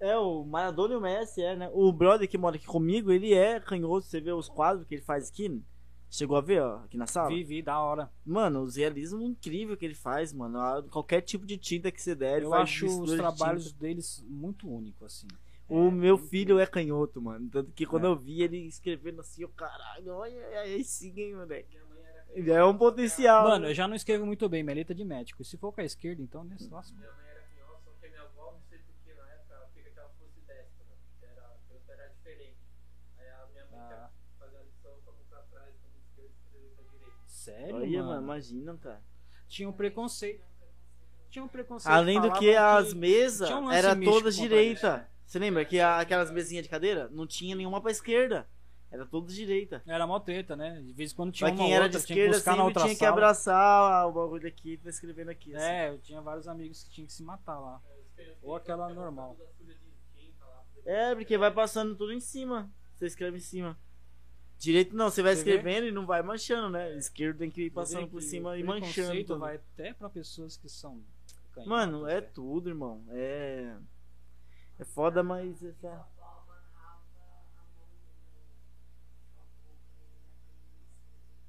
É, 0.00 0.16
o 0.16 0.42
Maradona 0.42 0.94
e 0.94 0.96
o 0.96 1.00
Messi, 1.02 1.42
é, 1.42 1.54
né? 1.54 1.70
O 1.74 1.92
brother 1.92 2.26
que 2.26 2.38
mora 2.38 2.56
aqui 2.56 2.64
comigo, 2.64 3.12
ele 3.12 3.34
é 3.34 3.60
canhoto. 3.60 4.06
Você 4.06 4.22
vê 4.22 4.32
os 4.32 4.48
quadros 4.48 4.86
que 4.88 4.94
ele 4.94 5.02
faz 5.02 5.28
aqui? 5.28 5.62
Chegou 6.08 6.38
a 6.38 6.40
ver, 6.40 6.62
ó, 6.62 6.76
aqui 6.76 6.96
na 6.96 7.06
sala? 7.06 7.28
Vi, 7.28 7.44
vi, 7.44 7.60
da 7.60 7.78
hora. 7.78 8.10
Mano, 8.24 8.62
os 8.62 8.76
realismos 8.76 9.22
incríveis 9.22 9.78
que 9.78 9.84
ele 9.84 9.94
faz, 9.94 10.32
mano. 10.32 10.58
Qualquer 10.84 11.20
tipo 11.20 11.44
de 11.44 11.58
tinta 11.58 11.92
que 11.92 12.00
você 12.00 12.14
der, 12.14 12.38
ele 12.38 12.46
Eu 12.46 12.54
acho 12.54 12.86
os 12.86 13.10
de 13.10 13.16
trabalhos 13.18 13.66
tinta. 13.66 13.80
deles 13.80 14.24
muito 14.26 14.66
únicos, 14.66 15.04
assim. 15.04 15.28
O 15.68 15.88
É, 15.88 15.90
meu 15.90 16.18
filho 16.18 16.58
é 16.58 16.66
canhoto, 16.66 17.20
mano. 17.22 17.48
Tanto 17.50 17.72
que 17.72 17.86
quando 17.86 18.06
É. 18.06 18.08
eu 18.10 18.16
vi 18.16 18.42
ele 18.42 18.58
escrevendo 18.66 19.20
assim, 19.20 19.42
eu, 19.42 19.48
caralho, 19.48 20.12
olha 20.12 20.60
aí 20.60 20.84
sim, 20.84 21.12
hein, 21.18 21.34
moleque. 21.36 21.78
Ele 22.30 22.50
é 22.50 22.64
um 22.64 22.76
potencial. 22.76 23.44
Mano, 23.48 23.66
eu 23.68 23.74
já 23.74 23.86
não 23.88 23.94
escrevo 23.94 24.26
muito 24.26 24.48
bem, 24.48 24.62
minha 24.62 24.74
letra 24.74 24.92
é 24.92 24.96
de 24.96 25.04
médico. 25.04 25.40
E 25.40 25.44
se 25.44 25.56
for 25.56 25.72
com 25.72 25.80
a 25.80 25.84
esquerda, 25.84 26.20
então, 26.20 26.42
nesse 26.44 26.68
lasco. 26.68 26.96
Minha 26.98 27.10
mãe 27.12 27.26
era 27.28 27.40
canhota, 27.42 27.80
só 27.84 27.90
que 28.00 28.06
a 28.06 28.10
minha 28.10 28.22
avó, 28.22 28.52
não 28.52 28.60
sei 28.68 28.78
porquê, 28.80 29.14
na 29.14 29.28
época, 29.30 29.54
ela 29.54 29.68
queria 29.72 29.90
que 29.92 29.98
ela 29.98 30.08
fosse 30.18 30.40
destra. 30.40 30.84
que 31.20 31.24
Era, 31.24 31.56
que 31.84 31.90
era 31.92 32.08
diferente. 32.08 32.58
Aí 33.18 33.28
a 33.28 33.46
minha 33.52 33.66
mãe 33.70 33.78
Ah. 33.80 34.10
quer 34.10 34.38
fazer 34.38 34.56
a 34.58 34.62
lição 34.62 34.92
pra 35.30 35.38
trás, 35.42 35.74
com 35.80 35.86
a 35.86 35.90
mão 35.90 36.00
esquerda 36.00 36.30
e 36.34 36.44
escrever 36.44 36.70
pra 36.74 36.84
direita. 36.84 37.16
Sério, 37.26 37.76
Olha, 37.76 38.02
mano? 38.02 38.22
imagina, 38.22 38.76
cara. 38.78 39.02
Tinha 39.48 39.68
um 39.68 39.72
preconceito. 39.72 40.44
Tinha 41.30 41.44
um 41.44 41.48
preconceito. 41.48 41.92
Além 41.94 42.20
do 42.20 42.32
que 42.32 42.52
falavam 42.54 42.78
as 42.88 42.94
mesas 42.94 43.46
tinha 43.48 43.58
um 43.60 43.64
lance 43.66 43.78
era 43.78 43.94
místico 43.94 44.18
todas 44.18 44.36
direita. 44.36 45.08
Você 45.26 45.38
lembra 45.38 45.64
que 45.64 45.80
a- 45.80 45.98
aquelas 46.00 46.30
mesinhas 46.30 46.62
de 46.64 46.68
cadeira 46.70 47.08
não 47.10 47.26
tinha 47.26 47.54
nenhuma 47.56 47.80
pra 47.80 47.90
esquerda? 47.90 48.48
Era 48.90 49.04
todas 49.04 49.34
direita. 49.34 49.82
Era 49.86 50.06
mó 50.06 50.20
treta, 50.20 50.54
né? 50.54 50.80
De 50.80 50.92
vez 50.92 51.10
em 51.12 51.16
quando 51.16 51.32
tinha 51.32 51.48
Pra 51.48 51.54
uma 51.56 51.64
quem 51.64 51.74
era 51.74 51.84
outra, 51.86 51.98
de 51.98 52.06
tinha 52.06 52.14
que 52.14 52.20
esquerda 52.20 52.36
buscar 52.36 52.56
na 52.56 52.64
outra 52.64 52.82
tinha 52.84 52.94
que 52.96 53.04
abraçar 53.04 54.06
o 54.06 54.12
bagulho 54.12 54.46
aqui 54.46 54.74
e 54.74 54.78
tá 54.78 54.88
escrevendo 54.88 55.30
aqui. 55.30 55.54
assim. 55.56 55.64
É, 55.66 55.88
eu 55.90 55.98
tinha 55.98 56.20
vários 56.20 56.46
amigos 56.46 56.84
que 56.84 56.90
tinham 56.90 57.06
que 57.06 57.12
se 57.12 57.22
matar 57.24 57.58
lá. 57.58 57.80
Ou 58.42 58.54
aquela 58.54 58.88
normal. 58.94 59.36
De. 59.60 59.74
É, 60.86 61.14
porque 61.14 61.36
vai 61.36 61.50
passando 61.50 61.96
tudo 61.96 62.12
em 62.12 62.20
cima. 62.20 62.70
Você 62.94 63.06
escreve 63.06 63.38
em 63.38 63.40
cima. 63.40 63.76
Direito 64.58 64.94
não, 64.94 65.10
você 65.10 65.22
vai 65.22 65.34
Você 65.34 65.42
vê? 65.42 65.56
escrevendo 65.56 65.86
e 65.88 65.90
não 65.92 66.06
vai 66.06 66.22
manchando, 66.22 66.70
né? 66.70 66.96
Esquerdo 66.96 67.38
tem 67.38 67.50
que 67.50 67.62
ir 67.64 67.70
passando 67.70 68.06
por 68.06 68.22
cima 68.22 68.56
e 68.56 68.62
manchando. 68.62 69.24
tudo. 69.24 69.40
vai 69.40 69.56
até 69.56 69.92
pra 69.92 70.08
pessoas 70.08 70.56
que 70.56 70.68
são 70.68 71.02
Mano, 71.66 72.06
é 72.06 72.20
tudo, 72.20 72.68
irmão. 72.68 73.04
É. 73.10 73.74
É 74.78 74.84
foda, 74.84 75.22
mas. 75.22 75.62
Essa... 75.62 76.06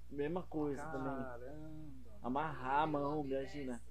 Mesma 0.10 0.44
coisa 0.44 0.82
também. 0.86 1.12
Caramba. 1.24 2.20
Amarrar 2.22 2.82
a 2.84 2.88
mão, 2.88 3.26
imagina. 3.26 3.82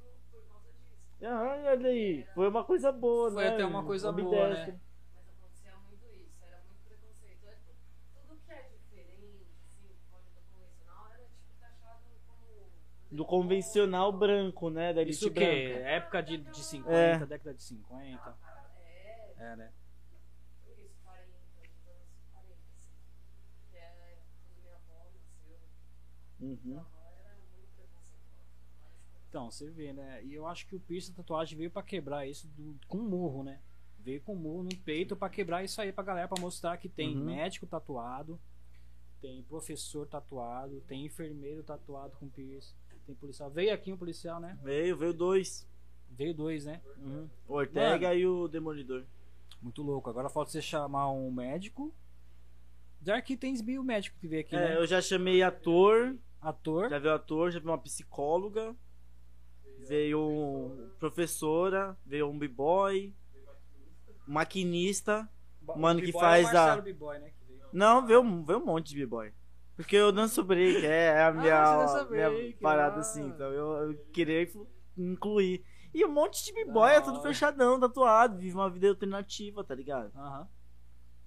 Ah, 1.22 1.43
olha 1.70 1.89
aí. 1.89 2.26
Foi 2.35 2.49
uma 2.49 2.64
coisa 2.64 2.91
boa, 2.93 3.30
Foi 3.30 3.45
né? 3.45 3.51
até 3.55 3.64
uma 3.64 3.85
coisa 3.85 4.09
Ambidestro. 4.09 4.37
boa, 4.39 4.49
né? 4.51 4.80
Mas 5.14 5.28
acontecia 5.28 5.72
muito 5.87 6.05
isso, 6.14 6.45
era 6.45 6.61
muito 6.66 6.80
preconceito. 6.87 7.47
É 7.47 7.55
tu- 7.64 8.28
Tudo 8.28 8.41
que 8.45 8.53
é 8.53 8.62
diferente, 8.62 9.47
assim, 9.53 9.95
pode 10.11 10.24
do 10.35 10.41
convencional, 10.51 11.07
era 11.12 11.24
tipo 11.24 11.55
taxado 11.61 12.05
como. 12.26 12.70
Do 13.11 13.24
convencional 13.24 14.12
branco, 14.12 14.70
né? 14.70 14.93
Da 14.93 15.03
elite 15.03 15.16
Isso 15.18 15.28
o 15.28 15.32
branca. 15.32 15.49
Época 15.49 16.22
de, 16.22 16.39
de 16.39 16.64
50, 16.64 16.95
É. 16.95 17.26
década 17.26 17.55
de 17.55 17.62
50. 17.62 18.37
É, 19.45 19.57
né? 19.57 19.72
isso, 20.78 20.95
40, 21.05 21.26
dos 21.28 21.86
anos 21.86 22.09
40, 22.32 22.55
assim. 22.55 22.88
Que 23.70 23.76
é 23.76 24.18
quando 24.49 24.62
minha 24.62 24.74
avó 24.74 25.11
nasceu. 25.12 25.61
Uhum. 26.40 26.84
Então, 29.28 29.51
você 29.51 29.68
vê, 29.70 29.92
né? 29.92 30.24
E 30.24 30.32
eu 30.32 30.47
acho 30.47 30.66
que 30.66 30.76
o 30.76 30.80
piercing 30.80 31.11
da 31.12 31.16
tatuagem 31.18 31.59
veio 31.59 31.70
pra 31.70 31.82
quebrar 31.82 32.26
isso 32.26 32.47
do- 32.49 32.78
com 32.86 32.99
murro, 32.99 33.42
né? 33.42 33.61
Veio 33.99 34.20
com 34.22 34.34
murro 34.36 34.62
no 34.62 34.76
peito 34.76 35.16
pra 35.16 35.28
quebrar 35.28 35.64
isso 35.64 35.80
aí 35.80 35.92
pra 35.92 36.05
galera, 36.05 36.28
pra 36.28 36.40
mostrar 36.40 36.76
que 36.76 36.88
tem 36.88 37.16
Uhum. 37.16 37.24
médico 37.24 37.66
tatuado, 37.66 38.40
tem 39.20 39.42
professor 39.45 40.07
tatuado, 40.07 40.80
tem 40.82 41.05
enfermeiro 41.05 41.62
tatuado 41.64 42.16
com 42.16 42.28
piercing, 42.28 42.74
tem 43.07 43.14
policial. 43.14 43.51
Veio 43.51 43.74
aqui 43.74 43.92
um 43.92 43.97
policial, 43.97 44.38
né? 44.38 44.59
Veio, 44.62 44.97
veio 44.97 45.12
dois. 45.12 45.66
Veio 46.11 46.32
dois, 46.34 46.64
né? 46.64 46.80
Uhum. 46.99 47.28
O 47.49 47.55
Ortega 47.55 48.14
e 48.14 48.24
o 48.26 48.47
Demolidor. 48.47 49.05
Muito 49.64 49.82
louco. 49.82 50.10
Agora 50.10 50.28
falta 50.28 50.50
você 50.50 50.60
chamar 50.60 51.10
um 51.10 51.30
médico. 51.32 51.92
Já 53.02 53.20
que 53.22 53.34
tem 53.36 53.54
biomédico 53.62 54.18
que 54.20 54.28
veio 54.28 54.42
aqui, 54.42 54.54
É, 54.54 54.58
né? 54.60 54.76
eu 54.76 54.86
já 54.86 55.00
chamei 55.00 55.42
ator, 55.42 56.16
Ator. 56.40 56.88
já 56.90 56.98
veio 56.98 57.14
ator, 57.14 57.50
já 57.50 57.58
veio 57.58 57.70
uma 57.70 57.78
psicóloga, 57.78 58.74
veio 59.88 60.20
um 60.20 60.90
professora, 60.98 61.96
veio 62.06 62.28
um 62.28 62.38
b-boy, 62.38 63.14
maquinista. 64.26 65.28
mano 65.76 66.00
que 66.00 66.06
B-boy 66.06 66.20
faz 66.20 66.52
é 66.52 66.56
a- 66.58 66.76
né? 66.76 67.30
que. 67.30 67.44
Não, 67.72 68.06
veio, 68.06 68.20
um- 68.20 68.44
veio 68.44 68.58
um 68.58 68.64
monte 68.66 68.88
de 68.90 68.96
b-boy. 69.00 69.32
Porque 69.76 69.96
eu 69.96 70.12
danço 70.12 70.44
break, 70.44 70.84
é 70.86 71.22
a 71.24 71.32
minha, 71.32 71.60
Ah, 71.62 71.86
você 71.88 71.94
dança 71.98 72.10
minha 72.10 72.30
break, 72.30 72.60
parada 72.60 72.96
ah. 72.96 73.00
assim. 73.00 73.26
Então 73.26 73.50
eu, 73.52 73.90
eu 73.90 74.04
queria 74.12 74.46
incluir. 74.96 75.64
E 75.95 76.05
um 76.05 76.11
monte 76.12 76.45
de 76.45 76.53
b-boy 76.53 76.90
é 76.90 77.01
tudo 77.01 77.22
fechadão, 77.22 77.78
tatuado, 77.78 78.36
vive 78.36 78.55
uma 78.55 78.68
vida 78.68 78.88
alternativa, 78.88 79.62
tá 79.62 79.74
ligado? 79.74 80.11
Aham. 80.16 80.49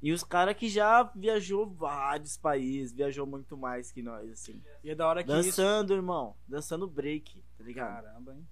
E 0.01 0.11
os 0.11 0.23
caras 0.23 0.55
que 0.55 0.67
já 0.69 1.01
viajou 1.03 1.65
vários 1.67 2.37
países, 2.37 2.91
viajou 2.93 3.25
muito 3.25 3.57
mais 3.57 3.91
que 3.91 4.01
nós, 4.03 4.29
assim. 4.29 4.61
E 4.83 4.89
é 4.91 4.95
da 4.95 5.07
hora 5.07 5.23
que 5.23 5.31
isso. 5.31 5.43
Dançando, 5.47 5.93
irmão. 5.93 6.35
Dançando 6.47 6.87
break, 6.87 7.41
tá 7.57 7.63
ligado? 7.63 8.03
Caramba, 8.03 8.35
hein? 8.35 8.47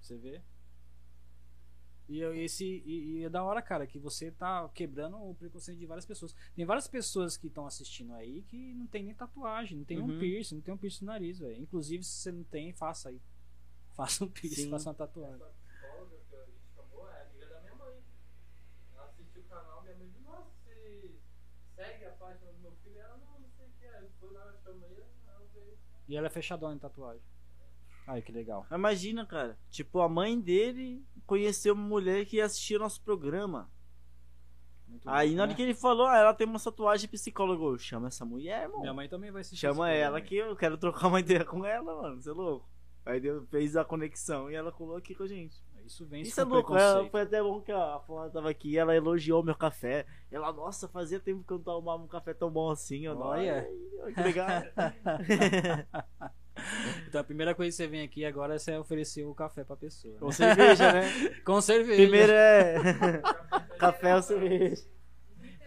Você 0.00 0.16
vê? 0.16 0.40
E, 2.08 2.20
eu- 2.20 2.32
esse, 2.36 2.64
e, 2.86 3.16
e 3.18 3.24
é 3.24 3.28
da 3.28 3.42
hora, 3.42 3.60
cara, 3.60 3.84
que 3.86 3.98
você 3.98 4.30
tá 4.30 4.68
quebrando 4.72 5.16
o 5.16 5.34
preconceito 5.34 5.78
de 5.78 5.86
várias 5.86 6.06
pessoas. 6.06 6.32
Tem 6.54 6.64
várias 6.64 6.86
pessoas 6.86 7.36
que 7.36 7.48
estão 7.48 7.66
assistindo 7.66 8.12
aí 8.14 8.42
que 8.42 8.74
não 8.74 8.86
tem 8.86 9.02
nem 9.02 9.14
tatuagem, 9.14 9.78
não 9.78 9.84
tem 9.84 9.98
Uhum. 9.98 10.14
um 10.14 10.18
piercing, 10.20 10.56
não 10.56 10.62
tem 10.62 10.74
um 10.74 10.78
piercing 10.78 11.04
no 11.04 11.10
nariz, 11.10 11.40
velho. 11.40 11.60
Inclusive, 11.60 12.04
se 12.04 12.10
você 12.12 12.30
não 12.30 12.44
tem, 12.44 12.72
faça 12.72 13.08
aí. 13.08 13.20
Faça 13.96 14.24
um 14.24 14.28
piercing, 14.28 14.70
faça 14.70 14.90
uma 14.90 14.94
tatuagem. 14.94 15.40
E 26.08 26.16
ela, 26.16 26.26
é. 26.26 26.30
Fechadona 26.30 26.74
em 26.74 26.78
tatuagem. 26.78 27.22
Ai, 28.06 28.22
que 28.22 28.30
legal. 28.30 28.66
Imagina, 28.70 29.26
cara. 29.26 29.58
Tipo, 29.70 30.00
a 30.00 30.08
mãe 30.08 30.40
dele 30.40 31.04
conheceu 31.26 31.74
uma 31.74 31.82
mulher 31.82 32.24
que 32.24 32.40
assistia 32.40 32.78
nosso 32.78 33.02
programa. 33.02 33.68
Muito 34.86 35.08
Aí 35.08 35.28
louco, 35.30 35.36
na 35.36 35.42
hora 35.42 35.50
né? 35.50 35.56
que 35.56 35.62
ele 35.62 35.74
falou, 35.74 36.06
ah, 36.06 36.16
ela 36.16 36.32
tem 36.32 36.46
uma 36.46 36.60
tatuagem 36.60 37.10
psicóloga. 37.10 37.64
Eu, 37.64 37.78
chama 37.78 38.06
essa 38.06 38.24
mulher, 38.24 38.64
irmão. 38.64 38.80
Minha 38.80 38.94
mãe 38.94 39.08
também 39.08 39.32
vai 39.32 39.40
assistir. 39.40 39.60
Chama 39.66 39.90
ela 39.90 40.20
que 40.20 40.36
eu 40.36 40.54
quero 40.54 40.78
trocar 40.78 41.08
uma 41.08 41.18
ideia 41.18 41.44
com 41.44 41.64
ela, 41.64 42.02
mano. 42.02 42.22
Você 42.22 42.30
é 42.30 42.32
louco. 42.32 42.75
Aí 43.06 43.20
deu, 43.20 43.46
fez 43.46 43.76
a 43.76 43.84
conexão 43.84 44.50
e 44.50 44.54
ela 44.54 44.72
colou 44.72 44.96
aqui 44.96 45.14
com 45.14 45.22
a 45.22 45.28
gente. 45.28 45.56
Isso 45.86 46.04
vem 46.04 46.22
Isso 46.22 46.40
é 46.40 46.44
com 46.44 46.50
louco, 46.50 46.76
ela, 46.76 47.08
foi 47.08 47.20
até 47.20 47.40
bom 47.40 47.60
que 47.60 47.70
a 47.70 48.00
Flora 48.00 48.28
tava 48.28 48.50
aqui 48.50 48.70
e 48.70 48.76
ela 48.76 48.96
elogiou 48.96 49.44
meu 49.44 49.54
café. 49.54 50.04
Ela, 50.32 50.52
nossa, 50.52 50.88
fazia 50.88 51.20
tempo 51.20 51.44
que 51.44 51.52
eu 51.52 51.58
não 51.58 51.64
tomava 51.64 52.02
um 52.02 52.08
café 52.08 52.34
tão 52.34 52.50
bom 52.50 52.68
assim. 52.68 53.06
Eu, 53.06 53.16
Olha. 53.16 53.68
olha, 54.02 54.12
que 54.12 54.20
legal. 54.20 54.48
Então 57.06 57.20
a 57.20 57.24
primeira 57.24 57.54
coisa 57.54 57.70
que 57.70 57.76
você 57.76 57.86
vem 57.86 58.02
aqui 58.02 58.24
agora 58.24 58.54
é 58.54 58.58
você 58.58 58.76
oferecer 58.78 59.24
o 59.24 59.34
café 59.34 59.62
pra 59.62 59.76
pessoa. 59.76 60.18
com 60.18 60.26
né? 60.28 60.32
cerveja, 60.32 60.92
né? 60.92 61.02
Com 61.44 61.60
cerveja. 61.60 62.02
Primeiro 62.02 62.32
é 62.32 62.76
café 63.78 64.16
ou 64.16 64.22
cerveja. 64.22 64.82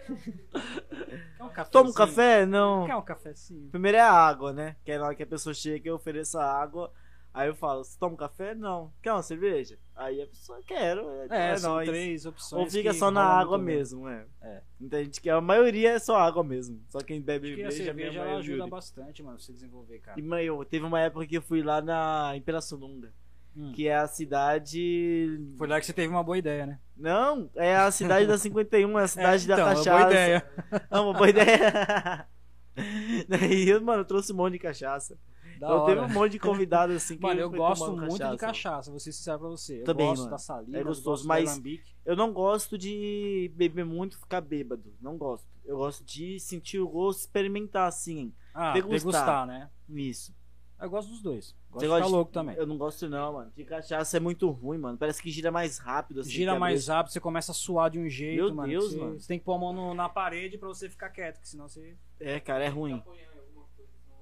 Quer 0.08 1.44
um? 1.44 1.66
Toma 1.70 1.90
um 1.92 1.94
café? 1.94 2.46
Não. 2.46 2.88
Quer 2.88 2.96
um 2.96 3.04
cafezinho? 3.04 3.70
Primeiro 3.70 3.98
é 4.00 4.02
a 4.02 4.12
água, 4.12 4.52
né? 4.52 4.76
Que 4.84 4.94
é 4.94 4.98
na 4.98 5.06
hora 5.06 5.16
que 5.16 5.22
a 5.22 5.28
pessoa 5.28 5.54
chega 5.54 5.90
eu 5.90 5.96
ofereço 5.96 6.40
a 6.40 6.44
água. 6.44 6.92
Aí 7.32 7.48
eu 7.48 7.54
falo, 7.56 7.84
você 7.84 7.98
toma 8.00 8.14
um 8.14 8.18
café? 8.18 8.56
Não. 8.56 8.92
Quer 9.04 9.14
uma 9.14 9.22
cerveja? 9.22 9.78
Aí 9.96 10.22
a 10.22 10.26
pessoa, 10.28 10.60
quero. 10.66 11.08
É, 11.10 11.28
É, 11.30 11.52
é 11.52 11.58
são 11.58 11.74
nóis. 11.76 11.88
três 11.88 12.26
opções. 12.26 12.60
Ou 12.64 12.70
fica 12.70 12.92
só 12.94 13.12
na 13.12 13.24
água 13.24 13.58
bem. 13.58 13.68
mesmo, 13.68 14.08
é. 14.08 14.26
É. 14.42 14.62
Muita 14.80 15.04
gente 15.04 15.22
que 15.22 15.30
a 15.30 15.40
maioria 15.40 15.92
é 15.92 16.00
só 16.00 16.16
água 16.18 16.44
mesmo. 16.44 16.82
Só 16.90 17.00
quem 17.00 17.22
bebe 17.22 17.56
que 17.56 17.64
a 17.64 17.72
cerveja 17.72 17.94
mesmo 17.94 18.20
ela 18.22 18.32
é 18.32 18.36
o 18.36 18.38
ajuda 18.40 18.68
bastante, 18.68 19.22
mano, 19.22 19.40
você 19.40 19.54
desenvolver, 19.54 20.00
cara. 20.00 20.20
E, 20.20 20.24
mãe, 20.24 20.44
eu, 20.46 20.66
teve 20.66 20.84
uma 20.86 21.00
época 21.00 21.28
que 21.28 21.38
eu 21.38 21.42
fui 21.42 21.62
lá 21.62 21.82
na 21.82 22.32
em 22.36 22.42
Pirassununga, 22.42 23.14
Hum. 23.56 23.72
que 23.74 23.88
é 23.88 23.96
a 23.96 24.08
cidade. 24.08 25.40
Foi 25.58 25.68
lá 25.68 25.80
que 25.80 25.86
você 25.86 25.94
teve 25.94 26.08
uma 26.08 26.24
boa 26.24 26.38
ideia, 26.38 26.66
né? 26.66 26.80
Não, 26.96 27.50
é 27.56 27.76
a 27.76 27.90
cidade 27.92 28.26
da 28.28 28.38
51, 28.40 28.98
é 29.00 29.04
a 29.04 29.08
cidade 29.08 29.48
da 29.48 29.54
então, 29.56 29.66
uma 29.68 29.76
cachaça. 29.76 29.98
boa 30.00 30.12
ideia. 30.12 30.52
É 30.92 31.00
uma 31.00 31.14
boa 31.14 31.30
ideia. 31.30 32.28
Daí, 33.28 33.80
mano, 33.82 34.02
eu 34.02 34.06
trouxe 34.06 34.32
um 34.32 34.36
monte 34.36 34.54
de 34.54 34.60
cachaça. 34.60 35.18
Da 35.60 35.68
eu 35.68 35.78
hora. 35.78 35.94
teve 35.96 36.06
um 36.06 36.14
monte 36.14 36.32
de 36.34 36.40
convidados 36.40 36.96
assim 36.96 37.16
que 37.18 37.22
Mano, 37.24 37.40
eu 37.42 37.50
foi 37.50 37.58
gosto 37.60 37.92
muito 37.92 38.14
de 38.14 38.20
cachaça. 38.20 38.38
cachaça, 38.38 38.92
vou 38.92 39.00
ser 39.00 39.12
sincero 39.12 39.40
pra 39.40 39.50
você. 39.50 39.82
Eu 39.82 39.86
Também, 39.86 40.08
gosto 40.08 40.20
mano. 40.22 40.32
da 40.32 40.38
saliva, 40.38 40.78
É 40.78 40.82
eu 40.82 40.86
gostoso, 40.86 41.28
mas-. 41.28 41.62
Eu 42.06 42.16
não 42.16 42.32
gosto 42.34 42.78
de 42.78 43.52
beber 43.56 43.86
muito 43.86 44.16
e 44.16 44.20
ficar 44.20 44.42
bêbado. 44.42 44.94
Não 45.02 45.18
gosto. 45.18 45.48
Eu 45.66 45.78
gosto 45.78 46.04
de 46.04 46.40
sentir 46.40 46.80
o 46.80 46.88
gosto, 46.88 47.20
experimentar 47.20 47.88
assim. 47.88 48.34
Ah, 48.54 48.74
degustar. 48.74 49.00
degustar, 49.00 49.48
né? 49.48 49.70
Isso. 49.90 50.34
Eu 50.82 50.90
gosto 50.90 51.10
dos 51.10 51.22
dois. 51.22 51.54
Gosto 51.70 51.82
Você 51.82 51.88
de 51.88 51.94
ficar 51.94 52.06
de- 52.06 52.12
louco 52.12 52.32
também. 52.32 52.56
Eu 52.56 52.66
não 52.66 52.78
gosto 52.78 53.08
não, 53.10 53.34
mano. 53.34 53.52
De 53.56 53.66
cachaça 53.66 54.16
é 54.16 54.20
muito 54.20 54.50
ruim, 54.50 54.78
mano. 54.78 54.98
Parece 54.98 55.22
que 55.22 55.30
gira 55.30 55.52
mais 55.52 55.78
rápido 55.78 56.22
assim. 56.22 56.30
Gira 56.32 56.58
mais 56.58 56.88
rápido, 56.88 57.12
você 57.12 57.20
começa 57.20 57.52
a 57.52 57.56
suar 57.56 57.90
de 57.92 58.00
um 58.00 58.08
jeito, 58.08 58.46
Meu 58.46 58.56
mano. 58.56 58.70
Deus, 58.70 58.92
você, 58.94 58.98
mano. 58.98 59.20
Você 59.20 59.28
tem 59.28 59.38
que 59.38 59.44
pôr 59.46 59.56
a 59.56 59.60
mão 59.60 59.74
no- 59.74 59.94
na 59.94 60.08
parede 60.08 60.58
pra 60.58 60.70
você 60.70 60.90
ficar 60.90 61.10
quieto, 61.10 61.42
que 61.42 61.50
senão 61.50 61.68
você. 61.68 61.98
É, 62.20 62.40
cara, 62.40 62.64
é 62.64 62.70
ruim. 62.70 62.94
Apoiando 62.94 63.34
em 63.36 63.40
alguma 63.40 63.66
coisa, 63.76 63.92
senão 64.02 64.18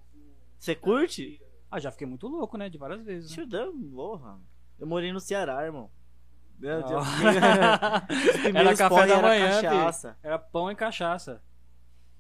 você- 0.73 0.75
curte? 0.75 1.41
Ah, 1.69 1.79
já 1.79 1.91
fiquei 1.91 2.07
muito 2.07 2.27
louco, 2.27 2.57
né? 2.57 2.69
De 2.69 2.77
várias 2.77 3.01
vezes. 3.03 3.35
Né? 3.35 3.45
Dar, 3.45 3.67
porra. 3.93 4.39
Eu 4.79 4.87
morei 4.87 5.11
no 5.11 5.19
Ceará, 5.19 5.63
irmão. 5.65 5.89
Meu 6.57 6.81
Deus. 6.83 6.91
Ó. 6.91 6.99
Os 8.49 8.55
Era 8.55 8.75
café 8.75 9.07
da 9.07 9.13
era 9.15 9.27
manhã, 9.27 9.61
cachaça. 9.61 10.17
Era 10.23 10.39
pão 10.39 10.71
e 10.71 10.75
cachaça. 10.75 11.41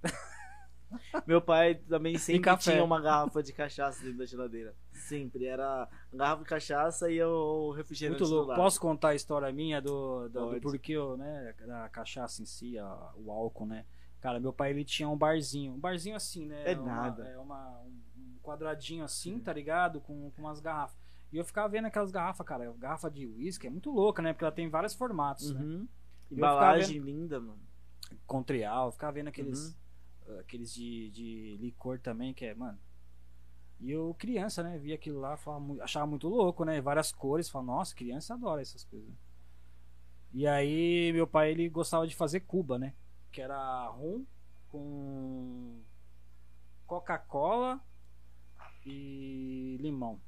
Meu 1.25 1.41
pai 1.41 1.75
também 1.75 2.17
sempre 2.17 2.55
tinha 2.57 2.83
uma 2.83 3.01
garrafa 3.01 3.43
de 3.43 3.51
cachaça 3.51 4.01
dentro 4.03 4.19
da 4.19 4.25
geladeira. 4.25 4.73
Sempre. 4.93 5.45
Era 5.45 5.87
garrafa 6.13 6.43
de 6.43 6.49
cachaça 6.49 7.11
e 7.11 7.21
o 7.21 7.71
refrigerante 7.71 8.21
Muito 8.21 8.33
louco. 8.33 8.55
Posso 8.55 8.79
contar 8.79 9.09
a 9.09 9.15
história 9.15 9.51
minha 9.51 9.81
do, 9.81 10.29
do, 10.29 10.51
do 10.51 10.61
porquê, 10.61 10.93
eu, 10.93 11.17
né? 11.17 11.53
Da 11.65 11.89
cachaça 11.89 12.41
em 12.41 12.45
si, 12.45 12.77
a- 12.79 13.11
o 13.15 13.29
álcool, 13.31 13.65
né? 13.65 13.85
Cara, 14.21 14.39
meu 14.39 14.53
pai 14.53 14.69
ele 14.71 14.85
tinha 14.85 15.09
um 15.09 15.17
barzinho. 15.17 15.73
Um 15.73 15.79
barzinho 15.79 16.15
assim, 16.15 16.45
né? 16.45 16.71
É 16.71 16.75
uma- 16.75 16.85
nada. 16.85 17.27
É 17.27 17.37
uma, 17.37 17.81
um, 17.81 17.87
um 17.89 18.06
quadradinho 18.47 19.03
assim, 19.03 19.39
tá 19.39 19.51
ligado? 19.51 19.99
Com, 19.99 20.31
com 20.31 20.41
umas 20.41 20.59
garrafas. 20.59 20.97
E 21.31 21.37
eu 21.37 21.43
ficava 21.43 21.67
vendo 21.67 21.85
aquelas 21.85 22.11
garrafas, 22.11 22.45
cara. 22.45 22.71
Garrafa 22.77 23.11
de 23.11 23.27
uísque 23.27 23.67
é 23.67 23.69
muito 23.69 23.91
louca, 23.91 24.21
né? 24.21 24.31
Porque 24.31 24.45
ela 24.45 24.51
tem 24.51 24.69
vários 24.69 24.93
formatos, 24.93 25.53
né? 25.53 25.61
Uhum. 25.61 25.87
Eu 26.31 26.37
Embalagem 26.37 26.99
linda, 26.99 27.39
mano. 27.39 27.59
Com 28.25 28.41
trial, 28.41 28.91
ficava 28.91 29.11
vendo 29.11 29.27
aqueles, 29.27 29.77
Uhum. 30.25 30.39
aqueles 30.39 30.73
de, 30.73 31.09
de 31.11 31.57
licor 31.59 31.99
também, 31.99 32.33
que 32.33 32.45
é, 32.45 32.55
mano. 32.55 32.79
E 33.79 33.91
eu, 33.91 34.15
criança, 34.17 34.63
né? 34.63 34.77
Via 34.77 34.95
aquilo 34.95 35.19
lá, 35.19 35.35
falava, 35.35 35.83
achava 35.83 36.07
muito 36.07 36.29
louco, 36.29 36.63
né? 36.63 36.79
Várias 36.79 37.11
cores, 37.11 37.49
falava, 37.49 37.73
nossa, 37.73 37.93
criança 37.93 38.33
adora 38.33 38.61
essas 38.61 38.85
coisas. 38.85 39.13
E 40.33 40.47
aí, 40.47 41.11
meu 41.13 41.27
pai, 41.27 41.51
ele 41.51 41.69
gostava 41.69 42.07
de 42.07 42.15
fazer 42.15 42.41
Cuba, 42.41 42.79
né? 42.79 42.93
Que 43.31 43.41
era 43.41 43.87
rum 43.89 44.25
com 44.69 45.81
Coca-Cola 46.85 47.81
e 48.87 49.77
limão. 49.81 50.19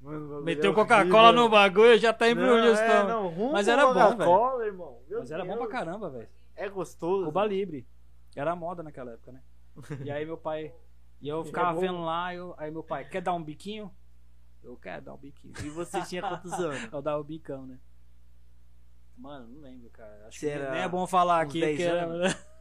Mano, 0.00 0.42
Meteu 0.42 0.72
é 0.72 0.74
Coca-Cola 0.74 1.32
no 1.32 1.48
bagulho, 1.48 1.96
já 1.98 2.12
tá 2.12 2.28
embrulhando 2.28 2.78
é, 2.78 3.04
não, 3.04 3.52
Mas 3.52 3.68
era 3.68 3.86
bom, 3.86 4.60
irmão. 4.62 5.00
Meu 5.08 5.20
Mas 5.20 5.30
era 5.30 5.44
bom 5.44 5.52
pra 5.52 5.60
Deus. 5.60 5.70
caramba, 5.70 6.10
velho. 6.10 6.28
É 6.56 6.68
gostoso. 6.68 7.24
Cuba 7.26 7.44
Libre. 7.44 7.86
Era 8.34 8.56
moda 8.56 8.82
naquela 8.82 9.12
época, 9.12 9.32
né? 9.32 9.42
E 10.04 10.10
aí 10.10 10.24
meu 10.24 10.36
pai. 10.36 10.74
E 11.20 11.28
eu 11.28 11.44
ficava 11.44 11.78
É 11.78 11.80
vendo 11.80 12.02
lá, 12.02 12.34
eu, 12.34 12.54
aí 12.58 12.70
meu 12.70 12.82
pai, 12.82 13.04
quer 13.04 13.20
dar 13.20 13.32
um 13.34 13.42
biquinho? 13.42 13.92
Eu 14.62 14.76
quero 14.76 15.02
dar 15.02 15.14
um 15.14 15.18
biquinho. 15.18 15.54
E 15.64 15.68
você 15.70 16.00
tinha 16.02 16.22
quantos 16.22 16.52
anos? 16.52 16.84
Eu 16.92 17.02
dava 17.02 17.20
o 17.20 17.24
bicão, 17.24 17.66
né? 17.66 17.78
Mano, 19.16 19.48
não 19.48 19.60
lembro, 19.60 19.90
cara. 19.90 20.26
Acho 20.28 20.38
Você 20.38 20.50
que 20.52 20.70
nem 20.70 20.82
é 20.82 20.88
bom 20.88 21.04
falar 21.06 21.40
aqui. 21.40 21.60
10 21.60 21.76
Que 21.76 21.82
era... 21.82 22.51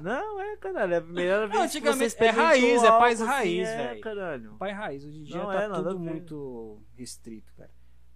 Não, 0.00 0.40
é, 0.40 0.56
caralho. 0.56 0.94
É 0.94 0.96
a 0.98 1.02
primeira 1.02 1.46
vez 1.48 1.52
que 1.52 1.78
antigamente 1.78 2.10
você 2.10 2.24
é 2.24 2.30
raiz, 2.30 2.82
é 2.82 2.88
paz 2.88 3.20
assim, 3.20 3.30
raiz, 3.30 3.68
é, 3.68 3.76
velho. 3.88 4.00
caralho. 4.00 4.56
Pai 4.56 4.72
raiz, 4.72 5.04
hoje 5.04 5.18
em 5.18 5.22
dia 5.24 5.36
Não 5.38 5.46
tá 5.46 5.62
é, 5.62 5.68
tudo 5.68 5.98
muito 5.98 6.82
restrito, 6.96 7.52
cara. 7.56 7.70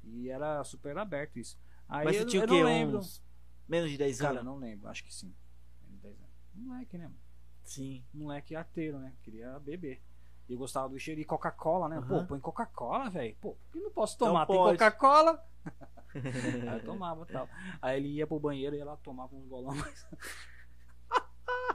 E 0.04 0.28
era 0.30 0.62
super 0.64 0.96
aberto 0.96 1.38
isso. 1.38 1.58
Aí 1.88 2.04
Mas 2.04 2.16
eu, 2.16 2.22
você 2.22 2.28
tinha 2.28 2.42
eu 2.42 2.46
o 2.46 2.48
quê? 2.48 2.62
não. 2.62 2.98
Uns 2.98 3.22
menos 3.68 3.90
de 3.90 3.98
10 3.98 4.18
Cara, 4.20 4.32
anos? 4.40 4.44
não 4.44 4.56
lembro, 4.56 4.88
acho 4.88 5.02
que 5.04 5.12
sim. 5.12 5.34
Menos 5.82 5.96
de 5.96 6.02
10 6.02 6.18
anos. 6.20 6.30
Moleque, 6.54 6.98
né, 6.98 7.04
mano? 7.04 7.18
Sim. 7.64 8.04
moleque 8.12 8.54
ateiro, 8.54 8.98
né? 8.98 9.12
Queria 9.22 9.58
beber. 9.58 10.00
E 10.48 10.52
eu 10.52 10.58
gostava 10.58 10.88
do 10.88 10.98
cheiro 10.98 11.18
de 11.20 11.26
Coca-Cola, 11.26 11.88
né? 11.88 11.96
Aham. 11.96 12.06
Pô, 12.20 12.26
põe 12.26 12.40
Coca-Cola, 12.40 13.08
velho. 13.10 13.34
Pô, 13.40 13.56
que 13.72 13.80
não 13.80 13.90
posso 13.90 14.18
tomar? 14.18 14.46
Tem. 14.46 14.54
Coca-Cola? 14.56 15.42
Aí 16.14 16.78
eu 16.78 16.84
tomava 16.84 17.24
e 17.28 17.32
tal. 17.32 17.48
Aí 17.80 17.96
ele 17.96 18.08
ia 18.08 18.26
pro 18.26 18.38
banheiro 18.38 18.76
e 18.76 18.80
ela 18.80 18.96
tomava 18.98 19.34
uns 19.34 19.46
golão 19.48 19.74
mais. 19.74 20.06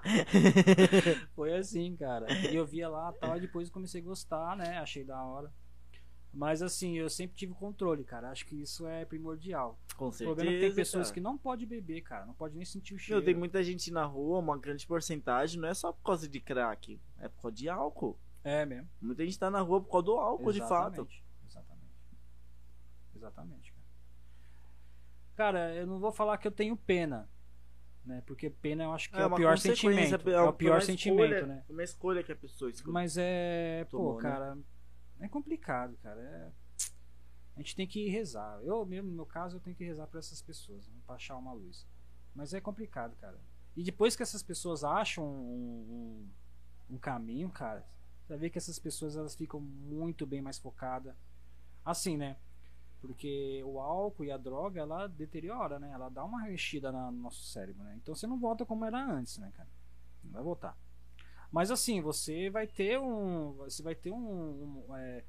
Foi 1.36 1.56
assim, 1.56 1.96
cara. 1.96 2.28
E 2.52 2.56
eu 2.56 2.66
via 2.66 2.90
lá 2.90 3.12
tal, 3.14 3.38
e 3.38 3.42
depois 3.42 3.68
eu 3.68 3.74
comecei 3.74 4.02
a 4.02 4.04
gostar, 4.04 4.56
né? 4.56 4.78
Achei 4.80 5.04
da 5.04 5.24
hora. 5.24 5.52
Mas 6.32 6.62
assim, 6.62 6.98
eu 6.98 7.10
sempre 7.10 7.36
tive 7.36 7.54
controle, 7.54 8.04
cara. 8.04 8.30
Acho 8.30 8.46
que 8.46 8.56
isso 8.62 8.88
é 8.88 9.04
primordial. 9.04 9.80
Com 9.98 10.10
O 10.10 10.12
certeza. 10.12 10.36
problema 10.36 10.52
é 10.52 10.60
que 10.60 10.68
tem 10.68 10.76
pessoas 10.76 11.08
cara. 11.08 11.14
que 11.16 11.20
não 11.22 11.38
podem 11.38 11.68
beber, 11.68 12.02
cara. 12.02 12.26
Não 12.26 12.34
pode 12.36 12.56
nem 12.56 12.66
sentir 12.66 12.94
o 12.94 13.00
cheiro. 13.00 13.20
Meu, 13.20 13.26
tem 13.26 13.36
muita 13.36 13.64
gente 13.64 13.92
na 13.92 14.06
rua, 14.06 14.38
uma 14.40 14.58
grande 14.58 14.86
porcentagem, 14.86 15.60
não 15.60 15.68
é 15.68 15.74
só 15.74 15.92
por 15.92 16.04
causa 16.04 16.30
de 16.30 16.40
crack, 16.40 17.02
é 17.18 17.28
por 17.28 17.42
causa 17.42 17.56
de 17.58 17.68
álcool. 17.68 18.18
É 18.44 18.66
mesmo. 18.66 18.88
Muita 19.02 19.26
gente 19.26 19.40
tá 19.40 19.50
na 19.50 19.60
rua 19.62 19.82
por 19.82 19.90
causa 19.92 20.06
do 20.06 20.12
álcool, 20.14 20.54
de 20.54 20.60
fato. 20.60 21.02
Exatamente. 21.02 21.24
Exatamente. 21.48 21.90
Exatamente, 23.16 23.74
cara. 23.74 23.80
Cara, 25.36 25.74
eu 25.76 25.88
não 25.88 26.00
vou 26.00 26.12
falar 26.12 26.38
que 26.38 26.48
eu 26.48 26.52
tenho 26.52 26.78
pena. 26.78 27.28
Né? 28.10 28.24
Porque 28.26 28.50
pena 28.50 28.86
eu 28.86 28.92
acho 28.92 29.08
que 29.08 29.16
é, 29.16 29.24
o 29.24 29.28
uma 29.28 29.38
pior 29.38 29.56
sentimento. 29.60 30.28
É, 30.32 30.42
o 30.42 30.52
pior 30.52 30.82
sentimento, 30.82 31.32
escolha, 31.32 31.46
né? 31.46 31.64
Uma 31.70 31.84
escolha 31.84 32.24
que 32.24 32.32
a 32.32 32.36
pessoa 32.36 32.72
escolhe. 32.72 32.92
Mas 32.92 33.18
é. 33.20 33.86
Tomou, 33.88 34.16
pô, 34.16 34.22
né? 34.24 34.30
cara. 34.32 34.58
É 35.20 35.28
complicado, 35.28 35.96
cara. 36.02 36.20
É- 36.20 36.52
A 37.56 37.60
gente 37.60 37.76
tem 37.76 37.86
que 37.86 38.10
rezar. 38.10 38.60
Eu 38.64 38.84
mesmo, 38.84 39.12
no 39.12 39.16
meu 39.16 39.28
caso, 39.28 39.58
eu 39.58 39.60
tenho 39.60 39.76
que 39.76 39.84
rezar 39.84 40.08
pra 40.08 40.18
essas 40.18 40.42
pessoas, 40.42 40.88
né? 40.88 40.96
pra 41.06 41.18
achar 41.18 41.38
uma 41.38 41.54
luz. 41.54 41.86
Mas 42.34 42.52
é 42.52 42.60
complicado, 42.60 43.16
cara. 43.18 43.40
E 43.78 43.84
depois 43.84 44.16
que 44.16 44.24
essas 44.24 44.42
pessoas 44.42 44.84
acham 44.84 45.24
um, 45.24 46.30
um, 46.90 46.96
um 46.96 46.98
caminho, 46.98 47.52
cara, 47.52 47.86
você 48.24 48.30
vai 48.30 48.38
ver 48.40 48.50
que 48.50 48.58
essas 48.58 48.80
pessoas 48.80 49.16
elas 49.16 49.36
ficam 49.36 49.60
muito 49.62 50.26
bem 50.26 50.42
mais 50.42 50.58
focadas. 50.58 51.16
Assim, 51.86 52.18
né? 52.18 52.38
Porque 53.02 53.62
o 53.66 53.80
álcool 53.80 54.26
e 54.26 54.32
a 54.32 54.38
droga, 54.38 54.82
ela 54.82 55.08
deteriora, 55.08 55.80
né? 55.80 55.90
Ela 55.94 56.10
dá 56.10 56.24
uma 56.24 56.44
mexida 56.44 56.92
na- 56.92 57.12
no 57.12 57.20
nosso 57.24 57.46
cérebro, 57.46 57.82
né? 57.84 57.98
Então 58.02 58.14
você 58.14 58.28
não 58.28 58.38
volta 58.38 58.66
como 58.66 58.84
era 58.84 59.00
antes, 59.02 59.38
né, 59.38 59.52
cara? 59.56 59.70
Não 60.24 60.32
vai 60.34 60.44
voltar. 60.44 60.78
Mas 61.52 61.72
assim, 61.72 62.02
você 62.02 62.50
vai 62.50 62.68
ter 62.68 63.00
um. 63.00 63.54
Você 63.60 63.82
vai 63.82 63.96
ter 63.96 64.12
um. 64.12 64.84
um, 64.90 64.96
é, 64.96 65.24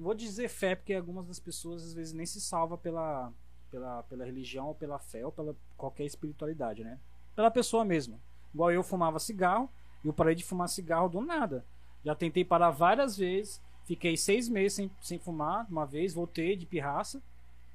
vou 0.00 0.14
dizer 0.14 0.48
fé, 0.48 0.74
porque 0.74 0.94
algumas 0.94 1.26
das 1.26 1.38
pessoas 1.38 1.82
às 1.84 1.94
vezes 1.94 2.12
nem 2.12 2.26
se 2.26 2.40
salva 2.40 2.76
pela, 2.76 3.32
pela, 3.70 4.02
pela 4.02 4.24
religião, 4.24 4.68
ou 4.68 4.74
pela 4.74 4.98
fé, 4.98 5.24
ou 5.24 5.32
pela 5.32 5.56
qualquer 5.76 6.04
espiritualidade, 6.04 6.84
né? 6.84 6.98
Pela 7.34 7.50
pessoa 7.50 7.84
mesmo. 7.84 8.20
Igual 8.52 8.70
eu 8.72 8.82
fumava 8.82 9.18
cigarro, 9.18 9.70
e 10.04 10.08
eu 10.08 10.12
parei 10.12 10.34
de 10.34 10.44
fumar 10.44 10.68
cigarro 10.68 11.08
do 11.08 11.20
nada. 11.20 11.64
Já 12.04 12.14
tentei 12.14 12.44
parar 12.44 12.70
várias 12.70 13.16
vezes, 13.16 13.62
fiquei 13.84 14.16
seis 14.16 14.48
meses 14.48 14.74
sem, 14.74 14.90
sem 15.00 15.18
fumar, 15.18 15.66
uma 15.70 15.86
vez, 15.86 16.14
voltei 16.14 16.56
de 16.56 16.66
pirraça, 16.66 17.22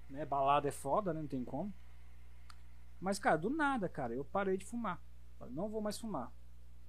né? 0.09 0.25
Balada 0.25 0.67
é 0.67 0.71
foda, 0.71 1.13
né? 1.13 1.21
Não 1.21 1.27
tem 1.27 1.43
como. 1.43 1.73
Mas, 2.99 3.17
cara, 3.17 3.37
do 3.37 3.49
nada, 3.49 3.87
cara, 3.87 4.13
eu 4.13 4.25
parei 4.25 4.57
de 4.57 4.65
fumar. 4.65 5.01
Não 5.51 5.69
vou 5.69 5.81
mais 5.81 5.97
fumar. 5.97 6.31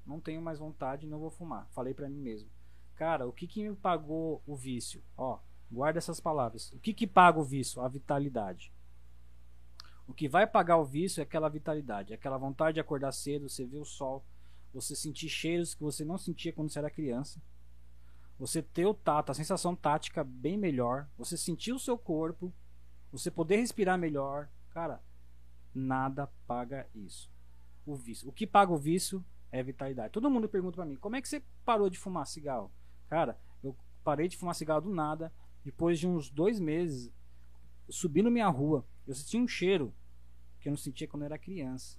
Não 0.04 0.20
tenho 0.20 0.42
mais 0.42 0.58
vontade, 0.58 1.06
não 1.06 1.20
vou 1.20 1.30
fumar. 1.30 1.68
Falei 1.70 1.94
pra 1.94 2.08
mim 2.08 2.20
mesmo. 2.20 2.50
Cara, 2.96 3.26
o 3.28 3.32
que 3.32 3.46
que 3.46 3.68
me 3.68 3.76
pagou 3.76 4.42
o 4.46 4.56
vício? 4.56 5.02
Ó, 5.16 5.38
guarda 5.70 5.98
essas 5.98 6.18
palavras. 6.18 6.72
O 6.72 6.80
que 6.80 6.92
que 6.92 7.06
paga 7.06 7.38
o 7.38 7.44
vício? 7.44 7.80
A 7.80 7.88
vitalidade. 7.88 8.72
O 10.06 10.12
que 10.12 10.28
vai 10.28 10.46
pagar 10.46 10.76
o 10.76 10.84
vício 10.84 11.20
é 11.20 11.22
aquela 11.22 11.48
vitalidade, 11.48 12.12
aquela 12.12 12.36
vontade 12.36 12.74
de 12.74 12.80
acordar 12.80 13.12
cedo, 13.12 13.48
você 13.48 13.64
ver 13.64 13.78
o 13.78 13.84
sol, 13.84 14.24
você 14.74 14.96
sentir 14.96 15.28
cheiros 15.28 15.72
que 15.72 15.82
você 15.82 16.04
não 16.04 16.18
sentia 16.18 16.52
quando 16.52 16.68
você 16.68 16.80
era 16.80 16.90
criança. 16.90 17.40
Você 18.40 18.62
ter 18.62 18.86
o 18.86 18.94
tato, 18.94 19.30
a 19.30 19.34
sensação 19.34 19.76
tática 19.76 20.24
bem 20.24 20.56
melhor, 20.56 21.06
você 21.18 21.36
sentir 21.36 21.74
o 21.74 21.78
seu 21.78 21.98
corpo, 21.98 22.50
você 23.12 23.30
poder 23.30 23.56
respirar 23.56 23.98
melhor. 23.98 24.48
Cara, 24.70 25.04
nada 25.74 26.26
paga 26.46 26.88
isso. 26.94 27.30
O 27.84 27.94
vício. 27.94 28.26
O 28.26 28.32
que 28.32 28.46
paga 28.46 28.72
o 28.72 28.78
vício 28.78 29.22
é 29.52 29.62
vitalidade. 29.62 30.14
Todo 30.14 30.30
mundo 30.30 30.48
pergunta 30.48 30.76
pra 30.76 30.86
mim: 30.86 30.96
"Como 30.96 31.16
é 31.16 31.20
que 31.20 31.28
você 31.28 31.42
parou 31.66 31.90
de 31.90 31.98
fumar 31.98 32.26
cigarro?" 32.26 32.72
Cara, 33.08 33.38
eu 33.62 33.76
parei 34.02 34.26
de 34.26 34.38
fumar 34.38 34.54
cigarro 34.54 34.80
do 34.80 34.90
nada. 34.90 35.30
Depois 35.62 35.98
de 35.98 36.08
uns 36.08 36.30
dois 36.30 36.58
meses, 36.58 37.12
subindo 37.90 38.30
minha 38.30 38.48
rua, 38.48 38.86
eu 39.06 39.14
senti 39.14 39.36
um 39.36 39.46
cheiro 39.46 39.94
que 40.58 40.66
eu 40.66 40.70
não 40.70 40.78
sentia 40.78 41.06
quando 41.06 41.24
eu 41.24 41.26
era 41.26 41.38
criança. 41.38 41.98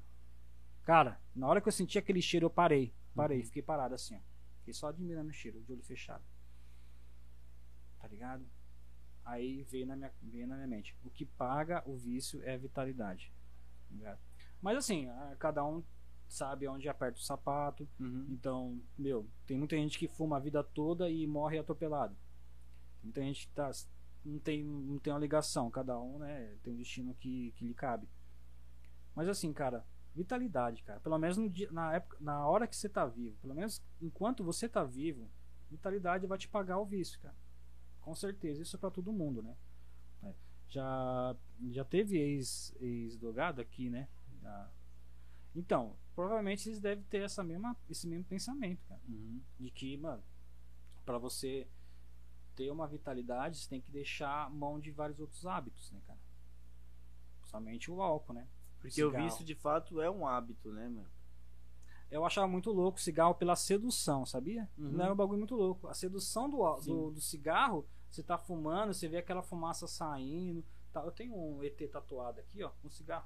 Cara, 0.82 1.22
na 1.36 1.48
hora 1.48 1.62
que 1.62 1.68
eu 1.68 1.72
senti 1.72 2.00
aquele 2.00 2.20
cheiro, 2.20 2.48
eu 2.48 2.50
parei. 2.50 2.96
Parei, 3.14 3.44
fiquei 3.44 3.62
parado 3.62 3.94
assim, 3.94 4.16
ó. 4.16 4.31
Fiquei 4.72 4.74
só 4.74 4.88
admirando 4.88 5.30
o 5.30 5.34
cheiro, 5.34 5.62
de 5.62 5.74
olho 5.74 5.84
fechado. 5.84 6.24
Tá 8.00 8.08
ligado? 8.08 8.46
Aí 9.26 9.64
veio 9.64 9.86
na 9.86 9.96
minha, 9.96 10.12
veio 10.22 10.48
na 10.48 10.56
minha 10.56 10.68
mente. 10.68 10.96
O 11.04 11.10
que 11.10 11.26
paga 11.26 11.84
o 11.86 11.96
vício 11.96 12.42
é 12.44 12.56
a 12.56 12.58
vitalidade. 12.58 13.34
tá? 14.02 14.18
Mas 14.62 14.78
assim, 14.78 15.08
cada 15.40 15.66
um 15.66 15.84
sabe 16.28 16.68
onde 16.68 16.88
aperta 16.88 17.20
o 17.20 17.24
sapato. 17.24 17.88
Uhum. 18.00 18.28
Então, 18.30 18.82
meu, 18.98 19.30
tem 19.46 19.58
muita 19.58 19.76
gente 19.76 20.00
que 20.00 20.08
fuma 20.08 20.38
a 20.38 20.40
vida 20.40 20.64
toda 20.64 21.10
e 21.10 21.28
morre 21.28 21.60
atropelado. 21.60 22.16
Muita 23.04 23.22
gente 23.22 23.48
que 23.48 23.54
tá, 23.54 23.70
não, 24.24 24.40
tem, 24.40 24.64
não 24.64 25.00
tem 25.00 25.12
uma 25.12 25.20
ligação, 25.20 25.70
cada 25.70 26.00
um 26.00 26.20
né, 26.20 26.56
tem 26.64 26.74
um 26.74 26.78
destino 26.78 27.14
que, 27.16 27.52
que 27.58 27.66
lhe 27.66 27.74
cabe. 27.74 28.08
Mas 29.14 29.28
assim, 29.28 29.52
cara, 29.52 29.86
vitalidade, 30.16 30.84
cara. 30.84 31.00
Pelo 31.00 31.18
menos 31.18 31.38
no 31.38 31.50
dia, 31.50 31.72
na, 31.72 31.94
época, 31.96 32.18
na 32.20 32.46
hora 32.48 32.68
que 32.68 32.76
você 32.76 32.90
tá 32.90 33.06
vivo, 33.06 33.38
pelo 33.38 33.56
menos 33.56 33.82
enquanto 34.02 34.44
você 34.44 34.68
tá 34.68 34.84
vivo, 34.84 35.30
vitalidade 35.70 36.28
vai 36.28 36.38
te 36.38 36.48
pagar 36.48 36.80
o 36.80 36.86
vício, 36.86 37.20
cara. 37.20 37.36
Com 38.02 38.16
certeza, 38.16 38.62
isso 38.62 38.76
é 38.76 38.80
pra 38.80 38.92
todo 38.92 39.14
mundo, 39.14 39.42
né? 39.42 39.56
É, 40.24 40.34
Já, 40.70 41.36
já 41.70 41.86
teve 41.86 42.18
ex- 42.18 42.74
ex-drogado 42.80 43.62
aqui, 43.62 43.90
né? 43.90 44.08
Já- 44.42 44.72
Então, 45.56 45.98
provavelmente 46.16 46.68
eles 46.70 46.80
devem 46.80 47.04
ter 47.06 47.24
essa 47.24 47.44
mesma, 47.44 47.76
esse 47.90 48.08
mesmo 48.08 48.26
pensamento, 48.26 48.84
cara. 48.88 49.02
Uhum. 49.08 49.42
De 49.60 49.70
que, 49.72 49.98
mano, 49.98 50.24
pra 51.06 51.18
você 51.18 51.68
ter 52.56 52.70
uma 52.72 52.88
vitalidade, 52.88 53.58
você 53.58 53.70
tem 53.70 53.82
que 53.82 53.92
deixar 53.92 54.50
mão 54.50 54.80
de 54.80 54.92
vários 54.92 55.20
outros 55.20 55.46
hábitos, 55.46 55.92
né, 55.92 56.02
cara? 56.06 56.20
Somente 57.44 57.92
o 57.92 58.02
álcool, 58.02 58.34
né? 58.34 58.48
Porque 58.82 59.04
o 59.04 59.10
Cigarro. 59.10 59.24
vício 59.30 59.46
de 59.46 59.56
fato 59.56 60.02
é 60.02 60.10
um 60.10 60.28
hábito, 60.28 60.72
né, 60.72 60.90
mano? 60.90 61.10
Eu 62.10 62.26
achava 62.26 62.48
muito 62.48 62.72
louco 62.72 62.98
o 62.98 63.02
cigarro 63.02 63.36
pela 63.36 63.56
sedução, 63.56 64.26
sabia? 64.26 64.70
Uhum. 64.78 64.92
Não 64.92 65.06
é 65.06 65.12
um 65.14 65.16
bagulho 65.16 65.38
muito 65.40 65.56
louco. 65.56 65.88
A 65.88 65.94
sedução 65.94 66.50
do, 66.50 66.58
do, 66.82 67.12
do 67.12 67.22
cigarro, 67.22 67.88
você 68.10 68.22
tá 68.22 68.38
fumando, 68.38 68.94
você 68.94 69.08
vê 69.08 69.18
aquela 69.18 69.42
fumaça 69.42 69.88
saindo. 69.88 70.66
Tá, 70.92 71.02
eu 71.06 71.12
tenho 71.12 71.34
um 71.34 71.64
ET 71.64 71.80
tatuado 71.90 72.42
aqui, 72.42 72.62
ó, 72.64 72.72
um 72.84 72.90
cigarro. 72.90 73.26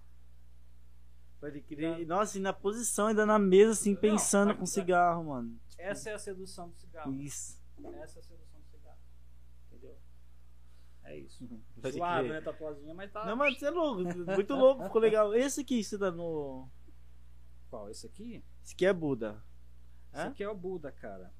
Pode 1.39 1.61
crer. 1.61 2.05
Nossa, 2.05 2.37
e 2.37 2.41
na 2.41 2.53
posição, 2.53 3.07
ainda 3.07 3.25
na 3.25 3.39
mesa, 3.39 3.71
assim, 3.71 3.93
Não, 3.93 4.01
pensando 4.01 4.47
vai- 4.49 4.57
com 4.57 4.65
cigarro, 4.67 5.23
mano. 5.25 5.59
Essa 5.77 6.11
é 6.11 6.13
a 6.13 6.19
sedução 6.19 6.69
do 6.69 6.75
cigarro. 6.75 7.11
Isso. 7.13 7.59
Essa 7.83 8.19
é 8.19 8.21
a 8.21 8.23
sedução 8.23 8.59
do 8.59 8.65
cigarro. 8.67 8.99
Entendeu? 9.71 9.97
É 11.05 11.17
isso. 11.17 11.47
Pode 11.81 11.95
Suave, 11.95 12.29
né? 12.29 12.41
Tatuazinha, 12.41 12.93
mas 12.93 13.11
tá. 13.11 13.25
Não, 13.25 13.35
mas 13.35 13.57
você 13.57 13.67
é 13.67 13.69
louco. 13.69 14.03
Muito 14.03 14.53
louco, 14.55 14.83
ficou 14.83 15.01
legal. 15.01 15.33
Esse 15.35 15.61
aqui, 15.61 15.83
você 15.83 15.97
tá 15.97 16.11
no. 16.11 16.67
Qual? 17.69 17.89
Esse 17.89 18.07
aqui? 18.07 18.43
Esse 18.63 18.73
aqui 18.73 18.85
é 18.85 18.93
Buda. 18.93 19.43
Esse 20.11 20.21
Hã? 20.21 20.27
aqui 20.29 20.43
é 20.43 20.49
o 20.49 20.55
Buda, 20.55 20.91
cara. 20.91 21.31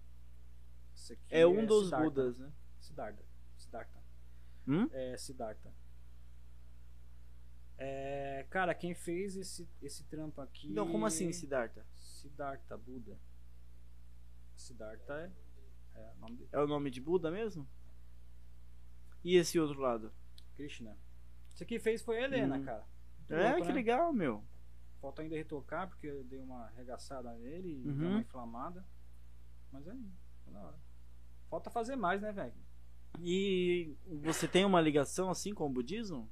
Esse 0.96 1.14
aqui 1.14 1.24
É 1.30 1.48
um 1.48 1.66
dos 1.66 1.86
Siddhartha. 1.86 2.10
Budas, 2.10 2.38
né? 2.38 2.52
Siddhartha. 2.80 3.26
Siddhartha. 3.58 4.04
Hum? 4.68 4.88
É, 4.92 5.18
Siddhartha. 5.18 5.74
É, 7.78 8.46
cara, 8.50 8.74
quem 8.74 8.94
fez 8.94 9.36
esse, 9.36 9.68
esse 9.82 10.04
trampo 10.06 10.40
aqui. 10.42 10.72
Então, 10.72 10.90
como 10.90 11.06
assim, 11.06 11.32
Siddhartha? 11.34 11.86
Siddhartha, 11.96 12.78
Buda. 12.78 13.20
Siddhartha 14.56 15.34
é, 15.94 16.00
é 16.00 16.14
nome 16.20 16.38
dele. 16.38 16.50
É 16.52 16.60
o 16.60 16.68
nome 16.68 16.92
de 16.92 17.02
Buda 17.02 17.32
mesmo? 17.32 17.68
E 19.26 19.36
esse 19.36 19.60
outro 19.60 19.82
lado? 19.82 20.14
Krishna. 20.56 20.96
Esse 21.54 21.64
aqui 21.64 21.80
fez 21.80 22.02
foi 22.02 22.20
a 22.20 22.24
Helena, 22.26 22.58
Hum. 22.58 22.64
cara. 22.64 22.88
Muito 23.20 23.34
É, 23.34 23.44
louco, 23.50 23.62
que 23.64 23.68
né? 23.70 23.74
legal, 23.74 24.14
meu. 24.14 24.44
Falta 25.02 25.22
ainda 25.24 25.36
retocar, 25.36 25.88
porque 25.90 26.06
eu 26.08 26.24
dei 26.24 26.40
uma 26.40 26.66
arregaçada 26.68 27.34
nele 27.34 27.70
e 27.84 27.88
Uhum. 27.90 27.98
deu 27.98 28.08
uma 28.10 28.22
inflamada. 28.22 28.86
Mas 29.72 29.88
é 29.88 29.96
isso. 29.96 30.16
foi 30.44 30.54
da 30.54 30.62
hora. 30.62 30.80
Falta 31.50 31.70
fazer 31.72 31.96
mais, 31.96 32.22
né, 32.22 32.32
velho? 32.32 32.54
E 33.20 33.98
você 34.22 34.48
tem 34.48 34.64
uma 34.64 34.80
ligação 34.80 35.30
assim 35.30 35.54
com 35.56 35.66
o 35.66 35.70
budismo? 35.74 36.30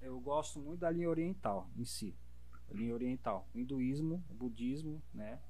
Eu 0.00 0.20
gosto 0.20 0.60
muito 0.60 0.80
da 0.80 0.90
linha 0.90 1.08
oriental 1.08 1.70
em 1.76 1.84
si. 1.84 2.14
A 2.68 2.72
linha 2.74 2.94
oriental. 2.94 3.48
O 3.54 3.58
hinduísmo, 3.58 4.24
o 4.28 4.34
budismo, 4.34 5.02
né? 5.12 5.40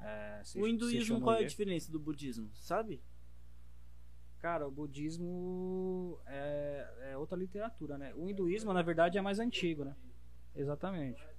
É, 0.00 0.42
O 0.56 0.66
hinduísmo, 0.66 1.20
qual 1.20 1.36
é 1.36 1.44
a 1.44 1.46
diferença 1.46 1.90
do 1.90 1.98
budismo? 1.98 2.50
Sabe? 2.54 3.02
Cara, 4.44 4.68
o 4.68 4.70
budismo 4.70 6.20
é, 6.26 7.12
é 7.12 7.16
outra 7.16 7.34
literatura, 7.34 7.96
né? 7.96 8.12
O 8.14 8.28
hinduísmo, 8.28 8.74
na 8.74 8.82
verdade, 8.82 9.16
é 9.16 9.22
mais 9.22 9.38
antigo, 9.38 9.86
né? 9.86 9.96
Exatamente. 10.54 11.18
Né? 11.18 11.34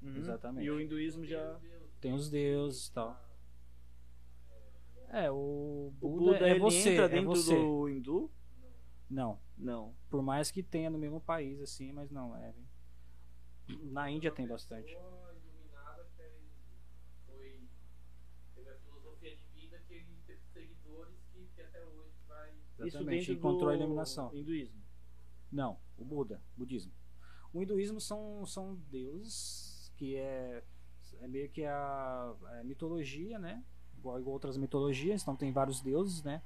Uhum. 0.00 0.16
Exatamente. 0.16 0.64
E 0.64 0.70
o 0.70 0.80
hinduísmo 0.80 1.24
já. 1.24 1.58
Tem 2.00 2.12
os 2.12 2.30
deuses 2.30 2.86
e 2.86 2.92
tal. 2.92 3.20
É, 5.08 5.28
o 5.28 5.92
O 6.00 6.08
Buda, 6.08 6.34
Buda 6.34 6.48
é 6.48 6.56
você, 6.56 6.92
entra 6.92 7.06
é 7.06 7.08
dentro 7.08 7.30
você. 7.30 7.56
do 7.56 7.88
hindu? 7.88 8.30
Não, 9.10 9.40
Não. 9.56 9.92
por 10.08 10.22
mais 10.22 10.52
que 10.52 10.62
tenha 10.62 10.88
no 10.88 10.98
mesmo 10.98 11.20
país, 11.20 11.60
assim, 11.60 11.90
mas 11.90 12.12
não 12.12 12.36
é. 12.36 12.54
Na 13.90 14.08
Índia 14.08 14.30
tem 14.30 14.46
bastante. 14.46 14.92
pessoa 14.94 15.34
iluminada 15.34 16.06
que 16.14 16.22
aí 16.22 16.48
foi 17.26 17.68
teve 18.54 18.70
a 18.70 18.78
filosofia 18.78 19.34
de 19.34 19.44
vida 19.54 19.78
que 19.86 19.94
ele 19.94 20.18
teve 20.26 20.40
seguidores 20.52 21.16
que, 21.32 21.48
que 21.54 21.62
até 21.62 21.84
hoje 21.84 22.12
Isso 22.88 22.96
Exatamente, 22.98 23.26
dentro 23.28 23.34
encontrou 23.34 23.70
a 23.70 23.76
iluminação. 23.76 24.30
hinduísmo. 24.34 24.76
Não, 25.50 25.76
o 25.98 26.04
Buda, 26.04 26.40
budismo. 26.56 26.92
O 27.52 27.62
hinduísmo 27.62 28.00
são, 28.00 28.44
são 28.46 28.74
deuses 28.90 29.90
que 29.96 30.16
é, 30.16 30.62
é 31.20 31.26
meio 31.26 31.48
que 31.48 31.64
a, 31.64 32.34
é 32.52 32.62
mitologia, 32.64 33.38
né? 33.38 33.62
Igual, 33.98 34.20
igual 34.20 34.34
outras 34.34 34.56
mitologias, 34.56 35.22
então 35.22 35.34
tem 35.34 35.50
vários 35.52 35.80
deuses, 35.80 36.22
né? 36.22 36.42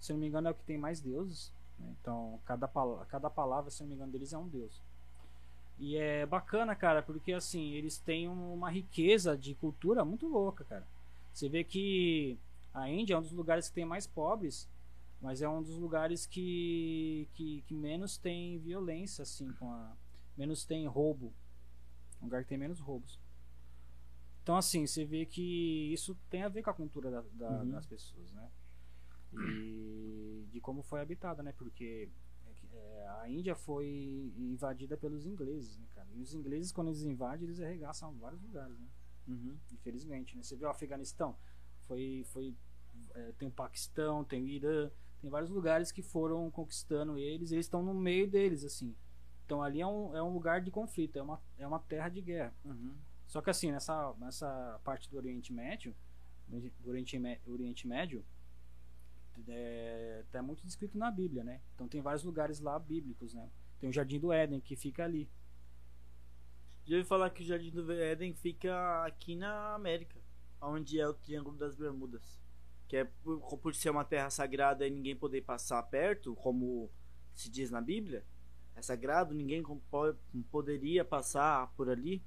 Se 0.00 0.12
não 0.12 0.20
me 0.20 0.26
engano 0.26 0.48
é 0.48 0.50
o 0.50 0.54
que 0.54 0.64
tem 0.64 0.78
mais 0.78 1.00
deuses. 1.00 1.52
né? 1.78 1.94
Então 2.00 2.40
cada, 2.44 2.66
cada 3.08 3.30
palavra, 3.30 3.70
se 3.70 3.80
não 3.82 3.88
me 3.88 3.94
engano, 3.94 4.12
deles 4.12 4.32
é 4.32 4.38
um 4.38 4.48
deus. 4.48 4.80
E 5.78 5.96
é 5.96 6.24
bacana, 6.24 6.74
cara, 6.74 7.02
porque 7.02 7.32
assim, 7.34 7.72
eles 7.72 7.98
têm 7.98 8.28
uma 8.28 8.70
riqueza 8.70 9.36
de 9.36 9.54
cultura 9.54 10.04
muito 10.04 10.26
louca, 10.26 10.64
cara. 10.64 10.86
Você 11.34 11.50
vê 11.50 11.62
que 11.62 12.38
a 12.72 12.88
Índia 12.88 13.14
é 13.14 13.18
um 13.18 13.22
dos 13.22 13.32
lugares 13.32 13.68
que 13.68 13.74
tem 13.74 13.84
mais 13.84 14.06
pobres, 14.06 14.66
mas 15.20 15.42
é 15.42 15.48
um 15.48 15.62
dos 15.62 15.76
lugares 15.78 16.26
que, 16.26 17.28
que, 17.34 17.62
que 17.62 17.74
menos 17.74 18.16
tem 18.18 18.58
violência, 18.58 19.22
assim, 19.22 19.50
com 19.54 19.70
a, 19.70 19.96
menos 20.36 20.64
tem 20.64 20.86
roubo. 20.86 21.32
Um 22.20 22.24
lugar 22.26 22.42
que 22.42 22.48
tem 22.48 22.58
menos 22.58 22.80
roubos. 22.80 23.18
Então, 24.42 24.56
assim, 24.56 24.86
você 24.86 25.04
vê 25.04 25.26
que 25.26 25.92
isso 25.92 26.14
tem 26.30 26.42
a 26.42 26.48
ver 26.48 26.62
com 26.62 26.70
a 26.70 26.74
cultura 26.74 27.10
da- 27.10 27.24
da- 27.32 27.62
Uhum. 27.62 27.70
das 27.70 27.86
pessoas, 27.86 28.32
né? 28.32 28.50
E 29.32 30.46
de 30.52 30.60
como 30.60 30.82
foi 30.82 31.00
habitada, 31.00 31.42
né? 31.42 31.52
Porque 31.52 32.08
é 32.46 32.76
é, 32.76 33.08
a 33.22 33.28
Índia 33.28 33.54
foi 33.54 34.32
invadida 34.36 34.96
pelos 34.96 35.26
ingleses, 35.26 35.76
né, 35.78 35.86
cara? 35.94 36.08
E 36.14 36.20
os 36.20 36.34
ingleses, 36.34 36.72
quando 36.72 36.88
eles 36.88 37.02
invadem, 37.02 37.44
eles 37.46 37.60
arregaçam 37.60 38.14
vários 38.18 38.42
lugares, 38.42 38.78
né? 38.78 38.88
Uhum. 39.28 39.56
infelizmente. 39.72 40.36
Né? 40.36 40.42
Você 40.42 40.56
vê 40.56 40.64
o 40.64 40.68
Afeganistão, 40.70 41.36
foi, 41.82 42.22
foi, 42.28 42.54
é, 43.14 43.32
tem 43.32 43.48
o 43.48 43.50
Paquistão, 43.50 44.24
tem 44.24 44.42
o 44.42 44.46
Irã, 44.46 44.90
tem 45.20 45.30
vários 45.30 45.50
lugares 45.50 45.90
que 45.90 46.02
foram 46.02 46.50
conquistando 46.50 47.18
eles, 47.18 47.52
eles 47.52 47.66
estão 47.66 47.82
no 47.82 47.94
meio 47.94 48.28
deles, 48.28 48.64
assim. 48.64 48.94
Então 49.44 49.62
ali 49.62 49.80
é 49.80 49.86
um, 49.86 50.16
é 50.16 50.22
um 50.22 50.32
lugar 50.32 50.60
de 50.60 50.70
conflito, 50.70 51.18
é 51.18 51.22
uma, 51.22 51.40
é 51.58 51.66
uma 51.66 51.78
terra 51.78 52.08
de 52.08 52.20
guerra. 52.20 52.54
Uhum. 52.64 52.94
Só 53.26 53.40
que 53.40 53.50
assim, 53.50 53.72
nessa, 53.72 54.14
nessa 54.18 54.80
parte 54.84 55.10
do 55.10 55.16
Oriente 55.16 55.52
Médio, 55.52 55.94
do 56.48 56.90
Oriente, 56.90 57.20
Oriente 57.46 57.86
Médio, 57.86 58.24
é, 59.48 60.24
tá 60.30 60.42
muito 60.42 60.64
descrito 60.64 60.96
na 60.96 61.10
Bíblia, 61.10 61.44
né? 61.44 61.60
Então 61.74 61.88
tem 61.88 62.00
vários 62.00 62.24
lugares 62.24 62.60
lá 62.60 62.78
bíblicos, 62.78 63.34
né? 63.34 63.50
Tem 63.78 63.90
o 63.90 63.92
Jardim 63.92 64.18
do 64.18 64.32
Éden 64.32 64.60
que 64.60 64.76
fica 64.76 65.04
ali. 65.04 65.28
Já 66.84 66.96
ouvi 66.96 67.08
falar 67.08 67.30
que 67.30 67.42
o 67.42 67.46
Jardim 67.46 67.70
do 67.70 67.92
Éden 67.92 68.32
fica 68.32 69.04
aqui 69.04 69.34
na 69.34 69.74
América, 69.74 70.20
onde 70.60 71.00
é 71.00 71.06
o 71.06 71.14
Triângulo 71.14 71.56
das 71.56 71.74
Bermudas. 71.74 72.40
Que 72.88 72.98
é 72.98 73.04
por, 73.04 73.40
por 73.58 73.74
ser 73.74 73.90
uma 73.90 74.04
terra 74.04 74.30
sagrada 74.30 74.86
e 74.86 74.90
ninguém 74.90 75.16
poder 75.16 75.42
passar 75.42 75.82
perto, 75.84 76.34
como 76.36 76.90
se 77.34 77.50
diz 77.50 77.70
na 77.70 77.80
Bíblia. 77.80 78.24
É 78.74 78.82
sagrado, 78.82 79.34
ninguém 79.34 79.64
poderia 80.50 81.04
passar 81.04 81.72
por 81.76 81.88
ali. 81.88 82.22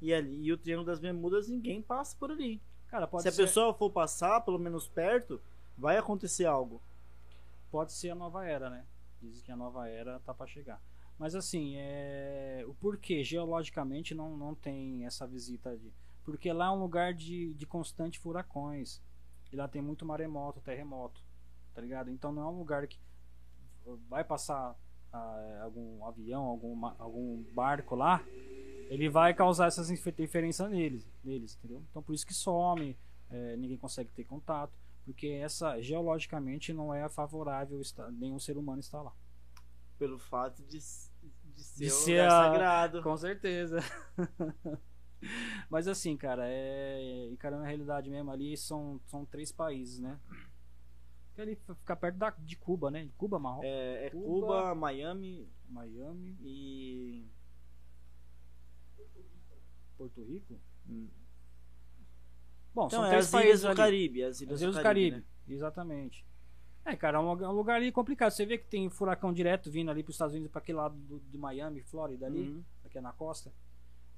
E 0.00 0.14
ali 0.14 0.44
e 0.44 0.52
o 0.52 0.56
Triângulo 0.56 0.86
das 0.86 1.00
Bermudas 1.00 1.48
ninguém 1.48 1.82
passa 1.82 2.16
por 2.16 2.30
ali. 2.30 2.62
Cara, 2.86 3.08
se 3.18 3.28
a 3.28 3.32
ser, 3.32 3.42
pessoa 3.42 3.74
for 3.74 3.90
passar, 3.90 4.40
pelo 4.40 4.58
menos 4.58 4.88
perto, 4.88 5.40
vai 5.76 5.98
acontecer 5.98 6.46
algo. 6.46 6.80
pode 7.70 7.92
ser 7.92 8.10
a 8.10 8.14
nova 8.14 8.46
era, 8.46 8.70
né? 8.70 8.86
Dizem 9.20 9.44
que 9.44 9.52
a 9.52 9.56
nova 9.56 9.88
era 9.88 10.20
tá 10.20 10.32
para 10.32 10.46
chegar. 10.46 10.80
Mas 11.18 11.34
assim, 11.34 11.74
é... 11.76 12.64
o 12.66 12.74
porquê 12.74 13.24
geologicamente 13.24 14.14
não, 14.14 14.36
não 14.36 14.54
tem 14.54 15.04
essa 15.04 15.26
visita 15.26 15.76
de. 15.76 15.92
Porque 16.24 16.52
lá 16.52 16.66
é 16.66 16.70
um 16.70 16.80
lugar 16.80 17.12
de, 17.12 17.52
de 17.54 17.66
constante 17.66 18.18
furacões. 18.18 19.02
E 19.52 19.56
lá 19.56 19.66
tem 19.68 19.80
muito 19.82 20.04
maremoto, 20.04 20.60
terremoto. 20.60 21.20
Tá 21.74 21.80
ligado? 21.80 22.10
Então 22.10 22.32
não 22.32 22.42
é 22.42 22.46
um 22.46 22.58
lugar 22.58 22.86
que 22.86 22.98
vai 24.08 24.22
passar 24.24 24.76
ah, 25.12 25.60
algum 25.62 26.04
avião, 26.04 26.44
algum, 26.44 26.84
algum 26.98 27.42
barco 27.54 27.94
lá, 27.94 28.22
ele 28.90 29.08
vai 29.08 29.32
causar 29.32 29.66
essas 29.68 29.90
interferências 29.90 30.68
neles, 30.70 31.06
neles, 31.24 31.56
entendeu? 31.56 31.82
Então 31.90 32.02
por 32.02 32.14
isso 32.14 32.26
que 32.26 32.34
some, 32.34 32.98
é, 33.30 33.56
ninguém 33.56 33.78
consegue 33.78 34.10
ter 34.10 34.24
contato, 34.24 34.72
porque 35.04 35.26
essa 35.28 35.80
geologicamente 35.80 36.72
não 36.72 36.92
é 36.92 37.08
favorável 37.08 37.80
estar, 37.80 38.10
nenhum 38.12 38.38
ser 38.38 38.56
humano 38.58 38.80
estar 38.80 39.00
lá. 39.00 39.12
Pelo 39.98 40.18
fato 40.18 40.62
de, 40.64 40.78
De 40.78 40.82
ser, 40.82 41.84
De 41.84 41.86
um 41.86 41.90
ser 41.96 42.22
lugar 42.22 42.28
a- 42.28 42.30
sagrado. 42.52 43.02
Com 43.02 43.16
certeza. 43.16 43.78
Mas 45.70 45.88
assim, 45.88 46.16
cara, 46.16 46.44
é. 46.48 47.28
Encarando 47.30 47.64
a 47.64 47.66
realidade 47.66 48.08
mesmo, 48.10 48.30
ali 48.30 48.56
são, 48.56 49.00
são 49.06 49.24
três 49.24 49.50
países, 49.52 49.98
né? 50.00 50.18
Que 51.34 51.40
ali 51.42 51.56
fica 51.56 51.96
perto 51.96 52.16
da, 52.16 52.30
de 52.30 52.56
Cuba, 52.56 52.90
né? 52.90 53.08
Cuba, 53.16 53.38
Marrocos, 53.38 53.66
É, 53.68 54.06
é 54.06 54.10
Cuba. 54.10 54.26
Cuba, 54.26 54.74
Miami 54.74 55.48
Miami, 55.68 56.36
e. 56.42 57.26
Porto 59.96 60.22
Rico. 60.24 60.58
Hum. 60.88 61.08
Bom, 62.74 62.86
Então, 62.86 63.00
são 63.00 63.04
é 63.06 63.10
três 63.10 63.30
países 63.30 63.62
do. 63.62 63.74
Caribe. 63.74 64.22
As 64.24 64.40
Ilhas, 64.40 64.54
As 64.54 64.60
Ilhas 64.62 64.76
do 64.76 64.82
Caribe. 64.82 65.10
Caribe, 65.10 65.26
né? 65.48 65.54
exatamente. 65.54 66.26
É, 66.84 66.96
cara, 66.96 67.18
é 67.18 67.20
um, 67.20 67.28
lugar- 67.30 67.50
um 67.50 67.54
lugar 67.54 67.76
ali 67.76 67.92
complicado. 67.92 68.30
Você 68.30 68.46
vê 68.46 68.56
que 68.56 68.66
tem 68.66 68.88
furacão 68.88 69.32
direto 69.32 69.70
vindo 69.70 69.90
ali 69.90 70.02
para 70.02 70.10
os 70.10 70.14
Estados 70.14 70.34
Unidos, 70.34 70.50
para 70.50 70.60
aquele 70.60 70.78
lado 70.78 70.96
do, 70.96 71.20
de 71.20 71.36
Miami, 71.36 71.82
Flórida, 71.82 72.26
ali, 72.26 72.48
Uhum. 72.48 72.64
aqui 72.84 72.96
é 72.96 73.00
na 73.00 73.12
costa. 73.12 73.52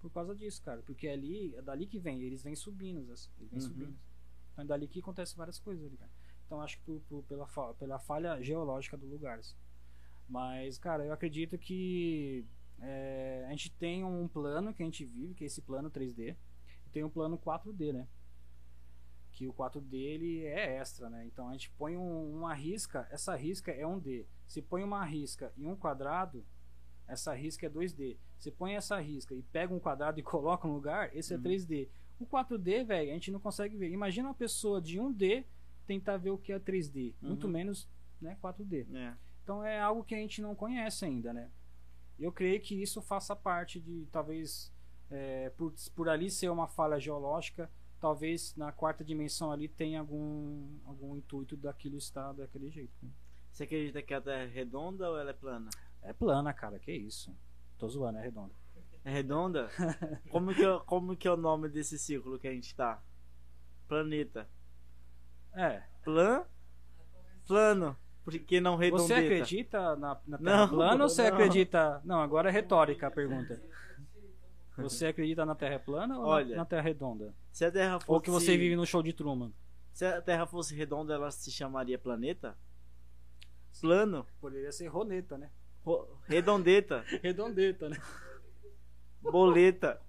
Por 0.01 0.11
causa 0.11 0.35
disso, 0.35 0.63
cara. 0.63 0.83
Porque 0.83 1.07
ali, 1.09 1.55
é 1.57 1.63
dali 1.63 1.87
que 1.87 1.99
vem, 1.99 2.23
eles 2.23 2.43
vêm 2.43 2.55
subindo, 2.57 3.13
assim, 3.13 3.31
eles 3.39 3.51
vêm 3.51 3.61
Uhum. 3.61 3.67
subindo. 3.69 3.99
Então 4.53 4.65
é 4.65 4.67
dali 4.67 4.89
que 4.89 5.01
acontece 5.01 5.37
várias 5.37 5.59
coisas 5.59 5.85
ali, 5.87 5.97
cara. 5.97 6.11
Então 6.47 6.61
acho 6.61 6.79
que 6.79 6.85
por- 6.85 7.01
por- 7.03 7.23
pela, 7.25 7.47
fa- 7.47 7.75
pela 7.75 7.99
falha 7.99 8.43
geológica 8.43 8.97
do 8.97 9.07
lugar. 9.07 9.39
assim. 9.39 9.55
Mas, 10.29 10.79
cara, 10.79 11.05
eu 11.05 11.13
acredito 11.13 11.59
que 11.59 12.45
é, 12.83 13.45
a 13.47 13.51
gente 13.51 13.71
tem 13.75 14.03
um 14.05 14.27
plano 14.27 14.73
que 14.73 14.83
a 14.83 14.87
gente 14.87 15.05
vive, 15.05 15.35
que 15.35 15.45
é 15.45 15.47
esse 15.47 15.61
plano 15.61 15.91
3D. 15.91 16.35
E 16.87 16.91
tem 16.91 17.05
um 17.05 17.11
plano 17.11 17.37
4D, 17.37 17.93
né? 17.93 18.09
Que 19.33 19.47
o 19.47 19.53
4D 19.53 19.97
ele 19.97 20.45
é 20.47 20.77
extra, 20.77 21.09
né? 21.11 21.27
Então 21.27 21.49
a 21.49 21.53
gente 21.53 21.71
põe 21.73 21.97
um- 21.97 22.37
uma 22.39 22.55
risca, 22.55 23.07
essa 23.11 23.35
risca 23.37 23.71
é 23.71 23.87
um 23.87 23.99
D. 23.99 24.27
Se 24.47 24.61
põe 24.63 24.83
uma 24.83 25.05
risca 25.05 25.53
e 25.57 25.67
um 25.67 25.77
quadrado, 25.77 26.45
essa 27.11 27.35
risca 27.35 27.67
é 27.67 27.71
2D. 27.71 28.17
Se 28.39 28.51
põe 28.51 28.75
essa 28.75 28.99
risca 29.01 29.35
e 29.35 29.43
pega 29.43 29.73
um 29.75 29.79
quadrado 29.81 30.19
e 30.19 30.23
coloca 30.25 30.67
no 30.67 30.75
lugar, 30.75 31.15
esse 31.17 31.33
é 31.35 31.37
Uhum. 31.37 31.43
3D. 31.43 31.89
O 32.19 32.27
4D, 32.27 32.85
velho, 32.85 33.11
a 33.11 33.15
gente 33.15 33.31
não 33.31 33.41
consegue 33.41 33.77
ver. 33.77 33.91
Imagina 33.91 34.29
uma 34.29 34.35
pessoa 34.35 34.81
de 34.81 34.99
1D 34.99 35.45
tentar 35.87 36.17
ver 36.19 36.31
o 36.31 36.39
que 36.39 36.53
é 36.53 36.59
3D, 36.59 37.15
muito 37.21 37.45
Uhum. 37.47 37.53
menos 37.53 37.89
né, 38.21 38.37
4D. 38.43 38.87
É. 38.95 39.15
Então 39.43 39.65
é 39.65 39.81
algo 39.81 40.05
que 40.05 40.15
a 40.15 40.19
gente 40.19 40.41
não 40.43 40.55
conhece 40.55 41.05
ainda, 41.05 41.33
né? 41.33 41.51
Eu 42.19 42.31
creio 42.31 42.61
que 42.61 42.75
isso 42.81 43.01
faça 43.01 43.35
parte 43.35 43.81
de 43.81 44.07
talvez 44.13 44.71
é, 45.11 45.51
por, 45.57 45.73
por 45.97 46.09
ali 46.09 46.31
ser 46.31 46.51
uma 46.51 46.69
falha 46.69 47.01
geológica, 47.01 47.69
talvez 47.99 48.55
na 48.55 48.71
quarta 48.71 49.03
dimensão 49.03 49.51
ali 49.51 49.67
tenha 49.69 50.01
algum 50.01 50.69
algum 50.85 51.17
intuito 51.17 51.57
daquilo 51.57 51.97
estar 51.97 52.33
daquele 52.35 52.71
jeito. 52.71 52.93
né? 53.03 53.11
Você 53.51 53.65
acredita 53.65 54.01
que 54.03 54.15
a 54.15 54.21
Terra 54.21 54.43
é 54.43 54.47
redonda 54.47 55.11
ou 55.11 55.19
ela 55.19 55.31
é 55.31 55.33
plana? 55.33 55.71
É 56.03 56.13
plana, 56.13 56.53
cara, 56.53 56.79
que 56.79 56.93
isso? 56.93 57.35
Tô 57.79 57.89
zoando, 57.89 58.19
é 58.19 58.23
redondo. 58.23 58.55
É 59.05 59.11
redonda? 59.11 59.71
como, 60.31 60.55
que 60.55 60.65
é, 60.65 60.79
como 60.87 61.17
que 61.17 61.27
é 61.29 61.33
o 61.33 61.37
nome 61.37 61.69
desse 61.69 61.99
círculo 61.99 62.39
que 62.39 62.49
a 62.49 62.53
gente 62.53 62.75
tá? 62.75 63.03
Planeta. 63.89 64.49
É. 65.55 65.83
Plan? 66.05 66.45
Plano. 67.47 67.97
Por 68.25 68.39
que 68.39 68.61
não 68.61 68.77
redondeta? 68.77 69.09
Você 69.09 69.15
acredita 69.15 69.97
na, 69.97 70.21
na 70.27 70.39
Terra 70.39 70.57
Não, 70.59 70.69
plana 70.69 71.03
ou 71.05 71.09
você 71.09 71.23
não. 71.29 71.35
acredita? 71.37 72.01
Não, 72.05 72.21
agora 72.21 72.49
é 72.51 72.53
retórica 72.53 73.07
a 73.07 73.11
pergunta. 73.11 73.61
Você 74.77 75.07
acredita 75.07 75.45
na 75.45 75.55
Terra 75.55 75.79
plana 75.79 76.17
ou 76.17 76.23
na- 76.23 76.29
Olha, 76.29 76.57
na 76.57 76.65
Terra 76.65 76.83
redonda? 76.83 77.35
Se 77.51 77.65
a 77.65 77.73
Terra 77.73 77.99
fosse... 77.99 78.11
Ou 78.13 78.21
que 78.21 78.31
você 78.31 78.57
vive 78.57 78.77
no 78.77 78.87
show 78.87 79.03
de 79.03 79.13
Truman? 79.13 79.53
Se 79.93 80.05
a 80.05 80.23
Terra 80.23 80.47
fosse 80.47 80.75
redonda, 80.75 81.15
ela 81.15 81.31
se 81.31 81.51
chamaria 81.51 81.99
planeta? 81.99 82.57
Plano? 83.81 84.27
Poderia 84.41 84.71
ser 84.73 84.87
roneta, 84.89 85.37
né? 85.39 85.51
Ro- 85.91 86.07
Redondeta? 86.29 87.05
Redondeta, 87.23 87.89
né? 87.89 87.97
Boleta? 89.21 90.01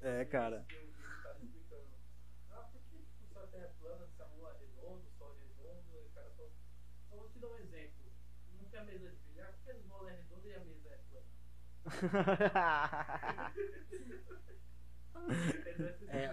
É, 0.00 0.24
cara. 0.24 0.64
É 3.54 3.70
plana, 3.80 4.06
se 4.16 4.22
a 4.22 4.26
lua 4.36 4.50
é 4.52 4.58
redonda, 4.60 5.02
o 5.04 5.18
sol 5.18 5.34
redondo, 5.34 5.80
o 6.06 6.10
cara 6.14 6.30
só. 6.36 6.42
Só 7.10 7.16
vou 7.16 7.28
te 7.30 7.38
dar 7.40 7.48
um 7.48 7.58
exemplo. 7.58 8.04
Não 8.60 8.64
tem 8.70 8.80
a 8.80 8.84
mesa 8.84 9.08
de 9.10 9.16
bilhar, 9.28 9.52
por 9.52 9.64
que 9.64 9.70
a 9.70 9.74
bola 9.88 10.10
é 10.10 10.14
redonda 10.16 10.46
e 10.48 10.54
a 10.54 10.60
mesa 10.60 10.88
é 10.88 10.98
plana? 11.10 11.26
É, 16.08 16.24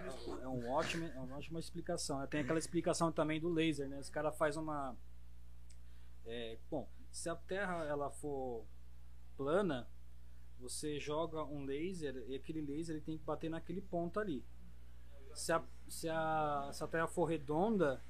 é, 0.42 0.48
um 0.48 0.70
ótimo, 0.70 1.04
é 1.06 1.20
uma 1.20 1.36
ótima 1.36 1.58
explicação. 1.58 2.24
Tem 2.26 2.40
aquela 2.40 2.58
explicação 2.58 3.12
também 3.12 3.40
do 3.40 3.48
laser, 3.52 3.88
né? 3.88 3.98
Os 3.98 4.08
cara 4.10 4.32
faz 4.32 4.56
uma. 4.56 4.96
É, 6.26 6.58
bom, 6.70 6.88
se 7.10 7.28
a 7.30 7.36
Terra 7.36 7.84
ela 7.84 8.10
for 8.10 8.64
plana, 9.36 9.88
você 10.58 10.98
joga 10.98 11.44
um 11.44 11.64
laser 11.64 12.24
e 12.28 12.34
aquele 12.34 12.60
laser 12.60 12.96
ele 12.96 13.04
tem 13.04 13.18
que 13.18 13.24
bater 13.24 13.50
naquele 13.50 13.80
ponto 13.80 14.18
ali. 14.18 14.44
Se 15.34 15.52
a, 15.52 15.62
se 15.88 16.08
a, 16.08 16.70
se 16.72 16.82
a 16.82 16.86
Terra 16.86 17.06
for 17.06 17.26
redonda, 17.26 18.00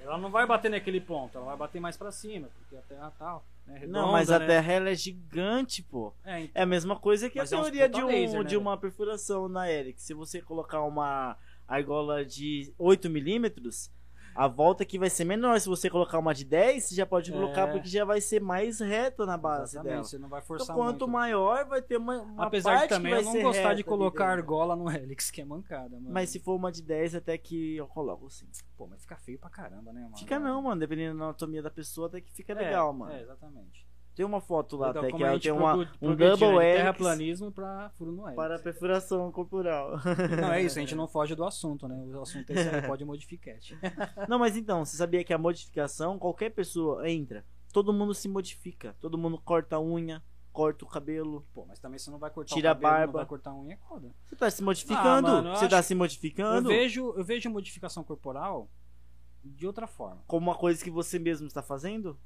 ela 0.00 0.18
não 0.18 0.30
vai 0.30 0.46
bater 0.46 0.70
naquele 0.70 1.00
ponto, 1.00 1.36
ela 1.36 1.46
vai 1.46 1.56
bater 1.56 1.80
mais 1.80 1.96
pra 1.96 2.10
cima, 2.10 2.48
porque 2.58 2.76
a 2.76 2.82
Terra 2.82 3.10
tá 3.10 3.40
né, 3.66 3.78
redonda. 3.78 4.00
Não, 4.00 4.12
mas 4.12 4.30
a 4.30 4.38
né? 4.38 4.46
Terra 4.46 4.72
ela 4.72 4.90
é 4.90 4.94
gigante, 4.94 5.82
pô. 5.82 6.12
É, 6.24 6.40
então, 6.40 6.60
É 6.60 6.62
a 6.62 6.66
mesma 6.66 6.98
coisa 6.98 7.28
que 7.28 7.38
Mas 7.38 7.52
a 7.52 7.56
é 7.56 7.60
teoria 7.60 7.86
puta 7.88 7.98
de, 7.98 8.04
um, 8.04 8.08
laser, 8.08 8.42
né, 8.42 8.48
de 8.48 8.56
uma 8.56 8.76
perfuração 8.76 9.48
na 9.48 9.70
Eric. 9.70 10.00
Se 10.00 10.14
você 10.14 10.40
colocar 10.40 10.82
uma 10.82 11.36
argola 11.68 12.24
de 12.24 12.72
8 12.78 13.10
milímetros, 13.10 13.90
a 14.36 14.46
volta 14.48 14.82
aqui 14.82 14.98
vai 14.98 15.08
ser 15.10 15.24
menor. 15.24 15.58
Se 15.60 15.68
você 15.68 15.88
colocar 15.90 16.18
uma 16.18 16.34
de 16.34 16.44
10, 16.44 16.84
você 16.84 16.94
já 16.94 17.06
pode 17.06 17.30
É. 17.30 17.34
colocar 17.34 17.66
porque 17.68 17.88
já 17.88 18.04
vai 18.04 18.20
ser 18.20 18.40
mais 18.40 18.80
reta 18.80 19.24
na 19.26 19.36
base 19.36 19.72
exatamente, 19.74 19.92
dela. 19.94 20.04
você 20.04 20.18
não 20.18 20.28
vai 20.28 20.38
Então, 20.40 20.46
forçar 20.46 20.76
quanto 20.76 21.00
muito. 21.06 21.08
maior, 21.08 21.64
vai 21.66 21.80
ter 21.82 21.96
uma, 21.96 22.20
uma 22.22 22.44
Apesar 22.46 22.82
de 22.82 22.88
também 22.88 23.14
que 23.16 23.22
vai 23.24 23.32
eu 23.32 23.34
não 23.34 23.42
gostar 23.42 23.74
de 23.74 23.82
colocar 23.84 24.28
argola 24.28 24.76
no 24.76 24.84
Helix, 24.90 25.30
que 25.30 25.40
é 25.40 25.44
mancada, 25.44 25.96
mano. 25.98 26.10
Mas 26.12 26.30
se 26.30 26.38
for 26.38 26.54
uma 26.54 26.70
de 26.70 26.82
10, 26.82 27.14
até 27.14 27.38
que 27.38 27.76
eu 27.76 27.86
coloco 27.86 28.26
assim. 28.26 28.46
Pô, 28.76 28.86
mas 28.86 29.00
fica 29.02 29.16
feio 29.16 29.38
pra 29.38 29.48
caramba, 29.48 29.92
né, 29.92 30.02
mano? 30.02 30.16
Fica 30.18 30.38
não, 30.38 30.62
mano. 30.62 30.78
Dependendo 30.80 31.18
da 31.18 31.24
anatomia 31.26 31.62
da 31.62 31.70
pessoa, 31.70 32.08
até 32.08 32.20
que 32.20 32.30
fica 32.32 32.52
É, 32.52 32.56
legal, 32.56 32.92
mano. 32.92 33.12
É, 33.12 33.22
exatamente. 33.22 33.85
Tem 34.16 34.24
uma 34.24 34.40
foto 34.40 34.78
lá 34.78 34.88
Então, 34.88 35.02
até 35.02 35.12
que 35.12 35.22
a 35.22 35.26
ela 35.28 35.38
tem 35.38 35.52
uma, 35.52 35.74
um 36.00 36.16
double 36.16 36.48
helix 36.56 36.76
terraplanismo 36.78 37.52
pra 37.52 37.90
furo 37.98 38.12
no 38.12 38.22
Helix. 38.22 38.34
para 38.34 38.58
perfuração 38.58 39.30
corporal. 39.30 39.98
Não, 40.40 40.52
é 40.54 40.62
isso, 40.62 40.78
a 40.78 40.80
gente 40.80 40.94
não 40.96 41.06
foge 41.06 41.34
do 41.34 41.44
assunto, 41.44 41.86
né? 41.86 42.02
O 42.16 42.22
assunto 42.22 42.48
é 42.48 42.54
esse 42.54 42.68
aí, 42.68 42.82
pode 42.86 43.04
modificar. 43.04 43.54
Não, 44.26 44.38
mas 44.38 44.56
então, 44.56 44.86
você 44.86 44.96
sabia 44.96 45.22
que 45.22 45.34
a 45.34 45.38
modificação, 45.38 46.18
qualquer 46.18 46.48
pessoa 46.48 47.06
entra, 47.08 47.44
todo 47.70 47.92
mundo 47.92 48.14
se 48.14 48.26
modifica. 48.26 48.96
Todo 49.00 49.18
mundo 49.18 49.38
corta 49.38 49.76
a 49.76 49.80
unha, 49.82 50.22
corta 50.50 50.86
o 50.86 50.88
cabelo. 50.88 51.46
Pô, 51.52 51.66
mas 51.66 51.78
também 51.78 51.98
você 51.98 52.10
não 52.10 52.18
vai 52.18 52.30
cortar 52.30 52.54
Tira 52.54 52.70
o 52.70 52.72
a 52.72 52.74
cabelo, 52.74 52.90
não 52.92 52.98
barba. 53.00 53.18
vai 53.18 53.26
cortar 53.26 53.50
a 53.50 53.54
unha, 53.54 53.74
é 53.74 53.78
foda. 53.86 54.14
Você 54.24 54.34
tá 54.34 54.50
se 54.50 54.62
modificando. 54.62 55.28
Ah, 55.28 55.32
mano, 55.32 55.48
eu 55.50 55.56
você 55.56 55.68
tá 55.68 55.82
se 55.82 55.92
Eu 55.92 55.98
modificando 55.98 56.68
vejo, 56.70 57.12
eu 57.18 57.22
vejo 57.22 57.50
modificação 57.50 58.02
corporal 58.02 58.70
de 59.44 59.66
outra 59.66 59.86
forma. 59.86 60.22
como 60.26 60.46
uma 60.50 60.56
coisa 60.56 60.82
que 60.82 60.90
você 60.90 61.18
mesmo 61.18 61.46
está 61.46 61.62
fazendo? 61.62 62.18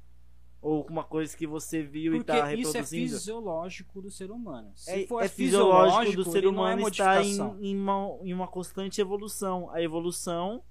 Ou 0.61 0.85
uma 0.87 1.03
coisa 1.03 1.35
que 1.35 1.47
você 1.47 1.81
viu 1.81 2.13
e 2.13 2.17
Porque 2.17 2.31
tá 2.31 2.53
isso 2.53 2.69
é 2.77 2.81
reproduzindo? 2.81 3.09
fisiológico 3.13 4.01
do 4.01 4.11
ser 4.11 4.29
humano. 4.29 4.71
Se 4.75 4.91
É, 4.91 5.07
for 5.07 5.23
é 5.23 5.27
fisiológico 5.27 6.23
do 6.23 6.31
ser 6.31 6.43
é 6.43 6.47
humano 6.47 6.87
estar 6.87 7.23
em, 7.25 7.39
em 7.61 7.75
uma, 7.75 8.17
em 8.21 8.31
uma 8.33 8.47
constante 8.47 9.01
evolução. 9.01 9.71
A 9.71 9.81
evolução 9.81 10.63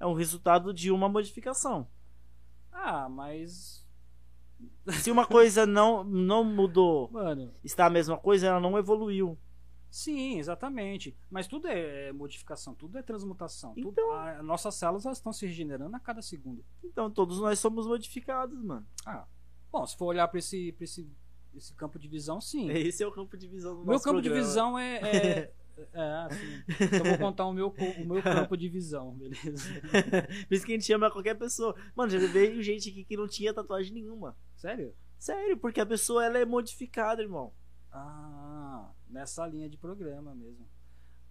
é 0.00 0.06
um 0.06 0.14
resultado 0.14 0.74
de 0.74 0.90
uma 0.90 1.08
modificação. 1.08 1.86
Ah, 2.72 3.08
mas. 3.08 3.86
Se 5.00 5.10
uma 5.12 5.26
coisa 5.26 5.64
não, 5.64 6.02
não 6.02 6.42
mudou, 6.42 7.08
Mano, 7.12 7.52
está 7.62 7.86
a 7.86 7.90
mesma 7.90 8.16
coisa, 8.18 8.46
ela 8.48 8.60
não 8.60 8.76
evoluiu. 8.78 9.38
sim, 9.90 10.38
exatamente. 10.38 11.16
Mas 11.30 11.46
tudo 11.46 11.68
é 11.68 12.10
modificação, 12.12 12.74
tudo 12.74 12.98
é 12.98 13.02
transmutação. 13.02 13.74
Tudo, 13.74 13.90
Então- 13.90 14.12
a, 14.12 14.42
nossas 14.42 14.74
células 14.74 15.04
estão 15.06 15.32
se 15.32 15.46
regenerando 15.46 15.94
a 15.96 16.00
cada 16.00 16.20
segundo. 16.20 16.64
Então 16.84 17.10
todos 17.10 17.38
nós 17.40 17.58
somos 17.60 17.86
modificados, 17.86 18.60
mano. 18.62 18.86
Ah, 19.06 19.24
bom, 19.70 19.86
se 19.86 19.96
for 19.96 20.06
olhar 20.06 20.28
para 20.28 20.38
esse, 20.38 20.72
pra 20.72 20.84
esse, 20.84 21.08
esse 21.54 21.74
campo 21.74 21.98
de 21.98 22.08
visão, 22.08 22.40
sim. 22.40 22.70
Esse 22.70 23.02
é 23.02 23.06
o 23.06 23.12
campo 23.12 23.36
de 23.36 23.46
visão 23.46 23.76
do 23.76 23.84
Meu 23.84 24.00
campo 24.00 24.20
de 24.20 24.28
programa. 24.28 24.48
visão 24.48 24.78
é. 24.78 24.96
é, 24.96 25.52
é 25.92 26.02
assim. 26.26 26.62
Então 26.80 27.04
vou 27.04 27.18
contar 27.18 27.46
o 27.46 27.52
meu, 27.52 27.68
o 27.68 28.04
meu 28.04 28.22
campo 28.22 28.56
de 28.56 28.68
visão, 28.68 29.12
beleza? 29.12 29.68
Por 30.48 30.54
isso 30.54 30.64
que 30.66 30.72
a 30.72 30.74
gente 30.74 30.86
chama 30.86 31.10
qualquer 31.10 31.34
pessoa. 31.34 31.74
Mano, 31.94 32.10
já 32.10 32.18
veio 32.26 32.62
gente 32.62 32.90
aqui 32.90 33.04
que 33.04 33.16
não 33.16 33.28
tinha 33.28 33.52
tatuagem 33.54 33.92
nenhuma. 33.92 34.36
Sério? 34.56 34.94
Sério, 35.18 35.56
porque 35.56 35.80
a 35.80 35.86
pessoa 35.86 36.24
ela 36.24 36.38
é 36.38 36.44
modificada, 36.44 37.22
irmão. 37.22 37.52
Ah, 37.90 38.90
nessa 39.08 39.46
linha 39.46 39.68
de 39.68 39.76
programa 39.76 40.34
mesmo. 40.34 40.68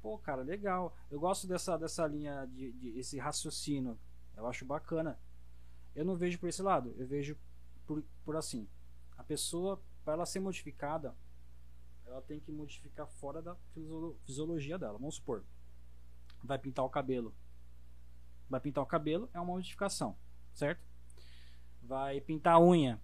Pô, 0.01 0.17
cara, 0.17 0.41
legal. 0.41 0.95
Eu 1.09 1.19
gosto 1.19 1.47
dessa, 1.47 1.77
dessa 1.77 2.05
linha 2.07 2.45
de, 2.51 2.71
de 2.73 2.99
esse 2.99 3.17
raciocínio. 3.17 3.97
Eu 4.35 4.45
acho 4.47 4.65
bacana. 4.65 5.19
Eu 5.95 6.05
não 6.05 6.15
vejo 6.15 6.39
por 6.39 6.49
esse 6.49 6.61
lado. 6.61 6.93
Eu 6.97 7.07
vejo 7.07 7.37
por, 7.85 8.03
por 8.23 8.35
assim. 8.35 8.67
A 9.17 9.23
pessoa, 9.23 9.81
para 10.03 10.13
ela 10.13 10.25
ser 10.25 10.39
modificada, 10.39 11.15
ela 12.05 12.21
tem 12.21 12.39
que 12.39 12.51
modificar 12.51 13.07
fora 13.07 13.41
da 13.41 13.55
fisiolo- 13.73 14.17
fisiologia 14.25 14.77
dela. 14.77 14.97
Vamos 14.97 15.15
supor. 15.15 15.43
Vai 16.43 16.59
pintar 16.59 16.85
o 16.85 16.89
cabelo. 16.89 17.35
Vai 18.49 18.59
pintar 18.59 18.83
o 18.83 18.87
cabelo 18.87 19.29
é 19.33 19.39
uma 19.39 19.45
modificação, 19.53 20.15
certo? 20.53 20.85
Vai 21.81 22.21
pintar 22.21 22.55
a 22.55 22.59
unha. 22.59 23.01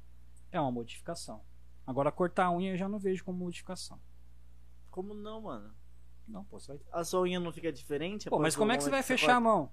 É 0.51 0.59
uma 0.59 0.71
modificação. 0.71 1.43
Agora, 1.85 2.11
cortar 2.11 2.45
a 2.45 2.51
unha 2.51 2.71
eu 2.73 2.77
já 2.77 2.87
não 2.87 2.99
vejo 2.99 3.23
como 3.23 3.39
modificação. 3.39 3.99
Como 4.91 5.13
não, 5.13 5.41
mano? 5.41 5.73
Não, 6.27 6.43
pô, 6.45 6.59
você 6.59 6.73
vai. 6.73 6.81
A 6.91 7.03
sua 7.03 7.21
unha 7.21 7.39
não 7.39 7.51
fica 7.51 7.71
diferente? 7.71 8.29
Pô, 8.29 8.37
mas 8.37 8.55
como 8.55 8.71
é 8.71 8.77
que 8.77 8.83
você 8.83 8.89
vai 8.89 9.01
fechar 9.01 9.35
a 9.37 9.39
mão? 9.41 9.71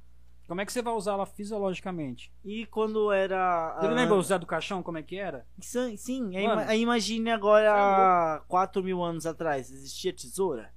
Como 0.48 0.62
é 0.62 0.66
que 0.66 0.72
você 0.72 0.80
vai 0.80 0.94
usar 0.94 1.12
ela 1.12 1.26
fisiologicamente? 1.26 2.32
E 2.42 2.64
quando 2.66 3.12
era. 3.12 3.76
Você 3.78 3.86
ah, 3.86 3.90
lembra 3.90 4.14
o 4.16 4.22
Zé 4.22 4.38
do 4.38 4.46
Caixão, 4.46 4.82
como 4.82 4.96
é 4.96 5.02
que 5.02 5.16
era? 5.16 5.46
Sim, 5.60 5.94
sim 5.98 6.34
aí, 6.34 6.80
imagine 6.80 7.28
é 7.28 7.34
agora 7.34 8.42
4 8.48 8.82
mil 8.82 9.02
anos 9.02 9.26
atrás. 9.26 9.70
Existia 9.70 10.10
tesoura? 10.10 10.72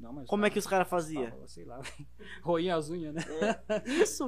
Não, 0.00 0.10
mas 0.10 0.26
Como 0.26 0.46
é 0.46 0.50
que 0.50 0.58
os 0.58 0.66
caras 0.66 0.88
faziam? 0.88 1.30
Sei 1.46 1.66
lá. 1.66 1.80
Roinha 2.42 2.76
as 2.76 2.88
unhas, 2.88 3.14
né? 3.14 3.22
Isso. 3.84 4.26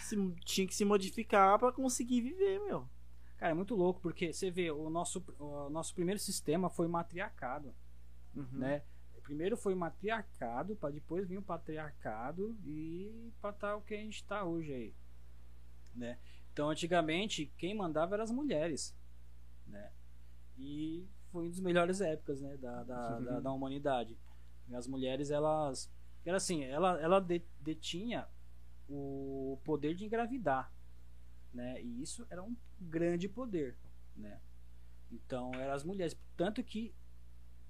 Se- 0.00 0.34
tinha 0.46 0.66
que 0.66 0.74
se 0.74 0.84
modificar 0.84 1.58
pra 1.58 1.70
conseguir 1.70 2.22
viver, 2.22 2.58
meu. 2.60 2.88
Cara, 3.36 3.52
é 3.52 3.54
muito 3.54 3.74
louco, 3.74 4.00
porque 4.00 4.32
você 4.32 4.50
vê, 4.50 4.70
o 4.70 4.88
nosso, 4.88 5.22
o 5.38 5.68
nosso 5.68 5.94
primeiro 5.94 6.18
sistema 6.18 6.70
foi 6.70 6.88
matriarcado, 6.88 7.74
Uhum. 8.34 8.46
né? 8.52 8.82
Primeiro 9.30 9.56
foi 9.56 9.74
o 9.74 9.76
matriarcado, 9.76 10.74
para 10.74 10.90
depois 10.90 11.28
vir 11.28 11.38
o 11.38 11.42
patriarcado 11.42 12.58
e 12.66 13.32
para 13.40 13.50
estar 13.50 13.76
o 13.76 13.80
que 13.80 13.94
a 13.94 13.96
gente 13.96 14.16
está 14.16 14.42
hoje 14.42 14.72
aí, 14.74 14.94
né? 15.94 16.18
Então, 16.52 16.68
antigamente, 16.68 17.46
quem 17.56 17.72
mandava 17.72 18.16
eram 18.16 18.24
as 18.24 18.32
mulheres, 18.32 18.92
né? 19.68 19.92
E 20.58 21.06
foi 21.30 21.44
uma 21.44 21.50
das 21.50 21.60
melhores 21.60 22.00
épocas, 22.00 22.40
né, 22.40 22.56
da, 22.56 22.82
da, 22.82 23.20
da, 23.20 23.38
da 23.38 23.52
humanidade. 23.52 24.18
As 24.72 24.88
mulheres, 24.88 25.30
elas... 25.30 25.88
Era 26.24 26.38
assim, 26.38 26.64
ela, 26.64 27.00
ela 27.00 27.20
de- 27.20 27.46
detinha 27.60 28.26
o 28.88 29.60
poder 29.62 29.94
de 29.94 30.06
engravidar, 30.06 30.74
né? 31.54 31.80
E 31.80 32.02
isso 32.02 32.26
era 32.30 32.42
um 32.42 32.56
grande 32.80 33.28
poder, 33.28 33.76
né? 34.16 34.40
Então, 35.08 35.54
eram 35.54 35.72
as 35.72 35.84
mulheres. 35.84 36.18
Tanto 36.36 36.64
que 36.64 36.92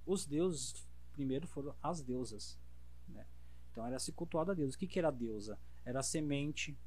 os 0.07 0.24
deuses 0.24 0.89
primeiro 1.21 1.47
foram 1.47 1.77
as 1.83 2.01
deusas, 2.01 2.59
né? 3.07 3.27
Então, 3.71 3.87
era 3.87 3.99
se 3.99 4.11
cultuado 4.11 4.53
a 4.53 4.55
deusa. 4.55 4.75
O 4.75 4.79
que, 4.79 4.87
que 4.87 4.99
era 4.99 5.09
a 5.09 5.11
deusa? 5.11 5.59
Era 5.85 6.01
a 6.01 6.03
semente. 6.03 6.79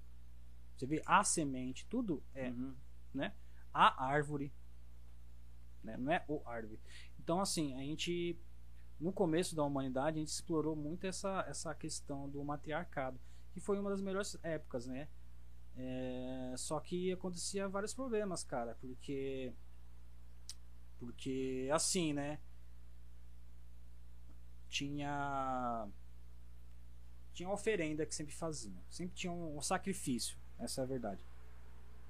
Você 0.75 0.87
vê, 0.87 1.03
a 1.05 1.23
semente, 1.23 1.85
tudo 1.85 2.23
é 2.33 2.49
Uhum. 2.49 2.75
a 3.71 4.05
árvore, 4.05 4.51
né? 5.83 5.97
não 5.97 6.11
é 6.11 6.25
o 6.27 6.41
árvore. 6.47 6.79
Então, 7.19 7.39
assim, 7.39 7.75
a 7.75 7.81
gente, 7.81 8.39
no 8.99 9.13
começo 9.13 9.55
da 9.55 9.63
humanidade, 9.63 10.17
a 10.17 10.19
gente 10.19 10.29
explorou 10.33 10.75
muito 10.75 11.05
essa, 11.05 11.45
essa 11.47 11.75
questão 11.75 12.27
do 12.27 12.43
matriarcado, 12.43 13.19
que 13.51 13.59
foi 13.59 13.79
uma 13.79 13.91
das 13.91 14.01
melhores 14.01 14.35
épocas, 14.41 14.87
né? 14.87 15.09
É, 15.75 16.55
só 16.57 16.79
que 16.79 17.11
acontecia 17.11 17.69
vários 17.69 17.93
problemas, 17.93 18.43
cara, 18.43 18.75
porque. 18.81 19.53
Porque, 20.97 21.69
assim, 21.71 22.13
né? 22.13 22.39
Tinha. 24.73 25.87
Tinha 27.31 27.47
uma 27.47 27.53
oferenda 27.53 28.07
que 28.07 28.15
sempre 28.15 28.33
faziam. 28.33 28.81
Sempre 28.89 29.15
tinha 29.15 29.31
um, 29.31 29.57
um 29.57 29.61
sacrifício. 29.61 30.35
Essa 30.57 30.81
é 30.81 30.83
a 30.83 30.87
verdade. 30.87 31.21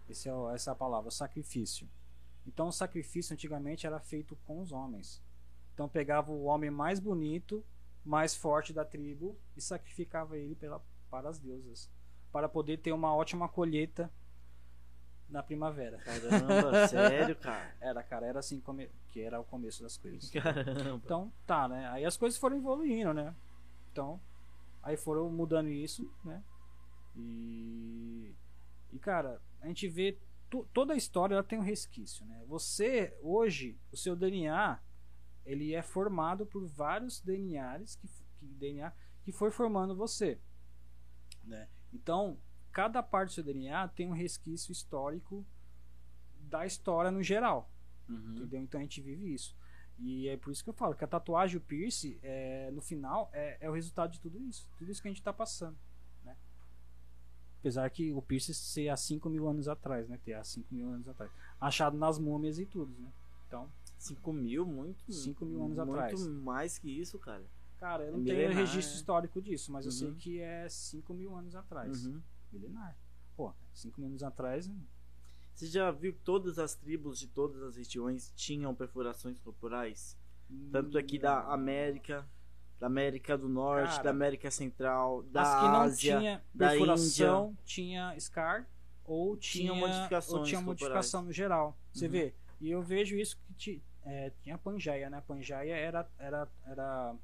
Esse 0.07 0.29
é 0.29 0.31
essa 0.53 0.71
é 0.71 0.73
a 0.73 0.75
palavra, 0.75 1.11
sacrifício. 1.11 1.89
Então, 2.47 2.69
o 2.69 2.71
sacrifício 2.71 3.33
antigamente 3.33 3.85
era 3.85 3.99
feito 3.99 4.37
com 4.45 4.61
os 4.61 4.71
homens. 4.71 5.21
Então, 5.73 5.89
pegava 5.89 6.31
o 6.31 6.45
homem 6.45 6.71
mais 6.71 7.01
bonito, 7.01 7.65
mais 8.03 8.33
forte 8.33 8.71
da 8.71 8.85
tribo 8.85 9.37
e 9.57 9.61
sacrificava 9.61 10.37
ele 10.37 10.55
pela, 10.55 10.81
para 11.09 11.27
as 11.27 11.39
deusas, 11.39 11.89
para 12.31 12.47
poder 12.47 12.77
ter 12.77 12.93
uma 12.93 13.13
ótima 13.13 13.49
colheita 13.49 14.09
na 15.33 15.41
primavera. 15.43 15.97
Caramba, 15.97 16.87
sério, 16.87 17.35
cara. 17.35 17.75
Era, 17.81 18.03
cara, 18.03 18.25
era 18.27 18.39
assim 18.39 18.61
come- 18.61 18.89
que 19.09 19.19
era 19.19 19.39
o 19.39 19.43
começo 19.43 19.81
das 19.81 19.97
coisas. 19.97 20.29
Caramba. 20.29 21.01
Então, 21.03 21.33
tá, 21.45 21.67
né? 21.67 21.87
Aí 21.89 22.05
as 22.05 22.15
coisas 22.15 22.39
foram 22.39 22.55
evoluindo, 22.57 23.13
né? 23.13 23.35
Então, 23.91 24.21
aí 24.81 24.95
foram 24.95 25.29
mudando 25.31 25.69
isso, 25.69 26.09
né? 26.23 26.41
E, 27.15 28.33
e 28.91 28.99
cara, 28.99 29.41
a 29.61 29.67
gente 29.67 29.87
vê 29.87 30.17
to- 30.49 30.67
toda 30.73 30.93
a 30.93 30.97
história 30.97 31.33
ela 31.35 31.43
tem 31.43 31.59
um 31.59 31.63
resquício, 31.63 32.25
né? 32.25 32.43
Você 32.47 33.17
hoje, 33.21 33.77
o 33.91 33.97
seu 33.97 34.15
DNA, 34.15 34.79
ele 35.45 35.73
é 35.73 35.81
formado 35.81 36.45
por 36.45 36.65
vários 36.67 37.19
DNAs 37.21 37.95
que, 37.95 38.07
que 38.07 38.45
DNA 38.45 38.91
que 39.23 39.31
foi 39.31 39.49
formando 39.51 39.95
você, 39.95 40.39
né? 41.43 41.67
Então, 41.93 42.37
cada 42.73 43.01
parte 43.03 43.29
do 43.29 43.33
seu 43.33 43.43
DNA 43.43 43.87
tem 43.89 44.07
um 44.07 44.13
resquício 44.13 44.71
histórico 44.71 45.45
da 46.49 46.65
história 46.65 47.11
no 47.11 47.21
geral. 47.23 47.69
Uhum. 48.09 48.33
Entendeu? 48.35 48.61
Então 48.61 48.79
a 48.79 48.83
gente 48.83 48.99
vive 49.01 49.33
isso. 49.33 49.55
E 49.99 50.27
é 50.27 50.35
por 50.35 50.51
isso 50.51 50.63
que 50.63 50.69
eu 50.69 50.73
falo 50.73 50.95
que 50.95 51.03
a 51.03 51.07
tatuagem 51.07 51.57
o 51.57 51.61
piercing, 51.61 52.17
é, 52.23 52.69
no 52.71 52.81
final, 52.81 53.29
é, 53.31 53.57
é 53.61 53.69
o 53.69 53.73
resultado 53.73 54.11
de 54.11 54.19
tudo 54.19 54.37
isso. 54.41 54.67
Tudo 54.77 54.91
isso 54.91 55.01
que 55.01 55.07
a 55.07 55.11
gente 55.11 55.21
tá 55.23 55.31
passando. 55.31 55.77
Né? 56.25 56.35
Apesar 57.59 57.89
que 57.91 58.11
o 58.11 58.21
piercing 58.21 58.53
ser 58.53 58.89
há 58.89 58.97
5 58.97 59.29
mil 59.29 59.47
anos 59.47 59.67
atrás, 59.67 60.09
né? 60.09 60.19
Ter 60.25 60.33
há 60.33 60.43
5 60.43 60.73
mil 60.73 60.89
anos 60.89 61.07
atrás. 61.07 61.31
Achado 61.61 61.95
nas 61.95 62.17
múmias 62.19 62.57
e 62.59 62.65
tudo, 62.65 62.91
né? 62.99 63.13
Então, 63.47 63.71
5 63.99 64.33
mil, 64.33 64.65
muito. 64.65 65.13
Cinco 65.13 65.45
mil 65.45 65.63
anos 65.63 65.77
muito 65.77 65.91
atrás. 65.91 66.27
mais 66.27 66.77
que 66.79 66.89
isso, 66.89 67.17
cara. 67.19 67.45
cara, 67.79 68.03
eu 68.03 68.09
É 68.09 68.11
não 68.11 68.23
tenho 68.23 68.35
milenar, 68.37 68.57
registro 68.57 68.93
é. 68.93 68.97
histórico 68.97 69.41
disso, 69.41 69.71
mas 69.71 69.85
eu 69.85 69.91
sei 69.91 70.07
Uhum. 70.09 70.15
que 70.15 70.39
é 70.41 70.67
5 70.67 71.13
mil 71.13 71.35
anos 71.35 71.55
atrás. 71.55 72.05
Uhum. 72.07 72.21
Milenar. 72.53 72.95
Pô, 73.35 73.53
5 73.73 73.99
mil 73.99 74.09
anos 74.09 74.23
atrás. 74.23 74.69
Você 75.53 75.67
já 75.67 75.91
viu 75.91 76.13
que 76.13 76.19
todas 76.19 76.57
as 76.57 76.75
tribos 76.75 77.19
de 77.19 77.27
todas 77.27 77.61
as 77.61 77.75
regiões 77.75 78.31
tinham 78.35 78.73
perfurações 78.73 79.37
corporais? 79.39 80.17
Tanto 80.71 80.97
aqui 80.97 81.17
da 81.17 81.41
América, 81.51 82.27
da 82.79 82.87
América 82.87 83.37
do 83.37 83.47
Norte, 83.49 83.91
Cara, 83.91 84.03
da 84.03 84.09
América 84.09 84.51
Central, 84.51 85.23
da 85.23 85.41
As 85.41 85.55
que 85.59 85.67
não 85.67 85.81
Ásia. 85.81 86.17
tinha 86.19 86.43
da 86.53 86.69
perfuração, 86.69 87.57
tinha 87.65 88.15
scar 88.19 88.67
ou 89.05 89.35
tinha, 89.37 89.71
Tinha 89.71 89.73
modificações 89.75 90.39
ou 90.39 90.43
tinha 90.43 90.61
modificação 90.61 91.23
no 91.23 91.31
geral. 91.31 91.77
Você 91.91 92.05
Uhum. 92.05 92.11
vê? 92.11 92.33
E 92.61 92.69
eu 92.71 92.81
vejo 92.81 93.15
isso 93.17 93.37
que 93.57 93.81
é, 94.03 94.31
tinha 94.41 94.55
a 94.55 94.57
Pangeia, 94.57 95.09
né? 95.09 95.17
A 95.17 95.21
Pangeia 95.21 95.75
era 95.75 96.09
era 96.17 96.47
era 96.65 97.15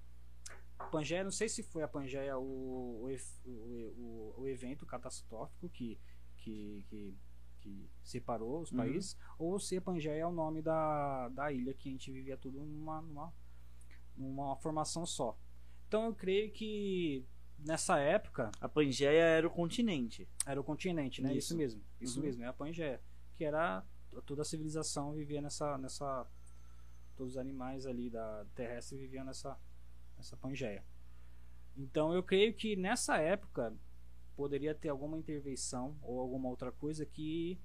Pangeia, 0.92 1.24
não 1.24 1.32
sei 1.32 1.48
se 1.50 1.62
foi 1.64 1.84
a 1.84 1.88
Pangeia 1.88 2.38
o, 2.38 3.06
o, 3.06 3.10
o, 3.46 4.34
o, 4.38 4.48
evento 4.48 4.86
catastrófico 4.86 5.70
que 5.70 6.00
que, 6.38 6.86
que, 6.90 7.18
que 7.60 7.90
separou 8.02 8.62
os 8.62 8.72
Uhum. 8.72 8.78
países, 8.78 9.18
ou 9.38 9.60
se 9.60 9.76
a 9.78 9.82
Pangeia 9.82 10.22
é 10.22 10.26
o 10.26 10.32
nome 10.32 10.62
da, 10.62 11.28
da 11.30 11.52
ilha 11.52 11.74
que 11.74 11.90
a 11.90 11.92
gente 11.92 12.12
vivia 12.12 12.38
tudo 12.38 12.64
numa, 12.64 13.02
numa, 13.02 13.34
numa 14.16 14.56
formação 14.56 15.06
só. 15.06 15.38
Então 15.88 16.06
eu 16.06 16.16
creio 16.16 16.52
que 16.54 17.26
nessa 17.58 18.00
época 18.00 18.50
A 18.62 18.70
Pangeia 18.70 19.10
era 19.22 19.46
o 19.46 19.52
continente. 19.52 20.28
era 20.46 20.60
o 20.60 20.64
continente, 20.64 21.22
né? 21.22 21.30
Isso, 21.34 21.48
Isso. 21.50 21.58
mesmo. 21.58 21.84
Isso 22.00 22.20
Uhum. 22.20 22.26
mesmo, 22.26 22.44
é 22.44 22.48
a 22.48 22.54
Pangeia. 22.54 23.02
Que 23.36 23.44
era 23.44 23.84
toda 24.26 24.42
a 24.42 24.46
civilização 24.46 25.14
vivia 25.14 25.42
nessa. 25.42 25.78
nessa 25.78 26.26
todos 27.18 27.34
os 27.34 27.38
animais 27.38 27.86
ali 27.86 28.10
da 28.10 28.46
terrestre 28.56 28.98
viviam 28.98 29.26
nessa, 29.26 29.60
nessa 30.20 30.38
Pangeia. 30.38 30.84
Então 31.76 32.14
eu 32.14 32.22
creio 32.22 32.54
que 32.54 32.76
nessa 32.76 33.18
época 33.18 33.74
poderia 34.36 34.76
ter 34.76 34.90
alguma 34.90 35.18
intervenção 35.18 35.98
ou 36.02 36.20
alguma 36.20 36.50
outra 36.50 36.72
coisa 36.72 37.06
que, 37.06 37.60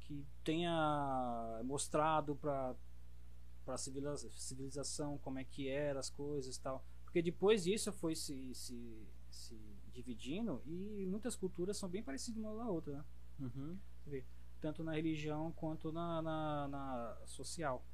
que 0.00 0.26
tenha 0.44 1.60
mostrado 1.64 2.36
para 2.36 2.76
para 3.64 3.74
a 3.74 3.78
civilização 3.78 5.18
como 5.18 5.40
é 5.40 5.44
que 5.44 5.68
eram 5.68 5.98
as 5.98 6.08
coisas 6.08 6.56
tal. 6.56 6.86
Porque 7.02 7.20
depois 7.20 7.64
disso 7.64 7.92
foi 7.92 8.14
se, 8.14 8.54
se, 8.54 9.08
se 9.28 9.58
dividindo 9.92 10.62
e 10.64 11.04
muitas 11.06 11.34
culturas 11.34 11.76
são 11.76 11.88
bem 11.88 12.00
parecidas 12.00 12.40
uma 12.40 12.54
da 12.56 12.70
outra, 12.70 12.98
né? 12.98 13.04
Uhum. 13.40 13.76
tanto 14.60 14.84
na 14.84 14.94
religião 14.94 15.50
quanto 15.52 15.90
na, 15.90 16.22
na, 16.22 16.68
na 16.68 17.26
social. 17.26 17.84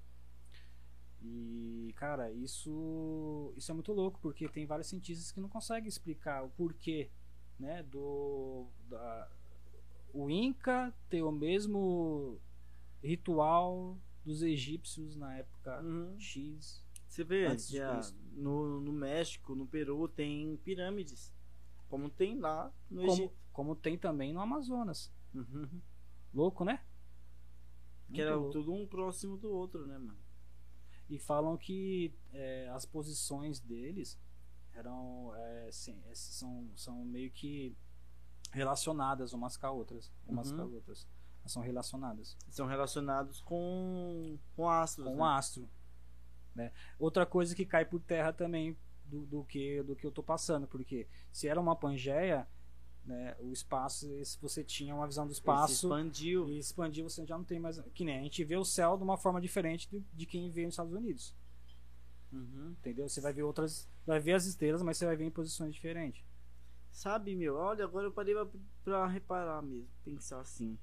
E, 1.24 1.92
cara, 1.96 2.30
isso, 2.32 3.52
isso 3.56 3.70
é 3.70 3.74
muito 3.74 3.92
louco, 3.92 4.18
porque 4.20 4.48
tem 4.48 4.66
vários 4.66 4.88
cientistas 4.88 5.30
que 5.30 5.40
não 5.40 5.48
conseguem 5.48 5.88
explicar 5.88 6.42
o 6.44 6.50
porquê, 6.50 7.10
né, 7.58 7.82
do 7.84 8.66
da, 8.88 9.30
o 10.12 10.28
Inca 10.28 10.92
ter 11.08 11.22
o 11.22 11.30
mesmo 11.30 12.40
ritual 13.02 13.96
dos 14.24 14.42
egípcios 14.42 15.16
na 15.16 15.36
época 15.38 15.80
Uhum. 15.82 16.18
X. 16.18 16.82
Você 17.08 17.22
vê, 17.24 17.56
já 17.58 18.00
no, 18.32 18.80
no 18.80 18.92
México, 18.92 19.54
no 19.54 19.66
Peru, 19.66 20.08
tem 20.08 20.56
pirâmides. 20.58 21.32
Como 21.88 22.08
tem 22.10 22.38
lá 22.38 22.72
no 22.90 23.02
Como, 23.02 23.12
Egito. 23.12 23.34
como 23.52 23.76
tem 23.76 23.98
também 23.98 24.32
no 24.32 24.40
Amazonas. 24.40 25.12
Uhum. 25.34 25.80
Louco, 26.32 26.64
né? 26.64 26.82
Que 28.12 28.20
era 28.20 28.36
louco. 28.36 28.52
tudo 28.52 28.72
um 28.72 28.86
próximo 28.86 29.36
do 29.36 29.50
outro, 29.50 29.86
né, 29.86 29.98
mano? 29.98 30.21
E 31.12 31.18
falam 31.18 31.58
que 31.58 32.10
é, 32.32 32.68
as 32.70 32.86
posições 32.86 33.60
deles 33.60 34.18
eram 34.72 35.30
é, 35.36 35.68
sim, 35.70 36.02
são, 36.14 36.70
são 36.74 37.04
meio 37.04 37.30
que 37.30 37.76
relacionadas 38.50 39.34
umas 39.34 39.58
com 39.58 39.66
as 39.66 39.72
outras, 39.74 40.12
umas 40.26 40.50
Uhum. 40.50 40.56
com 40.56 40.62
as 40.62 40.72
outras. 40.72 41.08
Elas 41.40 41.52
são 41.52 41.62
relacionadas 41.62 42.36
São 42.48 42.66
relacionados 42.66 43.40
com, 43.42 44.38
com 44.56 44.70
astros. 44.70 45.06
com 45.06 45.16
né? 45.16 45.20
o 45.20 45.24
astro. 45.24 45.68
Né? 46.54 46.72
Outra 46.98 47.26
coisa 47.26 47.54
que 47.54 47.66
cai 47.66 47.84
por 47.84 48.00
terra 48.00 48.32
também 48.32 48.74
do, 49.04 49.26
do 49.26 49.44
que 49.44 49.82
do 49.82 49.94
que 49.94 50.06
eu 50.06 50.10
tô 50.12 50.22
passando, 50.22 50.66
porque 50.66 51.06
se 51.30 51.46
era 51.46 51.60
uma 51.60 51.76
Pangeia, 51.76 52.48
né, 53.04 53.36
o 53.40 53.52
espaço, 53.52 54.06
se 54.24 54.40
você 54.40 54.62
tinha 54.62 54.94
uma 54.94 55.06
visão 55.06 55.26
do 55.26 55.32
espaço 55.32 55.86
expandiu. 55.86 56.48
e 56.48 56.58
expandir, 56.58 57.02
você 57.02 57.26
já 57.26 57.36
não 57.36 57.44
tem 57.44 57.58
mais. 57.58 57.80
Que 57.94 58.04
nem 58.04 58.18
a 58.18 58.22
gente 58.22 58.44
vê 58.44 58.56
o 58.56 58.64
céu 58.64 58.96
de 58.96 59.02
uma 59.02 59.16
forma 59.16 59.40
diferente 59.40 59.88
de, 59.90 60.00
de 60.12 60.26
quem 60.26 60.50
vê 60.50 60.64
nos 60.64 60.74
Estados 60.74 60.92
Unidos. 60.92 61.34
Uhum. 62.32 62.70
Entendeu? 62.78 63.08
Você 63.08 63.20
vai 63.20 63.32
ver 63.32 63.42
outras. 63.42 63.88
Vai 64.06 64.20
ver 64.20 64.34
as 64.34 64.46
estrelas, 64.46 64.82
mas 64.82 64.96
você 64.96 65.06
vai 65.06 65.16
ver 65.16 65.24
em 65.24 65.30
posições 65.30 65.74
diferentes. 65.74 66.24
Sabe, 66.90 67.34
meu, 67.34 67.56
olha, 67.56 67.84
agora 67.84 68.06
eu 68.06 68.12
parei 68.12 68.34
pra, 68.34 68.46
pra 68.84 69.06
reparar 69.06 69.62
mesmo, 69.62 69.88
pensar 70.04 70.40
assim. 70.40 70.78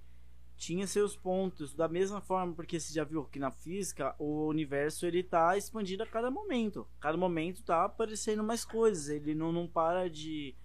Tinha 0.57 0.85
seus 0.87 1.15
pontos, 1.15 1.73
da 1.73 1.87
mesma 1.87 2.19
forma, 2.19 2.53
porque 2.53 2.79
você 2.79 2.91
já 2.91 3.03
viu 3.03 3.23
que 3.25 3.39
na 3.39 3.51
física 3.51 4.13
o 4.19 4.47
universo 4.47 5.05
ele 5.05 5.23
tá 5.23 5.55
expandindo 5.55 6.03
a 6.03 6.07
cada 6.07 6.29
momento. 6.29 6.85
Cada 6.99 7.15
momento 7.15 7.63
tá 7.63 7.85
aparecendo 7.85 8.43
mais 8.43 8.65
coisas, 8.65 9.07
ele 9.07 9.33
não, 9.35 9.53
não 9.53 9.67
para 9.67 10.09
de 10.09 10.55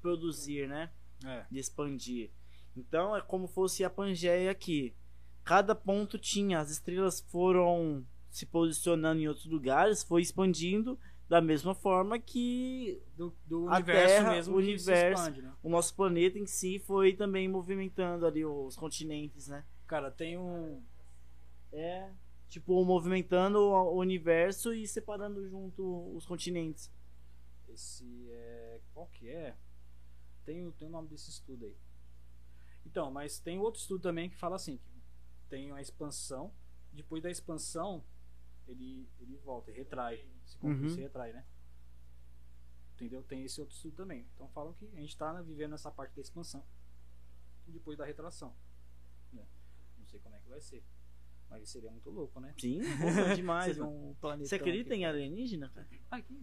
produzir, 0.00 0.68
né? 0.68 0.90
É. 1.24 1.44
De 1.50 1.58
expandir. 1.58 2.30
Então 2.76 3.16
é 3.16 3.20
como 3.22 3.46
fosse 3.46 3.84
a 3.84 3.90
Pangeia 3.90 4.50
aqui. 4.50 4.94
Cada 5.44 5.74
ponto 5.74 6.18
tinha, 6.18 6.58
as 6.58 6.70
estrelas 6.70 7.20
foram 7.20 8.04
se 8.30 8.44
posicionando 8.44 9.20
em 9.20 9.28
outros 9.28 9.46
lugares, 9.46 10.02
foi 10.02 10.20
expandindo 10.20 10.98
da 11.28 11.40
mesma 11.40 11.74
forma 11.74 12.18
que 12.18 13.02
Do, 13.16 13.34
do 13.46 13.68
A 13.68 13.76
universo 13.76 14.14
Terra, 14.14 14.30
mesmo 14.32 14.54
o 14.54 14.58
universo. 14.58 15.22
expande, 15.22 15.42
né? 15.42 15.52
o 15.62 15.68
nosso 15.68 15.94
planeta 15.94 16.38
em 16.38 16.46
si 16.46 16.78
foi 16.80 17.14
também 17.14 17.48
movimentando 17.48 18.26
ali 18.26 18.44
os 18.44 18.76
continentes, 18.76 19.48
né? 19.48 19.64
Cara, 19.86 20.10
tem 20.10 20.36
um. 20.36 20.82
É, 21.72 22.10
tipo, 22.48 22.84
movimentando 22.84 23.58
o 23.58 23.94
o 23.94 23.98
universo 23.98 24.72
e 24.72 24.86
separando 24.86 25.48
junto 25.48 26.14
os 26.14 26.26
continentes. 26.26 26.92
Esse 27.68 28.04
é. 28.30 28.80
Qual 28.92 29.06
que 29.08 29.28
é? 29.28 29.54
Tem, 30.46 30.64
o- 30.66 30.72
tem 30.72 30.88
o 30.88 30.90
nome 30.90 31.08
desse 31.08 31.28
estudo 31.28 31.66
aí. 31.66 31.76
Então, 32.86 33.10
mas 33.10 33.38
tem 33.38 33.58
outro 33.58 33.80
estudo 33.80 34.00
também 34.00 34.30
que 34.30 34.36
fala 34.36 34.56
assim: 34.56 34.78
que 34.78 35.02
tem 35.50 35.70
a 35.72 35.80
expansão, 35.82 36.54
depois 36.92 37.22
da 37.22 37.30
expansão, 37.30 38.02
ele, 38.66 39.06
ele 39.18 39.36
volta, 39.38 39.70
ele 39.70 39.78
retrai. 39.80 40.24
Se, 40.46 40.56
Uhum. 40.64 40.88
se 40.88 41.00
retrai, 41.00 41.32
né? 41.32 41.44
Entendeu? 42.94 43.22
Tem 43.22 43.42
esse 43.44 43.60
outro 43.60 43.74
estudo 43.76 43.94
também. 43.96 44.26
Então 44.34 44.48
falam 44.50 44.72
que 44.74 44.86
a 44.86 45.00
gente 45.00 45.10
está 45.10 45.42
vivendo 45.42 45.74
essa 45.74 45.90
parte 45.90 46.14
da 46.14 46.22
expansão. 46.22 46.64
E 47.66 47.72
depois 47.72 47.98
da 47.98 48.04
retração. 48.06 48.56
né? 49.32 49.44
Não 49.98 50.06
sei 50.06 50.20
como 50.20 50.34
é 50.34 50.40
que 50.40 50.48
vai 50.48 50.60
ser. 50.60 50.82
Mas 51.50 51.68
seria 51.68 51.90
muito 51.90 52.08
louco, 52.10 52.40
né? 52.40 52.54
Sim, 52.58 52.78
demais. 53.36 53.76
Um 53.82 54.14
planeta. 54.14 54.48
Você 54.48 54.54
acredita 54.54 54.94
em 54.94 55.04
alienígena, 55.04 55.68
cara? 55.70 55.88
Aqui. 56.10 56.40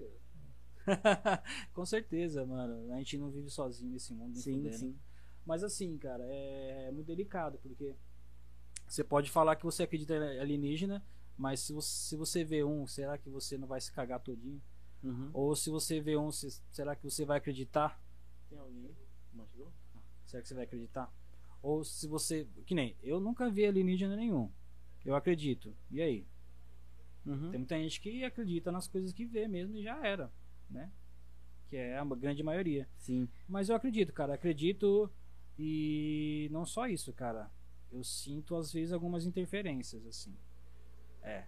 Com 1.73 1.85
certeza, 1.85 2.45
mano. 2.45 2.91
A 2.93 2.97
gente 2.97 3.17
não 3.17 3.29
vive 3.29 3.49
sozinho 3.49 3.91
nesse 3.91 4.13
mundo. 4.13 4.35
Sim, 4.37 4.57
fudendo. 4.57 4.77
sim. 4.77 4.99
Mas 5.45 5.63
assim, 5.63 5.97
cara, 5.97 6.23
é 6.25 6.91
muito 6.91 7.07
delicado, 7.07 7.57
porque 7.61 7.95
você 8.87 9.03
pode 9.03 9.29
falar 9.29 9.55
que 9.55 9.63
você 9.65 9.83
acredita 9.83 10.15
em 10.15 10.39
alienígena, 10.39 11.05
mas 11.37 11.59
se 11.59 11.73
você, 11.73 12.09
se 12.09 12.15
você 12.15 12.43
vê 12.43 12.63
um, 12.63 12.87
será 12.87 13.17
que 13.17 13.29
você 13.29 13.57
não 13.57 13.67
vai 13.67 13.81
se 13.81 13.91
cagar 13.91 14.19
todinho? 14.21 14.61
Uhum. 15.03 15.29
Ou 15.33 15.55
se 15.55 15.69
você 15.69 15.99
vê 15.99 16.15
um, 16.15 16.31
se- 16.31 16.61
será 16.71 16.95
que 16.95 17.03
você 17.03 17.25
vai 17.25 17.37
acreditar? 17.39 18.01
Tem 18.49 18.57
alguém? 18.57 18.95
Chegou? 19.51 19.73
Será 20.25 20.41
que 20.41 20.47
você 20.47 20.53
vai 20.55 20.63
acreditar? 20.63 21.13
Ou 21.61 21.83
se 21.83 22.07
você. 22.07 22.47
Que 22.65 22.73
nem, 22.75 22.95
eu 23.01 23.19
nunca 23.19 23.49
vi 23.49 23.65
alienígena 23.65 24.15
nenhum. 24.15 24.49
Eu 25.03 25.15
acredito. 25.15 25.75
E 25.91 26.01
aí? 26.01 26.25
Uhum. 27.25 27.49
Tem 27.51 27.59
muita 27.59 27.77
gente 27.77 27.99
que 27.99 28.23
acredita 28.23 28.71
nas 28.71 28.87
coisas 28.87 29.11
que 29.11 29.25
vê 29.25 29.47
mesmo 29.47 29.75
e 29.75 29.83
já 29.83 30.05
era, 30.05 30.31
né? 30.69 30.91
Que 31.67 31.77
é 31.77 31.97
a 31.97 32.05
grande 32.05 32.43
maioria. 32.43 32.87
Sim. 32.97 33.27
Mas 33.47 33.69
eu 33.69 33.75
acredito, 33.75 34.13
cara, 34.13 34.33
acredito 34.33 35.11
e 35.57 36.47
não 36.51 36.65
só 36.65 36.87
isso, 36.87 37.11
cara. 37.13 37.51
Eu 37.91 38.03
sinto 38.03 38.55
às 38.55 38.71
vezes 38.71 38.91
algumas 38.91 39.25
interferências, 39.25 40.05
assim. 40.05 40.35
É. 41.21 41.45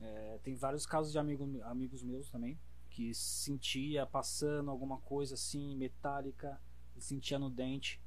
É, 0.00 0.38
tem 0.42 0.54
vários 0.54 0.84
casos 0.84 1.12
de 1.12 1.18
amigo, 1.18 1.62
amigos 1.62 2.02
meus 2.02 2.28
também 2.28 2.58
que 2.96 3.12
sentia 3.12 4.06
passando 4.06 4.70
alguma 4.70 4.96
coisa 4.96 5.34
assim 5.34 5.76
metálica, 5.76 6.58
e 6.96 7.00
sentia 7.02 7.38
no 7.38 7.50
dente, 7.50 8.00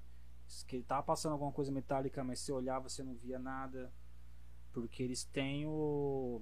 que 0.66 0.78
ele 0.78 0.84
tava 0.84 1.04
passando 1.04 1.34
alguma 1.34 1.52
coisa 1.52 1.72
metálica, 1.72 2.24
mas 2.24 2.40
você 2.40 2.52
olhava 2.52 2.90
você 2.90 3.04
não 3.04 3.14
via 3.14 3.38
nada, 3.38 3.94
porque 4.74 5.04
eles 5.04 5.24
têm 5.24 5.68
o 5.68 6.42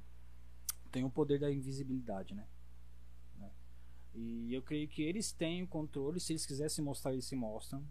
têm 0.90 1.04
o 1.04 1.10
poder 1.10 1.42
da 1.42 1.52
invisibilidade? 1.52 2.34
Né? 2.34 2.48
E 4.20 4.52
eu 4.52 4.64
creio 4.64 4.88
que 4.88 5.04
eles 5.04 5.32
têm 5.32 5.62
o 5.62 5.68
controle, 5.68 6.20
se 6.20 6.34
eles 6.34 6.44
quisessem 6.44 6.84
mostrar, 6.84 7.14
eles 7.14 7.26
se 7.26 7.36
mostram, 7.36 7.86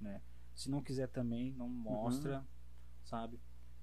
né? 0.00 0.22
Se 0.54 0.70
não 0.70 0.80
quiser 0.80 1.08
também, 1.08 1.50
não 1.52 1.68
mostra, 1.68 2.46
sabe? 3.02 3.40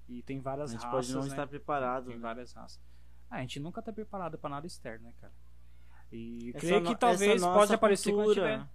E 0.08 0.22
tem 0.22 0.38
A 0.38 0.42
várias 0.42 0.70
gente 0.70 0.80
raças, 0.80 0.90
pode 0.90 1.12
não 1.12 1.20
né? 1.20 1.28
estar 1.28 1.46
preparado. 1.46 2.06
Tem 2.06 2.16
né? 2.16 2.22
várias 2.22 2.52
raças. 2.54 2.80
Ah, 3.28 3.36
a 3.36 3.40
gente 3.42 3.60
nunca 3.60 3.82
tá 3.82 3.92
preparado 3.92 4.38
pra 4.38 4.48
nada 4.48 4.66
externo, 4.66 5.04
né, 5.04 5.12
cara? 5.20 5.34
E 6.10 6.50
Essa 6.54 6.58
creio 6.60 6.80
que 6.82 6.88
essa 6.88 6.98
talvez 6.98 7.42
pode 7.42 7.74
aparecer 7.74 8.10
quando 8.12 8.24
cultura, 8.24 8.40
tiver 8.42 8.54
Essa 8.54 8.70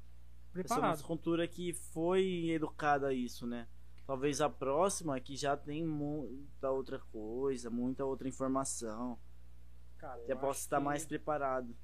preparado. 0.54 0.90
nossa 0.92 1.04
cultura 1.04 1.48
que 1.48 1.74
foi 1.74 2.50
educada 2.52 3.08
a 3.08 3.14
isso, 3.14 3.48
né? 3.48 3.68
Talvez 4.06 4.42
a 4.42 4.50
próxima 4.50 5.20
que 5.20 5.36
já 5.36 5.58
tem 5.58 5.84
muita 5.84 6.70
outra 6.70 7.00
coisa, 7.12 7.70
muita 7.72 8.06
outra 8.06 8.28
informação. 8.28 9.20
Cara, 9.98 10.24
Já 10.28 10.36
possa 10.36 10.52
acho 10.52 10.60
estar 10.62 10.78
que 10.78 10.84
mais 10.86 11.06
preparado. 11.06 11.76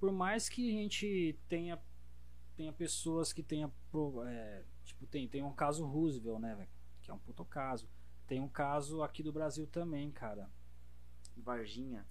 Por 0.00 0.10
mais 0.10 0.48
que 0.48 0.66
a 0.66 0.72
gente 0.72 1.38
tenha 1.46 1.78
tenha 2.56 2.72
pessoas 2.72 3.32
que 3.32 3.42
tenha 3.42 3.70
é, 4.26 4.64
tipo 4.84 5.06
tem 5.06 5.28
tem 5.28 5.42
um 5.42 5.52
caso 5.52 5.86
Roosevelt, 5.86 6.40
né, 6.40 6.54
velho? 6.54 6.70
Que 7.02 7.10
é 7.10 7.14
um 7.14 7.18
puto 7.18 7.44
caso. 7.44 7.88
Tem 8.26 8.40
um 8.40 8.48
caso 8.48 9.02
aqui 9.02 9.22
do 9.22 9.32
Brasil 9.32 9.66
também, 9.66 10.10
cara. 10.10 10.50
Varginha. 11.36 12.06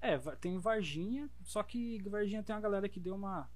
É, 0.00 0.18
tem 0.36 0.58
Varginha, 0.58 1.30
só 1.42 1.62
que 1.62 2.00
Varginha 2.08 2.42
tem 2.42 2.54
uma 2.54 2.60
galera 2.60 2.88
que 2.88 3.00
deu 3.00 3.14
uma. 3.14 3.50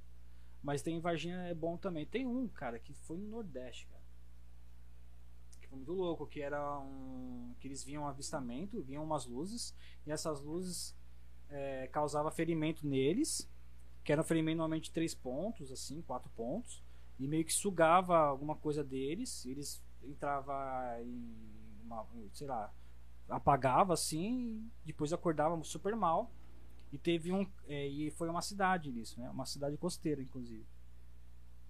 Mas 0.63 0.83
tem 0.83 0.99
Varginha 1.01 1.37
é 1.43 1.55
bom 1.55 1.77
também. 1.77 2.07
Tem 2.07 2.27
um, 2.27 2.49
cara, 2.49 2.79
que 2.79 2.95
foi 2.95 3.19
no 3.19 3.29
Nordeste, 3.29 3.87
cara. 3.87 4.03
Que 5.61 5.69
foi 5.69 5.77
muito 5.77 5.93
louco, 5.93 6.27
que 6.27 6.41
era 6.41 6.79
um. 6.81 7.55
Que 7.61 7.69
eles 7.69 7.85
viam 7.85 8.05
um 8.05 8.07
avistamento, 8.07 8.83
viam 8.83 9.05
umas 9.05 9.27
luzes, 9.27 9.75
e 10.07 10.11
essas 10.11 10.41
luzes 10.41 10.97
é, 11.51 11.87
causava 11.89 12.31
ferimento 12.31 12.87
neles, 12.87 13.51
que 14.05 14.13
era 14.13 14.21
um 14.21 14.25
ferimento 14.25 14.57
normalmente 14.57 14.85
de 14.85 14.93
três 14.93 15.15
pontos, 15.15 15.71
assim, 15.71 16.03
quatro 16.03 16.31
pontos, 16.31 16.83
e 17.19 17.29
meio 17.29 17.45
que 17.45 17.53
sugava 17.53 18.19
alguma 18.19 18.57
coisa 18.57 18.83
deles, 18.83 19.47
eles 19.47 19.83
entrava 20.03 20.99
em 21.03 21.35
uma, 21.85 22.07
sei 22.33 22.47
lá, 22.47 22.73
apagava 23.29 23.95
assim, 23.95 24.71
depois 24.85 25.13
acordava 25.13 25.63
super 25.63 25.95
mal. 25.97 26.31
E 26.93 26.99
teve 26.99 27.33
um. 27.33 27.47
é, 27.67 27.87
e 27.87 28.11
foi 28.11 28.29
uma 28.29 28.43
cidade 28.43 28.93
nisso, 28.93 29.19
né? 29.19 29.31
Uma 29.31 29.47
cidade 29.47 29.77
costeira, 29.79 30.21
inclusive. 30.21 30.67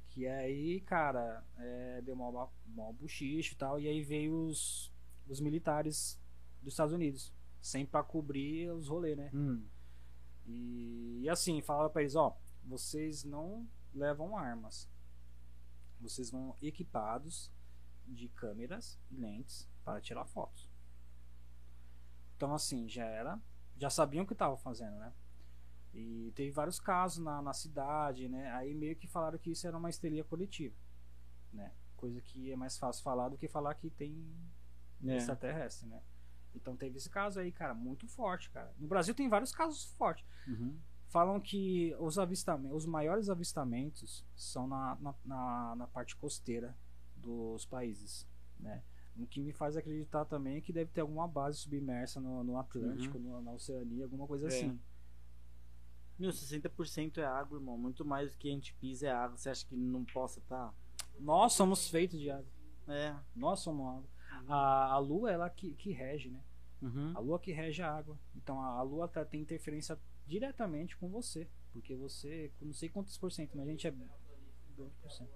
Que 0.08 0.26
aí, 0.26 0.80
cara, 0.80 1.44
é, 1.58 2.02
deu 2.02 2.16
mal, 2.16 2.52
mal 2.66 2.92
buchicho 2.92 3.54
e 3.54 3.56
tal. 3.56 3.78
E 3.78 3.86
aí 3.86 4.02
veio 4.02 4.34
os, 4.46 4.92
os 5.28 5.40
militares 5.40 6.20
dos 6.60 6.72
Estados 6.72 6.92
Unidos. 6.92 7.32
Sempre 7.62 7.93
pra 7.93 8.02
cobrir 8.02 8.70
os 8.72 8.89
rolês, 8.89 9.16
né? 9.16 9.30
Hum. 9.32 9.64
E, 10.44 11.20
e 11.22 11.28
assim, 11.30 11.62
falava 11.62 11.89
pra 11.89 12.02
eles, 12.02 12.14
ó, 12.16 12.36
vocês 12.64 13.22
não 13.24 13.66
levam 13.94 14.36
armas. 14.36 14.90
Vocês 16.01 16.30
vão 16.30 16.56
equipados 16.60 17.51
de 18.06 18.28
câmeras 18.28 18.98
e 19.10 19.16
lentes 19.16 19.70
para 19.84 20.01
tirar 20.01 20.24
fotos. 20.26 20.68
Então 22.36 22.52
assim, 22.52 22.89
já 22.89 23.05
era, 23.05 23.40
já 23.76 23.89
sabiam 23.89 24.24
o 24.24 24.26
que 24.26 24.32
estavam 24.32 24.56
fazendo, 24.56 24.97
né? 24.98 25.12
E 25.94 26.32
teve 26.34 26.51
vários 26.51 26.80
casos 26.80 27.22
na, 27.22 27.40
na 27.40 27.52
cidade, 27.52 28.28
né? 28.28 28.51
Aí 28.52 28.74
meio 28.74 28.97
que 28.97 29.06
falaram 29.06 29.39
que 29.39 29.52
isso 29.52 29.66
era 29.66 29.76
uma 29.78 29.90
histeria 29.90 30.24
coletiva, 30.24 30.74
né? 31.52 31.72
Coisa 31.97 32.20
que 32.20 32.51
é 32.51 32.56
mais 32.56 32.76
fácil 32.76 33.05
falar 33.05 33.28
do 33.28 33.39
que 33.39 33.47
falar 33.47 33.74
que 33.76 33.89
tem 33.90 34.34
É. 35.05 35.16
extraterrestre, 35.16 35.86
né? 35.86 36.02
Então 36.54 36.76
teve 36.76 36.96
esse 36.98 37.08
caso 37.10 37.40
aí, 37.40 37.50
cara, 37.50 37.74
muito 37.74 38.06
forte, 38.06 38.50
cara. 38.50 38.72
No 38.78 38.86
Brasil 38.88 39.14
tem 39.14 39.28
vários 39.28 39.52
casos 39.52 39.84
fortes. 39.96 40.24
Uhum. 40.46 40.78
Falam 41.08 41.40
que 41.40 41.94
os 41.98 42.18
avistamentos, 42.18 42.76
os 42.78 42.86
maiores 42.86 43.28
avistamentos 43.28 44.24
são 44.34 44.66
na, 44.66 44.96
na, 45.00 45.14
na, 45.24 45.76
na 45.76 45.86
parte 45.86 46.16
costeira 46.16 46.76
dos 47.16 47.64
países, 47.66 48.26
né? 48.58 48.82
O 49.16 49.26
que 49.26 49.40
me 49.42 49.52
faz 49.52 49.76
acreditar 49.76 50.24
também 50.24 50.56
é 50.56 50.60
que 50.62 50.72
deve 50.72 50.90
ter 50.90 51.02
alguma 51.02 51.28
base 51.28 51.58
submersa 51.58 52.18
no, 52.18 52.42
no 52.42 52.56
Atlântico, 52.56 53.18
no- 53.18 53.42
na 53.42 53.52
Oceania, 53.52 54.04
alguma 54.04 54.26
coisa 54.26 54.46
É. 54.46 54.48
assim. 54.48 54.80
Meu, 56.18 56.30
60% 56.30 57.18
é 57.18 57.24
água, 57.24 57.58
irmão. 57.58 57.76
Muito 57.76 58.04
mais 58.04 58.32
do 58.32 58.38
que 58.38 58.48
a 58.48 58.52
gente 58.52 58.74
pisa 58.76 59.08
é 59.08 59.10
água. 59.10 59.36
Você 59.36 59.50
acha 59.50 59.66
que 59.66 59.74
não 59.76 60.04
possa 60.04 60.38
estar? 60.38 60.72
Nós 61.18 61.52
somos 61.52 61.88
feitos 61.88 62.18
de 62.18 62.30
água. 62.30 62.46
É. 62.88 63.14
Nós 63.34 63.60
somos 63.60 63.86
água. 63.86 64.04
A, 64.48 64.93
a 64.93 64.98
lua, 64.98 65.31
ela 65.31 65.48
que, 65.51 65.74
que 65.74 65.93
rege, 65.93 66.31
né? 66.31 66.43
Uhum. 66.82 67.12
A 67.16 67.20
lua 67.20 67.39
que 67.39 67.52
rege 67.52 67.82
a 67.82 67.93
água. 67.93 68.19
Então 68.36 68.60
a, 68.60 68.78
a 68.78 68.82
lua 68.82 69.06
tá, 69.09 69.24
tem 69.24 69.40
interferência 69.40 69.98
diretamente 70.27 70.97
com 70.97 71.09
você. 71.09 71.48
Porque 71.73 71.94
você, 71.97 72.52
não 72.60 72.73
sei 72.73 72.89
quantos 72.89 73.16
por 73.16 73.31
cento, 73.32 73.56
mas 73.56 73.66
a 73.66 73.70
gente 73.70 73.86
é 73.86 73.93
2%. 73.93 75.27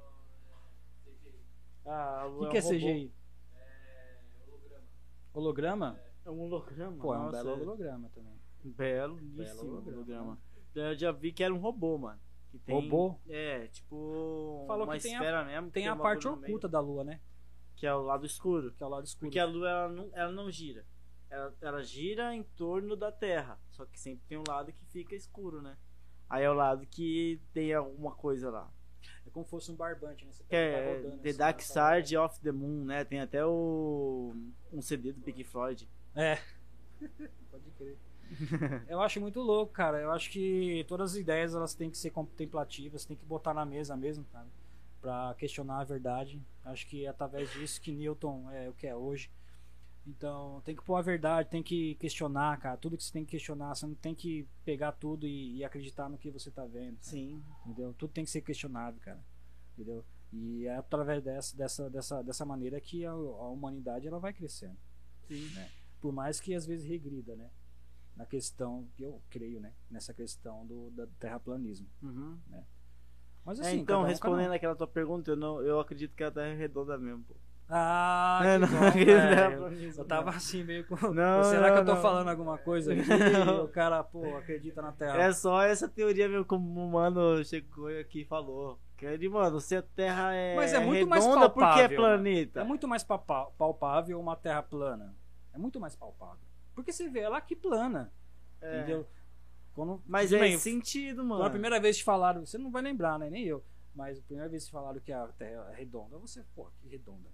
Ah, 1.84 2.22
a 2.22 2.26
O 2.26 2.30
lua 2.40 2.50
que, 2.50 2.52
que 2.52 2.58
é 2.58 2.60
um 2.60 2.64
robô. 2.64 2.76
CGI? 2.78 3.12
É 3.54 4.44
holograma. 4.50 4.86
Holograma? 5.32 6.00
É 6.24 6.30
um 6.30 6.40
holograma. 6.40 6.96
Pô, 7.02 7.14
é 7.14 7.18
um 7.18 7.22
nossa, 7.22 7.44
belo 7.44 7.62
holograma 7.62 8.10
também. 8.14 8.32
Belo, 8.64 9.16
Belo 9.16 9.60
holograma. 9.60 9.92
holograma. 9.96 10.38
Eu 10.74 10.94
já 10.98 11.12
vi 11.12 11.32
que 11.32 11.42
era 11.44 11.54
um 11.54 11.58
robô, 11.58 11.96
mano. 11.96 12.20
Que 12.50 12.58
tem- 12.58 12.74
Robô? 12.74 13.18
É, 13.28 13.66
tipo. 13.68 14.64
Falou 14.66 14.84
uma 14.86 14.96
que 14.96 15.02
tem 15.04 15.14
a- 15.14 15.18
esfera 15.18 15.44
mesmo. 15.44 15.66
que 15.68 15.74
Tem 15.74 15.88
a 15.88 15.96
parte 15.96 16.24
meio, 16.26 16.36
oculta 16.38 16.68
da 16.68 16.80
lua, 16.80 17.04
né? 17.04 17.20
Que 17.76 17.86
é 17.86 17.94
o 17.94 18.00
lado 18.02 18.24
escuro. 18.26 18.72
Que 18.72 18.82
é 18.82 18.86
o 18.86 18.88
lado 18.88 19.04
escuro. 19.04 19.26
Porque 19.26 19.38
a 19.38 19.44
lua 19.44 19.68
ela 19.68 19.88
não, 19.88 20.10
ela 20.12 20.32
não 20.32 20.50
gira. 20.50 20.84
Ela, 21.30 21.54
ela 21.60 21.82
gira 21.82 22.34
em 22.34 22.42
torno 22.42 22.96
da 22.96 23.12
Terra. 23.12 23.58
Só 23.70 23.84
que 23.84 24.00
sempre 24.00 24.24
tem 24.28 24.38
um 24.38 24.44
lado 24.48 24.72
que 24.72 24.84
fica 24.86 25.14
escuro, 25.14 25.60
né? 25.60 25.76
Aí 26.28 26.42
é 26.44 26.50
o 26.50 26.54
lado 26.54 26.86
que 26.86 27.40
tem 27.52 27.72
alguma 27.74 28.12
coisa 28.14 28.50
lá. 28.50 28.70
É 29.26 29.30
como 29.30 29.44
se 29.44 29.50
fosse 29.50 29.70
um 29.70 29.76
barbante, 29.76 30.24
né? 30.24 30.32
Você 30.32 30.42
é 30.48 30.70
ficar 30.76 30.86
rodando 31.08 31.22
The 31.22 31.28
assim, 31.28 31.38
Dark 31.38 31.56
nessa- 31.58 31.96
Side 32.00 32.16
of 32.16 32.40
the 32.40 32.52
Moon, 32.52 32.84
né? 32.84 33.04
Tem 33.04 33.20
até 33.20 33.44
o. 33.44 34.34
um 34.72 34.80
CD 34.80 35.12
do 35.12 35.20
Pink 35.20 35.44
Floyd. 35.44 35.88
É. 36.14 36.38
Pode 37.50 37.70
crer. 37.76 37.96
Eu 38.88 39.00
acho 39.00 39.20
muito 39.20 39.40
louco, 39.40 39.72
cara. 39.72 40.00
Eu 40.00 40.10
acho 40.10 40.30
que 40.30 40.84
todas 40.88 41.12
as 41.12 41.16
ideias 41.18 41.54
elas 41.54 41.74
têm 41.74 41.90
que 41.90 41.98
ser 41.98 42.10
contemplativas, 42.10 43.04
tem 43.04 43.16
que 43.16 43.24
botar 43.24 43.54
na 43.54 43.64
mesa 43.64 43.96
mesmo, 43.96 44.24
cara, 44.32 44.46
Pra 45.06 45.36
questionar 45.38 45.82
a 45.82 45.84
verdade. 45.84 46.42
Acho 46.64 46.84
que 46.88 47.04
é 47.04 47.08
através 47.08 47.48
disso 47.52 47.80
que 47.80 47.92
Newton 47.92 48.50
é 48.50 48.68
o 48.68 48.72
que 48.72 48.88
é 48.88 48.96
hoje. 48.96 49.30
Então, 50.04 50.60
tem 50.64 50.74
que 50.74 50.82
pôr 50.82 50.96
a 50.96 51.00
verdade, 51.00 51.48
tem 51.48 51.62
que 51.62 51.94
questionar, 51.94 52.58
cara. 52.58 52.76
Tudo 52.76 52.96
que 52.96 53.04
você 53.04 53.12
tem 53.12 53.24
que 53.24 53.30
questionar, 53.30 53.72
você 53.72 53.86
não 53.86 53.94
tem 53.94 54.16
que 54.16 54.48
pegar 54.64 54.90
tudo 54.90 55.24
e, 55.24 55.58
e 55.58 55.64
acreditar 55.64 56.08
no 56.08 56.18
que 56.18 56.28
você 56.28 56.50
tá 56.50 56.64
vendo. 56.64 56.96
cara. 56.96 57.02
Sim. 57.02 57.40
Entendeu? 57.64 57.94
Tudo 57.94 58.12
tem 58.14 58.24
que 58.24 58.30
ser 58.32 58.40
questionado, 58.40 58.98
cara. 58.98 59.24
Entendeu? 59.74 60.04
E 60.32 60.66
é 60.66 60.74
através 60.74 61.22
dessa, 61.22 61.56
dessa, 61.56 61.88
dessa, 61.88 62.22
dessa 62.22 62.44
maneira 62.44 62.80
que 62.80 63.06
a, 63.06 63.12
a 63.12 63.48
humanidade 63.48 64.08
ela 64.08 64.18
vai 64.18 64.32
crescendo. 64.32 64.76
Sim. 65.28 65.48
Por 66.00 66.12
mais 66.12 66.40
que 66.40 66.52
às 66.52 66.66
vezes 66.66 66.84
regrida, 66.84 67.36
né? 67.36 67.48
Na 68.16 68.26
questão, 68.26 68.88
que 68.96 69.04
eu 69.04 69.22
creio, 69.30 69.60
né? 69.60 69.72
Nessa 69.88 70.12
questão 70.12 70.66
do 70.66 70.90
da 70.90 71.06
terraplanismo. 71.20 71.86
Uhum. 72.02 72.36
Mas 73.46 73.60
É, 73.60 73.62
assim, 73.62 73.76
então, 73.78 73.98
cada 73.98 74.06
um, 74.06 74.10
respondendo 74.10 74.52
aquela 74.52 74.74
tua 74.74 74.88
pergunta, 74.88 75.30
eu, 75.30 75.36
não, 75.36 75.62
eu 75.62 75.78
acredito 75.78 76.16
que 76.16 76.24
a 76.24 76.30
Terra 76.32 76.48
é 76.48 76.54
redonda 76.54 76.98
mesmo, 76.98 77.22
pô. 77.22 77.34
Ah, 77.68 78.40
É, 78.44 78.58
não, 78.58 78.68
bom, 78.68 78.90
terraplanismo, 78.92 80.02
Eu 80.02 80.04
tava 80.04 80.30
não. 80.30 80.36
assim 80.36 80.62
meio 80.62 80.86
com. 80.86 80.94
Não, 81.12 81.44
Será 81.44 81.72
que 81.72 81.78
eu 81.78 81.84
tô 81.84 81.94
não. 81.94 82.02
falando 82.02 82.28
alguma 82.28 82.58
coisa 82.58 82.92
aqui? 82.92 83.02
Não. 83.44 83.64
O 83.64 83.68
cara, 83.68 84.04
pô, 84.04 84.36
acredita 84.36 84.80
na 84.80 84.92
Terra. 84.92 85.20
É 85.20 85.32
só 85.32 85.62
essa 85.62 85.88
teoria 85.88 86.28
mesmo, 86.28 86.44
como 86.44 86.84
o 86.84 86.92
mano 86.92 87.44
chegou 87.44 87.88
aqui 87.88 88.20
e 88.20 88.24
falou. 88.24 88.78
Que 88.96 89.04
ele, 89.04 89.28
mano, 89.28 89.60
se 89.60 89.76
a 89.76 89.82
Terra 89.82 90.32
é, 90.32 90.54
Mas 90.54 90.72
é 90.72 90.78
muito 90.78 91.06
mais 91.08 91.24
redonda, 91.24 91.50
por 91.50 91.58
que 91.58 91.80
é 91.80 91.88
palpável, 91.88 91.96
planeta? 91.96 92.60
É 92.60 92.64
muito 92.64 92.88
mais 92.88 93.04
palpável 93.04 94.20
uma 94.20 94.36
Terra 94.36 94.62
plana. 94.62 95.14
É 95.52 95.58
muito 95.58 95.80
mais 95.80 95.96
palpável. 95.96 96.46
Porque 96.74 96.92
você 96.92 97.08
vê 97.08 97.20
ela 97.20 97.36
aqui 97.38 97.56
plana. 97.56 98.12
É. 98.60 98.78
Entendeu? 98.78 99.06
Quando, 99.76 100.02
Mas 100.06 100.30
tudo 100.30 100.38
é 100.38 100.40
bem, 100.40 100.58
sentido, 100.58 101.16
Quando 101.18 101.28
mano. 101.28 101.44
a 101.44 101.50
primeira 101.50 101.78
vez 101.78 101.98
te 101.98 102.02
falaram, 102.04 102.44
você 102.44 102.56
não 102.58 102.70
vai 102.70 102.82
lembrar, 102.82 103.18
né? 103.18 103.30
Nem 103.30 103.44
eu. 103.44 103.62
Mas 103.94 104.18
a 104.18 104.22
primeira 104.22 104.48
vez 104.50 104.64
que 104.64 104.70
falaram 104.70 104.98
que 105.00 105.12
a 105.12 105.28
Terra 105.28 105.68
é 105.70 105.74
redonda, 105.76 106.18
você, 106.18 106.42
pô, 106.54 106.66
que 106.80 106.88
redonda. 106.88 107.28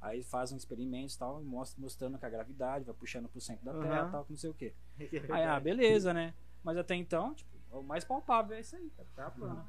Aí 0.00 0.22
faz 0.22 0.52
um 0.52 0.56
experimento 0.56 1.14
e 1.14 1.18
tal, 1.18 1.42
mostra, 1.42 1.80
mostrando 1.80 2.18
que 2.18 2.26
a 2.26 2.30
gravidade 2.30 2.84
vai 2.84 2.94
puxando 2.94 3.28
pro 3.28 3.40
centro 3.40 3.64
da 3.64 3.72
Terra 3.80 4.08
e 4.08 4.10
tal, 4.12 4.24
que 4.24 4.30
não 4.32 4.38
sei 4.38 4.50
o 4.50 4.54
quê. 4.54 4.74
Aí, 5.32 5.42
ah, 5.44 5.58
beleza, 5.58 6.12
né? 6.12 6.34
Mas 6.62 6.76
até 6.76 6.94
então, 6.94 7.34
tipo, 7.34 7.50
o 7.70 7.82
mais 7.82 8.04
palpável 8.04 8.56
é 8.56 8.60
isso 8.60 8.76
aí, 8.76 8.90
cara. 8.90 9.08
Terra 9.16 9.30
plana. 9.30 9.66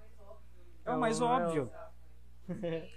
É 0.85 0.91
o 0.91 0.99
mais 0.99 1.21
É 1.21 1.23
o- 1.23 1.27
óbvio. 1.27 1.71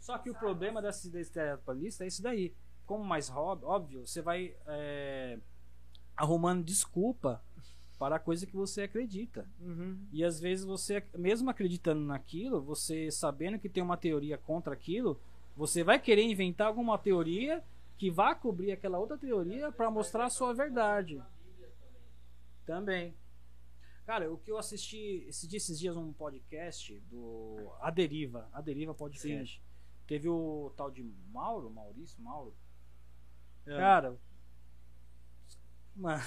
Só 0.00 0.18
que 0.18 0.30
o 0.30 0.34
problema 0.34 0.80
desse 0.82 1.10
terraplanista 1.30 2.04
é 2.04 2.08
isso 2.08 2.22
daí. 2.22 2.54
Como 2.86 3.04
mais 3.04 3.30
óbvio, 3.30 4.06
você 4.06 4.20
vai 4.22 4.56
é, 4.66 5.38
arrumando 6.16 6.64
desculpa 6.64 7.42
para 8.00 8.16
a 8.16 8.18
coisa 8.18 8.46
que 8.46 8.56
você 8.56 8.80
acredita. 8.84 9.46
Uhum. 9.60 10.06
E 10.10 10.24
às 10.24 10.40
vezes 10.40 10.64
você, 10.64 11.04
mesmo 11.14 11.50
acreditando 11.50 12.00
naquilo, 12.00 12.58
você 12.62 13.10
sabendo 13.10 13.58
que 13.58 13.68
tem 13.68 13.82
uma 13.82 13.96
teoria 13.98 14.38
contra 14.38 14.72
aquilo, 14.72 15.20
você 15.54 15.84
vai 15.84 15.98
querer 16.00 16.22
inventar 16.22 16.66
alguma 16.68 16.96
teoria 16.98 17.62
que 17.98 18.10
vá 18.10 18.34
cobrir 18.34 18.72
aquela 18.72 18.98
outra 18.98 19.18
teoria 19.18 19.70
para 19.70 19.90
mostrar 19.90 20.24
a 20.24 20.30
sua 20.30 20.54
verdade. 20.54 21.22
Também. 22.64 23.14
Cara, 24.06 24.32
o 24.32 24.38
que 24.38 24.50
eu 24.50 24.56
assisti 24.56 25.26
esse- 25.28 25.54
esses 25.54 25.78
dias 25.78 25.94
um 25.94 26.10
podcast 26.10 26.98
do 27.10 27.70
A 27.82 27.90
Deriva, 27.90 28.48
A 28.52 28.62
Deriva 28.62 28.94
Podcast. 28.94 29.62
Teve 30.06 30.26
o 30.28 30.72
tal 30.74 30.90
de 30.90 31.02
Mauro, 31.30 31.68
Maurício, 31.70 32.20
Mauro. 32.22 32.54
É. 33.66 33.76
Cara, 33.76 34.16
mano, 35.94 36.22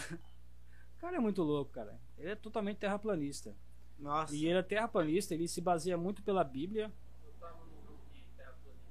cara 1.04 1.18
é 1.18 1.20
muito 1.20 1.44
louco, 1.44 1.70
cara. 1.70 2.00
Ele 2.18 2.30
é 2.30 2.36
totalmente 2.36 2.78
terraplanista. 2.78 3.54
Nossa. 4.00 4.34
E 4.34 4.46
ele 4.46 4.60
é 4.60 4.64
terraplanista, 4.64 5.34
ele 5.34 5.50
se 5.50 5.60
baseia 5.60 5.98
muito 5.98 6.24
pela 6.24 6.46
Bíblia. 6.46 6.94
Eu 7.26 7.34
tava 7.42 7.60
num 7.66 7.82
grupo 7.86 8.10
de 8.14 8.24
terraplanista. 8.38 8.90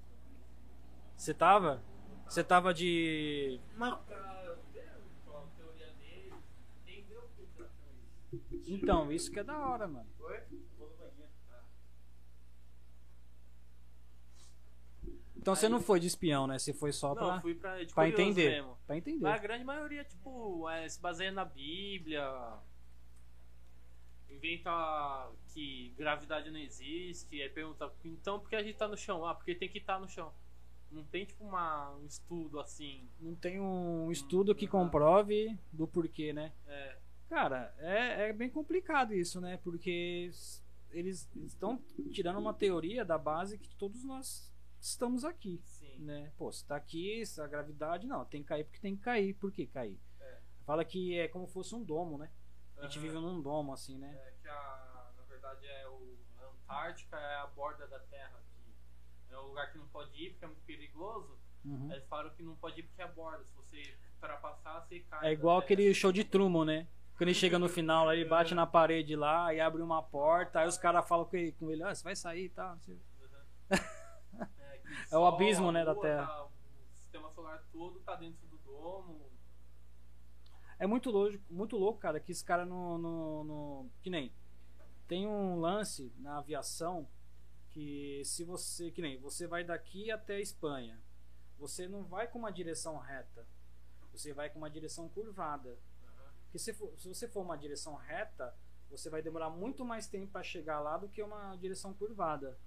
Você 1.17 1.33
tava? 1.33 1.83
Você 2.27 2.45
tava 2.45 2.75
de. 2.75 3.59
Mas-. 3.79 3.99
Então, 8.67 9.11
isso 9.11 9.31
que 9.31 9.41
é 9.41 9.45
da 9.45 9.59
hora, 9.59 9.89
mano. 9.89 10.07
Oi? 10.21 10.41
Vou 10.79 10.91
no 10.91 10.97
banheiro. 10.97 11.31
Ah. 11.51 11.63
Então 15.43 15.57
você 15.57 15.69
não 15.69 15.81
foi 15.81 15.99
de 15.99 16.07
espião, 16.07 16.47
né? 16.47 16.57
Você 16.57 16.73
foi 16.73 16.93
só 16.93 17.09
Não, 17.09 17.15
pra, 17.17 17.41
fui 17.41 17.57
pra, 17.57 17.83
de 17.83 17.93
pra 17.93 18.09
entender. 18.09 18.51
mesmo. 18.51 18.79
Pra 18.87 18.97
entender. 18.97 19.25
Mas 19.25 19.35
a 19.35 19.43
grande 19.43 19.65
maioria, 19.65 20.05
tipo, 20.05 20.71
é, 20.71 20.89
se 20.89 21.01
baseia 21.01 21.33
na 21.33 21.45
Bíblia. 21.45 22.25
Inventa 24.31 24.71
que 25.53 25.93
gravidade 25.99 26.49
não 26.49 26.61
existe. 26.61 27.43
Aí 27.43 27.49
pergunta, 27.49 27.93
então 28.05 28.39
por 28.39 28.49
que 28.49 28.55
a 28.55 28.63
gente 28.63 28.77
tá 28.77 28.87
no 28.87 28.97
chão? 28.97 29.27
Ah, 29.27 29.35
porque 29.35 29.53
tem 29.57 29.69
que 29.69 29.79
estar 29.79 29.99
no 29.99 30.09
chão. 30.09 30.33
Não 30.93 31.03
tem, 31.05 31.25
tipo, 31.25 31.43
uma, 31.43 31.91
um 31.97 32.07
estudo 32.07 32.61
assim. 32.61 33.09
Não 33.19 33.35
tem 33.35 33.61
um 33.61 34.13
estudo 34.13 34.55
que 34.55 34.69
comprove 34.69 35.59
do 35.73 35.89
porquê, 35.89 36.33
né? 36.33 36.53
É, 36.69 36.99
Cara, 37.29 37.75
é, 37.79 38.29
é 38.29 38.33
bem 38.33 38.51
complicado 38.51 39.13
isso, 39.15 39.41
né? 39.41 39.59
Porque 39.65 40.31
eles 40.91 41.29
estão 41.35 41.79
tirando 42.13 42.39
uma 42.39 42.53
teoria 42.55 43.05
da 43.05 43.17
base 43.17 43.59
que 43.59 43.75
todos 43.75 44.05
nós 44.05 44.52
estamos 44.83 45.25
aqui. 45.25 45.63
sim. 45.65 45.99
né? 46.01 46.33
Pô, 46.37 46.53
se 46.53 46.67
tá 46.67 46.77
aqui, 46.77 47.25
se 47.25 47.41
a 47.41 47.47
gravidade, 47.47 48.07
não, 48.07 48.25
tem 48.25 48.43
que 48.43 48.49
cair 48.49 48.65
porque 48.65 48.81
tem 48.81 48.97
que 48.97 49.03
cair. 49.03 49.35
Por 49.35 49.53
que 49.53 49.67
cair? 49.67 49.99
É. 50.21 50.39
Fala 50.67 50.85
que 50.85 51.19
é 51.19 51.29
como 51.29 51.47
se 51.47 51.53
fosse 51.53 51.75
um 51.75 51.83
domo, 51.83 52.19
né? 52.19 52.31
A 52.79 52.83
gente 52.83 52.99
vive 52.99 53.15
num 53.15 53.41
domo, 53.41 53.73
assim, 53.73 53.97
né? 53.97 54.13
É 54.13 54.33
que 54.43 54.49
a, 54.49 55.13
na 55.17 55.23
verdade 55.25 55.65
é 55.67 55.89
o 55.89 56.19
a 56.37 56.47
Antártica 56.47 57.17
é 57.17 57.37
a 57.37 57.47
borda 57.47 57.87
da 57.87 58.01
Terra. 58.01 58.43
Que 59.29 59.35
é 59.35 59.39
um 59.39 59.47
lugar 59.47 59.71
que 59.71 59.79
não 59.79 59.87
pode 59.87 60.21
ir 60.21 60.31
porque 60.31 60.45
é 60.45 60.49
muito 60.49 60.65
perigoso. 60.65 61.39
Uhum. 61.65 61.93
Eles 61.93 62.05
falaram 62.09 62.31
que 62.31 62.43
não 62.43 62.57
pode 62.57 62.81
ir 62.81 62.83
porque 62.83 63.01
é 63.01 63.05
a 63.05 63.09
borda. 63.09 63.45
Se 63.45 63.55
você 63.55 63.97
ultrapassar, 64.15 64.81
você 64.81 65.01
cai. 65.01 65.29
É 65.29 65.33
igual 65.33 65.59
aquele 65.59 65.85
terra. 65.85 65.95
show 65.95 66.11
de 66.11 66.25
Truman, 66.25 66.65
né? 66.65 66.89
Quando 67.17 67.29
ele 67.29 67.35
chega 67.35 67.57
no 67.57 67.69
final, 67.69 68.13
ele 68.13 68.25
bate 68.25 68.53
na 68.53 68.67
parede 68.67 69.15
lá 69.15 69.55
e 69.55 69.61
abre 69.61 69.81
uma 69.81 70.03
porta, 70.03 70.59
aí 70.59 70.67
os 70.67 70.77
caras 70.77 71.07
falam 71.07 71.25
com 71.25 71.37
ele, 71.37 71.53
com 71.53 71.71
ele, 71.71 71.83
ah, 71.85 71.95
você 71.95 72.03
vai 72.03 72.17
sair 72.17 72.47
e 72.47 72.49
tal. 72.49 72.71
não 72.71 72.81
sei. 72.81 73.01
É, 75.13 75.17
o 75.19 75.27
abismo, 75.27 75.71
né, 75.71 75.85
da 75.85 75.95
Terra. 75.95 76.27
tá- 76.27 76.45
o 76.47 76.51
sistema 76.97 77.31
solar 77.31 77.63
todo 77.73 78.01
tá 78.01 78.17
dentro 78.17 78.47
do 78.49 78.57
domo. 78.59 79.31
É 80.79 80.87
muito 80.87 81.11
louco, 81.11 81.39
muito 81.51 81.77
louco, 81.77 82.01
cara, 82.01 82.19
que 82.19 82.33
esse 82.33 82.45
cara 82.45 82.65
no, 82.65 82.99
no, 82.99 83.45
no- 83.45 83.91
Que 84.03 84.11
nem. 84.11 84.33
Tem 85.07 85.27
um 85.27 85.61
lance 85.61 86.13
na 86.19 86.39
aviação 86.39 87.07
que 87.71 88.23
se 88.25 88.45
você. 88.45 88.91
Que 88.91 89.03
nem, 89.03 89.19
você 89.19 89.47
vai 89.47 89.63
daqui 89.63 90.11
até 90.11 90.37
a 90.37 90.41
Espanha. 90.41 90.99
Você 91.59 91.87
não 91.87 92.03
vai 92.05 92.27
com 92.27 92.39
uma 92.39 92.51
direção 92.51 92.97
reta. 92.99 93.47
Você 94.13 94.33
vai 94.33 94.51
com 94.51 94.59
uma 94.59 94.71
direção 94.71 95.09
curvada. 95.09 95.79
Porque 96.45 96.59
se, 96.59 96.73
for- 96.75 96.93
se 96.99 97.09
você 97.09 97.29
for 97.29 97.43
uma 97.43 97.57
direção 97.57 97.95
reta, 97.95 98.55
você 98.91 99.09
vai 99.09 99.23
demorar 99.23 99.49
muito 99.51 99.85
mais 99.85 100.07
tempo 100.07 100.33
para 100.33 100.43
chegar 100.43 100.81
lá 100.81 100.97
do 100.99 101.09
que 101.09 101.23
uma 101.23 101.55
direção 101.57 101.95
curvada, 101.95 102.59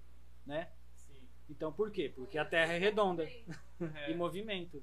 né? 0.44 0.72
Então 1.48 1.72
por 1.72 1.90
quê? 1.90 2.12
Porque 2.14 2.38
a 2.38 2.44
Terra 2.44 2.72
é 2.74 2.78
redonda 2.78 3.24
É. 3.24 3.44
e 4.10 4.14
movimento. 4.14 4.82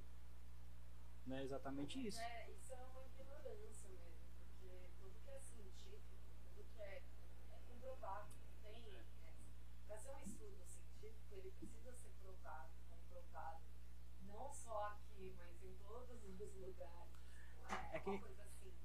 Né? 1.25 1.43
Exatamente 1.43 2.05
isso. 2.07 2.19
É, 2.19 2.51
isso 2.51 2.73
é 2.73 2.77
uma 2.85 3.03
ignorância 3.05 3.89
mesmo, 3.89 4.17
porque 4.37 4.89
tudo 4.99 5.13
que 5.23 5.29
é 5.29 5.39
científico, 5.39 6.17
tudo 6.55 6.65
que 6.75 6.81
é, 6.81 7.01
é 7.51 7.57
comprovado, 7.67 8.29
tem. 8.63 8.75
É, 8.91 9.03
para 9.87 9.97
ser 9.97 10.11
um 10.11 10.23
estudo 10.23 10.57
científico, 10.65 11.35
ele 11.35 11.51
precisa 11.59 11.93
ser 11.93 12.09
provado, 12.21 12.69
comprovado. 12.89 13.61
Não 14.27 14.53
só 14.53 14.83
aqui, 14.87 15.33
mas 15.37 15.63
em 15.63 15.73
todos 15.83 16.23
os 16.23 16.39
lugares. 16.59 17.13
Não 17.69 17.75
é, 17.77 17.95
É 17.95 17.99
que- 17.99 18.09
assim. 18.09 18.33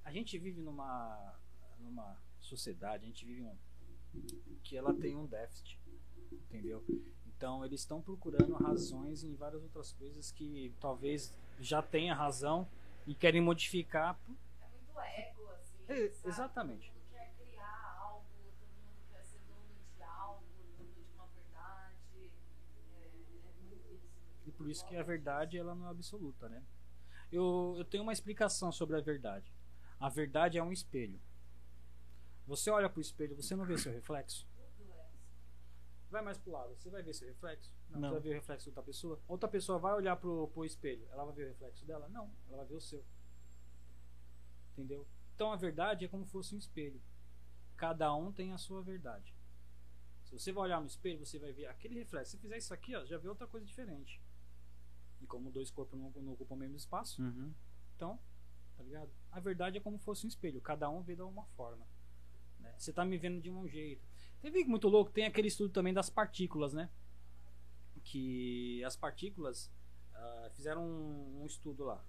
A 0.05 0.13
gente 0.13 0.39
vive 0.39 0.63
numa, 0.63 1.39
numa 1.79 2.17
sociedade, 2.41 3.05
a 3.05 3.07
gente 3.09 3.27
vive 3.27 3.43
um, 3.43 3.59
que 4.63 4.75
ela 4.77 4.95
tem 4.95 5.15
um 5.17 5.27
déficit, 5.27 5.79
entendeu? 6.33 6.83
Então 7.39 7.65
eles 7.65 7.83
estão 7.83 8.03
procurando 8.03 8.53
razões 8.55 9.23
em 9.23 9.33
várias 9.37 9.63
outras 9.63 9.93
coisas 9.93 10.33
que 10.33 10.75
talvez 10.81 11.33
já 11.61 11.81
tenha 11.81 12.13
razão 12.13 12.69
e 13.07 13.15
querem 13.15 13.41
modificar. 13.41 14.19
É 14.61 14.67
muito 14.67 14.99
ego, 14.99 15.49
assim. 15.53 15.77
É, 15.87 16.13
exatamente. 16.29 16.91
Todo 16.91 16.97
mundo 16.99 17.13
quer 17.13 17.33
criar 17.39 17.97
algo, 18.03 18.25
todo 18.59 18.69
mundo 18.83 18.99
quer 19.13 19.25
ser 19.25 19.39
dono 19.47 19.69
de 19.97 20.03
algo, 20.03 20.43
dono 20.79 20.93
de 20.93 21.15
uma 21.15 21.27
verdade. 21.29 22.33
Muito 23.71 23.95
isso. 23.95 24.09
E 24.45 24.51
por 24.51 24.69
isso 24.69 24.85
que 24.85 24.97
a 24.97 25.03
verdade 25.05 25.57
ela 25.57 25.77
não 25.77 25.87
é 25.87 25.91
absoluta, 25.91 26.49
né? 26.49 26.61
Eu, 27.31 27.77
eu 27.79 27.85
tenho 27.85 28.03
uma 28.03 28.13
explicação 28.13 28.73
sobre 28.73 28.97
a 28.97 29.01
verdade. 29.01 29.55
A 30.01 30.09
verdade 30.09 30.59
é 30.59 30.63
um 30.63 30.73
espelho. 30.73 31.21
Você 32.49 32.69
olha 32.69 32.91
pro 32.91 33.01
espelho, 33.01 33.37
você 33.37 33.55
não 33.55 33.65
vê 33.65 33.79
seu 33.79 33.93
reflexo. 33.93 34.45
Vai 36.11 36.23
mais 36.23 36.39
pro 36.39 36.53
lado, 36.53 36.75
você 36.75 36.89
vai 36.89 37.03
ver 37.03 37.13
seu 37.15 37.29
reflexo? 37.29 37.71
Não, 37.91 38.01
Não. 38.01 38.09
Você 38.09 38.13
vai 38.15 38.21
ver 38.23 38.29
o 38.31 38.33
reflexo 38.35 38.65
de 38.65 38.71
outra 38.71 38.83
pessoa? 38.83 39.21
Outra 39.29 39.49
pessoa 39.49 39.79
vai 39.79 39.95
olhar 39.95 40.17
pro, 40.17 40.49
pro 40.49 40.65
espelho, 40.65 41.07
ela 41.11 41.25
vai 41.25 41.35
ver 41.35 41.45
o 41.45 41.49
reflexo 41.49 41.85
dela? 41.85 42.09
Não, 42.09 42.31
ela 42.49 42.59
vai 42.59 42.67
ver 42.67 42.75
o 42.75 42.81
seu. 42.81 43.05
Entendeu? 44.73 45.07
Então 45.35 45.53
a 45.53 45.57
verdade 45.57 46.05
é 46.05 46.09
como 46.09 46.25
se 46.25 46.33
fosse 46.33 46.55
um 46.55 46.59
espelho. 46.59 47.01
Cada 47.77 48.15
um 48.15 48.33
tem 48.33 48.53
a 48.53 48.59
sua 48.59 48.83
verdade. 48.83 49.35
Se 50.25 50.33
você 50.39 50.53
vai 50.53 50.65
olhar 50.65 50.81
no 50.81 50.87
espelho, 50.87 51.25
você 51.25 51.39
vai 51.39 51.53
ver 51.53 51.67
aquele 51.67 51.95
reflexo. 51.99 52.33
Se 52.33 52.39
fizer 52.39 52.57
isso 52.59 52.73
aqui, 52.75 52.95
ó, 52.95 53.05
já 53.05 53.19
vê 53.19 53.29
outra 53.29 53.47
coisa 53.47 53.65
diferente. 53.67 54.21
E 55.21 55.27
como 55.27 55.51
dois 55.51 55.71
corpos 55.71 55.99
não, 55.99 56.11
não 56.11 56.33
ocupam 56.33 56.55
o 56.55 56.59
mesmo 56.59 56.77
espaço, 56.77 57.21
Uhum. 57.23 57.53
então, 57.97 58.19
tá 58.77 58.83
ligado? 58.83 59.11
A 59.33 59.41
verdade 59.41 59.79
é 59.79 59.81
como 59.81 59.99
se 59.99 60.05
fosse 60.05 60.25
um 60.27 60.29
espelho. 60.29 60.61
Cada 60.61 60.89
um 60.91 61.03
vê 61.03 61.15
de 61.17 61.23
uma 61.23 61.45
forma. 61.49 61.87
né? 62.61 62.75
Você 62.79 62.93
tá 62.93 63.05
me 63.05 63.17
vendo 63.19 63.41
de 63.41 63.51
um 63.51 63.67
jeito. 63.69 64.08
Que 64.41 64.65
muito 64.65 64.89
louco? 64.89 65.11
Tem 65.11 65.25
aquele 65.25 65.49
estudo 65.49 65.73
também 65.73 65.93
das 65.93 66.09
partículas, 66.09 66.73
né? 66.73 66.91
Que 68.05 68.83
as 68.85 68.97
partículas 68.97 69.71
ah, 70.15 70.51
fizeram 70.55 70.87
um, 70.87 71.43
um 71.43 71.47
estudo 71.47 71.85
lá. 71.85 72.05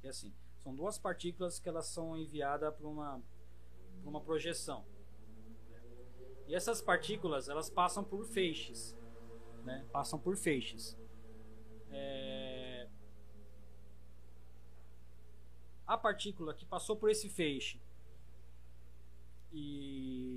Que 0.00 0.06
é 0.06 0.10
assim, 0.10 0.32
são 0.62 0.74
duas 0.74 0.98
partículas 0.98 1.58
que 1.58 1.68
elas 1.68 1.86
são 1.86 2.16
enviadas 2.16 2.74
para 2.74 2.86
uma, 2.86 3.22
uma 4.04 4.20
projeção. 4.20 4.84
né? 5.70 5.82
E 6.48 6.54
essas 6.54 6.80
partículas, 6.80 7.48
elas 7.48 7.70
passam 7.70 8.04
por 8.04 8.24
feixes. 8.26 8.96
Né? 9.64 9.86
Passam 9.92 10.18
por 10.18 10.36
feixes. 10.36 10.96
É, 11.90 12.88
a 15.86 15.96
partícula 15.98 16.54
que 16.54 16.64
passou 16.64 16.96
por 16.96 17.10
esse 17.10 17.28
feixe 17.28 17.80
e, 19.52 20.33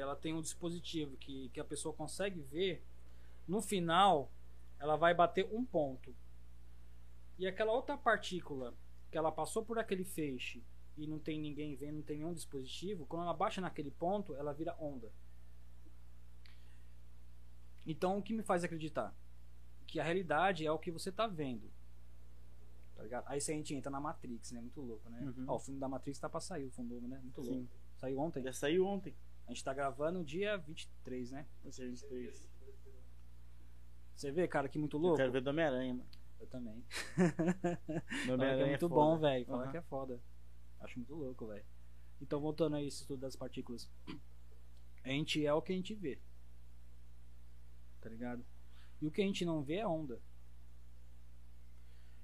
e 0.00 0.02
ela 0.02 0.16
tem 0.16 0.32
um 0.32 0.40
dispositivo 0.40 1.14
que, 1.18 1.50
que 1.50 1.60
a 1.60 1.64
pessoa 1.64 1.94
consegue 1.94 2.40
ver, 2.40 2.82
no 3.46 3.60
final 3.60 4.32
ela 4.78 4.96
vai 4.96 5.12
bater 5.12 5.46
um 5.52 5.62
ponto. 5.62 6.16
E 7.38 7.46
aquela 7.46 7.70
outra 7.70 7.98
partícula 7.98 8.74
que 9.10 9.18
ela 9.18 9.30
passou 9.30 9.62
por 9.62 9.78
aquele 9.78 10.02
feixe 10.02 10.64
e 10.96 11.06
não 11.06 11.18
tem 11.18 11.38
ninguém 11.38 11.76
vendo, 11.76 11.96
não 11.96 12.02
tem 12.02 12.16
nenhum 12.16 12.32
dispositivo, 12.32 13.04
quando 13.04 13.24
ela 13.24 13.34
baixa 13.34 13.60
naquele 13.60 13.90
ponto, 13.90 14.34
ela 14.36 14.54
vira 14.54 14.74
onda. 14.80 15.12
Então 17.86 18.16
o 18.16 18.22
que 18.22 18.32
me 18.32 18.42
faz 18.42 18.64
acreditar? 18.64 19.14
Que 19.86 20.00
a 20.00 20.04
realidade 20.04 20.64
é 20.64 20.72
o 20.72 20.78
que 20.78 20.90
você 20.90 21.10
está 21.10 21.26
vendo. 21.26 21.70
Tá 22.96 23.02
ligado? 23.02 23.24
Aí 23.28 23.38
se 23.38 23.52
a 23.52 23.54
gente 23.54 23.74
entra 23.74 23.90
na 23.90 24.00
Matrix, 24.00 24.52
né? 24.52 24.62
Muito 24.62 24.80
louco, 24.80 25.10
né? 25.10 25.20
Uhum. 25.20 25.44
Ó, 25.46 25.56
o 25.56 25.60
filme 25.60 25.78
da 25.78 25.88
Matrix 25.88 26.18
tá 26.18 26.28
pra 26.28 26.40
sair, 26.40 26.72
o 26.74 26.82
novo, 26.82 27.06
né? 27.06 27.18
Muito 27.22 27.42
louco. 27.42 27.60
Sim. 27.60 27.68
Saiu 27.98 28.18
ontem. 28.18 28.42
Já 28.42 28.52
saiu 28.54 28.86
ontem. 28.86 29.14
A 29.50 29.52
gente 29.52 29.64
tá 29.64 29.74
gravando 29.74 30.24
dia 30.24 30.56
23, 30.58 31.32
né? 31.32 31.44
É 31.64 31.70
23. 31.70 32.48
Você 34.14 34.30
vê, 34.30 34.46
cara, 34.46 34.68
que 34.68 34.78
muito 34.78 34.96
Eu 34.96 35.00
louco? 35.00 35.16
quero 35.16 35.32
ver 35.32 35.40
do 35.42 35.50
Homem-Aranha, 35.50 35.92
mano. 35.92 36.08
Eu 36.38 36.46
também. 36.46 36.84
Que 38.24 38.30
Homem-Aranha 38.30 38.66
é 38.66 38.68
muito 38.68 38.88
foda. 38.88 38.94
bom, 38.94 39.18
velho. 39.18 39.46
Fala 39.46 39.62
Aham. 39.64 39.70
que 39.72 39.76
é 39.76 39.82
foda. 39.82 40.22
Acho 40.78 40.96
muito 41.00 41.14
louco, 41.16 41.48
velho. 41.48 41.64
Então, 42.20 42.40
voltando 42.40 42.76
aí 42.76 42.86
esse 42.86 43.00
estudo 43.00 43.22
das 43.22 43.34
partículas. 43.34 43.90
A 45.02 45.08
gente 45.08 45.44
é 45.44 45.52
o 45.52 45.60
que 45.60 45.72
a 45.72 45.74
gente 45.76 45.96
vê. 45.96 46.20
Tá 48.00 48.08
ligado? 48.08 48.46
E 49.02 49.06
o 49.08 49.10
que 49.10 49.20
a 49.20 49.24
gente 49.24 49.44
não 49.44 49.64
vê 49.64 49.78
é 49.78 49.86
onda. 49.86 50.22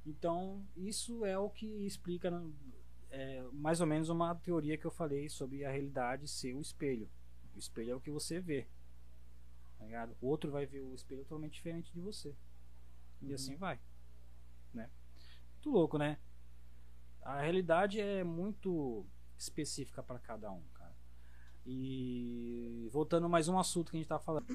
Então, 0.07 0.65
isso 0.77 1.25
é 1.25 1.37
o 1.37 1.51
que 1.51 1.67
explica 1.85 2.31
é, 3.17 3.43
mais 3.53 3.81
ou 3.81 3.87
menos 3.87 4.11
uma 4.11 4.35
teoria 4.35 4.77
que 4.77 4.85
eu 4.85 4.91
falei 4.91 5.29
sobre 5.31 5.65
a 5.65 5.71
realidade 5.71 6.29
ser 6.29 6.55
o 6.55 6.61
espelho. 6.61 7.09
O 7.55 7.59
espelho 7.59 7.93
é 7.93 7.95
o 7.95 8.01
que 8.01 8.11
você 8.11 8.39
vê. 8.39 8.67
Tá 9.79 9.85
ligado? 9.87 10.15
O 10.21 10.27
outro 10.27 10.51
vai 10.51 10.67
ver 10.67 10.81
o 10.83 10.95
espelho 10.95 11.23
totalmente 11.23 11.55
diferente 11.55 11.91
de 11.95 12.01
você. 12.01 12.37
E 13.23 13.29
Uhum. 13.29 13.35
assim 13.35 13.57
vai. 13.57 13.81
Né? 14.75 14.91
Muito 15.55 15.71
louco, 15.71 15.97
né? 15.97 16.19
A 17.23 17.41
realidade 17.41 17.99
é 17.99 18.23
muito 18.23 19.07
específica 19.39 20.03
para 20.03 20.19
cada 20.19 20.53
um, 20.53 20.63
cara. 20.75 20.95
E 21.65 22.89
voltando 22.93 23.29
mais 23.31 23.49
um 23.49 23.59
assunto 23.59 23.91
que 23.91 23.97
a 23.97 24.01
gente 24.01 24.09
tá 24.09 24.19
falando. 24.19 24.47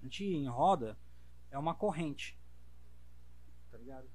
A 0.00 0.02
gente 0.02 0.24
em 0.24 0.48
roda 0.48 0.98
é 1.50 1.56
uma 1.58 1.74
corrente. 1.76 2.36
Tá 3.70 3.78
ligado? 3.78 4.08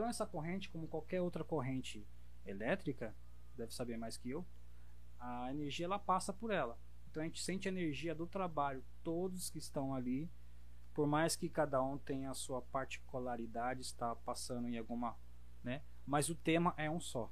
Então 0.00 0.08
essa 0.08 0.24
corrente, 0.24 0.70
como 0.70 0.88
qualquer 0.88 1.20
outra 1.20 1.44
corrente 1.44 2.08
elétrica, 2.46 3.14
deve 3.54 3.74
saber 3.74 3.98
mais 3.98 4.16
que 4.16 4.30
eu, 4.30 4.46
a 5.18 5.50
energia 5.50 5.84
ela 5.84 5.98
passa 5.98 6.32
por 6.32 6.50
ela. 6.50 6.78
Então 7.10 7.22
a 7.22 7.26
gente 7.26 7.42
sente 7.42 7.68
a 7.68 7.70
energia 7.70 8.14
do 8.14 8.26
trabalho, 8.26 8.82
todos 9.04 9.50
que 9.50 9.58
estão 9.58 9.94
ali, 9.94 10.32
por 10.94 11.06
mais 11.06 11.36
que 11.36 11.50
cada 11.50 11.82
um 11.82 11.98
tenha 11.98 12.30
a 12.30 12.34
sua 12.34 12.62
particularidade, 12.62 13.82
está 13.82 14.16
passando 14.16 14.66
em 14.68 14.78
alguma, 14.78 15.18
né? 15.62 15.82
Mas 16.06 16.30
o 16.30 16.34
tema 16.34 16.72
é 16.78 16.90
um 16.90 16.98
só. 16.98 17.30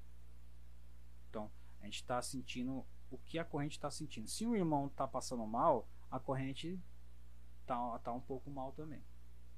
Então, 1.31 1.51
a 1.81 1.87
gente 1.87 2.03
está 2.03 2.21
sentindo 2.21 2.85
o 3.11 3.17
que 3.17 3.39
a 3.39 3.47
corrente 3.47 3.79
está 3.79 3.91
sentindo. 3.91 4.29
Se 4.29 4.45
o 4.45 4.55
irmão 4.55 4.89
está 4.89 5.09
passando 5.09 5.47
mal, 5.47 5.89
a 6.11 6.21
corrente 6.21 6.79
tá, 7.65 7.99
tá 8.01 8.13
um 8.13 8.21
pouco 8.21 8.51
mal 8.51 8.73
também. 8.73 9.03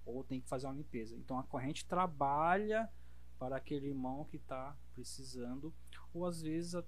Ou 0.07 0.23
tem 0.23 0.41
que 0.41 0.49
fazer 0.49 0.69
uma 0.69 0.75
limpeza. 0.75 1.17
Então 1.17 1.41
a 1.41 1.43
corrente 1.43 1.85
trabalha 1.85 2.89
para 3.41 3.57
aquele 3.57 3.89
irmão 3.89 4.27
que 4.27 4.37
está 4.37 4.77
precisando. 4.93 5.75
Ou 6.13 6.27
às 6.27 6.43
vezes 6.43 6.75
a, 6.75 6.85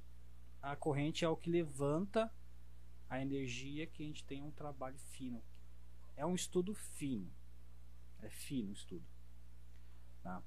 a 0.60 0.76
corrente 0.76 1.24
é 1.24 1.28
o 1.28 1.36
que 1.36 1.50
levanta 1.50 2.30
a 3.08 3.20
energia 3.20 3.86
que 3.86 4.02
a 4.02 4.06
gente 4.06 4.22
tem 4.22 4.42
um 4.42 4.50
trabalho 4.50 4.98
fino. 4.98 5.42
É 6.14 6.26
um 6.26 6.34
estudo 6.34 6.74
fino. 6.74 7.32
É 8.20 8.28
fino 8.28 8.68
o 8.68 8.74
estudo. 8.74 9.04
Tá? 10.22 10.42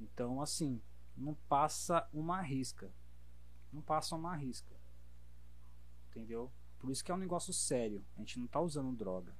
Então, 0.00 0.40
assim, 0.40 0.80
não 1.14 1.34
passa 1.34 2.08
uma 2.14 2.40
risca. 2.40 2.90
Não 3.70 3.82
passa 3.82 4.16
uma 4.16 4.34
risca. 4.34 4.74
Entendeu? 6.08 6.50
Por 6.78 6.90
isso 6.90 7.04
que 7.04 7.12
é 7.12 7.14
um 7.14 7.18
negócio 7.18 7.52
sério. 7.52 8.02
A 8.16 8.20
gente 8.20 8.40
não 8.40 8.46
tá 8.46 8.58
usando 8.58 8.96
droga. 8.96 9.36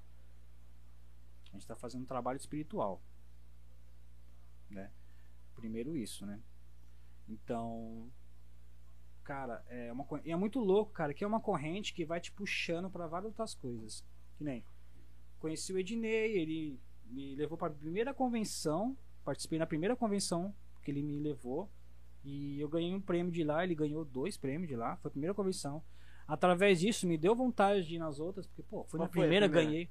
A 1.49 1.53
gente 1.53 1.67
tá 1.67 1.75
fazendo 1.75 2.03
um 2.03 2.07
trabalho 2.07 2.37
espiritual. 2.37 3.03
Né? 4.69 4.93
Primeiro 5.57 5.97
isso, 5.97 6.25
né? 6.25 6.41
Então, 7.29 8.09
cara, 9.25 9.65
é 9.69 9.93
uma 9.93 10.07
e 10.25 10.31
é 10.31 10.37
muito 10.37 10.61
louco, 10.61 10.93
cara, 10.93 11.13
que 11.13 11.25
é 11.25 11.27
uma 11.27 11.41
corrente 11.41 11.93
que 11.93 12.05
vai 12.05 12.21
te 12.21 12.31
puxando 12.31 12.89
para 12.89 13.07
várias 13.09 13.31
outras 13.31 13.55
coisas. 13.55 14.05
Que 14.37 14.45
nem 14.45 14.65
conheci 15.39 15.73
o 15.73 15.79
Ednei, 15.79 16.39
ele 16.39 16.81
me 17.07 17.35
levou 17.35 17.59
para 17.59 17.69
a 17.69 17.77
primeira 17.77 18.15
convenção, 18.15 18.97
participei 19.25 19.59
na 19.59 19.67
primeira 19.67 19.97
convenção 19.97 20.55
que 20.83 20.91
ele 20.91 21.03
me 21.03 21.19
levou 21.19 21.71
e 22.25 22.61
eu 22.61 22.69
ganhei 22.69 22.95
um 22.95 23.01
prêmio 23.01 23.33
de 23.33 23.45
lá, 23.45 23.63
ele 23.65 23.75
ganhou 23.75 24.05
dois 24.05 24.37
prêmios 24.37 24.69
de 24.69 24.77
lá, 24.77 24.97
foi 24.97 25.09
a 25.09 25.13
primeira 25.13 25.35
convenção. 25.35 25.83
Através 26.27 26.81
disso 26.81 27.07
me 27.07 27.17
deu 27.17 27.37
vontade 27.37 27.87
de 27.87 27.95
ir 27.95 27.99
nas 27.99 28.19
outras, 28.19 28.47
porque 28.47 28.63
pô, 28.63 28.85
foi 28.85 28.99
Qual 28.99 29.07
na 29.07 29.13
foi 29.13 29.21
primeira, 29.23 29.49
primeira? 29.49 29.71
ganhei. 29.71 29.91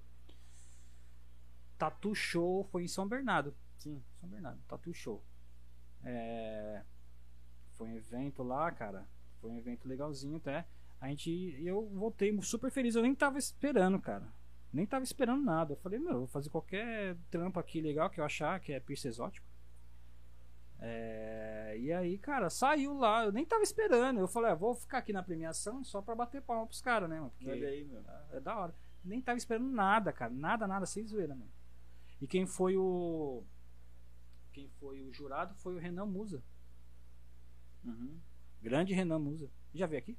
Tatu 1.78 2.14
Show 2.14 2.66
foi 2.66 2.84
em 2.84 2.88
São 2.88 3.08
Bernardo. 3.08 3.56
Sim. 3.78 4.02
São 4.20 4.28
Bernardo, 4.30 4.62
Tatu 4.68 4.94
Show. 4.94 5.24
É, 6.06 6.84
Foi 7.73 7.90
um 7.90 7.95
evento 7.98 8.44
lá, 8.44 8.72
cara. 8.72 9.06
Foi 9.41 9.49
um 9.49 9.57
evento 9.57 9.88
legalzinho 9.88 10.38
até. 10.38 10.65
A 11.02 11.10
gente. 11.10 11.30
Eu 11.61 11.88
voltei 11.90 12.36
super 12.41 12.72
feliz. 12.72 12.95
Eu 12.95 13.02
nem 13.02 13.14
tava 13.14 13.38
esperando, 13.38 13.99
cara. 13.99 14.27
Nem 14.72 14.86
tava 14.86 15.03
esperando 15.03 15.44
nada. 15.44 15.73
Eu 15.73 15.77
falei, 15.77 15.99
meu, 15.99 16.11
eu 16.14 16.18
vou 16.19 16.27
fazer 16.27 16.49
qualquer 16.49 17.18
trampo 17.30 17.60
aqui 17.60 17.82
legal 17.82 18.10
que 18.10 18.19
eu 18.19 18.26
achar 18.26 18.60
que 18.60 18.72
é 18.73 18.80
piercing 18.80 19.07
exótico. 19.10 19.48
É, 20.80 21.76
E 21.80 21.91
aí, 21.91 22.18
cara, 22.18 22.49
saiu 22.49 22.94
lá. 22.94 23.26
Eu 23.26 23.32
nem 23.32 23.45
tava 23.45 23.64
esperando. 23.64 24.19
Eu 24.19 24.27
falei, 24.27 24.52
ah, 24.52 24.56
vou 24.56 24.73
ficar 24.76 24.99
aqui 24.99 25.11
na 25.14 25.23
premiação 25.23 25.84
só 25.84 26.02
pra 26.02 26.15
bater 26.15 26.41
palma 26.41 26.65
pros 26.68 26.82
caras, 26.82 27.10
né, 27.10 27.18
mano? 27.18 27.32
Porque 27.32 27.49
Olha 27.49 27.68
aí, 27.68 27.84
meu. 27.84 28.03
é 28.32 28.40
da 28.40 28.57
hora. 28.57 28.76
Nem 29.03 29.22
tava 29.22 29.38
esperando 29.38 29.68
nada, 29.69 30.11
cara. 30.11 30.34
Nada, 30.34 30.68
nada, 30.68 30.86
sem 30.86 31.06
zoeira, 31.06 31.36
mano. 31.36 31.52
E 32.22 32.27
quem 32.27 32.45
foi 32.45 32.76
o. 32.77 33.44
Quem 34.56 34.69
foi 34.80 35.02
o 35.02 35.11
jurado 35.11 35.53
foi 35.56 35.76
o 35.76 35.77
Renan 35.77 36.06
Musa. 36.06 36.41
Uhum. 37.84 38.22
Grande 38.61 38.94
Renan 38.94 39.19
Musa. 39.19 39.52
Já 39.73 39.86
veio 39.86 40.02
aqui? 40.02 40.18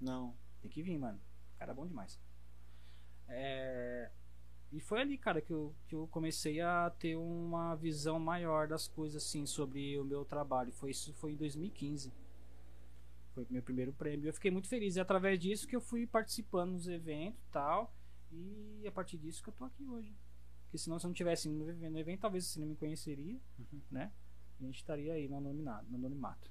Não. 0.00 0.36
Tem 0.60 0.68
que 0.68 0.82
vir, 0.82 0.98
mano. 0.98 1.20
O 1.54 1.58
cara 1.60 1.70
é 1.70 1.74
bom 1.74 1.86
demais. 1.86 2.20
É, 3.28 4.10
E 4.72 4.80
foi 4.80 5.00
ali, 5.00 5.16
cara, 5.16 5.40
que 5.40 5.52
eu, 5.52 5.72
que 5.86 5.94
eu 5.94 6.08
comecei 6.08 6.60
a 6.60 6.90
ter 6.98 7.14
uma 7.14 7.76
visão 7.76 8.18
maior 8.18 8.66
das 8.66 8.88
coisas, 8.88 9.22
assim, 9.22 9.46
sobre 9.46 9.96
o 10.00 10.04
meu 10.04 10.24
trabalho. 10.24 10.72
Foi 10.72 10.90
isso 10.90 11.14
foi 11.14 11.30
em 11.34 11.36
2015. 11.36 12.12
Foi 13.34 13.44
o 13.44 13.52
meu 13.52 13.62
primeiro 13.62 13.92
prêmio. 13.92 14.28
Eu 14.28 14.34
fiquei 14.34 14.50
muito 14.50 14.66
feliz. 14.66 14.96
E 14.96 15.00
através 15.00 15.38
disso 15.38 15.68
que 15.68 15.76
eu 15.76 15.80
fui 15.80 16.08
participando 16.08 16.72
nos 16.72 16.88
eventos 16.88 17.40
e 17.40 17.52
tal. 17.52 17.94
E 18.32 18.84
a 18.84 18.90
partir 18.90 19.16
disso 19.16 19.44
que 19.44 19.48
eu 19.48 19.54
tô 19.54 19.64
aqui 19.64 19.86
hoje. 19.86 20.12
Porque 20.66 20.78
senão 20.78 20.98
se 20.98 21.06
eu 21.06 21.08
não 21.08 21.14
tivesse 21.14 21.48
indo 21.48 21.64
no 21.64 21.98
evento, 21.98 22.20
talvez 22.20 22.44
você 22.46 22.60
não 22.60 22.66
me 22.66 22.76
conheceria, 22.76 23.38
né? 23.90 24.12
E 24.60 24.64
a 24.64 24.66
gente 24.66 24.76
estaria 24.76 25.12
aí 25.14 25.28
no 25.28 25.36
anonimato. 25.38 25.86
No 25.90 25.96
anonimato. 25.96 26.50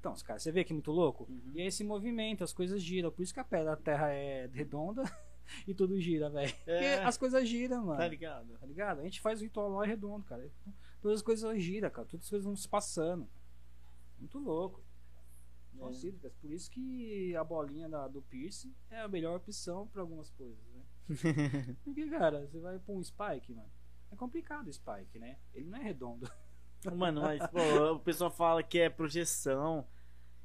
Então, 0.00 0.12
os 0.12 0.22
caras, 0.22 0.42
você 0.42 0.52
vê 0.52 0.62
que 0.64 0.72
é 0.72 0.74
muito 0.74 0.92
louco? 0.92 1.24
Uhum. 1.28 1.52
E 1.54 1.60
é 1.62 1.66
esse 1.66 1.82
movimento, 1.82 2.44
as 2.44 2.52
coisas 2.52 2.82
giram. 2.82 3.10
Por 3.10 3.22
isso 3.22 3.34
que 3.34 3.40
a 3.40 3.44
pedra, 3.44 3.72
a 3.72 3.76
terra 3.76 4.10
é 4.12 4.46
redonda 4.52 5.02
e 5.66 5.74
tudo 5.74 5.98
gira, 6.00 6.30
velho. 6.30 6.52
Porque 6.54 6.70
É. 6.70 7.02
as 7.04 7.16
coisas 7.16 7.48
giram, 7.48 7.86
mano. 7.86 7.98
Tá 7.98 8.06
ligado? 8.08 8.58
Tá 8.58 8.66
ligado? 8.66 9.00
A 9.00 9.04
gente 9.04 9.20
faz 9.20 9.40
o 9.40 9.44
ritual 9.44 9.68
lá 9.70 9.84
redondo, 9.84 10.24
cara. 10.24 10.48
Todas 11.00 11.18
as 11.18 11.22
coisas 11.22 11.60
giram, 11.62 11.90
cara. 11.90 12.06
Todas 12.06 12.24
as 12.26 12.30
coisas 12.30 12.44
vão 12.44 12.56
se 12.56 12.68
passando. 12.68 13.28
Muito 14.18 14.38
louco. 14.38 14.80
É. 15.78 16.30
Por 16.40 16.50
isso 16.52 16.70
que 16.70 17.36
a 17.36 17.44
bolinha 17.44 17.88
da- 17.88 18.08
do 18.08 18.22
piercing 18.22 18.74
é 18.90 19.00
a 19.00 19.08
melhor 19.08 19.36
opção 19.36 19.86
pra 19.88 20.00
algumas 20.02 20.30
coisas, 20.30 20.56
né? 20.74 20.75
Porque, 21.84 22.08
cara, 22.10 22.46
você 22.46 22.58
vai 22.60 22.78
pôr 22.78 22.96
um 22.96 23.02
spike, 23.02 23.52
mano. 23.54 23.70
É 24.10 24.16
complicado 24.16 24.68
o 24.68 24.72
spike, 24.72 25.18
né? 25.18 25.38
Ele 25.54 25.68
não 25.68 25.78
é 25.78 25.82
redondo. 25.82 26.30
Mano, 26.94 27.22
mas 27.22 27.44
pô, 27.48 27.92
o 27.94 27.98
pessoal 28.00 28.30
fala 28.30 28.62
que 28.62 28.78
é 28.78 28.88
projeção. 28.88 29.86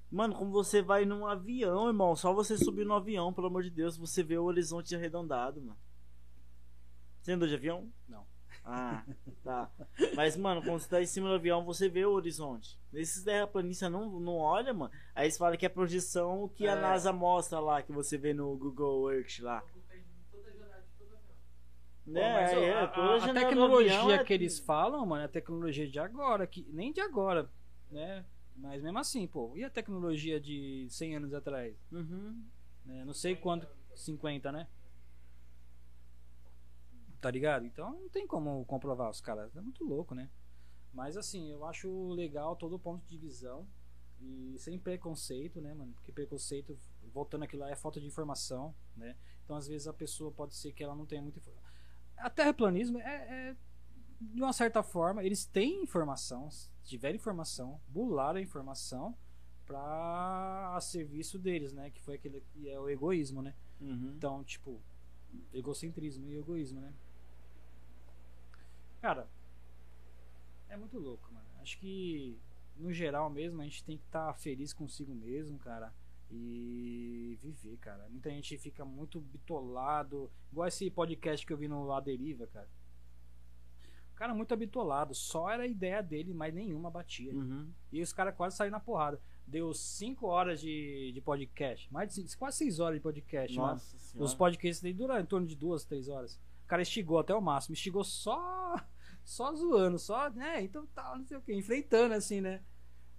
Mano, 0.09 0.35
como 0.35 0.51
você 0.51 0.81
vai 0.81 1.05
num 1.05 1.25
avião, 1.25 1.87
irmão, 1.87 2.15
só 2.15 2.33
você 2.33 2.57
subir 2.57 2.85
no 2.85 2.93
avião, 2.95 3.31
pelo 3.31 3.47
amor 3.47 3.63
de 3.63 3.69
Deus, 3.69 3.95
você 3.97 4.23
vê 4.23 4.37
o 4.37 4.43
horizonte 4.45 4.95
arredondado, 4.95 5.61
mano. 5.61 5.77
Você 7.21 7.33
andou 7.33 7.47
de 7.47 7.55
avião? 7.55 7.91
Não. 8.09 8.25
Ah, 8.65 9.03
tá. 9.43 9.71
Mas, 10.15 10.35
mano, 10.35 10.61
quando 10.61 10.79
você 10.79 10.89
tá 10.89 11.01
em 11.01 11.05
cima 11.05 11.29
do 11.29 11.35
avião, 11.35 11.63
você 11.63 11.87
vê 11.87 12.05
o 12.05 12.11
horizonte. 12.11 12.79
Esses 12.93 13.23
terraplanistas 13.23 13.91
não, 13.91 14.19
não 14.19 14.37
olham, 14.37 14.73
mano. 14.73 14.91
Aí 15.15 15.25
eles 15.25 15.37
falam 15.37 15.57
que 15.57 15.65
é 15.65 15.69
projeção 15.69 16.49
que 16.49 16.67
a 16.67 16.73
É. 16.73 16.81
NASA 16.81 17.13
mostra 17.13 17.59
lá, 17.59 17.81
que 17.81 17.91
você 17.91 18.17
vê 18.17 18.33
no 18.33 18.55
Google 18.57 19.11
Earth 19.13 19.39
lá. 19.39 19.61
Toda 20.31 20.51
jornada 20.51 20.81
de 20.81 20.97
todo 20.97 21.15
avião. 21.15 21.35
Né? 22.11 22.33
Mas, 22.33 22.51
é, 22.51 22.73
a, 22.73 22.83
a- 22.83 23.15
a 23.25 23.33
tecnologia 23.33 24.15
é- 24.15 24.23
que 24.23 24.33
eles 24.33 24.59
falam, 24.59 25.05
mano, 25.05 25.21
é 25.21 25.25
a 25.25 25.29
tecnologia 25.29 25.87
de 25.87 25.99
agora, 25.99 26.45
que 26.47 26.63
nem 26.71 26.91
de 26.91 26.99
agora, 27.01 27.49
né? 27.89 28.25
Mas 28.55 28.81
mesmo 28.81 28.99
assim, 28.99 29.25
pô, 29.27 29.53
e 29.55 29.63
a 29.63 29.69
tecnologia 29.69 30.39
de 30.39 30.87
100 30.89 31.15
anos 31.15 31.33
atrás? 31.33 31.75
Uhum. 31.91 32.43
né? 32.85 33.05
Não 33.05 33.13
sei 33.13 33.35
quanto, 33.35 33.67
50, 33.95 34.51
né? 34.51 34.67
Tá 37.19 37.29
ligado? 37.29 37.65
Então 37.65 37.91
não 37.91 38.09
tem 38.09 38.25
como 38.25 38.65
comprovar 38.65 39.09
os 39.09 39.21
caras, 39.21 39.55
é 39.55 39.61
muito 39.61 39.83
louco, 39.83 40.15
né? 40.15 40.29
Mas 40.93 41.15
assim, 41.15 41.51
eu 41.51 41.65
acho 41.65 42.09
legal 42.13 42.55
todo 42.55 42.75
o 42.75 42.79
ponto 42.79 43.05
de 43.05 43.17
visão 43.17 43.65
e 44.19 44.55
sem 44.59 44.77
preconceito, 44.79 45.61
né, 45.61 45.73
mano? 45.73 45.93
Porque 45.93 46.11
preconceito, 46.11 46.77
voltando 47.13 47.43
aquilo 47.43 47.61
lá, 47.61 47.69
é 47.69 47.75
falta 47.75 47.99
de 48.01 48.07
informação, 48.07 48.73
né? 48.97 49.15
Então 49.45 49.55
às 49.55 49.67
vezes 49.67 49.87
a 49.87 49.93
pessoa 49.93 50.31
pode 50.31 50.55
ser 50.55 50.73
que 50.73 50.83
ela 50.83 50.95
não 50.95 51.05
tenha 51.05 51.21
muita 51.21 51.39
informação. 51.39 51.60
A 52.21 52.29
terraplanismo 52.29 52.99
é, 52.99 53.03
é 53.03 53.55
de 54.21 54.41
uma 54.41 54.53
certa 54.53 54.83
forma, 54.83 55.23
eles 55.23 55.45
têm 55.45 55.81
informação, 55.81 56.47
tiveram 56.83 57.15
informação, 57.15 57.81
bularam 57.87 58.37
a 58.37 58.41
informação 58.41 59.17
para 59.65 60.75
a 60.75 60.81
serviço 60.81 61.39
deles, 61.39 61.73
né? 61.73 61.89
Que 61.89 62.01
foi 62.01 62.15
aquele 62.15 62.41
que 62.41 62.69
é 62.69 62.79
o 62.79 62.89
egoísmo, 62.89 63.41
né? 63.41 63.55
Uhum. 63.79 64.13
Então, 64.15 64.43
tipo, 64.43 64.79
egocentrismo 65.53 66.29
e 66.29 66.37
egoísmo, 66.37 66.79
né? 66.79 66.93
Cara, 69.01 69.27
é 70.69 70.77
muito 70.77 70.99
louco, 70.99 71.27
mano. 71.33 71.47
Acho 71.61 71.79
que 71.79 72.37
no 72.77 72.93
geral 72.93 73.29
mesmo 73.29 73.61
a 73.61 73.63
gente 73.63 73.83
tem 73.83 73.97
que 73.97 74.05
estar 74.05 74.33
feliz 74.35 74.73
consigo 74.73 75.13
mesmo, 75.15 75.57
cara. 75.59 75.93
E 76.31 77.37
viver, 77.41 77.77
cara. 77.77 78.07
Muita 78.09 78.29
gente 78.29 78.57
fica 78.57 78.85
muito 78.85 79.19
bitolado. 79.19 80.31
Igual 80.51 80.67
esse 80.67 80.89
podcast 80.89 81.45
que 81.45 81.51
eu 81.51 81.57
vi 81.57 81.67
no 81.67 81.91
A 81.91 81.99
Deriva, 81.99 82.47
cara. 82.47 82.69
O 84.13 84.15
cara 84.15 84.33
muito 84.33 84.53
habitolado. 84.53 85.13
Só 85.13 85.49
era 85.49 85.63
a 85.63 85.67
ideia 85.67 86.01
dele, 86.01 86.33
mas 86.33 86.53
nenhuma 86.53 86.89
batia. 86.89 87.33
Uhum. 87.33 87.71
E 87.91 88.01
os 88.01 88.13
caras 88.13 88.35
quase 88.35 88.55
saíram 88.55 88.77
na 88.77 88.79
porrada. 88.79 89.19
Deu 89.45 89.73
5 89.73 90.25
horas 90.27 90.61
de, 90.61 91.11
de 91.13 91.21
podcast. 91.21 91.91
Mais 91.91 92.07
de 92.07 92.15
cinco, 92.15 92.37
quase 92.37 92.59
6 92.59 92.79
horas 92.79 92.97
de 92.99 93.03
podcast, 93.03 93.57
mano. 93.57 93.73
Nossa 93.73 93.97
senhora. 93.97 94.25
Os 94.25 94.33
podcasts 94.33 94.81
daí 94.81 94.93
duram 94.93 95.19
em 95.19 95.25
torno 95.25 95.47
de 95.47 95.55
duas, 95.55 95.83
três 95.83 96.07
horas. 96.07 96.35
O 96.63 96.67
cara 96.67 96.81
estigou 96.81 97.19
até 97.19 97.33
o 97.35 97.41
máximo. 97.41 97.73
Estigou 97.73 98.03
só. 98.03 98.75
Só 99.23 99.53
zoando, 99.53 99.99
só, 99.99 100.31
né? 100.31 100.63
Então 100.63 100.83
tá, 100.87 101.15
não 101.15 101.23
sei 101.23 101.37
o 101.37 101.41
que, 101.41 101.53
enfrentando 101.53 102.15
assim, 102.15 102.41
né? 102.41 102.59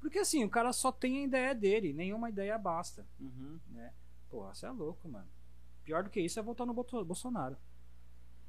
Porque 0.02 0.18
assim, 0.18 0.44
o 0.44 0.50
cara 0.50 0.70
só 0.72 0.92
tem 0.92 1.22
a 1.22 1.24
ideia 1.24 1.54
dele, 1.54 1.92
nenhuma 1.94 2.28
ideia 2.28 2.58
basta, 2.58 3.06
Uhum. 3.18 3.58
né? 3.70 3.94
Pô, 4.28 4.44
você 4.52 4.66
é 4.66 4.70
louco, 4.70 5.08
mano. 5.08 5.28
Pior 5.84 6.02
do 6.04 6.10
que 6.10 6.20
isso 6.20 6.38
é 6.38 6.42
votar 6.42 6.66
no 6.66 6.74
Bolso- 6.74 7.04
Bolsonaro. 7.04 7.56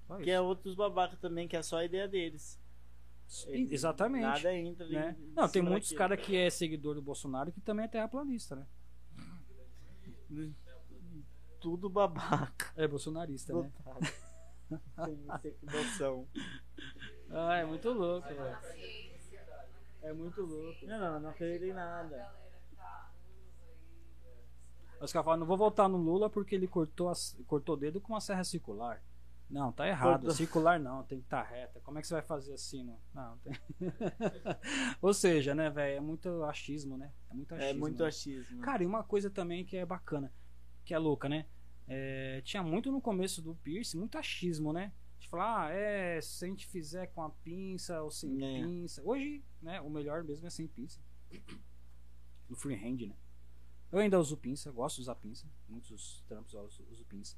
Só 0.07 0.15
Que 0.17 0.23
isso. 0.23 0.31
é 0.31 0.41
outros 0.41 0.75
babaca 0.75 1.15
também, 1.15 1.47
que 1.47 1.55
é 1.55 1.61
só 1.61 1.77
a 1.77 1.85
ideia 1.85 2.07
deles. 2.07 2.59
Exatamente. 3.47 4.23
Nada 4.23 4.53
entra 4.53 4.88
né? 4.88 5.15
em 5.17 5.31
Não, 5.34 5.47
tem 5.47 5.61
muitos 5.61 5.91
caras 5.93 6.19
que 6.19 6.35
é 6.35 6.49
seguidor 6.49 6.95
do 6.95 7.01
Bolsonaro 7.01 7.51
que 7.51 7.61
também 7.61 7.85
é 7.85 7.88
terraplanista, 7.88 8.55
né? 8.55 8.67
Tudo 11.59 11.89
babaca. 11.89 12.73
É 12.75 12.88
bolsonarista, 12.88 13.53
né? 13.53 13.71
Sem 15.05 15.53
noção. 15.63 16.27
Ah, 17.30 17.55
é 17.57 17.65
muito 17.65 17.89
louco, 17.91 18.27
velho. 18.27 18.57
É 20.03 20.13
muito 20.13 20.41
louco. 20.41 20.85
Não, 20.85 20.99
não, 20.99 21.19
não 21.21 21.30
acredito 21.30 21.65
em 21.65 21.73
nada. 21.73 22.31
tá. 22.75 23.11
Os 25.01 25.11
caras 25.11 25.25
falam, 25.25 25.39
não 25.39 25.47
vou 25.47 25.57
votar 25.57 25.89
no 25.89 25.97
Lula 25.97 26.30
porque 26.30 26.55
ele 26.55 26.67
cortou, 26.67 27.09
as- 27.09 27.38
cortou 27.47 27.75
o 27.75 27.77
dedo 27.77 27.99
com 27.99 28.13
uma 28.13 28.21
serra 28.21 28.43
circular. 28.43 29.01
Não, 29.49 29.71
tá 29.71 29.88
errado. 29.88 30.21
Cortou. 30.21 30.31
Circular 30.31 30.80
não, 30.80 31.03
tem 31.03 31.19
que 31.19 31.25
estar 31.25 31.43
reta. 31.43 31.80
Como 31.81 31.97
é 31.97 32.01
que 32.01 32.07
você 32.07 32.13
vai 32.15 32.23
fazer 32.23 32.53
assim? 32.53 32.84
Não, 32.84 32.97
não 33.13 33.38
tem. 33.39 33.53
Ou 35.01 35.13
seja, 35.13 35.53
né, 35.53 35.69
velho? 35.69 35.97
É 35.97 35.99
muito 35.99 36.43
achismo, 36.43 36.97
né? 36.97 37.11
É 37.30 37.34
muito 37.34 37.53
achismo. 37.53 37.69
É 37.69 37.73
muito 37.73 38.01
né? 38.01 38.07
achismo. 38.09 38.61
Cara, 38.61 38.84
e 38.84 38.85
uma 38.85 39.03
coisa 39.03 39.30
também 39.30 39.65
que 39.65 39.77
é 39.77 39.85
bacana, 39.85 40.34
que 40.84 40.93
é 40.93 40.97
louca, 40.97 41.30
né? 41.30 41.45
É, 41.88 42.41
tinha 42.43 42.63
muito 42.63 42.91
no 42.91 43.01
começo 43.01 43.41
do 43.41 43.53
Pierce, 43.55 43.97
muito 43.97 44.17
achismo, 44.17 44.71
né? 44.73 44.91
Falar, 45.34 45.65
ah, 45.65 45.69
é, 45.72 46.22
se 46.22 46.45
a 46.45 46.47
gente 46.47 46.68
fizer 46.68 47.07
com 47.07 47.23
a 47.23 47.30
pinça 47.31 48.03
ou 48.03 48.11
sem 48.11 48.35
É. 48.35 48.61
pinça. 48.61 49.01
Hoje, 49.03 49.43
né, 49.60 49.81
o 49.81 49.89
melhor 49.89 50.23
mesmo 50.23 50.45
é 50.45 50.49
sem 50.51 50.68
pinça. 50.68 51.01
No 52.47 52.55
freehand, 52.55 53.07
né? 53.07 53.18
Eu 53.91 53.97
ainda 53.97 54.19
uso 54.19 54.38
pinça, 54.38 54.72
gosto 54.72 54.97
de 54.97 55.01
usar 55.01 55.15
pinça. 55.15 55.47
Muitos 55.68 56.23
trampos 56.27 56.53
eu 56.53 56.61
uso, 56.61 56.85
uso 56.91 57.03
pinça. 57.05 57.35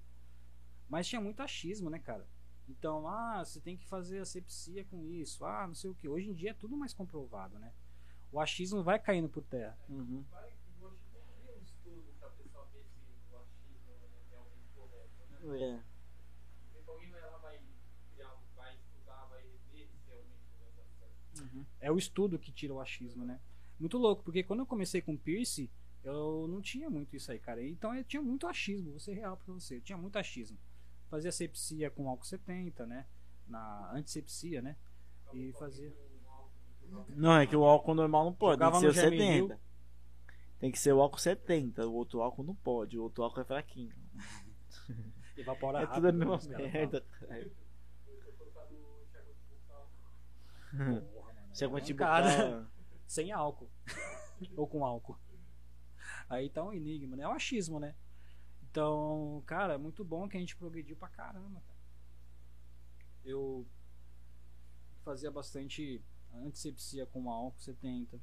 Mas 0.89 1.07
tinha 1.07 1.21
muito 1.21 1.41
achismo, 1.41 1.89
né, 1.89 1.97
cara? 1.97 2.27
Então, 2.67 3.07
ah, 3.07 3.41
você 3.45 3.61
tem 3.61 3.77
que 3.77 3.85
fazer 3.87 4.19
asepsia 4.19 4.83
com 4.83 5.05
isso. 5.05 5.45
Ah, 5.45 5.65
não 5.65 5.73
sei 5.73 5.89
o 5.89 5.95
que. 5.95 6.09
Hoje 6.09 6.29
em 6.29 6.33
dia 6.33 6.49
é 6.49 6.53
tudo 6.53 6.75
mais 6.75 6.93
comprovado, 6.93 7.57
né? 7.59 7.73
O 8.29 8.41
achismo 8.41 8.83
vai 8.83 8.99
caindo 8.99 9.29
por 9.29 9.41
terra. 9.45 9.79
Uhum. 9.87 10.21
Vai, 10.29 10.53
eu 10.81 10.89
acho 10.89 10.97
que 10.97 11.11
tem 11.47 11.55
um 11.57 11.63
estudo 11.63 12.13
pra 12.19 12.29
pessoa 12.31 12.65
ver 12.73 12.83
se 12.83 12.99
o 13.31 13.37
achismo 13.37 13.89
é 13.89 14.29
realmente 14.31 14.67
correto, 14.75 15.47
né? 15.47 15.61
É. 15.63 15.83
Porque 16.73 16.89
alguém 16.89 17.09
vai 17.11 17.21
lá, 17.21 17.37
vai, 17.37 17.61
criar, 18.15 18.35
vai 18.55 18.75
estudar, 18.75 19.25
vai 19.25 19.43
ver 19.71 19.87
se 19.87 19.97
realmente 20.07 20.43
vai 20.59 20.71
dar 20.71 20.85
certo. 20.99 21.43
Uhum. 21.55 21.65
é 21.79 21.91
o 21.91 21.97
estudo 21.97 22.37
que 22.37 22.51
tira 22.51 22.73
o 22.73 22.81
achismo, 22.81 23.25
né? 23.25 23.39
Muito 23.79 23.97
louco, 23.97 24.23
porque 24.23 24.43
quando 24.43 24.59
eu 24.61 24.65
comecei 24.65 25.01
com 25.01 25.17
Pierce, 25.17 25.69
eu 26.03 26.47
não 26.47 26.61
tinha 26.61 26.89
muito 26.89 27.15
isso 27.15 27.31
aí, 27.31 27.39
cara. 27.39 27.63
Então 27.63 27.93
eu 27.95 28.03
tinha 28.03 28.21
muito 28.21 28.47
achismo, 28.47 28.91
vou 28.91 28.99
ser 28.99 29.13
real 29.13 29.37
pra 29.37 29.53
você. 29.53 29.77
Eu 29.77 29.81
tinha 29.81 29.97
muito 29.97 30.17
achismo. 30.17 30.57
Fazia 31.09 31.31
sepsia 31.31 31.89
com 31.89 32.09
álcool 32.09 32.25
70, 32.25 32.85
né? 32.85 33.05
Na 33.47 33.91
antisepsia, 33.93 34.61
né? 34.61 34.75
E 35.33 35.51
fazia. 35.53 35.93
Não, 37.09 37.35
é 37.35 37.47
que 37.47 37.55
o 37.55 37.63
álcool 37.63 37.95
normal 37.95 38.25
não 38.25 38.33
pode, 38.33 38.59
tem 38.59 38.67
Jogava 38.67 38.85
que 38.85 38.93
ser 38.93 38.99
o 38.99 39.03
no 39.03 39.09
Gemini, 39.17 39.41
70. 39.41 39.59
Tem 40.59 40.71
que 40.71 40.79
ser 40.79 40.93
o 40.93 41.01
álcool 41.01 41.17
70, 41.17 41.87
o 41.87 41.93
outro 41.93 42.21
álcool 42.21 42.43
não 42.43 42.55
pode, 42.55 42.97
o 42.97 43.03
outro 43.03 43.23
álcool 43.23 43.41
é 43.41 43.45
fraquinho. 43.45 43.95
Evapora 45.35 45.79
é 45.79 45.85
rápido. 45.85 45.95
tudo 45.95 46.07
a 46.07 46.11
né, 46.11 46.25
mesma 46.25 46.57
merda, 46.57 47.01
cara. 47.01 47.51
Você 51.55 51.63
é 51.63 51.67
antibucal. 51.69 52.21
mancada. 52.21 52.71
Sem 53.07 53.31
álcool. 53.31 53.71
Ou 54.57 54.67
com 54.67 54.83
álcool. 54.83 55.17
Aí 56.27 56.49
tá 56.49 56.61
um 56.61 56.73
enigma, 56.73 57.15
né? 57.15 57.23
É 57.23 57.27
um 57.27 57.31
achismo, 57.31 57.79
né? 57.79 57.95
Então, 58.69 59.41
cara, 59.45 59.75
é 59.75 59.77
muito 59.77 60.03
bom 60.03 60.27
que 60.27 60.35
a 60.35 60.39
gente 60.39 60.57
progrediu 60.57 60.97
pra 60.97 61.07
caramba, 61.07 61.61
cara. 61.61 61.79
Eu 63.23 63.65
fazia 65.05 65.31
bastante 65.31 66.03
antisepsia 66.33 67.05
com 67.05 67.29
álcool 67.29 67.61
70. 67.61 68.19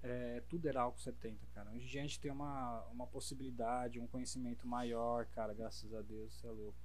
É, 0.00 0.42
tudo 0.48 0.68
era 0.68 0.82
álcool 0.82 1.00
70, 1.00 1.44
cara. 1.48 1.70
Hoje 1.72 1.86
em 1.86 1.88
dia 1.88 2.00
a 2.02 2.04
gente 2.04 2.20
tem 2.20 2.30
uma, 2.30 2.84
uma 2.92 3.06
possibilidade, 3.08 3.98
um 3.98 4.06
conhecimento 4.06 4.64
maior, 4.64 5.26
cara, 5.26 5.52
graças 5.52 5.92
a 5.92 6.02
Deus, 6.02 6.34
você 6.34 6.46
é 6.46 6.50
louco. 6.50 6.78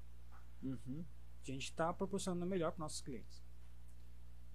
Uhum. 0.64 1.06
A 1.44 1.46
gente 1.46 1.72
tá 1.74 1.94
proporcionando 1.94 2.46
melhor 2.48 2.72
para 2.72 2.80
nossos 2.80 3.02
clientes. 3.02 3.49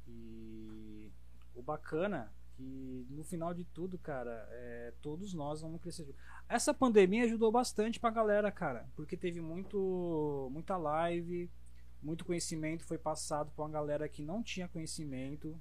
E 0.06 1.12
o 1.54 1.62
bacana 1.62 2.32
que 2.56 3.06
no 3.10 3.24
final 3.24 3.52
de 3.52 3.64
tudo, 3.64 3.98
cara, 3.98 4.46
é, 4.52 4.92
todos 5.02 5.34
nós 5.34 5.60
vamos 5.60 5.80
crescer. 5.80 6.14
Essa 6.48 6.72
pandemia 6.72 7.24
ajudou 7.24 7.50
bastante 7.50 7.98
pra 7.98 8.10
galera, 8.10 8.50
cara, 8.52 8.88
porque 8.94 9.16
teve 9.16 9.40
muito 9.40 10.48
muita 10.52 10.76
live, 10.76 11.50
muito 12.00 12.24
conhecimento 12.24 12.84
foi 12.84 12.96
passado 12.98 13.50
pra 13.50 13.64
uma 13.64 13.70
galera 13.70 14.08
que 14.08 14.22
não 14.22 14.42
tinha 14.42 14.68
conhecimento, 14.68 15.60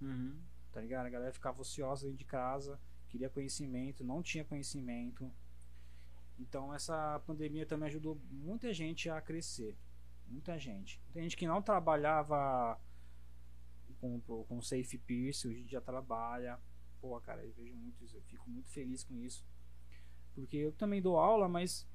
Uhum. 0.00 0.40
tá 0.72 0.80
ligado? 0.80 1.06
A 1.06 1.10
galera 1.10 1.32
ficava 1.32 1.60
ociosa 1.60 2.04
dentro 2.06 2.18
de 2.18 2.24
casa, 2.24 2.80
queria 3.08 3.28
conhecimento, 3.28 4.02
não 4.04 4.22
tinha 4.22 4.44
conhecimento. 4.44 5.30
Então 6.38 6.72
essa 6.72 7.20
pandemia 7.26 7.66
também 7.66 7.88
ajudou 7.88 8.18
muita 8.30 8.72
gente 8.72 9.10
a 9.10 9.20
crescer. 9.20 9.76
Muita 10.26 10.58
gente. 10.58 11.02
Tem 11.12 11.22
gente 11.22 11.36
que 11.36 11.46
não 11.46 11.60
trabalhava 11.60 12.78
com, 14.00 14.20
com 14.20 14.62
Safe 14.62 14.98
Pierce, 14.98 15.46
hoje 15.48 15.62
dia 15.64 15.80
trabalha. 15.80 16.58
Pô, 17.00 17.18
cara, 17.20 17.44
eu 17.44 17.52
vejo 17.52 17.74
muito 17.76 18.02
isso, 18.04 18.16
eu 18.16 18.22
fico 18.22 18.48
muito 18.50 18.70
feliz 18.70 19.04
com 19.04 19.14
isso. 19.20 19.44
Porque 20.34 20.56
eu 20.56 20.72
também 20.72 21.00
dou 21.02 21.18
aula, 21.18 21.48
mas. 21.48 21.86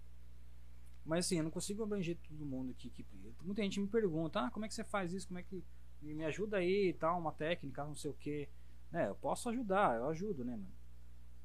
Mas 1.05 1.25
assim, 1.25 1.37
eu 1.37 1.43
não 1.43 1.51
consigo 1.51 1.83
abranger 1.83 2.17
todo 2.27 2.45
mundo 2.45 2.71
aqui. 2.71 2.89
Que, 2.89 3.05
muita 3.41 3.61
gente 3.61 3.79
me 3.79 3.87
pergunta, 3.87 4.39
ah, 4.45 4.51
como 4.51 4.65
é 4.65 4.67
que 4.67 4.73
você 4.73 4.83
faz 4.83 5.11
isso? 5.13 5.27
Como 5.27 5.39
é 5.39 5.43
que. 5.43 5.63
Me 6.01 6.25
ajuda 6.25 6.57
aí 6.57 6.89
e 6.89 6.93
tal, 6.93 7.17
uma 7.19 7.31
técnica, 7.31 7.83
não 7.85 7.95
sei 7.95 8.11
o 8.11 8.13
que. 8.13 8.49
Né, 8.91 9.07
eu 9.07 9.15
posso 9.15 9.49
ajudar, 9.49 9.95
eu 9.97 10.07
ajudo, 10.09 10.43
né, 10.43 10.55
mano? 10.55 10.75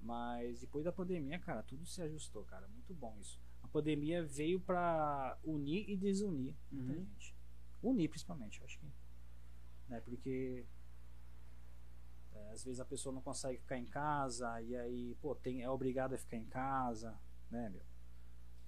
Mas 0.00 0.60
depois 0.60 0.84
da 0.84 0.92
pandemia, 0.92 1.38
cara, 1.38 1.62
tudo 1.62 1.86
se 1.86 2.02
ajustou, 2.02 2.44
cara. 2.44 2.66
Muito 2.68 2.92
bom 2.94 3.16
isso. 3.20 3.40
A 3.62 3.68
pandemia 3.68 4.22
veio 4.24 4.60
pra 4.60 5.38
unir 5.44 5.88
e 5.88 5.96
desunir 5.96 6.54
muita 6.70 6.92
Uhum. 6.92 6.98
gente. 7.04 7.34
Unir 7.82 8.08
principalmente, 8.08 8.58
eu 8.60 8.64
acho 8.66 8.78
que. 8.78 8.86
Né, 9.88 10.00
porque 10.00 10.66
é, 12.32 12.50
às 12.52 12.64
vezes 12.64 12.80
a 12.80 12.84
pessoa 12.84 13.14
não 13.14 13.22
consegue 13.22 13.58
ficar 13.58 13.78
em 13.78 13.86
casa 13.86 14.60
e 14.62 14.76
aí, 14.76 15.16
pô, 15.20 15.34
tem, 15.34 15.62
é 15.62 15.70
obrigado 15.70 16.14
a 16.14 16.18
ficar 16.18 16.36
em 16.36 16.44
casa, 16.44 17.18
né, 17.50 17.70
meu? 17.70 17.84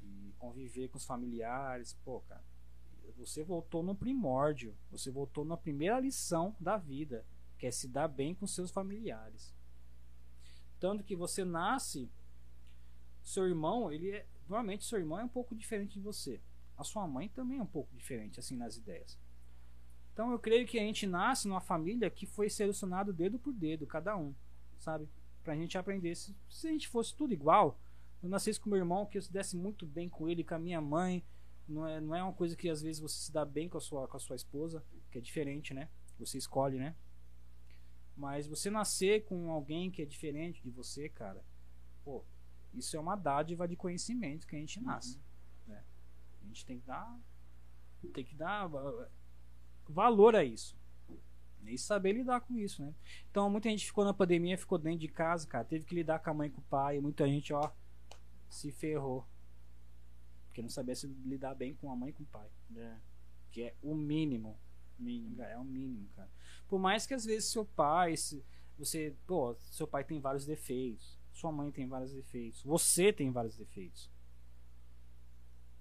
E 0.03 0.35
conviver 0.39 0.89
com 0.89 0.97
os 0.97 1.05
familiares, 1.05 1.93
pô, 2.05 2.21
cara. 2.23 2.45
Você 3.17 3.43
voltou 3.43 3.83
no 3.83 3.95
primórdio, 3.95 4.75
você 4.91 5.11
voltou 5.11 5.45
na 5.45 5.57
primeira 5.57 6.01
lição 6.01 6.57
da 6.59 6.79
vida, 6.79 7.27
que 7.59 7.67
é 7.67 7.71
se 7.71 7.87
dar 7.87 8.09
bem 8.09 8.35
com 8.35 8.47
seus 8.47 8.71
familiares. 8.71 9.55
Tanto 10.79 11.05
que 11.05 11.15
você 11.15 11.45
nasce, 11.45 12.11
seu 13.23 13.47
irmão, 13.47 13.93
ele 13.93 14.13
é, 14.13 14.27
normalmente 14.49 14.87
seu 14.87 14.99
irmão 14.99 15.19
é 15.19 15.25
um 15.25 15.29
pouco 15.29 15.55
diferente 15.55 15.95
de 15.95 16.01
você. 16.01 16.41
A 16.79 16.85
sua 16.85 17.07
mãe 17.07 17.29
também 17.29 17.59
é 17.59 17.63
um 17.63 17.67
pouco 17.67 17.95
diferente 17.95 18.41
assim 18.41 18.57
nas 18.57 18.77
ideias. 18.77 19.19
Então 20.12 20.31
eu 20.32 20.39
creio 20.39 20.66
que 20.66 20.78
a 20.78 20.82
gente 20.82 21.07
nasce 21.07 21.49
numa 21.49 21.61
família 21.61 22.11
que 22.11 22.27
foi 22.27 22.51
selecionado 22.51 23.12
dedo 23.12 23.39
por 23.39 23.53
dedo, 23.53 23.87
cada 23.87 24.16
um, 24.16 24.35
sabe? 24.78 25.09
Pra 25.43 25.55
gente 25.57 25.78
aprender. 25.78 26.15
Se, 26.15 26.37
se 26.49 26.69
a 26.69 26.70
gente 26.70 26.89
fosse 26.89 27.15
tudo 27.15 27.32
igual, 27.32 27.81
eu 28.23 28.28
nascesse 28.28 28.61
com 28.61 28.69
meu 28.69 28.78
irmão, 28.78 29.07
que 29.07 29.16
eu 29.16 29.23
se 29.23 29.32
desse 29.32 29.57
muito 29.57 29.87
bem 29.87 30.09
com 30.09 30.28
ele, 30.28 30.45
com 30.45 30.55
a 30.55 30.59
minha 30.59 30.81
mãe. 30.81 31.24
Não 31.66 31.87
é, 31.87 32.01
não 32.01 32.15
é 32.15 32.23
uma 32.23 32.32
coisa 32.32 32.57
que 32.57 32.69
às 32.69 32.82
vezes 32.82 33.01
você 33.01 33.16
se 33.16 33.32
dá 33.32 33.45
bem 33.45 33.69
com 33.69 33.78
a 33.78 33.81
sua, 33.81 34.07
com 34.09 34.16
a 34.16 34.20
sua 34.20 34.37
esposa, 34.37 34.85
que 35.11 35.19
é 35.19 35.20
diferente, 35.20 35.73
né? 35.73 35.89
Você 36.19 36.37
escolhe, 36.37 36.78
né? 36.78 36.95
Mas 38.16 38.47
você 38.47 38.70
nascer 38.70 39.24
com 39.24 39.51
alguém 39.51 39.91
que 39.91 40.03
é 40.03 40.05
diferente 40.05 40.62
de 40.62 40.70
você, 40.70 41.09
cara, 41.09 41.43
pô, 42.05 42.24
isso 42.74 42.97
é 42.97 43.01
uma 43.01 43.16
dádiva 43.16 43.66
de 43.66 43.77
conhecimento 43.77 44.47
que 44.47 44.57
a 44.57 44.59
gente 44.59 44.81
nasce. 44.81 45.20
né? 45.66 45.82
A 46.43 46.47
gente 46.47 46.66
tem 46.66 46.78
que 46.78 46.87
dar. 46.87 47.19
Tem 48.12 48.24
que 48.24 48.35
dar 48.35 48.69
valor 49.91 50.35
a 50.37 50.45
isso. 50.45 50.79
E 51.67 51.77
saber 51.79 52.12
lidar 52.15 52.41
com 52.41 52.57
isso, 52.57 52.83
né? 52.83 52.95
Então 53.31 53.49
muita 53.51 53.69
gente 53.69 53.87
ficou 53.87 54.05
na 54.05 54.15
pandemia, 54.15 54.57
ficou 54.59 54.79
dentro 54.79 55.01
de 55.01 55.09
casa, 55.09 55.47
cara. 55.47 55.65
Teve 55.65 55.85
que 55.85 55.95
lidar 55.95 56.19
com 56.19 56.31
a 56.31 56.35
mãe 56.35 56.49
e 56.49 56.51
com 56.51 56.61
o 56.61 56.65
pai. 56.65 56.97
E 56.97 57.01
muita 57.01 57.29
gente, 57.29 57.53
ó, 57.53 57.71
se 58.49 58.73
ferrou. 58.73 59.27
Porque 60.47 60.62
não 60.62 60.69
sabia 60.71 60.97
se 60.97 61.07
lidar 61.07 61.55
bem 61.55 61.75
com 61.75 61.93
a 61.93 61.97
mãe 61.97 62.11
e 62.11 62.12
com 62.12 62.23
o 62.23 62.27
pai. 62.27 62.49
É. 62.77 62.97
Que 63.53 63.62
é 63.65 63.75
o 63.83 63.95
mínimo. 63.95 64.59
Mínimo. 64.99 65.43
É 65.43 65.57
o 65.59 65.65
mínimo, 65.65 66.09
cara. 66.17 66.31
Por 66.67 66.79
mais 66.79 67.07
que 67.07 67.15
às 67.15 67.25
vezes 67.25 67.51
seu 67.51 67.65
pai, 67.65 68.17
se- 68.17 68.45
você, 68.79 69.15
pô, 69.27 69.55
seu 69.71 69.87
pai 69.87 70.03
tem 70.03 70.19
vários 70.21 70.47
defeitos, 70.47 71.19
sua 71.33 71.53
mãe 71.53 71.71
tem 71.71 71.87
vários 71.87 72.12
defeitos, 72.12 72.62
você 72.62 73.12
tem 73.12 73.31
vários 73.31 73.57
defeitos. 73.57 74.11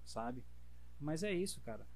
Sabe? 0.04 0.44
Mas 1.00 1.22
é 1.22 1.32
isso, 1.32 1.60
cara. 1.62 1.86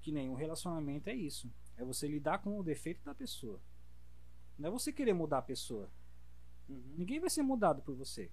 Que 0.00 0.10
nem 0.12 0.28
um 0.28 0.34
relacionamento 0.34 1.08
é 1.10 1.14
isso. 1.14 1.52
É 1.76 1.84
você 1.84 2.06
lidar 2.08 2.38
com 2.38 2.58
o 2.58 2.62
defeito 2.62 3.04
da 3.04 3.14
pessoa. 3.14 3.60
Não 4.58 4.68
é 4.68 4.70
você 4.72 4.92
querer 4.92 5.12
mudar 5.12 5.38
a 5.38 5.42
pessoa. 5.42 5.90
Uhum. 6.68 6.94
Ninguém 6.96 7.20
vai 7.20 7.30
ser 7.30 7.42
mudado 7.42 7.82
por 7.82 7.94
você. 7.94 8.30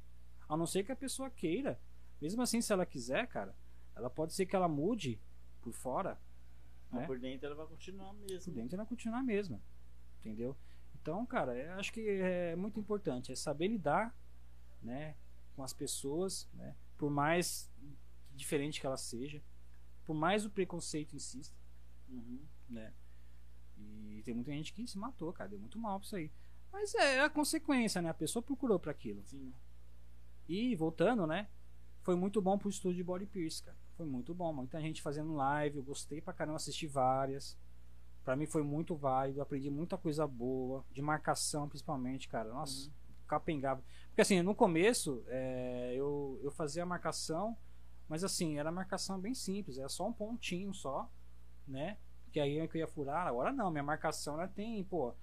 A 0.48 0.56
não 0.56 0.66
ser 0.66 0.84
que 0.84 0.92
a 0.92 0.96
pessoa 0.96 1.30
queira. 1.30 1.80
Mesmo 2.22 2.42
assim, 2.42 2.62
se 2.62 2.72
ela 2.72 2.86
quiser, 2.86 3.28
cara, 3.28 3.56
ela 3.96 4.10
pode 4.10 4.34
ser 4.34 4.46
que 4.46 4.56
ela 4.56 4.68
mude 4.68 5.20
por 5.62 5.74
fora, 5.74 6.20
Mas 6.90 7.02
né? 7.02 7.08
por 7.08 7.20
dentro 7.20 7.46
ela 7.48 7.56
vai 7.56 7.68
continuar 7.68 8.14
por 8.14 8.30
mesmo. 8.30 8.54
dentro 8.54 8.76
ela 8.76 8.86
continuar 8.86 9.20
a 9.20 9.24
mesma. 9.24 9.62
Entendeu? 10.20 10.56
Então, 11.02 11.26
cara, 11.26 11.56
eu 11.56 11.74
acho 11.74 11.92
que 11.94 12.02
é 12.02 12.56
muito 12.56 12.80
importante 12.80 13.32
é 13.32 13.36
saber 13.36 13.68
lidar, 13.68 14.16
né, 14.82 15.16
com 15.56 15.64
as 15.64 15.74
pessoas, 15.74 16.50
né, 16.54 16.76
por 16.98 17.10
mais 17.10 17.72
diferente 18.36 18.80
que 18.80 18.86
ela 18.86 18.98
seja, 18.98 19.42
por 20.08 20.16
mais 20.16 20.46
o 20.46 20.50
preconceito 20.50 21.16
insista, 21.16 21.56
Uhum. 22.10 22.40
né? 22.70 22.94
E 23.78 24.22
tem 24.24 24.34
muita 24.34 24.52
gente 24.52 24.74
que 24.74 24.88
se 24.88 24.98
matou, 24.98 25.32
cara, 25.34 25.50
deu 25.50 25.60
muito 25.60 25.78
mal 25.78 26.00
pra 26.00 26.06
isso 26.08 26.16
aí. 26.16 26.32
Mas 26.72 26.96
é 26.96 27.22
a 27.22 27.30
consequência, 27.30 28.02
né? 28.02 28.10
A 28.10 28.14
pessoa 28.14 28.42
procurou 28.42 28.80
para 28.80 28.92
aquilo. 28.92 29.22
Sim. 29.26 29.54
E 30.48 30.76
voltando, 30.76 31.28
né? 31.28 31.50
Foi 32.02 32.16
muito 32.16 32.42
bom 32.42 32.58
pro 32.58 32.70
estúdio 32.70 32.98
de 32.98 33.04
Body 33.04 33.26
Pierce, 33.26 33.62
cara. 33.62 33.78
Foi 33.96 34.06
muito 34.06 34.34
bom. 34.34 34.54
Muita 34.54 34.80
gente 34.82 35.02
fazendo 35.02 35.34
live. 35.36 35.78
Eu 35.78 35.84
gostei 35.84 36.22
pra 36.22 36.34
caramba, 36.34 36.56
assisti 36.58 36.88
várias. 36.88 37.58
Pra 38.24 38.36
mim 38.36 38.46
foi 38.46 38.64
muito 38.64 38.96
válido. 38.96 39.42
Aprendi 39.42 39.70
muita 39.70 39.98
coisa 39.98 40.26
boa. 40.26 40.86
De 40.92 41.02
marcação, 41.02 41.68
principalmente, 41.68 42.28
cara. 42.28 42.50
Nossa, 42.54 42.90
capengava. 43.28 43.84
Porque 44.08 44.22
assim, 44.22 44.42
no 44.42 44.56
começo, 44.56 45.24
é, 45.28 45.94
eu, 45.96 46.40
eu 46.42 46.52
fazia 46.52 46.84
a 46.84 46.86
marcação. 46.86 47.58
Mas 48.08 48.24
assim, 48.24 48.58
era 48.58 48.72
marcação 48.72 49.20
bem 49.20 49.34
simples. 49.34 49.78
Era 49.78 49.90
só 49.90 50.08
um 50.08 50.14
pontinho 50.14 50.74
só, 50.74 51.12
né? 51.68 51.98
Que 52.32 52.40
aí 52.40 52.58
é 52.60 52.68
que 52.68 52.78
eu 52.78 52.80
ia 52.82 52.88
furar. 52.88 53.28
Agora 53.28 53.52
não, 53.52 53.70
minha 53.72 53.84
marcação 53.84 54.36
ela 54.36 54.48
tem, 54.48 54.84
pô, 54.84 55.14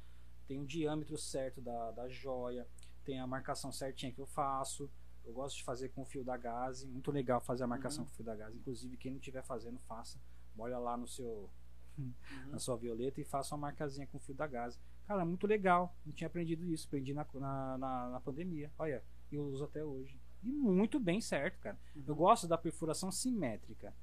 tem 0.47 0.61
o 0.61 0.67
diâmetro 0.67 1.17
certo 1.17 1.61
da, 1.61 1.91
da 1.93 2.09
joia. 2.09 2.67
Tem 3.05 3.21
a 3.21 3.27
marcação 3.27 3.71
certinha 3.73 4.13
que 4.13 4.21
eu 4.21 4.27
faço. 4.27 4.91
Eu 5.25 5.33
gosto 5.33 5.57
de 5.57 5.65
fazer 5.65 5.89
com 5.91 6.03
o 6.03 6.05
fio 6.05 6.23
da 6.25 6.37
gaze. 6.37 6.87
Muito 6.87 7.11
legal 7.11 7.41
fazer 7.41 7.65
a 7.65 7.67
marcação 7.67 8.01
Uhum. 8.03 8.07
com 8.09 8.13
o 8.13 8.17
fio 8.17 8.25
da 8.25 8.35
gaze. 8.37 8.57
Inclusive, 8.59 8.97
quem 8.97 9.11
não 9.13 9.19
estiver 9.19 9.43
fazendo, 9.43 9.79
faça. 9.81 10.19
Olha 10.59 10.79
lá 10.79 10.97
no 10.97 11.07
seu, 11.07 11.51
Uhum. 11.99 12.13
na 12.51 12.59
sua 12.59 12.77
violeta 12.77 13.21
e 13.21 13.25
faça 13.25 13.55
uma 13.55 13.63
marcazinha 13.69 14.07
com 14.07 14.19
o 14.19 14.21
fio 14.21 14.35
da 14.35 14.47
gaze. 14.47 14.79
Cara, 15.07 15.25
muito 15.25 15.47
legal. 15.47 15.95
Não 16.05 16.13
tinha 16.13 16.27
aprendido 16.29 16.65
isso. 16.67 16.87
Aprendi 16.87 17.13
na, 17.15 17.27
na, 17.35 17.79
na, 17.79 18.11
na 18.11 18.21
pandemia. 18.21 18.71
Olha, 18.79 19.03
e 19.31 19.37
eu 19.37 19.45
uso 19.45 19.65
até 19.65 19.85
hoje. 19.85 20.19
E 20.45 20.53
muito 20.53 21.01
bem 21.01 21.21
certo, 21.21 21.59
cara. 21.59 21.79
Uhum. 21.97 22.05
Eu 22.07 22.15
gosto 22.15 22.47
da 22.47 22.59
perfuração 22.59 23.11
simétrica. 23.11 23.95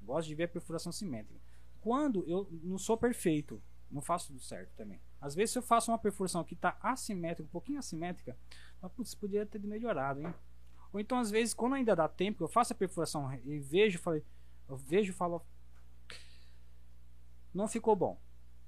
Gosto 0.00 0.28
de 0.28 0.34
ver 0.34 0.44
a 0.44 0.48
perfuração 0.48 0.90
simétrica. 0.90 1.40
Quando 1.80 2.24
eu 2.26 2.48
não 2.62 2.78
sou 2.78 2.96
perfeito, 2.96 3.62
não 3.90 4.00
faço 4.00 4.28
tudo 4.28 4.40
certo 4.40 4.74
também. 4.74 5.00
Às 5.20 5.34
vezes, 5.34 5.52
se 5.52 5.58
eu 5.58 5.62
faço 5.62 5.90
uma 5.90 5.98
perfuração 5.98 6.42
que 6.42 6.54
está 6.54 6.76
assimétrica, 6.80 7.46
um 7.46 7.52
pouquinho 7.52 7.78
assimétrica, 7.78 8.36
mas, 8.80 8.90
putz, 8.92 9.14
podia 9.14 9.44
ter 9.44 9.60
melhorado, 9.60 10.20
hein? 10.20 10.34
Ou 10.92 11.00
então, 11.00 11.18
às 11.18 11.30
vezes, 11.30 11.54
quando 11.54 11.74
ainda 11.74 11.94
dá 11.94 12.08
tempo, 12.08 12.42
eu 12.42 12.48
faço 12.48 12.72
a 12.72 12.76
perfuração 12.76 13.32
e 13.44 13.58
vejo, 13.58 13.98
falei, 13.98 14.24
eu 14.68 14.76
vejo 14.76 15.12
e 15.12 15.14
falo, 15.14 15.44
não 17.52 17.68
ficou 17.68 17.94
bom, 17.94 18.20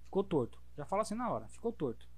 ficou 0.04 0.22
torto. 0.22 0.62
Já 0.76 0.84
falo 0.84 1.02
assim 1.02 1.14
na 1.14 1.30
hora, 1.30 1.48
ficou 1.48 1.72
torto. 1.72 2.08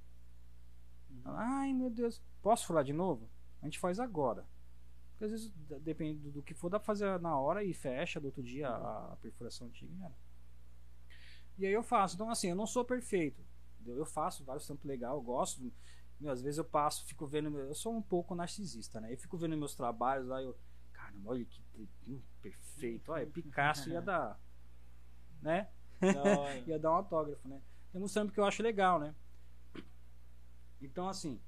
Ai, 1.24 1.72
meu 1.72 1.90
Deus, 1.90 2.22
posso 2.42 2.66
furar 2.66 2.84
de 2.84 2.92
novo? 2.92 3.28
A 3.60 3.64
gente 3.64 3.78
faz 3.78 3.98
agora. 3.98 4.46
Porque 5.16 5.24
às 5.24 5.30
vezes, 5.30 5.50
depende 5.80 6.20
do- 6.20 6.30
do 6.30 6.42
que 6.42 6.52
for, 6.52 6.68
dá 6.68 6.78
pra 6.78 6.86
fazer 6.86 7.18
na 7.20 7.38
hora 7.40 7.64
e 7.64 7.72
fecha 7.72 8.20
do 8.20 8.26
outro 8.26 8.42
dia 8.42 8.68
a, 8.68 9.12
a 9.12 9.16
perfuração 9.16 9.66
antiga. 9.68 9.90
e 9.98 10.02
era. 10.04 10.14
E 11.58 11.66
aí 11.66 11.72
eu 11.72 11.82
faço. 11.82 12.14
Então, 12.14 12.28
assim, 12.28 12.48
eu 12.50 12.54
não 12.56 12.66
sou 12.66 12.84
perfeito. 12.84 13.42
Eu 13.86 14.04
faço 14.04 14.44
vários 14.44 14.66
tampos 14.66 14.84
legal, 14.84 15.16
eu 15.16 15.22
gosto. 15.22 15.72
Meu, 16.20 16.30
às 16.32 16.42
vezes 16.42 16.58
eu 16.58 16.64
passo, 16.64 17.06
fico 17.06 17.26
vendo. 17.26 17.56
Eu 17.58 17.74
sou 17.74 17.94
um 17.96 18.02
pouco 18.02 18.34
narcisista, 18.34 19.00
né? 19.00 19.12
Eu 19.12 19.18
fico 19.18 19.38
vendo 19.38 19.56
meus 19.56 19.74
trabalhos 19.74 20.26
lá, 20.28 20.42
eu. 20.42 20.54
Caramba, 20.92 21.30
olha 21.30 21.44
que 21.44 21.62
hum, 22.06 22.20
perfeito. 22.42 23.10
Olha, 23.12 23.26
Picasso 23.26 23.88
ia 23.90 24.00
dar. 24.02 24.38
Né? 25.42 25.68
Ia 26.66 26.78
dar 26.78 26.90
um 26.90 26.94
autógrafo, 26.96 27.46
né? 27.48 27.60
Demonstrando 27.92 28.32
que 28.32 28.40
eu 28.40 28.44
acho 28.44 28.62
legal, 28.62 28.98
né? 28.98 29.14
Então, 30.80 31.08
assim, 31.08 31.40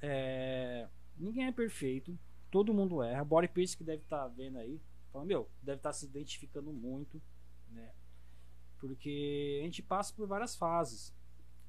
é, 0.00 0.88
ninguém 1.16 1.46
é 1.46 1.52
perfeito, 1.52 2.18
todo 2.50 2.74
mundo 2.74 3.02
erra. 3.02 3.24
Body 3.24 3.48
Pierce 3.48 3.76
que 3.76 3.84
deve 3.84 4.02
estar 4.02 4.26
vendo 4.28 4.58
aí, 4.58 4.80
falando, 5.12 5.28
meu, 5.28 5.50
deve 5.62 5.78
estar 5.78 5.92
se 5.92 6.06
identificando 6.06 6.72
muito, 6.72 7.20
né? 7.68 7.92
Porque 8.78 9.60
a 9.62 9.64
gente 9.64 9.82
passa 9.82 10.12
por 10.14 10.26
várias 10.26 10.56
fases. 10.56 11.14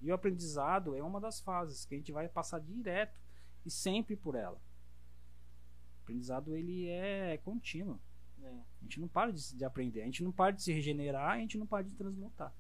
E 0.02 0.10
o 0.10 0.14
aprendizado 0.14 0.96
é 0.96 1.04
uma 1.04 1.20
das 1.20 1.40
fases 1.40 1.86
que 1.86 1.94
a 1.94 1.98
gente 1.98 2.12
vai 2.12 2.28
passar 2.28 2.60
direto 2.60 3.20
e 3.66 3.70
sempre 3.70 4.16
por 4.16 4.36
ela. 4.36 4.60
O 6.00 6.04
aprendizado 6.04 6.56
ele 6.56 6.88
é 6.88 7.38
contínuo. 7.38 8.00
É. 8.42 8.50
A 8.50 8.84
gente 8.84 9.00
não 9.00 9.08
para 9.08 9.32
de, 9.32 9.56
de 9.56 9.64
aprender, 9.64 10.02
a 10.02 10.06
gente 10.06 10.24
não 10.24 10.32
para 10.32 10.52
de 10.52 10.64
se 10.64 10.74
regenerar, 10.74 11.32
a 11.32 11.38
gente 11.38 11.58
não 11.58 11.68
para 11.68 11.84
de 11.84 11.94
transmutar. 11.94 12.54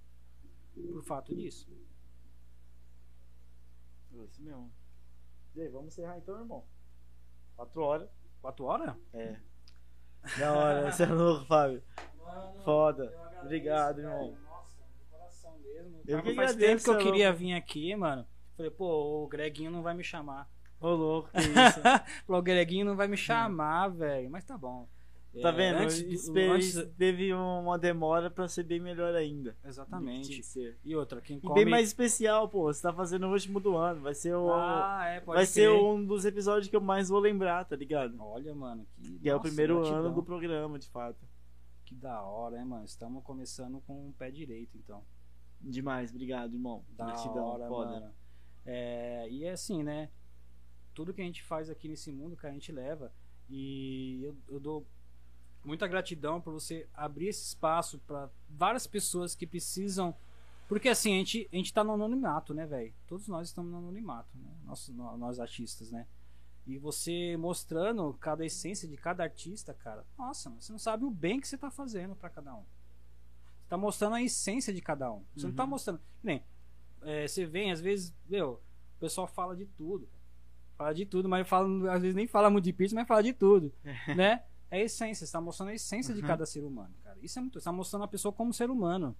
Por 0.76 1.03
fato 1.03 1.35
disso. 1.35 1.68
É 4.14 4.23
Isso 4.23 4.41
mesmo. 4.43 4.72
E 5.56 5.61
aí, 5.61 5.69
vamos 5.69 5.88
encerrar 5.88 6.18
então, 6.18 6.38
irmão. 6.39 6.65
Quatro 7.62 7.84
horas. 7.84 8.10
Quatro 8.42 8.66
horas? 8.66 8.96
É. 9.14 9.36
Da 10.40 10.52
hora, 10.52 10.90
você 10.92 11.04
é 11.04 11.06
louco, 11.06 11.46
Fábio. 11.46 11.84
Mano, 12.18 12.64
Foda. 12.64 13.14
Obrigado, 13.44 13.98
velho. 13.98 14.08
irmão. 14.08 14.38
Nossa, 14.50 14.82
coração 15.12 15.60
mesmo. 15.60 16.02
Eu 16.08 16.24
que 16.24 16.34
faz 16.34 16.56
tempo 16.56 16.84
que 16.84 16.90
eu 16.90 17.00
é 17.00 17.04
queria 17.04 17.28
louco. 17.28 17.40
vir 17.40 17.54
aqui, 17.54 17.96
mano. 17.96 18.26
Falei, 18.58 18.72
pô, 18.72 19.24
o 19.24 19.28
Greguinho 19.28 19.70
não 19.70 19.84
vai 19.84 19.94
me 19.94 20.04
chamar. 20.04 20.50
Ô, 20.80 20.90
louco, 20.90 21.30
que 21.30 21.38
isso. 21.38 21.80
Falou, 22.26 22.42
o 22.42 22.44
Greguinho 22.44 22.84
não 22.86 22.96
vai 22.96 23.08
me 23.08 23.16
chamar, 23.18 23.90
velho. 23.90 24.32
Mas 24.32 24.44
tá 24.44 24.58
bom. 24.58 24.90
Tá 25.41 25.48
É, 25.49 25.52
vendo? 25.53 25.78
antes 25.84 25.99
Espere- 26.02 26.49
antes- 26.49 26.74
Teve 26.98 27.34
uma 27.34 27.80
demora 27.80 28.30
pra 28.30 28.49
ser 28.49 28.64
bem 28.64 28.82
melhor 28.82 29.16
ainda. 29.16 29.56
Exatamente. 29.64 30.44
ser. 30.44 30.78
E 30.84 30.94
outra, 30.94 31.22
quem 31.22 31.38
E 31.38 31.41
come... 31.41 31.56
bem 31.56 31.66
mais 31.72 31.88
especial, 31.88 32.49
pô. 32.49 32.64
Você 32.64 32.82
tá 32.82 32.91
fazendo 32.94 33.28
o 33.28 33.32
último 33.32 33.60
do 33.62 33.78
ano. 33.78 34.02
Vai 34.02 34.14
ser 34.14 34.36
o. 34.36 34.52
Ah, 34.53 35.06
é, 35.08 35.22
pode 35.22 35.38
vai 35.38 35.45
ser 35.45 35.70
crer. 35.70 35.82
um 35.82 36.06
dos 36.06 36.26
episódios 36.26 36.68
que 36.70 36.76
eu 36.76 36.82
mais 36.82 37.08
vou 37.08 37.20
lembrar, 37.20 37.64
tá 37.64 37.76
ligado? 37.78 38.14
Olha, 38.20 38.53
mano, 38.53 38.86
que, 39.02 39.20
Que 39.20 39.30
é 39.30 39.36
o 39.36 39.40
primeiro 39.40 39.76
gratidão. 39.76 39.99
ano 40.06 40.14
do 40.16 40.22
programa, 40.24 40.78
de 40.78 40.90
fato. 40.90 41.26
Que 41.86 41.95
da 41.95 42.22
hora, 42.24 42.58
hein, 42.60 42.66
mano? 42.66 42.84
Estamos 42.84 43.24
começando 43.24 43.80
com 43.88 44.10
o 44.10 44.14
pé 44.14 44.30
direito, 44.32 44.78
então. 44.78 45.02
Demais, 45.62 46.10
obrigado, 46.12 46.53
irmão. 46.53 46.84
Da 46.90 47.06
Gratidão, 47.06 47.45
hora, 47.45 47.68
foda. 47.68 47.91
mano. 47.91 48.14
É, 48.66 49.30
e 49.30 49.45
é 49.45 49.52
assim, 49.52 49.82
né? 49.82 50.10
Tudo 50.94 51.14
que 51.14 51.22
a 51.22 51.26
gente 51.26 51.41
faz 51.41 51.70
aqui 51.70 51.88
nesse 51.88 52.12
mundo, 52.12 52.36
que 52.36 52.45
a 52.48 52.52
gente 52.52 52.70
leva. 52.72 53.14
E 53.49 54.20
eu, 54.24 54.36
eu 54.49 54.60
dou 54.60 54.86
muita 55.64 55.88
gratidão 55.88 56.42
por 56.42 56.54
você 56.54 56.88
abrir 56.94 57.28
esse 57.28 57.44
espaço 57.46 58.00
para 58.08 58.30
várias 58.50 58.88
pessoas 58.88 59.36
que 59.36 59.46
precisam. 59.48 60.14
Porque 60.68 60.88
assim, 60.90 61.14
a 61.14 61.18
gente, 61.18 61.50
a 61.52 61.56
gente 61.56 61.74
tá 61.74 61.84
no 61.84 61.94
anonimato, 61.94 62.54
né, 62.54 62.66
velho? 62.66 62.94
Todos 63.08 63.28
nós 63.28 63.48
estamos 63.50 63.72
no 63.72 63.78
anonimato, 63.78 64.30
né? 64.38 64.50
Nós, 64.66 64.88
nó- 64.90 65.18
nós 65.18 65.40
artistas, 65.40 65.92
né? 65.92 66.08
E 66.66 66.78
você 66.78 67.36
mostrando 67.38 68.14
cada 68.20 68.46
essência 68.46 68.88
de 68.88 68.96
cada 68.96 69.24
artista, 69.24 69.74
cara. 69.74 70.06
Nossa, 70.18 70.50
você 70.52 70.72
não 70.72 70.80
sabe 70.80 71.04
o 71.04 71.10
bem 71.12 71.40
que 71.42 71.48
você 71.48 71.58
tá 71.58 71.70
fazendo 71.70 72.16
para 72.16 72.30
cada 72.30 72.54
um. 72.56 72.62
Você 72.62 73.68
tá 73.70 73.78
mostrando 73.78 74.16
a 74.16 74.22
essência 74.22 74.74
de 74.74 74.82
cada 74.82 75.12
um. 75.12 75.24
Você 75.36 75.48
não 75.48 75.54
tá 75.54 75.64
Uhum. 75.64 75.70
mostrando. 75.72 76.00
Nem, 76.24 76.44
é, 77.02 77.28
você 77.28 77.46
vem, 77.46 77.72
às 77.72 77.82
vezes, 77.82 78.14
meu, 78.30 78.62
o 78.98 79.00
pessoal 79.00 79.28
fala 79.28 79.56
de 79.56 79.66
tudo. 79.66 80.08
Fala 80.78 80.94
de 80.94 81.06
tudo, 81.06 81.28
mas 81.28 81.48
fala, 81.48 81.68
às 81.94 82.02
vezes 82.02 82.16
nem 82.16 82.28
fala 82.28 82.50
muito 82.50 82.64
de 82.66 82.74
pizza, 82.74 82.96
mas 82.96 83.08
fala 83.08 83.22
de 83.24 83.34
tudo. 83.34 83.74
né? 84.16 84.44
É 84.72 84.77
a 84.77 84.84
essência, 84.85 85.27
você 85.27 85.31
tá 85.34 85.41
mostrando 85.41 85.69
a 85.69 85.73
essência 85.73 86.14
de 86.14 86.22
Uhum. 86.22 86.27
cada 86.27 86.45
ser 86.45 86.64
humano, 86.64 86.93
cara. 87.03 87.19
Isso 87.22 87.38
é 87.38 87.41
muito. 87.41 87.60
Você 87.60 87.65
tá 87.65 87.72
mostrando 87.73 88.03
a 88.03 88.07
pessoa 88.07 88.31
como 88.31 88.53
ser 88.53 88.69
humano. 88.72 89.15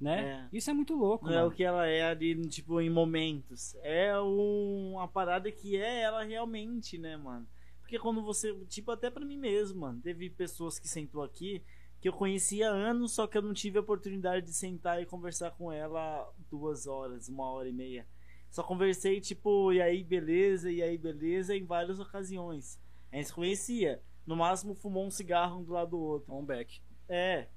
Né? 0.00 0.48
É. 0.52 0.56
Isso 0.56 0.70
é 0.70 0.72
muito 0.74 0.94
louco, 0.94 1.26
Não 1.26 1.34
é 1.34 1.44
o 1.44 1.50
que 1.50 1.62
ela 1.62 1.86
é 1.86 2.02
ali, 2.02 2.34
tipo, 2.48 2.80
em 2.80 2.90
momentos. 2.90 3.74
É 3.82 4.18
um- 4.20 4.92
uma 4.94 5.06
parada 5.08 5.50
que 5.52 5.76
é 5.76 6.00
ela 6.02 6.24
realmente, 6.24 6.98
né, 6.98 7.16
mano? 7.16 7.46
Porque 7.80 7.98
quando 7.98 8.22
você. 8.22 8.52
Tipo, 8.66 8.90
até 8.90 9.08
pra 9.10 9.24
mim 9.24 9.36
mesmo, 9.38 9.80
mano. 9.82 10.00
Teve 10.02 10.28
pessoas 10.30 10.78
que 10.78 10.88
sentou 10.88 11.22
aqui 11.22 11.62
que 12.00 12.08
eu 12.08 12.12
conhecia 12.12 12.70
há 12.70 12.72
anos, 12.74 13.12
só 13.12 13.26
que 13.26 13.38
eu 13.38 13.42
não 13.42 13.54
tive 13.54 13.78
a 13.78 13.80
oportunidade 13.82 14.44
de 14.46 14.52
sentar 14.52 15.00
e 15.00 15.06
conversar 15.06 15.52
com 15.52 15.70
ela 15.72 16.30
duas 16.50 16.86
horas, 16.86 17.28
uma 17.28 17.44
hora 17.50 17.68
e 17.68 17.72
meia. 17.72 18.06
Só 18.50 18.62
conversei, 18.62 19.20
tipo, 19.20 19.72
e 19.72 19.80
aí 19.80 20.02
beleza, 20.04 20.70
e 20.70 20.82
aí 20.82 20.98
beleza, 20.98 21.56
em 21.56 21.64
várias 21.64 21.98
ocasiões. 22.00 22.78
A 23.12 23.16
gente 23.16 23.26
se 23.28 23.32
conhecia. 23.32 24.02
No 24.26 24.36
máximo 24.36 24.74
fumou 24.74 25.06
um 25.06 25.10
cigarro 25.10 25.60
um 25.60 25.64
do 25.64 25.72
lado 25.72 25.90
do 25.90 26.00
outro. 26.00 26.34
Um 26.34 26.44
back. 26.44 26.80
É, 27.08 27.48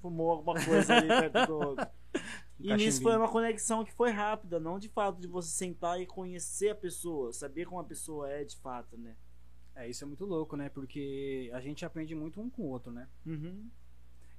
fumou 0.00 0.30
alguma 0.30 0.54
coisa 0.64 0.96
ali 0.96 1.08
perto 1.08 1.46
do 1.46 1.54
outro. 1.54 1.86
E 2.58 2.74
nisso 2.74 3.02
foi 3.02 3.14
uma 3.14 3.28
conexão 3.28 3.84
que 3.84 3.92
foi 3.92 4.10
rápida, 4.10 4.58
não 4.58 4.78
de 4.78 4.88
fato 4.88 5.20
de 5.20 5.26
você 5.26 5.50
sentar 5.50 6.00
e 6.00 6.06
conhecer 6.06 6.70
a 6.70 6.74
pessoa, 6.74 7.30
saber 7.30 7.66
como 7.66 7.78
a 7.78 7.84
pessoa 7.84 8.30
é 8.30 8.44
de 8.44 8.56
fato, 8.56 8.96
né? 8.96 9.14
É, 9.74 9.86
isso 9.86 10.02
é 10.02 10.06
muito 10.06 10.24
louco, 10.24 10.56
né? 10.56 10.70
Porque 10.70 11.50
a 11.52 11.60
gente 11.60 11.84
aprende 11.84 12.14
muito 12.14 12.40
um 12.40 12.48
com 12.48 12.62
o 12.62 12.68
outro, 12.70 12.90
né? 12.90 13.06
Uhum. 13.26 13.68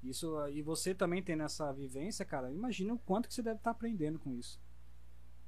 Isso, 0.03 0.35
e 0.49 0.63
você 0.63 0.95
também 0.95 1.21
tendo 1.21 1.43
essa 1.43 1.71
vivência, 1.71 2.25
cara, 2.25 2.51
imagina 2.51 2.93
o 2.93 2.99
quanto 2.99 3.27
que 3.27 3.35
você 3.35 3.43
deve 3.43 3.57
estar 3.57 3.71
aprendendo 3.71 4.17
com 4.17 4.33
isso. 4.33 4.59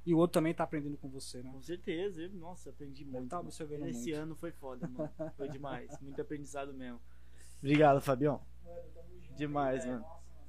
E 0.04 0.14
o 0.14 0.18
outro 0.18 0.34
também 0.34 0.54
tá 0.54 0.64
aprendendo 0.64 0.96
com 0.96 1.08
você, 1.08 1.42
né? 1.42 1.50
Com 1.52 1.60
certeza, 1.60 2.22
eu, 2.22 2.30
nossa, 2.30 2.70
aprendi 2.70 3.04
muito. 3.04 3.28
tá 3.28 3.36
mano. 3.36 3.48
absorvendo 3.48 3.86
Esse 3.86 4.10
muito. 4.10 4.22
ano 4.22 4.34
foi 4.36 4.50
foda, 4.50 4.88
mano. 4.88 5.10
Foi 5.36 5.48
demais, 5.48 5.90
muito 6.00 6.20
aprendizado 6.20 6.72
mesmo. 6.72 7.00
Obrigado, 7.58 8.00
Fabião. 8.00 8.40
Demais, 9.36 9.84
mano. 9.84 10.04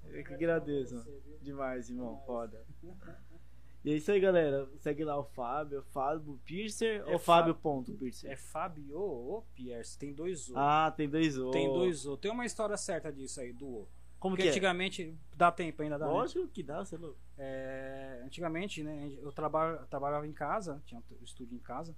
Eu 0.06 0.24
que 0.24 0.34
agradeço, 0.34 0.96
mano. 0.96 1.22
Demais, 1.42 1.90
irmão, 1.90 2.22
foda. 2.26 2.66
E 3.84 3.92
é 3.92 3.96
isso 3.96 4.12
aí, 4.12 4.20
galera. 4.20 4.70
Segue 4.78 5.04
lá 5.04 5.18
o 5.18 5.24
Fábio, 5.24 5.84
Fábio 5.92 6.40
Piercer 6.46 7.04
É 7.08 7.14
ou 7.14 7.20
Fábio 7.20 7.56
ponto 7.56 7.92
Piercer? 7.94 8.32
É 8.32 8.36
Fabio 8.36 8.96
ou 8.98 9.42
Pierce, 9.56 9.98
tem 9.98 10.14
dois 10.14 10.50
O. 10.50 10.54
Ah, 10.56 10.94
tem 10.96 11.10
dois 11.10 11.38
O. 11.38 11.50
Tem 11.52 11.68
dois 11.68 12.06
O. 12.06 12.16
Tem 12.16 12.32
uma 12.32 12.46
história 12.46 12.78
certa 12.78 13.12
disso 13.12 13.42
aí, 13.42 13.52
do 13.52 13.68
O. 13.68 13.88
Como 14.20 14.36
Porque 14.36 14.44
que 14.44 14.50
é? 14.50 14.52
antigamente, 14.52 15.18
dá 15.36 15.52
tempo 15.52 15.82
ainda, 15.82 15.98
dá 15.98 16.06
né? 16.06 16.12
Lógico 16.14 16.48
que 16.48 16.62
dá, 16.62 16.86
você 16.86 16.94
é 16.94 17.00
louco. 17.00 17.18
É, 17.44 18.22
antigamente, 18.24 18.84
né, 18.84 19.12
eu 19.20 19.32
traba, 19.32 19.88
trabalhava 19.90 20.28
em 20.28 20.32
casa, 20.32 20.80
tinha 20.86 21.02
um 21.02 21.24
estúdio 21.24 21.56
em 21.56 21.60
casa. 21.60 21.96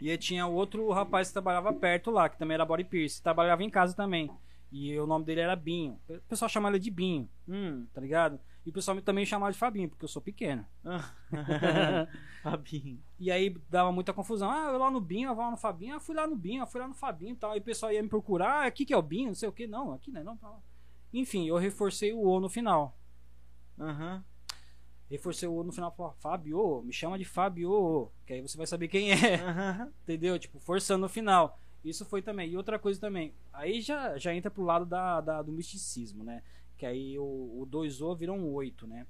E 0.00 0.10
aí 0.10 0.16
tinha 0.16 0.46
outro 0.46 0.90
rapaz 0.90 1.28
que 1.28 1.34
trabalhava 1.34 1.70
perto 1.72 2.10
lá, 2.10 2.30
que 2.30 2.38
também 2.38 2.54
era 2.54 2.64
body 2.64 2.84
pierce, 2.84 3.22
trabalhava 3.22 3.62
em 3.62 3.68
casa 3.68 3.94
também. 3.94 4.30
E 4.72 4.98
o 4.98 5.06
nome 5.06 5.24
dele 5.26 5.42
era 5.42 5.54
Binho. 5.54 6.00
O 6.08 6.18
pessoal 6.22 6.48
chamava 6.48 6.74
ele 6.76 6.82
de 6.82 6.90
Binho, 6.90 7.28
Hum. 7.46 7.86
tá 7.92 8.00
ligado? 8.00 8.40
E 8.64 8.70
o 8.70 8.72
pessoal 8.72 8.98
também 9.02 9.26
chamava 9.26 9.52
de 9.52 9.58
Fabinho, 9.58 9.90
porque 9.90 10.04
eu 10.06 10.08
sou 10.08 10.22
pequeno. 10.22 10.66
Fabinho. 12.42 13.00
E 13.20 13.30
aí 13.30 13.50
dava 13.68 13.92
muita 13.92 14.12
confusão. 14.14 14.50
Ah, 14.50 14.70
eu 14.72 14.78
lá 14.78 14.90
no 14.90 15.00
Binho, 15.00 15.28
eu 15.28 15.34
vou 15.34 15.44
lá 15.44 15.50
no 15.50 15.56
Fabinho. 15.58 15.94
Ah, 15.94 16.00
fui 16.00 16.14
lá 16.16 16.26
no 16.26 16.34
Binho, 16.34 16.62
eu 16.62 16.66
fui 16.66 16.80
lá 16.80 16.88
no 16.88 16.94
Fabinho 16.94 17.32
e 17.34 17.36
tal. 17.36 17.52
Aí 17.52 17.60
o 17.60 17.62
pessoal 17.64 17.92
ia 17.92 18.02
me 18.02 18.08
procurar. 18.08 18.62
Ah, 18.62 18.66
aqui 18.66 18.86
que 18.86 18.94
é 18.94 18.96
o 18.96 19.02
Binho, 19.02 19.28
não 19.28 19.34
sei 19.34 19.48
o 19.48 19.52
que. 19.52 19.66
Não, 19.66 19.92
aqui 19.92 20.10
não 20.10 20.20
é 20.22 20.24
não. 20.24 20.38
Enfim, 21.12 21.46
eu 21.46 21.56
reforcei 21.56 22.12
o 22.14 22.20
O 22.22 22.40
no 22.40 22.48
final. 22.48 22.98
Aham. 23.78 24.16
Reforcei 24.16 24.33
o 25.46 25.54
O 25.60 25.64
no 25.64 25.72
final. 25.72 25.92
Falei, 25.92 26.12
Fábio, 26.18 26.82
me 26.82 26.92
chama 26.92 27.18
de 27.18 27.24
Fábio. 27.24 28.10
Que 28.26 28.34
aí 28.34 28.40
você 28.42 28.56
vai 28.56 28.66
saber 28.66 28.88
quem 28.88 29.12
é. 29.12 29.16
Entendeu? 30.02 30.38
Tipo, 30.38 30.58
forçando 30.60 31.02
no 31.02 31.08
final. 31.08 31.58
Isso 31.84 32.04
foi 32.04 32.22
também. 32.22 32.50
E 32.50 32.56
outra 32.56 32.78
coisa 32.78 32.98
também. 33.00 33.34
Aí 33.52 33.80
já, 33.80 34.16
já 34.16 34.34
entra 34.34 34.50
pro 34.50 34.62
lado 34.64 34.86
da, 34.86 35.20
da- 35.20 35.42
do 35.42 35.52
misticismo, 35.52 36.24
né? 36.24 36.42
Que 36.78 36.86
aí 36.86 37.18
o, 37.18 37.22
o 37.22 37.66
2O 37.70 38.16
vira 38.16 38.32
um 38.32 38.52
8, 38.52 38.86
né? 38.86 39.06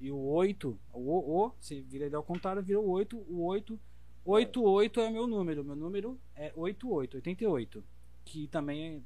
E 0.00 0.10
o 0.10 0.18
8, 0.18 0.78
o 0.92 0.98
O, 0.98 1.46
o 1.46 1.52
se 1.60 1.80
vira 1.82 2.06
ele 2.06 2.16
ao 2.16 2.22
contrário, 2.22 2.62
vira 2.62 2.80
o 2.80 2.88
8. 2.90 3.16
O 3.28 3.44
8, 3.44 3.78
88 4.24 5.00
é 5.00 5.08
o 5.08 5.12
meu 5.12 5.26
número. 5.26 5.64
Meu 5.64 5.76
número 5.76 6.18
é 6.34 6.52
88, 6.56 7.16
88. 7.18 7.84
Que 8.24 8.46
também 8.48 8.96
é, 8.96 9.00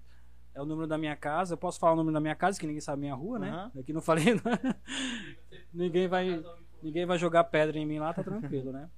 é 0.55 0.63
o 0.63 0.65
número 0.65 0.87
da 0.87 0.97
minha 0.99 1.17
casa. 1.17 1.55
Eu 1.55 1.59
posso 1.59 1.79
falar 1.79 1.93
o 1.93 1.97
número 1.97 2.15
da 2.15 2.21
minha 2.21 2.35
casa, 2.35 2.59
que 2.59 2.67
ninguém 2.67 2.81
sabe 2.81 2.99
a 2.99 3.01
minha 3.01 3.15
rua, 3.15 3.39
né? 3.39 3.51
Aham. 3.51 3.73
Aqui 3.81 3.93
não 3.93 4.01
falei. 4.01 4.25
ninguém 5.73 6.09
vai. 6.09 6.43
Ninguém 6.83 7.07
vai 7.07 7.19
jogar 7.19 7.45
pedra 7.45 7.79
em 7.79 7.87
mim 7.87 7.99
lá, 7.99 8.13
tá 8.13 8.23
tranquilo, 8.23 8.71
né? 8.73 8.91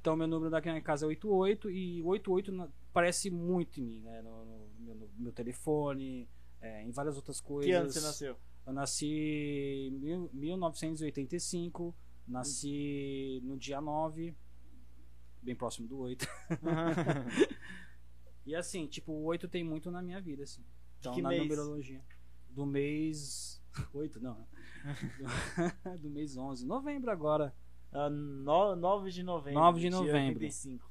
Então, 0.00 0.14
meu 0.16 0.26
número 0.28 0.50
daqui 0.50 0.70
na 0.70 0.80
casa 0.80 1.06
é 1.06 1.08
88 1.08 1.70
e 1.70 2.02
88 2.02 2.52
na- 2.52 2.68
parece 2.92 3.30
muito 3.30 3.80
em 3.80 3.84
mim, 3.84 4.00
né? 4.02 4.22
No, 4.22 4.44
no 4.44 4.68
meu, 4.78 4.94
no 4.94 5.08
meu 5.18 5.32
telefone, 5.32 6.28
é, 6.60 6.82
em 6.84 6.90
várias 6.92 7.16
outras 7.16 7.40
coisas. 7.40 7.66
Que 7.66 7.72
ano 7.72 7.90
você 7.90 8.00
nasceu? 8.00 8.36
Eu 8.66 8.72
nasci 8.72 9.88
em 9.88 9.90
mil- 9.98 10.30
1985, 10.32 11.94
nasci 12.28 13.40
no 13.44 13.56
dia 13.56 13.80
9, 13.80 14.34
bem 15.42 15.54
próximo 15.56 15.88
do 15.88 15.98
8. 15.98 16.26
E 18.46 18.54
assim, 18.54 18.86
tipo, 18.86 19.12
o 19.12 19.24
8 19.24 19.48
tem 19.48 19.64
muito 19.64 19.90
na 19.90 20.02
minha 20.02 20.20
vida, 20.20 20.42
assim. 20.44 20.62
Então, 21.00 21.14
que 21.14 21.22
na 21.22 21.30
mês? 21.30 21.42
numerologia. 21.42 22.02
Do 22.50 22.66
mês 22.66 23.62
8, 23.92 24.20
não. 24.20 24.46
do, 25.18 25.98
do 25.98 26.10
mês 26.10 26.36
11. 26.36 26.66
Novembro 26.66 27.10
agora. 27.10 27.54
Ah, 27.92 28.10
no- 28.10 28.76
9 28.76 29.10
de 29.10 29.22
novembro. 29.22 29.60
9 29.60 29.80
de 29.80 29.90
novembro. 29.90 30.40
85. 30.42 30.90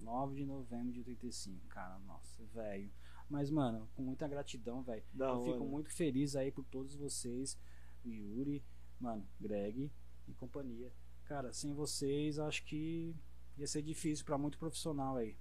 9 0.00 0.34
de 0.34 0.44
novembro 0.46 0.92
de 0.92 1.00
85. 1.00 1.66
Cara, 1.68 1.98
nossa, 2.00 2.42
velho. 2.54 2.90
Mas, 3.28 3.50
mano, 3.50 3.88
com 3.94 4.02
muita 4.02 4.26
gratidão, 4.26 4.82
velho. 4.82 5.04
Eu 5.16 5.26
hora. 5.26 5.52
fico 5.52 5.64
muito 5.64 5.90
feliz 5.92 6.34
aí 6.34 6.50
por 6.50 6.64
todos 6.64 6.96
vocês, 6.96 7.56
Yuri, 8.04 8.64
mano, 8.98 9.24
Greg 9.38 9.92
e 10.26 10.32
companhia. 10.34 10.92
Cara, 11.24 11.52
sem 11.52 11.72
vocês, 11.72 12.38
acho 12.40 12.64
que 12.64 13.14
ia 13.56 13.66
ser 13.68 13.82
difícil 13.82 14.24
pra 14.24 14.36
muito 14.36 14.58
profissional 14.58 15.16
aí. 15.16 15.36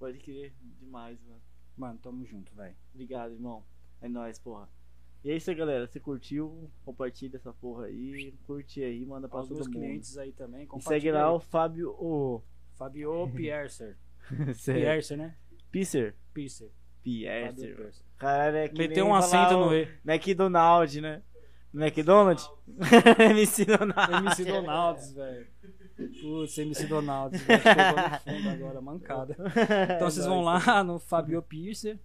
Pode 0.00 0.18
crer. 0.18 0.52
Demais, 0.80 1.20
mano. 1.22 1.40
Mano, 1.76 1.98
tamo 2.02 2.24
junto, 2.24 2.52
velho. 2.54 2.74
Obrigado, 2.92 3.32
irmão. 3.34 3.62
É 4.00 4.08
nóis, 4.08 4.38
porra. 4.38 4.68
E 5.22 5.30
é 5.30 5.36
isso 5.36 5.50
aí, 5.50 5.56
galera. 5.56 5.86
Se 5.86 6.00
curtiu, 6.00 6.70
compartilha 6.82 7.36
essa 7.36 7.52
porra 7.52 7.84
aí. 7.84 8.32
Curte 8.46 8.82
aí, 8.82 9.04
manda 9.04 9.28
pra 9.28 9.40
Os 9.40 9.48
todo 9.48 9.58
mundo. 9.58 9.70
clientes 9.70 10.16
aí 10.16 10.32
também. 10.32 10.66
E 10.74 10.80
segue 10.80 11.12
lá 11.12 11.30
o 11.32 11.38
Fábio 11.38 11.90
O. 11.90 12.42
Fabio 12.76 13.30
Piercer. 13.36 13.98
Piercer, 14.64 15.18
né? 15.18 15.36
Piercer. 15.70 16.16
Piercer. 16.32 16.70
Piercer. 17.02 17.92
Caralho, 18.16 18.56
é 18.56 18.68
que 18.68 18.78
Meteu 18.78 19.06
um 19.06 19.14
acento 19.14 19.54
no 19.58 19.74
E. 19.74 19.86
McDonald's, 20.04 21.00
né? 21.02 21.22
McDonald's? 21.72 22.50
MC 23.30 23.64
Donald. 23.66 24.12
MC 24.26 24.44
Donalds, 24.44 25.12
velho. 25.12 25.46
Putz, 26.08 26.58
MC 26.58 26.86
velho. 26.86 27.30
Pegou 27.62 28.10
no 28.10 28.20
fundo 28.20 28.48
agora, 28.50 28.80
mancada. 28.80 29.36
Então 29.96 30.10
vocês 30.10 30.26
vão 30.26 30.40
lá 30.42 30.82
no 30.84 30.98
Fabio 30.98 31.42
Piercer. 31.42 31.98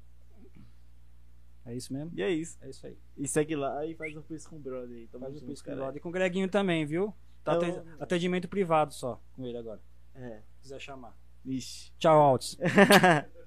É 1.66 1.74
isso 1.76 1.92
mesmo? 1.92 2.12
E 2.16 2.22
é 2.22 2.30
isso. 2.30 2.58
É 2.62 2.70
isso 2.70 2.86
aí. 2.86 2.98
E 3.18 3.28
segue 3.28 3.56
lá 3.56 3.84
e 3.86 3.96
faz 3.96 4.16
um 4.16 4.22
quiz 4.22 4.46
com 4.46 4.56
o 4.58 4.60
brother 4.60 4.96
aí. 4.96 5.08
Faz 5.20 5.42
o 5.42 5.46
quiz 5.46 5.62
com 5.62 5.72
o. 5.72 5.76
Lorde. 5.76 5.98
E 5.98 6.02
com 6.02 6.10
o 6.10 6.12
Greguinho 6.12 6.48
também, 6.48 6.86
viu? 6.86 7.14
Tá 7.44 7.56
Então- 7.56 7.70
aten- 7.70 7.84
atendimento 8.00 8.48
privado 8.48 8.94
só 8.94 9.20
com 9.34 9.46
ele 9.46 9.58
agora. 9.58 9.82
É. 10.14 10.42
Se 10.58 10.62
quiser 10.62 10.80
chamar. 10.80 11.18
Ixi. 11.44 11.92
Tchau, 12.00 12.20
Altos. 12.20 12.58